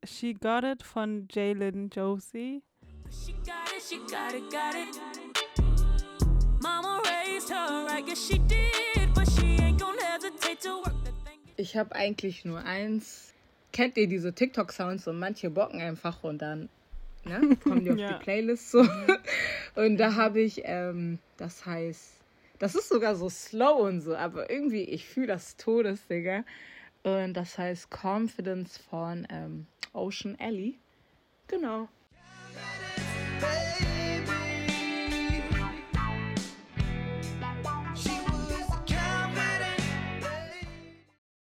[0.05, 2.63] She Got It von Jalen Josie.
[3.09, 4.99] She got it, she got it, got it.
[6.61, 11.11] Mama raised her, I guess she did, but she ain't gonna hesitate to work the
[11.25, 11.39] thing.
[11.57, 13.32] Ich habe eigentlich nur eins.
[13.73, 16.69] Kennt ihr diese TikTok-Sounds und manche bocken einfach und dann
[17.25, 18.13] ne, kommen die auf Ja.
[18.13, 18.87] die Playlist so.
[19.75, 22.11] Und da habe ich, ähm, das heißt,
[22.59, 26.43] das ist sogar so slow und so, aber irgendwie, ich fühle das Todes, Digga.
[27.01, 30.77] Und das heißt Confidence von ähm, Ocean Alley.
[31.47, 31.89] Genau.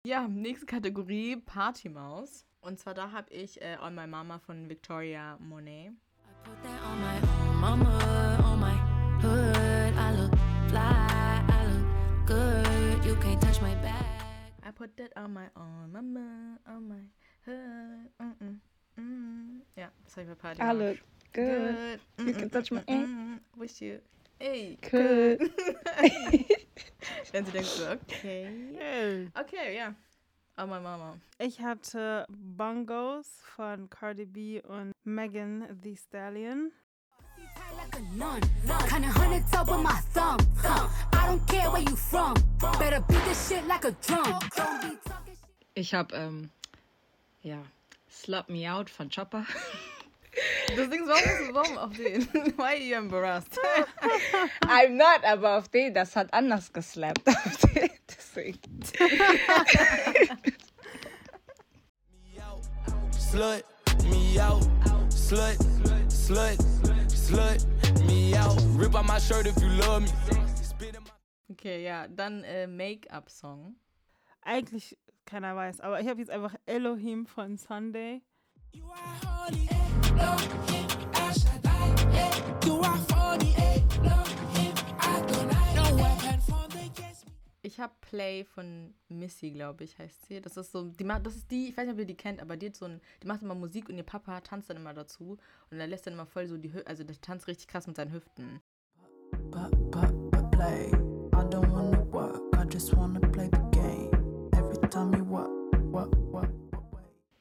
[0.06, 2.44] Ja, nächste Kategorie Partymaus.
[2.60, 5.92] Und zwar da habe ich äh, On My Mama von Victoria Monet.
[6.42, 7.16] Put that on my
[7.48, 8.76] own mama, on my
[9.22, 9.94] hood.
[9.96, 10.30] I look
[10.68, 13.06] fly, I look good.
[13.06, 14.04] You can't touch my bag.
[14.62, 17.08] I put that on my own mama, on my
[17.46, 18.10] hood.
[18.18, 18.60] Mm -mm,
[18.96, 19.62] mm.
[19.74, 20.60] Ja, das habe ich bei Party.
[20.60, 20.98] Alle
[21.32, 21.78] good.
[22.18, 22.28] Good.
[22.28, 23.40] You can touch my Mm, mm, mm.
[23.56, 24.00] Wish you.
[24.40, 25.40] Ey, Good.
[27.32, 29.28] Wenn sie denkt so, okay.
[29.38, 29.94] Okay, ja.
[30.56, 31.18] Oh, my Mama.
[31.38, 36.72] Ich hatte Bongos von Cardi B und Megan Thee Stallion.
[37.76, 38.40] like a nun.
[38.88, 40.38] Kinda hundred top with my thumb.
[40.62, 40.88] thumb.
[41.12, 42.34] I don't care where you from.
[42.78, 44.38] Better beat this shit like a drum.
[44.56, 45.68] Don't be talking shit.
[45.74, 46.50] Ich habe, ähm,
[47.42, 47.58] ja,
[48.10, 49.44] Slap Me Out von Chopper.
[50.76, 52.22] Das Ding ist, warum bist du warum auf den?
[52.56, 53.58] Why are you embarrassed?
[54.66, 57.22] I'm not, aber auf den, das hat anders geslappt.
[57.28, 58.80] Auf den, deswegen.
[63.18, 63.64] Slut
[64.04, 64.68] me out,
[65.10, 65.58] slut,
[66.08, 66.58] slut,
[67.10, 67.66] slut
[68.06, 68.58] me out.
[68.78, 70.08] Rip out my shirt if you love me.
[70.62, 71.10] Spit in my
[71.50, 72.08] Okay, ja.
[72.08, 73.76] Dann äh, Make-up-Song.
[74.42, 78.22] Eigentlich keiner weiß, aber ich habe jetzt einfach Elohim von Sunday.
[87.66, 90.40] Ich habe Play von Missy, glaube ich, heißt sie.
[90.40, 92.40] Das ist so, die macht, das ist die, ich weiß nicht, ob ihr die kennt,
[92.40, 94.94] aber die hat so ein, die macht immer Musik und ihr Papa tanzt dann immer
[94.94, 95.38] dazu
[95.70, 97.96] und er lässt dann immer voll so die, Hü also der tanzt richtig krass mit
[97.96, 98.60] seinen Hüften.
[99.50, 100.92] But, play.
[101.32, 104.50] I don't wanna work, I just wanna play the game.
[104.52, 105.63] Every time you work.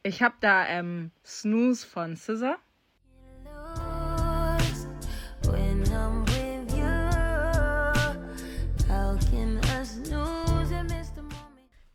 [0.06, 2.58] Ich habe da ähm, Snooze von Scissor.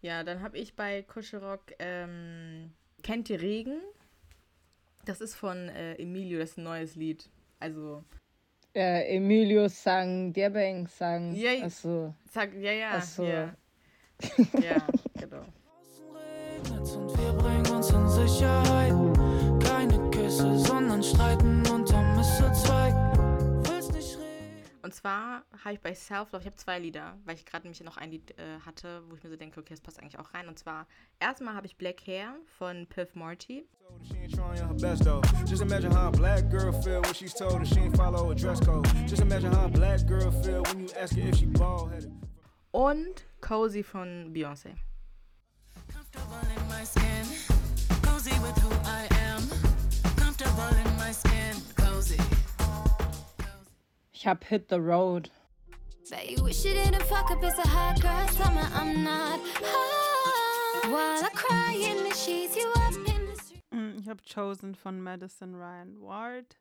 [0.00, 2.72] Ja, dann habe ich bei Kuschelrock, ähm,
[3.02, 3.80] kennt ihr Regen?
[5.04, 7.28] Das ist von äh, Emilio, das ist ein neues Lied.
[7.60, 8.04] Also,
[8.74, 11.34] Äh, Emilio sang, Diabeng sang.
[11.34, 11.64] Ja, ja.
[11.64, 13.24] Also, sag, ja, ja, Ach so.
[13.24, 13.54] ja.
[14.62, 15.44] Ja, genau.
[18.28, 18.92] Uns in Sicherheit.
[19.64, 23.08] Keine Küsse, sondern streiten unterm reden?
[24.82, 27.98] Und zwar habe ich bei Self-Love, ich habe zwei Lieder, weil ich gerade nämlich noch
[27.98, 30.48] ein Lied äh, hatte, wo ich mir so denke, okay, das passt eigentlich auch rein.
[30.48, 30.86] Und zwar,
[31.20, 33.66] erstmal habe ich Black Hair von Piff Morty.
[34.02, 35.20] She ain't trying her best though.
[35.46, 35.92] Just imagine
[54.28, 55.30] ich habe Hit the Road.
[56.10, 58.60] Bet you wish you didn't fuck up as a hot girl summer.
[58.74, 60.90] I'm not hot.
[60.90, 63.64] While I cry in the sheets, you up in the street.
[63.72, 66.58] Mm, Ich habe Chosen von Madison Ryan Ward.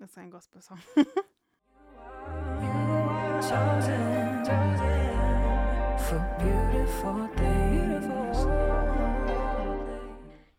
[0.00, 0.78] Das ist ein Gospel-Song.
[6.08, 7.71] For beautiful things.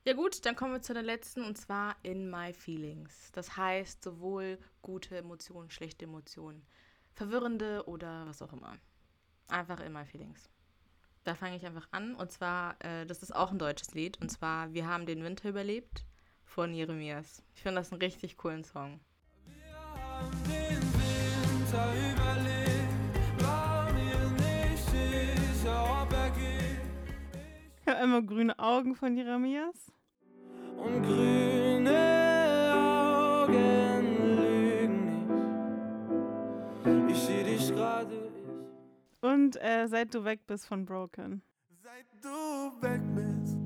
[0.06, 3.32] Ja gut, dann kommen wir zu der letzten und zwar In My Feelings.
[3.32, 6.66] Das heißt sowohl gute Emotionen, schlechte Emotionen,
[7.14, 8.76] verwirrende oder was auch immer.
[9.48, 10.50] Einfach In My Feelings.
[11.24, 14.30] Da fange ich einfach an und zwar, äh, das ist auch ein deutsches Lied und
[14.30, 16.06] zwar Wir haben den Winter überlebt
[16.44, 17.42] von Jeremias.
[17.56, 19.00] Ich finde das einen richtig coolen Song.
[20.46, 22.33] Den Winter überlebt,
[28.04, 29.92] immer grüne Augen von Jeremias.
[30.78, 35.28] Und grüne Augen lügen
[37.06, 37.12] nicht.
[37.12, 39.24] Ich seh dich gerade, ich.
[39.24, 41.42] Und äh, Seit du weg bist von Broken.
[41.82, 43.58] Seit du weg bist,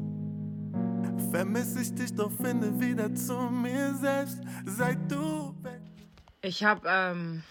[1.32, 4.40] vermisse ich dich, doch finde wieder zu mir selbst.
[4.66, 5.82] Seit du weg
[6.42, 7.44] Ich habe ähm,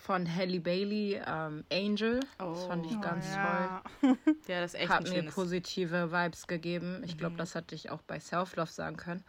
[0.00, 2.20] von Halle Bailey ähm, Angel.
[2.38, 3.36] Das fand ich ganz toll.
[3.36, 3.82] ja.
[4.48, 5.34] Ja, das ist echt Hat ein mir schönes.
[5.34, 7.02] positive Vibes gegeben.
[7.04, 9.22] Ich glaube, das hatte ich auch bei Self-Love sagen können.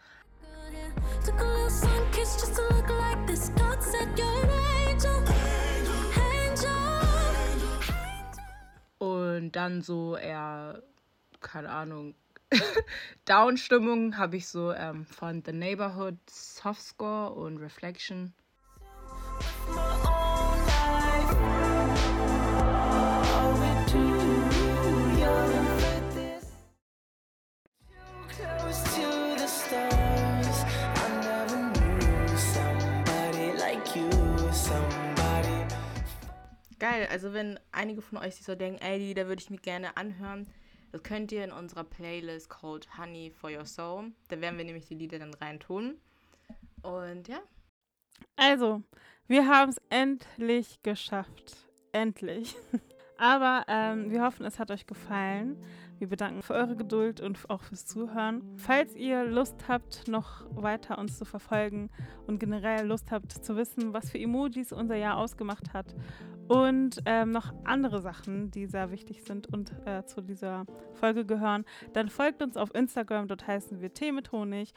[8.98, 10.82] Und dann so eher,
[11.40, 12.14] keine Ahnung,
[13.26, 18.32] Down-Stimmung habe ich so ähm, von The Neighborhood, Softscore und Reflection.
[36.92, 39.56] Geil, also wenn einige von euch sich so denken, ey, die Lieder würde ich mir
[39.56, 40.46] gerne anhören,
[40.90, 44.12] das könnt ihr in unserer Playlist called Honey for Your Soul.
[44.28, 45.96] Da werden wir nämlich die Lieder dann reintun.
[46.82, 47.40] Und ja,
[48.36, 48.82] Also,
[49.26, 51.66] wir haben es endlich geschafft.
[51.92, 52.56] Endlich.
[53.16, 55.56] Aber ähm, wir hoffen, es hat euch gefallen.
[55.98, 58.42] Wir bedanken für eure Geduld und auch fürs Zuhören.
[58.56, 61.90] Falls ihr Lust habt, noch weiter uns zu verfolgen
[62.26, 65.94] und generell Lust habt zu wissen, was für Emojis unser Jahr ausgemacht hat
[66.52, 71.64] und ähm, noch andere Sachen, die sehr wichtig sind und äh, zu dieser Folge gehören,
[71.94, 73.26] dann folgt uns auf Instagram.
[73.26, 74.74] Dort heißen wir Tee mit Honig.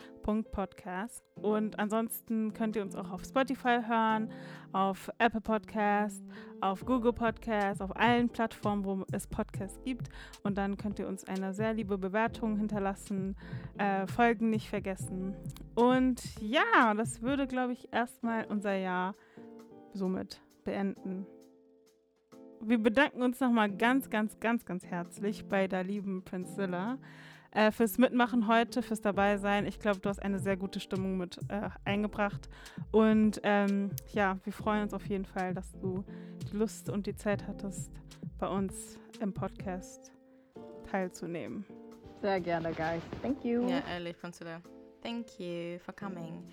[1.42, 4.32] Und ansonsten könnt ihr uns auch auf Spotify hören,
[4.72, 6.24] auf Apple Podcast,
[6.62, 10.08] auf Google Podcast, auf allen Plattformen, wo es Podcasts gibt.
[10.44, 13.36] Und dann könnt ihr uns eine sehr liebe Bewertung hinterlassen,
[13.78, 15.36] äh, Folgen nicht vergessen.
[15.76, 19.14] Und ja, das würde, glaube ich, erstmal unser Jahr
[19.94, 21.28] somit beenden.
[22.68, 26.98] Wir bedanken uns nochmal ganz, ganz, ganz, ganz herzlich bei der lieben Priscilla
[27.52, 29.68] äh, fürs Mitmachen heute, fürs Dabeisein.
[29.68, 32.50] Ich glaube, du hast eine sehr gute Stimmung mit äh, eingebracht.
[32.92, 36.04] Und ähm, ja, wir freuen uns auf jeden Fall, dass du
[36.52, 37.92] die Lust und die Zeit hattest,
[38.40, 40.12] bei uns im Podcast
[40.90, 41.66] teilzunehmen.
[42.20, 43.04] Sehr gerne, guys.
[43.22, 43.70] Thank you.
[43.70, 44.60] ja, ehrlich, Priscilla.
[45.04, 46.44] Thank you for coming.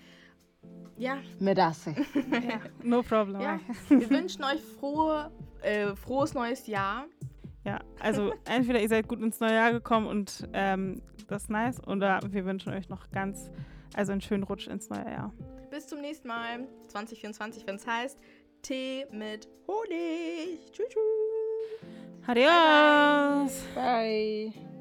[0.97, 1.95] Ja, Medasse.
[2.83, 3.41] No problem.
[3.41, 3.59] ja.
[3.89, 5.31] Wir wünschen euch frohe,
[5.61, 7.05] äh, frohes neues Jahr.
[7.65, 11.85] Ja, also entweder ihr seid gut ins neue Jahr gekommen und ähm, das ist nice,
[11.87, 13.49] oder wir wünschen euch noch ganz,
[13.95, 15.33] also einen schönen Rutsch ins neue Jahr.
[15.71, 18.19] Bis zum nächsten Mal, 2024, wenn es heißt
[18.61, 20.71] Tee mit Honig.
[20.71, 20.87] Tschüss.
[20.89, 21.83] tschüss.
[22.25, 23.63] Adios!
[23.75, 24.72] Bye.